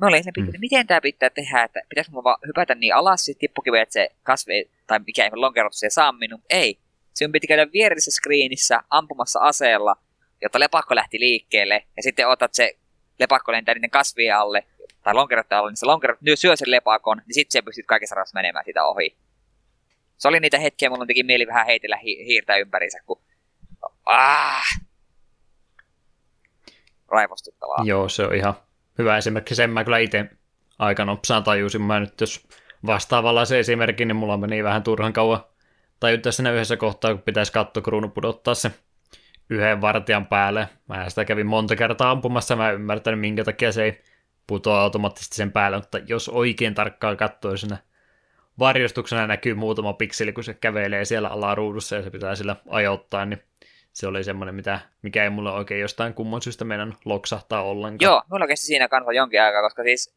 Mä 0.02 0.08
olin 0.08 0.24
sen 0.24 0.32
mm. 0.38 0.52
miten 0.58 0.86
tämä 0.86 1.00
pitää 1.00 1.30
tehdä, 1.30 1.62
että 1.62 1.80
pitäisikö 1.88 2.16
mä 2.16 2.24
vaan 2.24 2.38
hypätä 2.46 2.74
niin 2.74 2.94
alas 2.94 3.24
sitten 3.24 3.40
tippukiveen, 3.40 3.82
että 3.82 3.92
se 3.92 4.08
kasvi, 4.22 4.70
tai 4.86 5.00
mikä 5.06 5.24
ihme 5.24 5.36
lonkerot 5.36 5.72
se 5.72 5.90
saa 5.90 6.12
minun. 6.12 6.42
Ei. 6.50 6.78
Sinun 7.14 7.32
piti 7.32 7.46
käydä 7.46 7.72
vierisessä 7.72 8.10
screenissä 8.10 8.82
ampumassa 8.90 9.40
aseella, 9.40 9.96
jotta 10.42 10.60
lepakko 10.60 10.94
lähti 10.94 11.20
liikkeelle, 11.20 11.84
ja 11.96 12.02
sitten 12.02 12.28
otat 12.28 12.54
se 12.54 12.78
lepakko 13.18 13.52
lentää 13.52 13.74
niiden 13.74 13.90
kasvien 13.90 14.36
alle, 14.36 14.66
tai 15.02 15.14
lonkerot 15.14 15.52
alle, 15.52 15.70
niin 15.70 15.76
se 15.76 15.86
lonkerot 15.86 16.18
syö 16.34 16.56
sen 16.56 16.70
lepakon, 16.70 17.16
niin 17.26 17.34
sitten 17.34 17.52
se 17.52 17.62
pystyt 17.62 17.86
kaikessa 17.86 18.14
rauhassa 18.14 18.38
menemään 18.38 18.64
sitä 18.64 18.84
ohi. 18.84 19.16
Se 20.18 20.28
oli 20.28 20.40
niitä 20.40 20.58
hetkiä, 20.58 20.90
mulla 20.90 21.06
teki 21.06 21.22
mieli 21.22 21.46
vähän 21.46 21.66
heitellä 21.66 21.96
hi- 21.96 22.26
hiirtä 22.26 22.56
ympärinsä, 22.56 22.98
kun... 23.06 23.22
Ah! 24.06 24.66
Raivostuttavaa. 27.08 27.84
Joo, 27.84 28.08
se 28.08 28.24
on 28.24 28.34
ihan 28.34 28.54
hyvä 28.98 29.16
esimerkki. 29.16 29.54
Sen 29.54 29.70
mä 29.70 29.84
kyllä 29.84 29.98
itse 29.98 30.30
aika 30.78 31.04
nopsaan 31.04 31.42
tajusin. 31.42 31.82
Mä 31.82 32.00
nyt 32.00 32.20
jos 32.20 32.46
vastaavalla 32.86 33.44
se 33.44 33.58
esimerkki, 33.58 34.04
niin 34.04 34.16
mulla 34.16 34.36
meni 34.36 34.64
vähän 34.64 34.82
turhan 34.82 35.12
kauan 35.12 35.44
tajuttaa 36.00 36.32
siinä 36.32 36.52
yhdessä 36.52 36.76
kohtaa, 36.76 37.14
kun 37.14 37.22
pitäisi 37.22 37.52
kattokruunu 37.52 38.08
pudottaa 38.08 38.54
se 38.54 38.72
yhden 39.50 39.80
vartijan 39.80 40.26
päälle. 40.26 40.68
Mä 40.88 41.08
sitä 41.08 41.24
kävin 41.24 41.46
monta 41.46 41.76
kertaa 41.76 42.10
ampumassa, 42.10 42.56
mä 42.56 42.68
en 42.68 42.74
ymmärtänyt 42.74 43.20
minkä 43.20 43.44
takia 43.44 43.72
se 43.72 43.84
ei 43.84 44.02
putoa 44.46 44.80
automaattisesti 44.80 45.36
sen 45.36 45.52
päälle, 45.52 45.76
mutta 45.76 45.98
jos 45.98 46.28
oikein 46.28 46.74
tarkkaan 46.74 47.16
katsoo 47.16 47.56
siinä 47.56 47.78
varjostuksena 48.58 49.26
näkyy 49.26 49.54
muutama 49.54 49.92
pikseli, 49.92 50.32
kun 50.32 50.44
se 50.44 50.54
kävelee 50.54 51.04
siellä 51.04 51.28
alaruudussa 51.28 51.96
ja 51.96 52.02
se 52.02 52.10
pitää 52.10 52.34
sillä 52.34 52.56
ajoittaa, 52.68 53.24
niin 53.26 53.42
se 53.92 54.06
oli 54.06 54.24
semmoinen, 54.24 54.54
mitä, 54.54 54.80
mikä 55.02 55.24
ei 55.24 55.30
mulle 55.30 55.52
oikein 55.52 55.80
jostain 55.80 56.14
kumman 56.14 56.42
syystä 56.42 56.64
meidän 56.64 56.94
loksahtaa 57.04 57.62
ollenkaan. 57.62 58.10
Joo, 58.10 58.22
mulla 58.30 58.46
kesti 58.46 58.66
siinä 58.66 58.88
kanssa 58.88 59.12
jonkin 59.12 59.42
aikaa, 59.42 59.62
koska 59.62 59.82
siis 59.82 60.14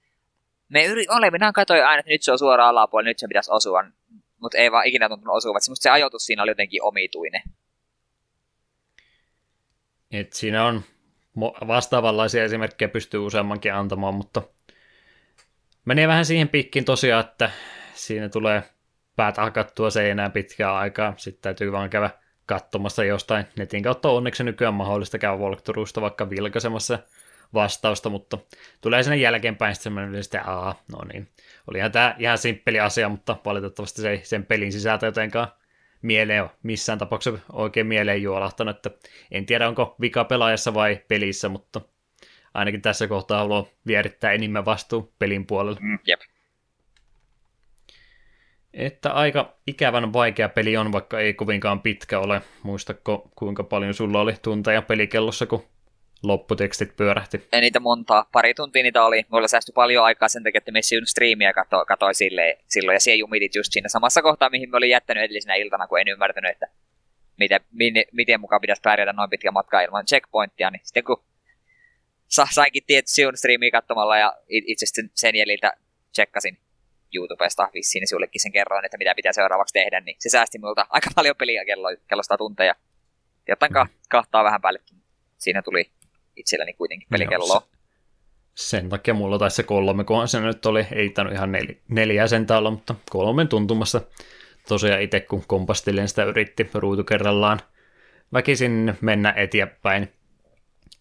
me 0.70 0.86
yri, 0.86 1.06
olevinaan 1.10 1.54
katsoin 1.54 1.86
aina, 1.86 2.00
että 2.00 2.12
nyt 2.12 2.22
se 2.24 2.32
on 2.32 2.40
suoraan 2.40 2.70
alapuolella, 2.70 3.10
nyt 3.10 3.20
se 3.20 3.28
pitäisi 3.28 3.52
osua, 3.52 3.84
mutta 4.40 4.58
ei 4.58 4.72
vaan 4.72 4.86
ikinä 4.86 5.10
tuntunut 5.10 5.36
osuvat. 5.36 5.64
Semmosta 5.64 5.84
se 5.84 5.90
ajoitus 5.90 6.26
siinä 6.26 6.44
oli 6.44 6.52
jotenkin 6.52 6.84
omituinen. 6.84 7.42
Et 10.12 10.34
siinä 10.34 10.66
on 10.66 10.82
vastaavanlaisia 11.68 12.44
esimerkkejä 12.44 12.90
pystyy 12.90 13.20
useammankin 13.20 13.74
antamaan, 13.74 14.14
mutta 14.14 14.42
menee 15.86 16.08
vähän 16.08 16.26
siihen 16.26 16.50
pikkiin 16.50 16.86
tosiaan, 16.86 17.26
että 17.26 17.52
siinä 17.94 18.30
tulee 18.30 18.64
päät 19.16 19.38
hakattua 19.38 19.90
seinään 19.90 20.32
pitkään 20.32 20.76
aikaa, 20.76 21.14
sitten 21.18 21.42
täytyy 21.42 21.72
vaan 21.72 21.90
käydä 21.90 22.10
katsomassa 22.46 23.04
jostain 23.04 23.46
netin 23.58 23.84
kautta 23.84 24.10
onneksi 24.10 24.44
nykyään 24.44 24.74
mahdollista 24.74 25.18
käydä 25.18 25.38
walkthroughsta 25.38 26.02
vaikka 26.02 26.30
vilkaisemassa 26.30 27.00
vastausta, 27.54 28.10
mutta 28.10 28.38
tulee 28.82 29.04
sinne 29.04 29.18
jälkeenpäin 29.18 29.76
sitten 29.76 29.84
semmoinen, 29.84 30.22
että 30.22 30.44
aa, 30.44 30.84
no 30.92 31.00
niin, 31.14 31.28
olihan 31.68 31.92
tämä 31.92 32.16
ihan 32.20 32.38
simppeli 32.38 32.80
asia, 32.80 33.10
mutta 33.10 33.36
valitettavasti 33.46 34.02
se 34.02 34.10
ei 34.10 34.20
sen 34.24 34.46
pelin 34.46 34.72
sisältö 34.72 35.06
jotenkaan 35.06 35.48
mieleen 36.02 36.42
ole 36.42 36.52
missään 36.64 37.00
tapauksessa 37.00 37.40
oikein 37.52 37.88
mieleen 37.88 38.22
juolahtanut, 38.22 38.76
että 38.76 38.92
en 39.32 39.46
tiedä 39.46 39.68
onko 39.68 39.96
vika 40.02 40.24
pelaajassa 40.24 40.74
vai 40.74 41.02
pelissä, 41.08 41.50
mutta 41.50 41.82
ainakin 42.54 42.82
tässä 42.82 43.08
kohtaa 43.08 43.40
haluan 43.40 43.66
vierittää 43.88 44.32
enemmän 44.32 44.66
vastuu 44.66 45.14
pelin 45.20 45.46
puolelle. 45.46 45.80
Mm, 45.82 46.00
jep. 46.08 46.20
Että 48.76 49.12
aika 49.12 49.54
ikävän 49.68 50.14
vaikea 50.14 50.50
peli 50.50 50.78
on, 50.78 50.92
vaikka 50.92 51.20
ei 51.20 51.34
kovinkaan 51.34 51.82
pitkä 51.82 52.20
ole. 52.20 52.42
Muistatko, 52.64 53.30
kuinka 53.36 53.64
paljon 53.64 53.94
sulla 53.94 54.22
oli 54.22 54.34
tunteja 54.42 54.82
pelikellossa, 54.82 55.46
kun 55.46 55.64
lopputekstit 56.24 56.96
pyörähti? 56.96 57.48
Ei 57.52 57.62
niitä 57.62 57.80
montaa. 57.80 58.30
Pari 58.32 58.54
tuntia 58.54 58.84
niitä 58.84 59.04
oli. 59.04 59.26
Mulla 59.30 59.48
säästyi 59.48 59.74
paljon 59.74 60.06
aikaa 60.06 60.30
sen 60.30 60.44
takia, 60.44 60.58
että 60.58 60.72
me 60.72 60.80
streamia 61.06 61.54
kato, 61.54 61.86
katoi 61.86 62.14
sille, 62.14 62.58
silloin. 62.68 62.96
Ja 62.96 63.00
siellä 63.00 63.20
jumitit 63.20 63.56
just 63.56 63.72
siinä 63.72 63.90
samassa 63.90 64.22
kohtaa, 64.22 64.50
mihin 64.50 64.70
me 64.70 64.78
olin 64.78 64.90
jättänyt 64.90 65.24
edellisenä 65.24 65.56
iltana, 65.56 65.88
kun 65.88 66.00
en 66.00 66.08
ymmärtänyt, 66.08 66.52
että 66.52 66.68
miten, 67.38 67.62
miten, 67.72 68.04
miten 68.12 68.40
mukaan 68.40 68.62
pitäisi 68.62 68.82
pärjätä 68.82 69.14
noin 69.14 69.30
pitkä 69.30 69.52
matka 69.52 69.82
ilman 69.82 70.06
checkpointtia. 70.06 70.72
Niin 70.72 70.82
sitten 70.84 71.04
kun 71.04 71.24
sa, 72.28 72.48
sainkin 72.52 72.84
tietty 72.88 73.12
streamia 73.36 73.72
katsomalla 73.72 74.18
ja 74.18 74.38
itse 74.48 74.86
sen 75.14 75.36
jäljiltä 75.36 75.74
tsekkasin 76.12 76.58
YouTubesta 77.16 77.70
vissiin 77.74 78.08
sullekin 78.08 78.42
sen 78.42 78.52
kerroin, 78.52 78.86
että 78.86 78.98
mitä 78.98 79.16
pitää 79.16 79.34
seuraavaksi 79.34 79.74
tehdä, 79.74 80.00
niin 80.00 80.16
se 80.20 80.30
säästi 80.30 80.58
minulta 80.58 80.88
aika 80.96 81.10
paljon 81.16 81.36
peliä 81.36 81.66
kello, 81.66 81.88
kellosta 82.08 82.38
tunteja. 82.38 82.76
Jotain 83.48 83.72
mm. 83.72 83.90
kahtaa 84.10 84.44
vähän 84.44 84.62
päällekin. 84.62 84.98
Siinä 85.38 85.62
tuli 85.62 85.92
itselläni 86.36 86.74
kuitenkin 86.74 87.08
pelikelloa. 87.12 87.68
sen 88.56 88.90
takia 88.90 89.14
mulla 89.14 89.40
taisi 89.40 89.56
se 89.56 89.64
kolme, 89.64 90.04
kun 90.04 90.28
se 90.28 90.40
nyt 90.40 90.66
oli, 90.66 90.88
ei 90.92 91.10
tainnut 91.10 91.36
ihan 91.36 91.52
nel, 91.52 91.68
neljä 91.88 92.28
sen 92.28 92.46
olla, 92.58 92.72
mutta 92.72 92.96
kolmen 93.10 93.48
tuntumassa. 93.48 94.02
Tosiaan 94.68 95.02
itse 95.02 95.20
kun 95.20 95.44
kompastilin 95.48 96.08
sitä 96.08 96.24
yritti 96.24 96.70
ruutu 96.74 97.04
kerrallaan 97.04 97.60
väkisin 98.34 98.98
mennä 99.02 99.34
eteenpäin. 99.38 100.14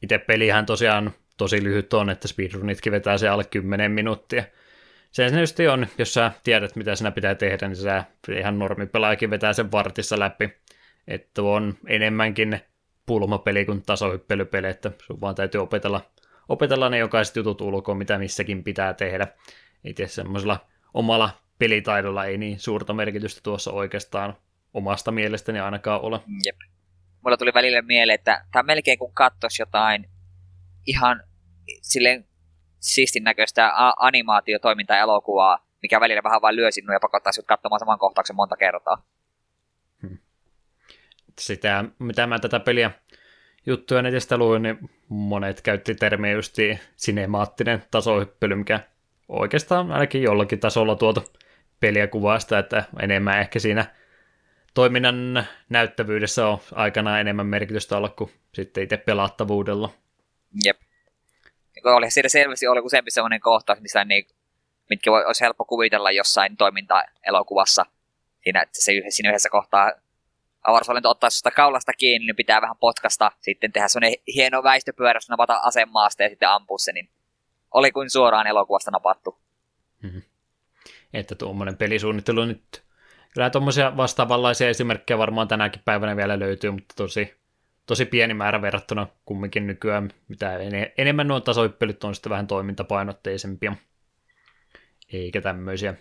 Itse 0.02 0.18
pelihän 0.18 0.67
tosiaan 0.67 1.15
tosi 1.36 1.65
lyhyt 1.65 1.93
on, 1.93 2.10
että 2.10 2.28
speedrunitkin 2.28 2.93
vetää 2.93 3.18
se 3.18 3.28
alle 3.28 3.44
10 3.44 3.91
minuuttia 3.91 4.44
se 5.15 5.41
just 5.41 5.60
on, 5.73 5.86
jos 5.99 6.15
sä 6.15 6.33
tiedät, 6.44 6.76
mitä 6.76 6.94
sinä 6.94 7.10
pitää 7.10 7.34
tehdä, 7.34 7.68
niin 7.68 7.76
sä 7.76 8.05
ihan 8.36 8.59
normipelaajakin 8.59 9.31
vetää 9.31 9.52
sen 9.52 9.73
vartissa 9.73 10.18
läpi. 10.18 10.52
Että 11.09 11.43
on 11.43 11.75
enemmänkin 11.89 12.60
pulmapeli 13.07 13.65
kuin 13.65 13.83
tasohyppelypeli, 13.83 14.67
että 14.67 14.91
sun 15.07 15.20
vaan 15.20 15.34
täytyy 15.34 15.60
opetella, 15.60 16.10
opetella 16.49 16.89
ne 16.89 16.99
jokaiset 16.99 17.36
jutut 17.36 17.60
ulkoa, 17.60 17.94
mitä 17.94 18.18
missäkin 18.18 18.65
pitää 18.65 18.94
tehdä. 18.94 19.26
Itse 19.84 20.07
semmoisella 20.07 20.67
omalla 20.94 21.31
pelitaidolla 21.59 22.25
ei 22.25 22.39
niin 22.39 22.60
suurta 22.60 22.93
merkitystä 22.93 23.41
tuossa 23.43 23.73
oikeastaan 23.73 24.36
omasta 24.75 25.12
mielestäni 25.12 25.60
ainakaan 25.60 26.01
ole. 26.01 26.20
Jep. 26.47 26.57
Mulla 27.25 27.36
tuli 27.36 27.55
välillä 27.55 27.83
mieleen, 27.83 28.15
että 28.15 28.44
tämä 28.52 28.62
melkein 28.62 28.99
kuin 28.99 29.15
kattos 29.15 29.59
jotain 29.59 30.10
ihan 30.86 31.23
silleen 31.83 32.26
siistin 32.84 33.24
näköistä 33.24 33.72
animaatiotoimintaa 33.96 34.98
elokuvaa, 34.98 35.66
mikä 35.82 36.00
välillä 36.00 36.22
vähän 36.22 36.42
vain 36.42 36.56
lyö 36.56 36.70
sinua 36.70 36.94
ja 36.94 37.00
pakottaa 37.00 37.32
sinut 37.32 37.46
katsomaan 37.46 37.80
saman 37.80 37.98
kohtauksen 37.98 38.36
monta 38.36 38.56
kertaa. 38.56 39.02
Hmm. 40.02 40.18
Sitä, 41.38 41.84
mitä 41.98 42.26
mä 42.26 42.38
tätä 42.38 42.60
peliä 42.60 42.90
juttuja 43.66 44.02
netistä 44.02 44.36
luin, 44.36 44.62
niin 44.62 44.90
monet 45.08 45.60
käytti 45.60 45.94
termiä 45.94 46.32
just 46.32 46.56
sinemaattinen 46.96 47.84
tasohyppely, 47.90 48.54
mikä 48.54 48.80
oikeastaan 49.28 49.92
ainakin 49.92 50.22
jollakin 50.22 50.60
tasolla 50.60 50.96
tuotu 50.96 51.24
peliä 51.80 52.06
kuvaa 52.06 52.38
sitä, 52.38 52.58
että 52.58 52.84
enemmän 53.00 53.40
ehkä 53.40 53.58
siinä 53.58 53.84
toiminnan 54.74 55.44
näyttävyydessä 55.68 56.46
on 56.46 56.58
aikana 56.72 57.20
enemmän 57.20 57.46
merkitystä 57.46 57.96
olla 57.96 58.08
kuin 58.08 58.30
sitten 58.52 58.84
itse 58.84 58.96
pelattavuudella. 58.96 59.90
Jep 60.64 60.83
oli 61.84 62.10
siellä 62.10 62.28
selvästi 62.28 62.66
ollut 62.66 62.84
useampi 62.84 63.10
sellainen 63.10 63.40
kohtaus, 63.40 63.80
missä 63.80 64.04
niin, 64.04 64.26
mitkä 64.90 65.10
voi, 65.10 65.24
olisi 65.24 65.44
helppo 65.44 65.64
kuvitella 65.64 66.10
jossain 66.10 66.56
toiminta-elokuvassa. 66.56 67.86
Siinä, 68.42 68.64
se 68.72 68.92
siinä 69.08 69.30
yhdessä 69.30 69.48
kohtaa 69.48 69.92
avaruusolento 70.64 71.10
ottaa 71.10 71.30
sitä 71.30 71.50
kaulasta 71.50 71.92
kiinni, 71.92 72.26
niin 72.26 72.36
pitää 72.36 72.60
vähän 72.60 72.76
potkasta, 72.80 73.32
sitten 73.40 73.72
tehdä 73.72 73.88
sellainen 73.88 74.18
hieno 74.34 74.62
väistöpyörässä, 74.62 75.32
napata 75.32 75.60
asemaasta 75.62 76.22
ja 76.22 76.28
sitten 76.28 76.48
ampua 76.48 76.78
se, 76.78 76.92
niin 76.92 77.08
oli 77.74 77.92
kuin 77.92 78.10
suoraan 78.10 78.46
elokuvasta 78.46 78.90
napattu. 78.90 79.38
Mm-hmm. 80.02 80.22
Että 81.12 81.34
tuommoinen 81.34 81.76
pelisuunnittelu 81.76 82.44
nyt, 82.44 82.82
kyllä 83.34 83.50
tuommoisia 83.50 83.96
vastaavanlaisia 83.96 84.68
esimerkkejä 84.68 85.18
varmaan 85.18 85.48
tänäkin 85.48 85.82
päivänä 85.84 86.16
vielä 86.16 86.38
löytyy, 86.38 86.70
mutta 86.70 86.94
tosi 86.96 87.43
tosi 87.86 88.04
pieni 88.04 88.34
määrä 88.34 88.62
verrattuna 88.62 89.06
kumminkin 89.24 89.66
nykyään, 89.66 90.10
mitä 90.28 90.58
enemmän 90.98 91.28
nuo 91.28 91.40
tasoippelyt 91.40 92.04
on 92.04 92.14
sitten 92.14 92.30
vähän 92.30 92.46
toimintapainotteisempia, 92.46 93.76
eikä 95.12 95.40
tämmöisiä 95.40 95.94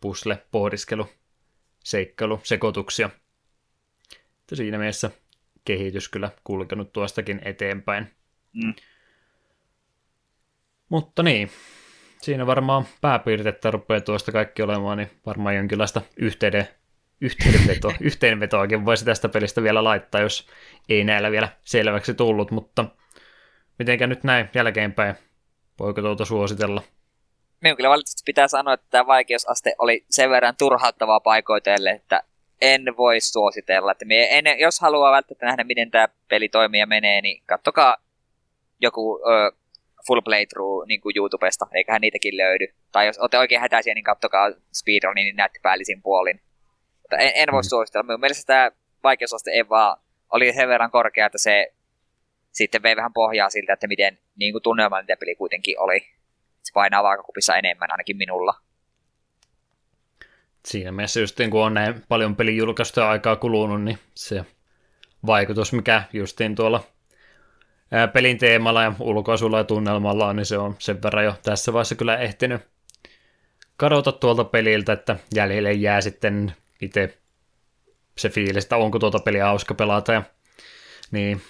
pusle, 0.00 0.42
pohdiskelu, 0.50 1.08
seikkailu, 1.84 2.40
sekoituksia. 2.42 3.10
Että 4.40 4.56
siinä 4.56 4.78
mielessä 4.78 5.10
kehitys 5.64 6.08
kyllä 6.08 6.30
kulkenut 6.44 6.92
tuostakin 6.92 7.40
eteenpäin. 7.44 8.06
Mm. 8.52 8.74
Mutta 10.88 11.22
niin, 11.22 11.50
siinä 12.22 12.46
varmaan 12.46 12.86
pääpiirtettä 13.00 13.70
rupeaa 13.70 14.00
tuosta 14.00 14.32
kaikki 14.32 14.62
olemaan, 14.62 14.98
niin 14.98 15.10
varmaan 15.26 15.56
jonkinlaista 15.56 16.02
yhteyden 16.16 16.68
yhteenveto, 17.22 17.92
yhteenvetoakin 18.00 18.84
voisi 18.84 19.04
tästä 19.04 19.28
pelistä 19.28 19.62
vielä 19.62 19.84
laittaa, 19.84 20.20
jos 20.20 20.48
ei 20.88 21.04
näillä 21.04 21.30
vielä 21.30 21.48
selväksi 21.60 22.14
tullut, 22.14 22.50
mutta 22.50 22.84
mitenkä 23.78 24.06
nyt 24.06 24.24
näin 24.24 24.50
jälkeenpäin 24.54 25.14
Voiko 25.78 26.00
tuota 26.00 26.24
suositella? 26.24 26.82
Minun 27.60 27.76
kyllä 27.76 27.88
valitettavasti 27.88 28.22
pitää 28.26 28.48
sanoa, 28.48 28.74
että 28.74 28.86
tämä 28.90 29.06
vaikeusaste 29.06 29.74
oli 29.78 30.04
sen 30.10 30.30
verran 30.30 30.54
turhauttavaa 30.58 31.20
paikoitelle, 31.20 31.90
että 31.90 32.22
en 32.60 32.82
voi 32.96 33.20
suositella. 33.20 33.92
Että 33.92 34.04
en, 34.08 34.44
jos 34.58 34.80
haluaa 34.80 35.12
välttämättä 35.12 35.46
nähdä, 35.46 35.64
miten 35.64 35.90
tämä 35.90 36.08
peli 36.28 36.48
toimii 36.48 36.80
ja 36.80 36.86
menee, 36.86 37.20
niin 37.20 37.42
kattokaa 37.46 37.96
joku 38.80 39.20
ö, 39.26 39.56
full 40.06 40.20
playthrough 40.20 40.86
niin 40.86 41.00
kuin 41.00 41.16
YouTubesta, 41.16 41.66
eiköhän 41.74 42.00
niitäkin 42.00 42.36
löydy. 42.36 42.66
Tai 42.92 43.06
jos 43.06 43.18
olette 43.18 43.38
oikein 43.38 43.60
hätäisiä, 43.60 43.94
niin 43.94 44.04
kattokaa 44.04 44.50
speedrunin, 44.72 45.24
niin 45.24 45.36
näette 45.36 45.60
päällisin 45.62 46.02
puolin. 46.02 46.40
Mutta 47.12 47.24
en, 47.24 47.32
en 47.34 47.48
voi 47.52 47.60
mm. 47.60 47.68
suositella. 47.68 48.02
Minun 48.02 48.20
mielestä 48.20 48.46
tämä 48.46 48.70
vaikeusaste 49.02 49.50
ei 49.50 49.68
vaan 49.68 49.96
oli 50.30 50.52
sen 50.52 50.68
verran 50.68 50.90
korkea, 50.90 51.26
että 51.26 51.38
se 51.38 51.72
sitten 52.52 52.82
vei 52.82 52.96
vähän 52.96 53.12
pohjaa 53.12 53.50
siltä, 53.50 53.72
että 53.72 53.86
miten 53.86 54.18
niin 54.36 54.52
kuin 54.52 54.62
tunnelmallinen 54.62 55.18
peli 55.18 55.34
kuitenkin 55.34 55.80
oli. 55.80 56.00
Se 56.62 56.72
painaa 56.74 57.02
vaakakupissa 57.02 57.56
enemmän, 57.56 57.90
ainakin 57.90 58.16
minulla. 58.16 58.54
Siinä 60.66 60.92
mielessä 60.92 61.20
just 61.20 61.38
niin 61.38 61.50
kun 61.50 61.64
on 61.64 61.74
näin 61.74 62.02
paljon 62.08 62.36
pelin 62.36 62.56
julkaistuja 62.56 63.10
aikaa 63.10 63.36
kulunut, 63.36 63.82
niin 63.82 63.98
se 64.14 64.44
vaikutus, 65.26 65.72
mikä 65.72 66.02
justiin 66.12 66.54
tuolla 66.54 66.84
pelin 68.12 68.38
teemalla 68.38 68.82
ja 68.82 68.92
ulkoasulla 69.00 69.58
ja 69.58 69.64
tunnelmalla 69.64 70.32
niin 70.32 70.46
se 70.46 70.58
on 70.58 70.76
sen 70.78 71.02
verran 71.02 71.24
jo 71.24 71.34
tässä 71.42 71.72
vaiheessa 71.72 71.94
kyllä 71.94 72.16
ehtinyt 72.16 72.62
kadota 73.76 74.12
tuolta 74.12 74.44
peliltä, 74.44 74.92
että 74.92 75.16
jäljelle 75.34 75.72
jää 75.72 76.00
sitten 76.00 76.52
itse 76.82 77.18
se 78.18 78.28
fiilis, 78.28 78.64
että 78.64 78.76
onko 78.76 78.98
tuota 78.98 79.18
peliä 79.18 79.44
hauska 79.44 79.74
pelata. 79.74 80.12
Ja, 80.12 80.22
niin 81.10 81.42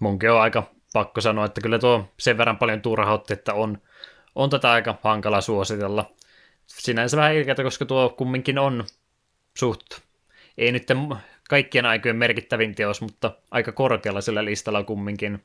munkin 0.00 0.30
on 0.30 0.40
aika 0.40 0.70
pakko 0.92 1.20
sanoa, 1.20 1.44
että 1.44 1.60
kyllä 1.60 1.78
tuo 1.78 2.08
sen 2.18 2.38
verran 2.38 2.58
paljon 2.58 2.82
turhautti, 2.82 3.32
että 3.32 3.54
on, 3.54 3.78
on 4.34 4.50
tätä 4.50 4.70
aika 4.70 4.98
hankala 5.02 5.40
suositella. 5.40 6.12
Sinänsä 6.66 7.16
vähän 7.16 7.34
ilkeätä, 7.34 7.62
koska 7.62 7.84
tuo 7.84 8.08
kumminkin 8.08 8.58
on 8.58 8.84
suht, 9.58 9.86
ei 10.58 10.72
nyt 10.72 10.86
kaikkien 11.48 11.86
aikojen 11.86 12.16
merkittävin 12.16 12.74
teos, 12.74 13.00
mutta 13.00 13.32
aika 13.50 13.72
korkealla 13.72 14.20
sillä 14.20 14.44
listalla 14.44 14.82
kumminkin 14.82 15.44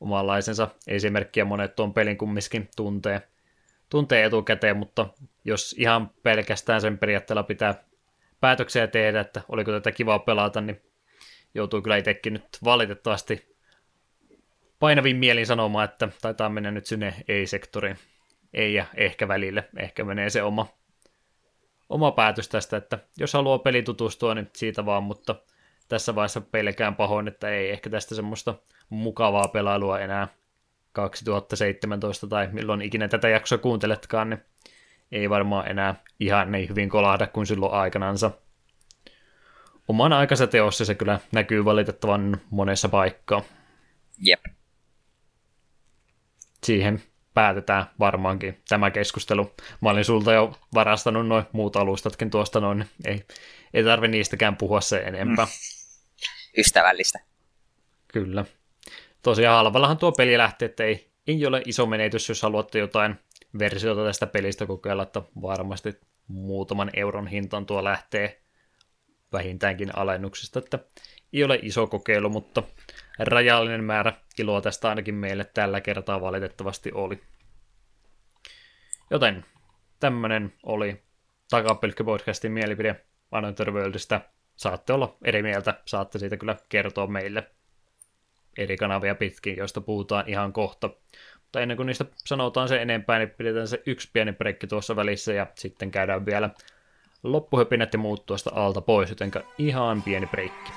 omanlaisensa 0.00 0.68
esimerkkiä 0.86 1.44
monet 1.44 1.76
tuon 1.76 1.94
pelin 1.94 2.18
kumminkin 2.18 2.68
tuntee, 2.76 3.22
tuntee 3.90 4.24
etukäteen, 4.24 4.76
mutta 4.76 5.06
jos 5.44 5.74
ihan 5.78 6.10
pelkästään 6.22 6.80
sen 6.80 6.98
periaatteella 6.98 7.42
pitää 7.42 7.84
päätöksiä 8.40 8.86
tehdä, 8.86 9.20
että 9.20 9.42
oliko 9.48 9.72
tätä 9.72 9.92
kivaa 9.92 10.18
pelata, 10.18 10.60
niin 10.60 10.82
joutuu 11.54 11.82
kyllä 11.82 11.96
itsekin 11.96 12.32
nyt 12.32 12.44
valitettavasti 12.64 13.56
painavin 14.78 15.16
mielin 15.16 15.46
sanomaan, 15.46 15.84
että 15.84 16.08
taitaa 16.22 16.48
mennä 16.48 16.70
nyt 16.70 16.86
sinne 16.86 17.14
ei-sektoriin. 17.28 17.98
Ei 18.54 18.74
ja 18.74 18.86
ehkä 18.94 19.28
välille. 19.28 19.68
Ehkä 19.76 20.04
menee 20.04 20.30
se 20.30 20.42
oma, 20.42 20.66
oma 21.88 22.12
päätös 22.12 22.48
tästä, 22.48 22.76
että 22.76 22.98
jos 23.18 23.32
haluaa 23.32 23.58
peli 23.58 23.82
tutustua, 23.82 24.34
niin 24.34 24.50
siitä 24.56 24.86
vaan, 24.86 25.02
mutta 25.02 25.34
tässä 25.88 26.14
vaiheessa 26.14 26.40
pelkään 26.40 26.96
pahoin, 26.96 27.28
että 27.28 27.48
ei 27.48 27.70
ehkä 27.70 27.90
tästä 27.90 28.14
semmoista 28.14 28.54
mukavaa 28.88 29.48
pelailua 29.48 30.00
enää 30.00 30.28
2017 30.92 32.26
tai 32.26 32.48
milloin 32.52 32.82
ikinä 32.82 33.08
tätä 33.08 33.28
jaksoa 33.28 33.58
kuunteletkaan, 33.58 34.30
niin 34.30 34.42
ei 35.12 35.30
varmaan 35.30 35.68
enää 35.68 35.94
ihan 36.20 36.52
niin 36.52 36.68
hyvin 36.68 36.88
kolahda 36.88 37.26
kuin 37.26 37.46
silloin 37.46 37.72
aikanansa. 37.72 38.30
Oman 39.88 40.12
aikansa 40.12 40.46
teossa 40.46 40.84
se 40.84 40.94
kyllä 40.94 41.20
näkyy 41.32 41.64
valitettavan 41.64 42.40
monessa 42.50 42.88
paikkaa. 42.88 43.42
Jep. 44.18 44.40
Siihen 46.64 47.02
päätetään 47.34 47.86
varmaankin 47.98 48.62
tämä 48.68 48.90
keskustelu. 48.90 49.54
Mä 49.80 49.90
olin 49.90 50.04
sulta 50.04 50.32
jo 50.32 50.52
varastanut 50.74 51.26
noin 51.26 51.44
muut 51.52 51.76
alustatkin 51.76 52.30
tuosta 52.30 52.60
noin, 52.60 52.78
niin 52.78 52.88
ei, 53.04 53.24
ei 53.74 53.84
tarvi 53.84 54.08
niistäkään 54.08 54.56
puhua 54.56 54.80
se 54.80 54.98
enempää. 54.98 55.44
Mm. 55.44 55.50
Ystävällistä. 56.58 57.18
Kyllä. 58.08 58.44
Tosiaan 59.22 59.56
halvallahan 59.56 59.98
tuo 59.98 60.12
peli 60.12 60.38
lähtee, 60.38 60.66
että 60.66 60.84
ei, 60.84 61.10
ei 61.26 61.46
ole 61.46 61.62
iso 61.66 61.86
menetys, 61.86 62.28
jos 62.28 62.42
haluatte 62.42 62.78
jotain 62.78 63.16
versiota 63.58 64.04
tästä 64.04 64.26
pelistä 64.26 64.66
kokeilla, 64.66 65.02
että 65.02 65.22
varmasti 65.42 66.00
muutaman 66.28 66.90
euron 66.94 67.26
hintaan 67.26 67.66
tuo 67.66 67.84
lähtee 67.84 68.42
vähintäänkin 69.32 69.98
alennuksesta, 69.98 70.58
että 70.58 70.78
ei 71.32 71.44
ole 71.44 71.58
iso 71.62 71.86
kokeilu, 71.86 72.28
mutta 72.28 72.62
rajallinen 73.18 73.84
määrä 73.84 74.12
iloa 74.38 74.60
tästä 74.60 74.88
ainakin 74.88 75.14
meille 75.14 75.44
tällä 75.44 75.80
kertaa 75.80 76.20
valitettavasti 76.20 76.90
oli. 76.94 77.20
Joten 79.10 79.44
tämmönen 80.00 80.52
oli 80.62 81.02
Takapelkkä-podcastin 81.50 82.52
mielipide 82.52 83.04
Another 83.30 83.70
Worldista. 83.70 84.20
Saatte 84.56 84.92
olla 84.92 85.16
eri 85.24 85.42
mieltä, 85.42 85.82
saatte 85.86 86.18
siitä 86.18 86.36
kyllä 86.36 86.56
kertoa 86.68 87.06
meille 87.06 87.50
eri 88.58 88.76
kanavia 88.76 89.14
pitkin, 89.14 89.56
joista 89.56 89.80
puhutaan 89.80 90.28
ihan 90.28 90.52
kohta. 90.52 90.90
Mutta 91.50 91.60
ennen 91.60 91.76
kuin 91.76 91.86
niistä 91.86 92.04
sanotaan 92.16 92.68
se 92.68 92.82
enempää, 92.82 93.18
niin 93.18 93.30
pidetään 93.30 93.68
se 93.68 93.82
yksi 93.86 94.10
pieni 94.12 94.32
brekki 94.32 94.66
tuossa 94.66 94.96
välissä 94.96 95.32
ja 95.32 95.46
sitten 95.54 95.90
käydään 95.90 96.26
vielä 96.26 96.50
loppuhöpinät 97.22 97.92
ja 97.92 97.98
muut 97.98 98.26
tuosta 98.26 98.50
alta 98.54 98.80
pois, 98.80 99.10
joten 99.10 99.32
ihan 99.58 100.02
pieni 100.02 100.26
breikki. 100.26 100.72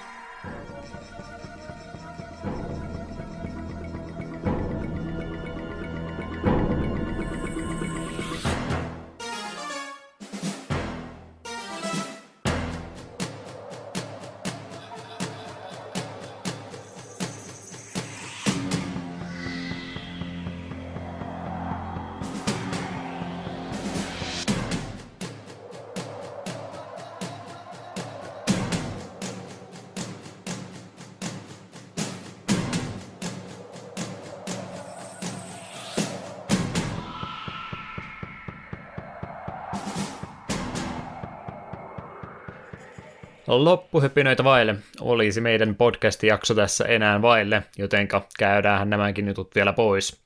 Loppuhypinöitä 43.60 44.44
vaille 44.44 44.76
olisi 45.02 45.42
meidän 45.42 45.76
podcast-jakso 45.76 46.56
tässä 46.56 46.86
enää 46.86 47.22
vaille, 47.22 47.64
jotenka 47.78 48.28
käydään 48.40 48.90
nämäkin 48.90 49.28
jutut 49.28 49.56
vielä 49.56 49.74
pois. 49.74 50.24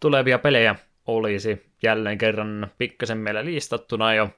Tulevia 0.00 0.38
pelejä 0.38 0.74
olisi 1.06 1.66
jälleen 1.82 2.18
kerran 2.18 2.70
pikkasen 2.78 3.18
meillä 3.18 3.44
listattuna 3.44 4.14
jo. 4.14 4.30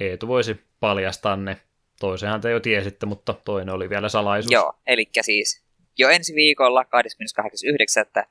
Eetu 0.00 0.28
voisi 0.28 0.60
paljastaa 0.80 1.36
ne. 1.36 1.56
Toisenhan 2.00 2.40
te 2.40 2.50
jo 2.50 2.60
tiesitte, 2.60 3.06
mutta 3.06 3.34
toinen 3.44 3.74
oli 3.74 3.90
vielä 3.90 4.08
salaisuus. 4.08 4.52
Joo, 4.52 4.72
eli 4.86 5.10
siis 5.20 5.64
jo 5.98 6.08
ensi 6.08 6.34
viikolla 6.34 6.82
28.9. 6.82 8.26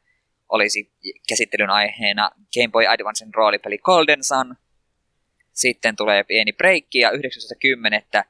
olisi 0.49 0.91
käsittelyn 1.29 1.69
aiheena 1.69 2.31
Game 2.53 2.71
Boy 2.71 2.87
Advancen 2.87 3.33
roolipeli 3.33 3.77
Golden 3.77 4.23
Sun. 4.23 4.55
Sitten 5.53 5.95
tulee 5.95 6.23
pieni 6.23 6.53
breikki 6.53 6.99
ja 6.99 7.11
19.10 7.11 8.23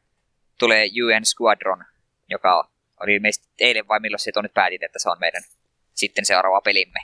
tulee 0.60 0.86
UN 0.86 1.26
Squadron, 1.26 1.84
joka 2.30 2.70
oli 3.04 3.16
ilmeisesti 3.16 3.48
eilen 3.60 3.88
vai 3.88 4.00
milloin 4.00 4.20
se 4.20 4.32
on 4.36 4.44
nyt 4.44 4.54
päätit, 4.54 4.84
että 4.84 5.00
se 5.00 5.10
on 5.10 5.20
meidän 5.20 5.44
sitten 5.94 6.26
seuraava 6.26 6.62
pelimme. 6.62 7.00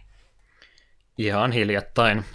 Ihan 1.18 1.52
hiljattain. 1.52 2.26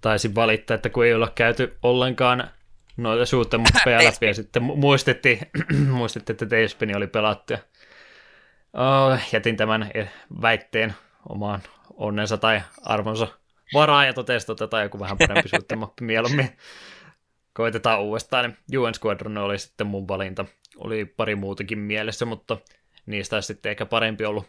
Taisin 0.00 0.34
valittaa, 0.34 0.74
että 0.74 0.90
kun 0.90 1.04
ei 1.04 1.14
olla 1.14 1.32
käyty 1.34 1.78
ollenkaan 1.82 2.50
noita 2.96 3.26
suuttemuppeja 3.26 4.04
läpi, 4.04 4.26
ja 4.26 4.34
sitten 4.34 4.62
muistettiin, 4.62 5.38
muistettiin 5.90 6.34
että 6.34 6.46
Tailspin 6.46 6.96
oli 6.96 7.06
pelattu. 7.06 7.54
Oh, 8.72 9.18
jätin 9.32 9.56
tämän 9.56 9.90
e- 9.94 10.08
väitteen 10.42 10.94
omaan 11.28 11.62
onnensa 11.94 12.38
tai 12.38 12.60
arvonsa 12.82 13.28
varaan 13.74 14.06
ja 14.06 14.12
totesin, 14.12 14.52
että 14.64 14.82
joku 14.82 15.00
vähän 15.00 15.18
parempi 15.18 15.48
suuttemappi 15.48 16.04
mieluummin 16.10 16.56
koitetaan 17.52 18.02
uudestaan. 18.02 18.56
UN 18.78 18.94
Squadron 18.94 19.38
oli 19.38 19.58
sitten 19.58 19.86
mun 19.86 20.08
valinta. 20.08 20.44
Oli 20.76 21.04
pari 21.04 21.34
muutakin 21.34 21.78
mielessä, 21.78 22.24
mutta 22.24 22.58
niistä 23.06 23.36
olisi 23.36 23.46
sitten 23.46 23.70
ehkä 23.70 23.86
parempi 23.86 24.24
ollut 24.24 24.46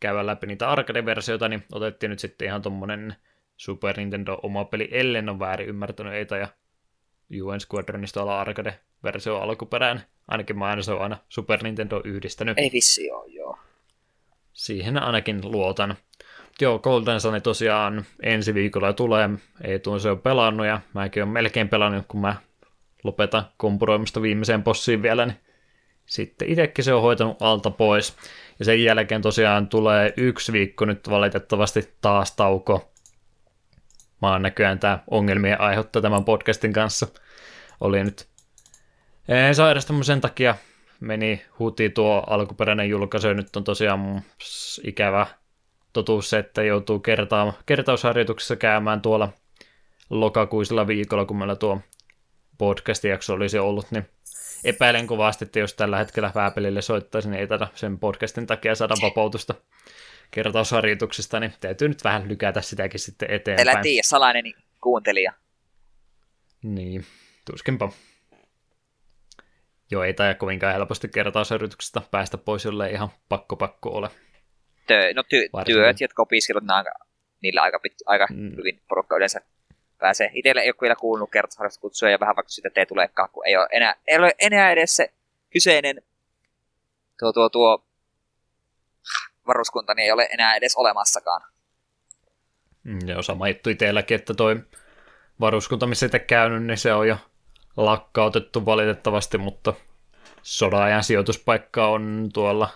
käydä 0.00 0.26
läpi 0.26 0.46
niitä 0.46 0.70
arcade-versioita, 0.70 1.48
niin 1.48 1.64
otettiin 1.72 2.10
nyt 2.10 2.18
sitten 2.18 2.46
ihan 2.48 2.62
tommonen 2.62 3.16
Super 3.56 3.96
Nintendo 3.96 4.38
oma 4.42 4.64
peli, 4.64 4.88
ellen 4.92 5.28
on 5.28 5.38
väärin 5.38 5.68
ymmärtänyt 5.68 6.12
eitä, 6.12 6.36
ja 6.36 6.48
UN 7.42 7.60
Squadronista 7.60 8.22
olla 8.22 8.40
arcade-versio 8.40 9.38
alkuperään. 9.38 10.02
Ainakin 10.28 10.58
mä 10.58 10.66
aina 10.66 10.82
se 10.82 10.92
on 10.92 11.02
aina 11.02 11.18
Super 11.28 11.62
Nintendo 11.62 12.00
yhdistänyt. 12.04 12.58
Ei 12.58 12.70
vissi 12.72 13.06
joo, 13.06 13.24
joo. 13.24 13.58
Siihen 14.52 15.02
ainakin 15.02 15.40
luotan. 15.50 15.96
Joo, 16.60 16.78
Golden 16.78 17.20
Sun 17.20 17.42
tosiaan 17.42 18.04
ensi 18.22 18.54
viikolla 18.54 18.92
tulee. 18.92 19.30
Ei 19.64 19.78
tuon 19.78 20.00
se 20.00 20.10
on 20.10 20.20
pelannut 20.20 20.66
ja 20.66 20.80
mäkin 20.94 21.22
olen 21.22 21.32
melkein 21.32 21.68
pelannut, 21.68 22.04
kun 22.08 22.20
mä 22.20 22.36
lopetan 23.04 23.44
kompuroimista 23.56 24.22
viimeiseen 24.22 24.64
bossiin 24.64 25.02
vielä, 25.02 25.26
niin 25.26 25.40
sitten 26.06 26.48
itsekin 26.48 26.84
se 26.84 26.94
on 26.94 27.02
hoitanut 27.02 27.42
alta 27.42 27.70
pois. 27.70 28.16
Ja 28.58 28.64
sen 28.64 28.84
jälkeen 28.84 29.22
tosiaan 29.22 29.68
tulee 29.68 30.14
yksi 30.16 30.52
viikko 30.52 30.84
nyt 30.84 31.10
valitettavasti 31.10 31.94
taas 32.00 32.36
tauko. 32.36 32.92
Mä 34.22 34.32
oon 34.32 34.42
näköjään 34.42 34.78
tämä 34.78 34.98
ongelmien 35.10 35.60
aiheuttaa 35.60 36.02
tämän 36.02 36.24
podcastin 36.24 36.72
kanssa. 36.72 37.06
Oli 37.80 38.04
nyt 38.04 38.28
sairastunut 39.52 40.06
sen 40.06 40.20
takia 40.20 40.54
meni 41.00 41.42
huti 41.58 41.90
tuo 41.90 42.24
alkuperäinen 42.26 42.88
julkaisu. 42.88 43.32
Nyt 43.32 43.56
on 43.56 43.64
tosiaan 43.64 44.22
ikävä 44.84 45.26
totuus 45.94 46.30
se, 46.30 46.38
että 46.38 46.62
joutuu 46.62 46.98
kertaa, 46.98 47.52
kertausharjoituksessa 47.66 48.56
käymään 48.56 49.02
tuolla 49.02 49.32
lokakuisella 50.10 50.86
viikolla, 50.86 51.24
kun 51.24 51.38
meillä 51.38 51.56
tuo 51.56 51.80
podcast-jakso 52.58 53.34
olisi 53.34 53.58
ollut, 53.58 53.90
niin 53.90 54.08
epäilen 54.64 55.06
kovasti, 55.06 55.44
että 55.44 55.58
jos 55.58 55.74
tällä 55.74 55.98
hetkellä 55.98 56.32
Vääpelille 56.34 56.82
soittaisi, 56.82 57.30
niin 57.30 57.40
ei 57.40 57.46
tätä 57.46 57.68
sen 57.74 57.98
podcastin 57.98 58.46
takia 58.46 58.74
saada 58.74 58.94
vapautusta 59.02 59.54
kertausharjoituksesta, 60.30 61.40
niin 61.40 61.54
täytyy 61.60 61.88
nyt 61.88 62.04
vähän 62.04 62.28
lykätä 62.28 62.60
sitäkin 62.60 63.00
sitten 63.00 63.30
eteenpäin. 63.30 63.68
Älä 63.68 63.82
tiedä, 63.82 64.02
salainen 64.04 64.54
kuuntelija. 64.80 65.32
Niin, 66.62 67.04
tuskinpa. 67.44 67.92
Joo, 69.90 70.02
ei 70.02 70.14
tai 70.14 70.34
kovinkaan 70.34 70.72
helposti 70.74 71.08
kertausharjoituksesta 71.08 72.02
päästä 72.10 72.38
pois, 72.38 72.64
jolle 72.64 72.90
ihan 72.90 73.08
pakko 73.28 73.56
pakko 73.56 73.90
ole. 73.90 74.10
Tö, 74.86 75.14
no 75.14 75.22
ty- 75.22 75.64
työt, 75.64 76.00
jotka 76.00 76.22
opiskelut, 76.22 76.64
niillä 77.42 77.62
aika, 77.62 77.78
pit, 77.78 77.94
aika 78.06 78.26
mm. 78.30 78.56
hyvin 78.56 78.80
porukka 78.88 79.16
yleensä 79.16 79.40
pääsee. 79.98 80.30
Itselle 80.34 80.60
ei 80.60 80.68
ole 80.68 80.76
vielä 80.80 80.96
kuulunut 80.96 81.30
kertausharjoituskutsuja 81.30 82.10
ja 82.12 82.20
vähän 82.20 82.36
vaikka 82.36 82.50
sitä 82.50 82.70
ei 82.76 82.86
tulekaan, 82.86 83.28
kun 83.32 83.46
ei 83.46 83.56
ole 83.56 83.68
enää, 83.72 83.94
ei 84.06 84.18
ole 84.18 84.34
enää 84.38 84.70
edes 84.70 84.96
se 84.96 85.12
kyseinen 85.50 86.02
tuo, 87.18 87.32
tuo, 87.32 87.48
tuo 87.48 87.84
varuskunta 89.46 89.94
niin 89.94 90.04
ei 90.04 90.12
ole 90.12 90.28
enää 90.32 90.54
edes 90.54 90.76
olemassakaan. 90.76 91.42
Mm, 92.84 92.98
joo, 93.06 93.22
sama 93.22 93.48
juttu 93.48 93.70
itselläkin, 93.70 94.14
että 94.14 94.34
toi 94.34 94.56
varuskunta, 95.40 95.86
missä 95.86 96.06
itse 96.06 96.18
käynyt, 96.18 96.62
niin 96.64 96.78
se 96.78 96.92
on 96.92 97.08
jo 97.08 97.16
lakkautettu 97.76 98.66
valitettavasti, 98.66 99.38
mutta 99.38 99.74
sodan 100.42 101.04
sijoituspaikka 101.04 101.86
on 101.86 102.30
tuolla 102.34 102.68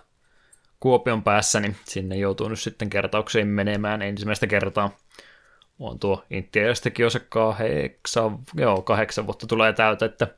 Kuopion 0.81 1.23
päässä, 1.23 1.61
niin 1.61 1.77
sinne 1.85 2.17
joutuu 2.17 2.49
nyt 2.49 2.61
sitten 2.61 2.91
kertauksiin 2.91 3.47
menemään 3.47 4.03
ensimmäistä 4.03 4.47
kertaa 4.47 4.91
on 5.79 5.99
tuo 5.99 6.25
Intieristäkin 6.31 7.03
jo 7.03 7.11
se 7.11 7.21
kahdeksan, 7.21 8.39
joo, 8.55 8.83
kahdeksan 8.83 9.27
vuotta 9.27 9.47
tulee 9.47 9.73
täytä, 9.73 10.07
että 10.07 10.29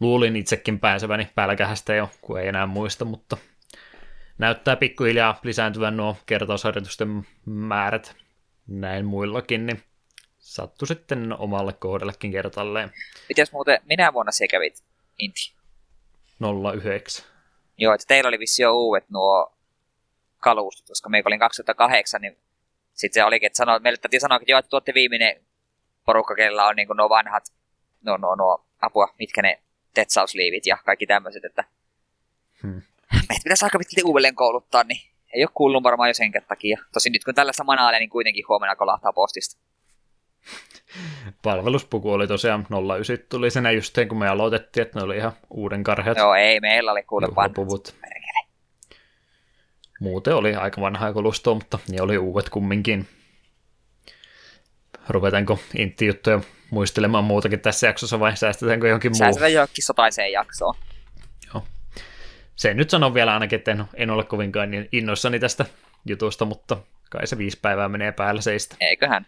luulin 0.00 0.36
itsekin 0.36 0.80
pääseväni 0.80 1.28
pälkähästä 1.34 1.94
jo, 1.94 2.10
kun 2.20 2.40
ei 2.40 2.48
enää 2.48 2.66
muista, 2.66 3.04
mutta 3.04 3.36
näyttää 4.38 4.76
pikkuhiljaa 4.76 5.40
lisääntyvän 5.42 5.96
nuo 5.96 6.16
kertausharjoitusten 6.26 7.26
määrät 7.46 8.16
näin 8.66 9.06
muillakin, 9.06 9.66
niin 9.66 9.82
sattu 10.38 10.86
sitten 10.86 11.38
omalle 11.38 11.72
kohdallekin 11.72 12.32
kertalleen. 12.32 12.92
Mitäs 13.28 13.52
muuten, 13.52 13.80
minä 13.84 14.12
vuonna 14.12 14.32
se 14.32 14.48
kävit 14.48 14.84
Inti? 15.18 15.52
09. 16.82 17.26
Joo, 17.78 17.94
että 17.94 18.04
teillä 18.08 18.28
oli 18.28 18.38
vissi 18.38 18.62
jo 18.62 18.72
uudet 18.76 19.10
nuo 19.10 19.57
kalustot, 20.48 20.88
koska 20.88 21.08
meillä 21.08 21.28
oli 21.28 21.38
2008, 21.38 22.20
niin 22.20 22.36
sitten 22.94 23.20
se 23.20 23.24
olikin, 23.24 23.46
että 23.46 23.56
sano, 23.56 23.78
meille 23.78 23.96
täytyy 23.96 24.20
sanoa, 24.20 24.36
että 24.36 24.52
joo, 24.52 24.58
että 24.58 24.68
tuotte 24.68 24.94
viimeinen 24.94 25.40
porukka, 26.06 26.34
kellä 26.34 26.66
on 26.66 26.76
niin 26.76 26.88
nuo 26.96 27.08
vanhat, 27.08 27.44
no, 28.02 28.16
no, 28.16 28.34
no, 28.34 28.64
apua, 28.80 29.14
mitkä 29.18 29.42
ne 29.42 29.62
tetsausliivit 29.94 30.66
ja 30.66 30.78
kaikki 30.84 31.06
tämmöiset, 31.06 31.44
että 31.44 31.64
hmm. 32.62 32.82
meitä 33.28 33.44
pitäisi 33.44 33.64
aika 33.64 33.78
pitkälti 33.78 34.02
uudelleen 34.02 34.34
kouluttaa, 34.34 34.84
niin 34.84 35.00
ei 35.34 35.44
ole 35.44 35.50
kuullut 35.54 35.82
varmaan 35.82 36.10
jo 36.10 36.14
sen 36.14 36.32
takia. 36.48 36.78
Tosin 36.92 37.12
nyt 37.12 37.24
kun 37.24 37.34
tällä 37.34 37.52
samana 37.52 37.90
niin 37.90 38.10
kuitenkin 38.10 38.44
huomenna 38.48 38.76
kolahtaa 38.76 39.12
postista. 39.12 39.60
Palveluspuku 41.42 42.12
oli 42.12 42.26
tosiaan 42.26 42.66
09 42.96 43.18
tuli 43.28 43.50
senä 43.50 43.70
just 43.70 43.98
kun 44.08 44.18
me 44.18 44.28
aloitettiin, 44.28 44.82
että 44.82 44.98
ne 44.98 45.04
oli 45.04 45.16
ihan 45.16 45.32
uuden 45.50 45.84
karheat. 45.84 46.18
Joo, 46.18 46.34
ei, 46.34 46.60
meillä 46.60 46.92
oli 46.92 47.02
kuule. 47.02 47.26
Muuten 50.00 50.34
oli 50.34 50.54
aika 50.54 50.80
vanhaa 50.80 51.12
kolustoa, 51.12 51.54
mutta 51.54 51.78
ne 51.90 52.02
oli 52.02 52.18
uudet 52.18 52.48
kumminkin. 52.48 53.08
Ruvetaanko 55.08 55.58
intti-juttuja 55.76 56.40
muistelemaan 56.70 57.24
muutakin 57.24 57.60
tässä 57.60 57.86
jaksossa 57.86 58.20
vai 58.20 58.36
säästetäänkö 58.36 58.88
johonkin 58.88 59.10
muuhun? 59.10 59.18
Säästetään 59.18 59.52
johonkin 59.52 59.84
sotaiseen 59.84 60.32
jaksoon. 60.32 60.74
Joo. 61.54 61.64
Se 62.56 62.74
nyt 62.74 62.90
sanon 62.90 63.14
vielä 63.14 63.34
ainakin, 63.34 63.56
että 63.56 63.70
en, 63.70 63.84
en 63.94 64.10
ole 64.10 64.24
kovinkaan 64.24 64.70
niin 64.70 64.88
innoissani 64.92 65.38
tästä 65.38 65.64
jutusta, 66.06 66.44
mutta 66.44 66.76
kai 67.10 67.26
se 67.26 67.38
viisi 67.38 67.58
päivää 67.62 67.88
menee 67.88 68.12
päällä 68.12 68.40
seistä. 68.40 68.76
Eiköhän. 68.80 69.26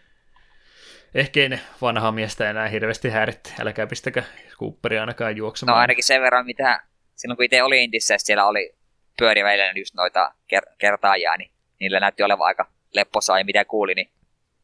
Ehkä 1.14 1.40
ei 1.40 1.48
ne 1.48 1.60
vanhaa 1.82 2.12
miestä 2.12 2.50
enää 2.50 2.68
hirveästi 2.68 3.08
häiritte. 3.08 3.52
Älkää 3.60 3.86
pistäkö 3.86 4.22
Cooperia 4.58 5.00
ainakaan 5.00 5.36
juoksemaan. 5.36 5.76
No 5.76 5.80
ainakin 5.80 6.04
sen 6.04 6.22
verran, 6.22 6.46
mitä 6.46 6.80
silloin 7.14 7.36
kun 7.36 7.44
itse 7.44 7.62
oli 7.62 7.84
Intissä, 7.84 8.14
siellä 8.18 8.46
oli 8.46 8.74
pyöri 9.20 9.44
välillä 9.44 9.72
just 9.76 9.94
noita 9.94 10.34
ker- 10.54 10.74
kertaajia, 10.78 11.36
niin 11.36 11.50
niillä 11.80 12.00
näytti 12.00 12.22
olevan 12.22 12.46
aika 12.46 12.70
lepposaa 12.94 13.38
ja 13.38 13.44
mitä 13.44 13.64
kuuli, 13.64 13.94
niin 13.94 14.10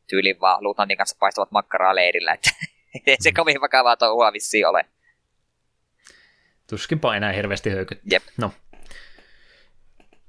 tyylin 0.06 0.40
vaan 0.40 0.62
luutnantin 0.62 0.96
kanssa 0.96 1.16
paistavat 1.20 1.50
makkaraa 1.50 1.94
leirillä, 1.94 2.32
että 2.32 2.50
ei 3.06 3.16
se 3.20 3.32
kovin 3.32 3.60
vakavaa 3.60 3.96
touhua 3.96 4.32
vissiin 4.32 4.66
ole. 4.66 4.84
Tuskinpa 6.70 7.16
enää 7.16 7.32
hirveästi 7.32 7.70
höykyt. 7.70 8.00
Jep. 8.10 8.22
No. 8.38 8.52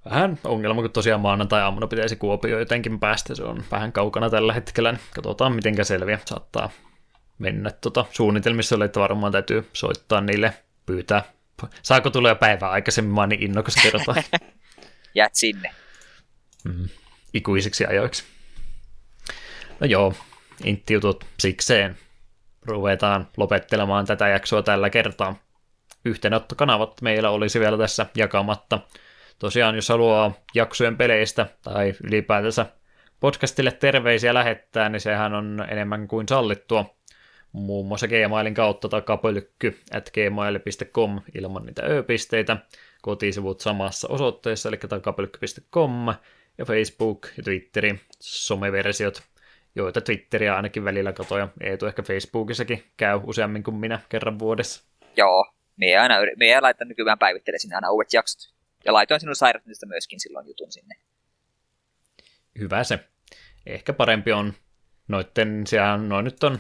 Vähän 0.06 0.40
ongelma, 0.44 0.82
kun 0.82 0.92
tosiaan 0.92 1.22
maanantai-aamuna 1.22 1.88
pitäisi 1.88 2.16
Kuopio 2.16 2.60
jotenkin 2.60 3.00
päästä. 3.00 3.36
Se 3.36 3.44
on 3.44 3.64
vähän 3.72 3.92
kaukana 3.92 4.30
tällä 4.30 4.54
hetkellä, 4.54 4.92
niin 4.92 5.02
katsotaan 5.16 5.56
miten 5.56 5.86
selviä. 5.86 6.20
Saattaa 6.26 6.70
mennä 7.38 7.72
tota, 7.72 8.06
suunnitelmissa, 8.12 8.76
oli, 8.76 8.86
että 8.86 9.00
varmaan 9.00 9.32
täytyy 9.32 9.70
soittaa 9.74 10.22
niille, 10.22 10.54
pyytää 10.86 11.24
Saako 11.82 12.10
tulla 12.10 12.30
jo 12.30 12.36
päivää 12.36 12.70
aikaisemmin, 12.70 13.14
mä 13.14 13.22
oon 13.22 13.30
niin 13.30 13.44
innokas 13.44 13.76
kertoa. 13.84 14.16
Jäät 15.16 15.36
sinne. 15.36 15.70
Mm, 16.64 16.90
ikuisiksi 17.34 17.86
ajoiksi. 17.86 18.24
No 19.80 19.88
joo, 19.88 20.14
inttiutut 20.64 21.26
sikseen. 21.40 21.98
Ruvetaan 22.66 23.28
lopettelemaan 23.38 24.06
tätä 24.06 24.28
jaksoa 24.28 24.64
tällä 24.64 24.90
kertaa. 24.90 25.36
Yhteenottokanavat 26.06 27.02
meillä 27.02 27.30
olisi 27.30 27.60
vielä 27.60 27.78
tässä 27.78 28.06
jakamatta. 28.16 28.80
Tosiaan, 29.40 29.76
jos 29.76 29.90
haluaa 29.90 30.34
jaksojen 30.56 30.98
peleistä 30.98 31.48
tai 31.62 31.94
ylipäätänsä 32.04 32.66
podcastille 33.20 33.72
terveisiä 33.72 34.34
lähettää, 34.34 34.90
niin 34.90 35.02
sehän 35.02 35.34
on 35.34 35.66
enemmän 35.70 36.08
kuin 36.08 36.28
sallittua 36.28 36.97
muun 37.52 37.88
muassa 37.88 38.08
Gmailin 38.08 38.54
kautta 38.54 38.90
takapölkky 38.90 39.80
at 39.94 40.12
gmail.com 40.14 41.22
ilman 41.36 41.66
niitä 41.66 41.82
ö-pisteitä. 41.86 42.58
Kotisivut 43.02 43.60
samassa 43.60 44.08
osoitteessa, 44.08 44.70
eli 44.70 44.78
takapölkky.com 44.78 46.08
ja 46.58 46.66
Facebook 46.66 47.28
ja 47.38 47.44
Twitteri, 47.44 48.00
someversiot, 48.20 49.24
joita 49.76 50.02
Twitteriä 50.02 50.56
ainakin 50.56 50.84
välillä 50.84 51.14
katoja. 51.14 51.48
Eetu 51.62 51.86
ehkä 51.86 52.02
Facebookissakin 52.02 52.84
käy 52.98 53.20
useammin 53.24 53.64
kuin 53.64 53.76
minä 53.76 54.00
kerran 54.10 54.40
vuodessa. 54.40 54.84
Joo, 55.16 55.54
me 55.78 55.98
aina, 55.98 56.16
me 56.38 56.62
laitan 56.62 56.88
nykyään 56.88 57.20
päivittele 57.20 57.58
sinne 57.58 57.76
aina 57.76 57.92
uudet 57.92 58.14
jaksot. 58.14 58.54
Ja 58.86 58.94
laitoin 58.94 59.20
sinun 59.20 59.36
sairastumista 59.36 59.86
myöskin 59.86 60.20
silloin 60.20 60.48
jutun 60.48 60.72
sinne. 60.72 60.96
Hyvä 62.60 62.84
se. 62.84 63.00
Ehkä 63.66 63.94
parempi 63.94 64.32
on 64.32 64.54
noitten, 65.08 65.68
sehän 65.68 66.10
noin 66.10 66.26
nyt 66.26 66.44
on 66.44 66.60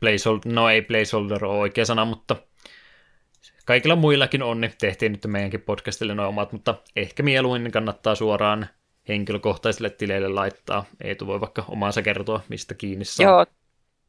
placeholder, 0.00 0.52
no 0.52 0.68
ei 0.68 0.82
placeholder 0.82 1.44
ole 1.44 1.58
oikea 1.58 1.84
sana, 1.84 2.04
mutta 2.04 2.36
kaikilla 3.64 3.96
muillakin 3.96 4.42
on, 4.42 4.60
niin 4.60 4.72
tehtiin 4.80 5.12
nyt 5.12 5.26
meidänkin 5.26 5.60
podcastille 5.60 6.14
noin 6.14 6.28
omat, 6.28 6.52
mutta 6.52 6.74
ehkä 6.96 7.22
mieluummin 7.22 7.72
kannattaa 7.72 8.14
suoraan 8.14 8.68
henkilökohtaisille 9.08 9.90
tileille 9.90 10.28
laittaa. 10.28 10.84
Ei 11.00 11.16
voi 11.26 11.40
vaikka 11.40 11.64
omaansa 11.68 12.02
kertoa, 12.02 12.40
mistä 12.48 12.74
kiinni 12.74 13.04
saa. 13.04 13.26
Joo, 13.26 13.46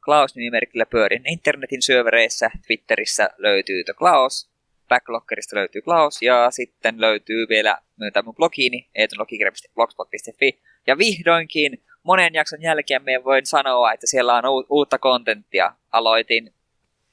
Klaus-nimimerkillä 0.06 0.86
pyörin 0.86 1.24
internetin 1.32 1.82
syövereissä. 1.82 2.52
Twitterissä 2.68 3.30
löytyy 3.38 3.84
The 3.84 3.94
Klaus, 3.94 4.50
Backloggerista 4.88 5.56
löytyy 5.56 5.82
Klaus, 5.82 6.22
ja 6.22 6.52
sitten 6.52 7.02
löytyy 7.02 7.50
vielä 7.50 7.78
myötä 8.00 8.22
mun 8.22 8.36
blogiini, 8.36 8.90
eetunlogikirja.blogspot.fi. 8.96 10.60
Ja 10.88 10.98
vihdoinkin 10.98 11.84
monen 12.06 12.34
jakson 12.34 12.61
jälkeen 12.61 13.03
me 13.03 13.24
voin 13.24 13.45
sanoa, 13.45 13.93
että 13.93 14.08
siellä 14.08 14.35
on 14.35 14.45
u- 14.45 14.66
uutta 14.69 15.00
kontenttia. 15.00 15.74
Aloitin 15.92 16.53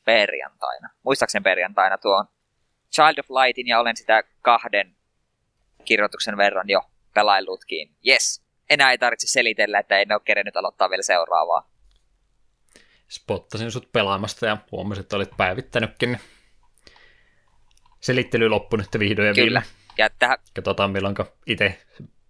perjantaina, 0.04 0.88
muistaakseni 1.02 1.42
perjantaina 1.42 1.98
tuon 1.98 2.26
Child 2.92 3.18
of 3.18 3.30
Lightin 3.30 3.68
ja 3.68 3.80
olen 3.80 3.96
sitä 3.96 4.22
kahden 4.42 4.96
kirjoituksen 5.84 6.36
verran 6.36 6.68
jo 6.68 6.80
pelaillutkin. 7.14 7.94
Yes, 8.08 8.42
enää 8.70 8.90
ei 8.90 8.98
tarvitse 8.98 9.26
selitellä, 9.26 9.78
että 9.78 9.98
en 9.98 10.12
ole 10.12 10.20
kerennyt 10.24 10.56
aloittaa 10.56 10.90
vielä 10.90 11.02
seuraavaa. 11.02 11.70
Spottasin 13.08 13.70
sut 13.70 13.92
pelaamasta 13.92 14.46
ja 14.46 14.56
huomasin, 14.72 15.02
että 15.02 15.16
olit 15.16 15.36
päivittänytkin. 15.36 16.20
Selittely 18.00 18.48
loppu 18.48 18.76
nyt 18.76 18.88
vihdoin 18.98 19.28
ja 19.28 19.34
Kyllä. 19.34 19.62
Ja 19.98 20.10
tähän... 20.18 20.38
Katsotaan 20.54 20.90
milloin 20.90 21.14
itse 21.46 21.78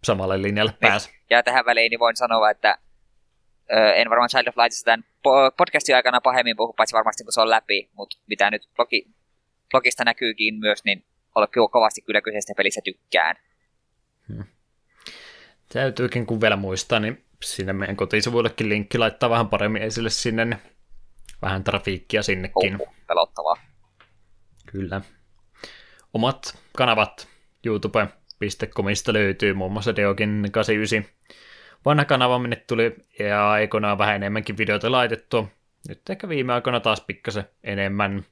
samalle 0.04 0.42
linjalle 0.42 0.74
pääs. 0.80 1.10
Ja 1.30 1.42
tähän 1.42 1.64
väliin 1.64 1.90
niin 1.90 2.00
voin 2.00 2.16
sanoa, 2.16 2.50
että 2.50 2.78
ö, 3.72 3.94
en 3.94 4.10
varmaan 4.10 4.28
Child 4.28 4.46
of 4.46 4.56
Lightista 4.56 4.84
tämän 4.84 5.04
podcastin 5.56 5.96
aikana 5.96 6.20
pahemmin 6.20 6.56
puhu, 6.56 6.72
paitsi 6.72 6.96
varmasti 6.96 7.24
kun 7.24 7.32
se 7.32 7.40
on 7.40 7.50
läpi, 7.50 7.90
mutta 7.92 8.16
mitä 8.26 8.50
nyt 8.50 8.68
blogi, 8.76 9.10
blogista 9.70 10.04
näkyykin 10.04 10.54
myös, 10.54 10.84
niin 10.84 11.04
olla 11.34 11.46
kyllä 11.46 11.68
kovasti 11.72 12.02
kyllä 12.02 12.20
kyseistä 12.20 12.52
pelissä 12.56 12.80
tykkään. 12.84 13.36
Hmm. 14.28 14.44
Täytyykin 15.72 16.26
kun 16.26 16.40
vielä 16.40 16.56
muistaa, 16.56 17.00
niin 17.00 17.24
sinne 17.42 17.72
meidän 17.72 17.96
kotisivuillekin 17.96 18.68
linkki 18.68 18.98
laittaa 18.98 19.30
vähän 19.30 19.48
paremmin 19.48 19.82
esille 19.82 20.10
sinne, 20.10 20.44
niin 20.44 20.58
vähän 21.42 21.64
trafiikkia 21.64 22.22
sinnekin. 22.22 22.74
Oho, 22.74 22.94
pelottavaa. 23.08 23.56
Kyllä. 24.66 25.00
Omat 26.14 26.58
kanavat 26.76 27.28
youtube.comista 28.42 29.12
löytyy 29.12 29.54
muun 29.54 29.72
muassa 29.72 29.96
Deokin 29.96 30.48
89 30.52 31.04
vanha 31.84 32.04
kanava, 32.04 32.38
minne 32.38 32.56
tuli 32.56 32.96
ja 33.18 33.50
aikoinaan 33.50 33.98
vähän 33.98 34.16
enemmänkin 34.16 34.58
videoita 34.58 34.92
laitettua. 34.92 35.48
Nyt 35.88 36.10
ehkä 36.10 36.28
viime 36.28 36.52
aikoina 36.52 36.80
taas 36.80 37.00
pikkasen 37.00 37.44
enemmän. 37.64 38.24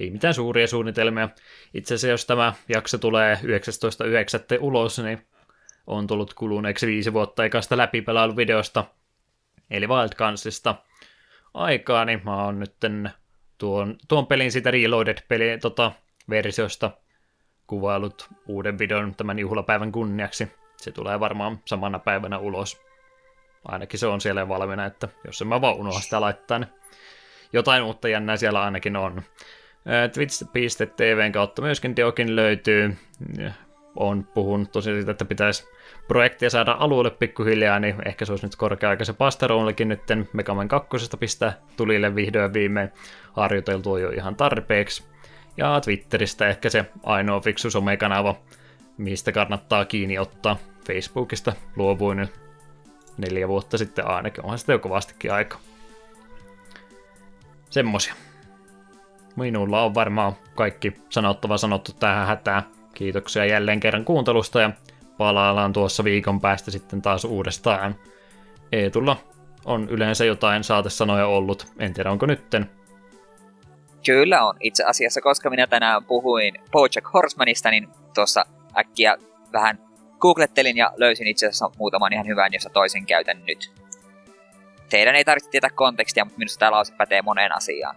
Ei 0.00 0.10
mitään 0.10 0.34
suuria 0.34 0.66
suunnitelmia. 0.66 1.28
Itse 1.74 1.94
asiassa 1.94 2.08
jos 2.08 2.26
tämä 2.26 2.54
jakso 2.68 2.98
tulee 2.98 3.34
19.9. 3.34 3.42
ulos, 4.60 4.98
niin 4.98 5.26
on 5.86 6.06
tullut 6.06 6.34
kuluneeksi 6.34 6.86
viisi 6.86 7.12
vuotta 7.12 7.44
ekasta 7.44 7.76
läpipelailuvideosta, 7.76 8.84
eli 9.70 9.86
Wild 9.88 10.12
Gunsista 10.16 10.74
aikaa, 11.54 12.04
niin 12.04 12.20
mä 12.24 12.44
oon 12.44 12.60
nyt 12.60 12.74
tuon, 13.58 13.96
tuon 14.08 14.26
pelin 14.26 14.52
sitä 14.52 14.70
Reloaded-peli 14.70 15.58
tota, 15.58 15.92
versiosta 16.30 16.90
kuvailut 17.70 18.28
uuden 18.46 18.78
videon 18.78 19.14
tämän 19.14 19.38
juhlapäivän 19.38 19.92
kunniaksi. 19.92 20.48
Se 20.76 20.92
tulee 20.92 21.20
varmaan 21.20 21.58
samana 21.64 21.98
päivänä 21.98 22.38
ulos. 22.38 22.82
Ainakin 23.64 24.00
se 24.00 24.06
on 24.06 24.20
siellä 24.20 24.48
valmiina, 24.48 24.86
että 24.86 25.08
jos 25.26 25.42
en 25.42 25.48
mä 25.48 25.60
vaan 25.60 25.76
unohda 25.76 26.00
sitä 26.00 26.20
laittaa, 26.20 26.58
niin 26.58 26.70
jotain 27.52 27.82
uutta 27.82 28.08
jännää 28.08 28.36
siellä 28.36 28.62
ainakin 28.62 28.96
on. 28.96 29.22
Twitch.tvn 30.12 31.32
kautta 31.32 31.62
myöskin 31.62 31.96
Deokin 31.96 32.36
löytyy. 32.36 32.96
On 33.96 34.24
puhunut 34.24 34.72
tosiaan 34.72 34.98
siitä, 34.98 35.10
että 35.10 35.24
pitäisi 35.24 35.68
projektia 36.08 36.50
saada 36.50 36.76
alueelle 36.78 37.10
pikkuhiljaa, 37.10 37.78
niin 37.78 37.96
ehkä 38.06 38.24
se 38.24 38.32
olisi 38.32 38.46
nyt 38.46 38.56
korkea-aika 38.56 39.04
se 39.04 39.12
Pastaroonillekin 39.12 39.88
nyt 39.88 40.02
Megaman 40.32 40.68
2. 40.68 40.88
pistää 41.20 41.52
tulille 41.76 42.14
vihdoin 42.14 42.52
viimein 42.52 42.92
harjoiteltua 43.32 44.00
jo 44.00 44.10
ihan 44.10 44.36
tarpeeksi. 44.36 45.09
Ja 45.56 45.80
Twitteristä 45.80 46.48
ehkä 46.48 46.70
se 46.70 46.84
ainoa 47.02 47.40
fiksu 47.40 47.70
somekanava, 47.70 48.36
mistä 48.96 49.32
kannattaa 49.32 49.84
kiinni 49.84 50.18
ottaa. 50.18 50.56
Facebookista 50.86 51.52
luovuin 51.76 52.16
nyt 52.16 52.40
neljä 53.18 53.48
vuotta 53.48 53.78
sitten 53.78 54.06
ainakin, 54.06 54.44
onhan 54.44 54.58
sitä 54.58 54.72
jo 54.72 54.78
kovastikin 54.78 55.32
aika. 55.32 55.58
Semmosia. 57.70 58.14
Minulla 59.36 59.82
on 59.82 59.94
varmaan 59.94 60.32
kaikki 60.54 60.92
sanottava 61.08 61.58
sanottu 61.58 61.92
tähän 61.92 62.26
hätään. 62.26 62.62
Kiitoksia 62.94 63.44
jälleen 63.44 63.80
kerran 63.80 64.04
kuuntelusta 64.04 64.60
ja 64.60 64.70
palaillaan 65.18 65.72
tuossa 65.72 66.04
viikon 66.04 66.40
päästä 66.40 66.70
sitten 66.70 67.02
taas 67.02 67.24
uudestaan. 67.24 67.94
Eetulla 68.72 69.16
on 69.64 69.88
yleensä 69.88 70.24
jotain 70.24 70.64
saatesanoja 70.64 71.26
ollut, 71.26 71.66
en 71.78 71.94
tiedä 71.94 72.10
onko 72.10 72.26
nytten. 72.26 72.70
Kyllä 74.06 74.44
on. 74.44 74.56
Itse 74.60 74.84
asiassa, 74.84 75.20
koska 75.20 75.50
minä 75.50 75.66
tänään 75.66 76.04
puhuin 76.04 76.54
Bojack 76.72 77.12
Horsemanista, 77.14 77.70
niin 77.70 77.88
tuossa 78.14 78.44
äkkiä 78.78 79.16
vähän 79.52 79.78
googlettelin 80.18 80.76
ja 80.76 80.92
löysin 80.96 81.26
itse 81.26 81.46
asiassa 81.46 81.70
muutaman 81.78 82.12
ihan 82.12 82.26
hyvän, 82.26 82.52
jossa 82.52 82.70
toisen 82.70 83.06
käytän 83.06 83.44
nyt. 83.44 83.72
Teidän 84.90 85.14
ei 85.14 85.24
tarvitse 85.24 85.50
tietää 85.50 85.70
kontekstia, 85.70 86.24
mutta 86.24 86.38
minusta 86.38 86.58
tämä 86.58 86.70
lause 86.70 86.94
pätee 86.94 87.22
moneen 87.22 87.56
asiaan. 87.56 87.96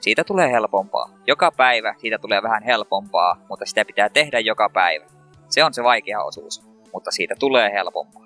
Siitä 0.00 0.24
tulee 0.24 0.52
helpompaa. 0.52 1.10
Joka 1.26 1.52
päivä 1.56 1.94
siitä 1.98 2.18
tulee 2.18 2.42
vähän 2.42 2.62
helpompaa, 2.62 3.36
mutta 3.48 3.66
sitä 3.66 3.84
pitää 3.84 4.08
tehdä 4.08 4.40
joka 4.40 4.68
päivä. 4.68 5.04
Se 5.48 5.64
on 5.64 5.74
se 5.74 5.82
vaikea 5.82 6.22
osuus, 6.22 6.62
mutta 6.92 7.10
siitä 7.10 7.34
tulee 7.38 7.72
helpompaa. 7.72 8.23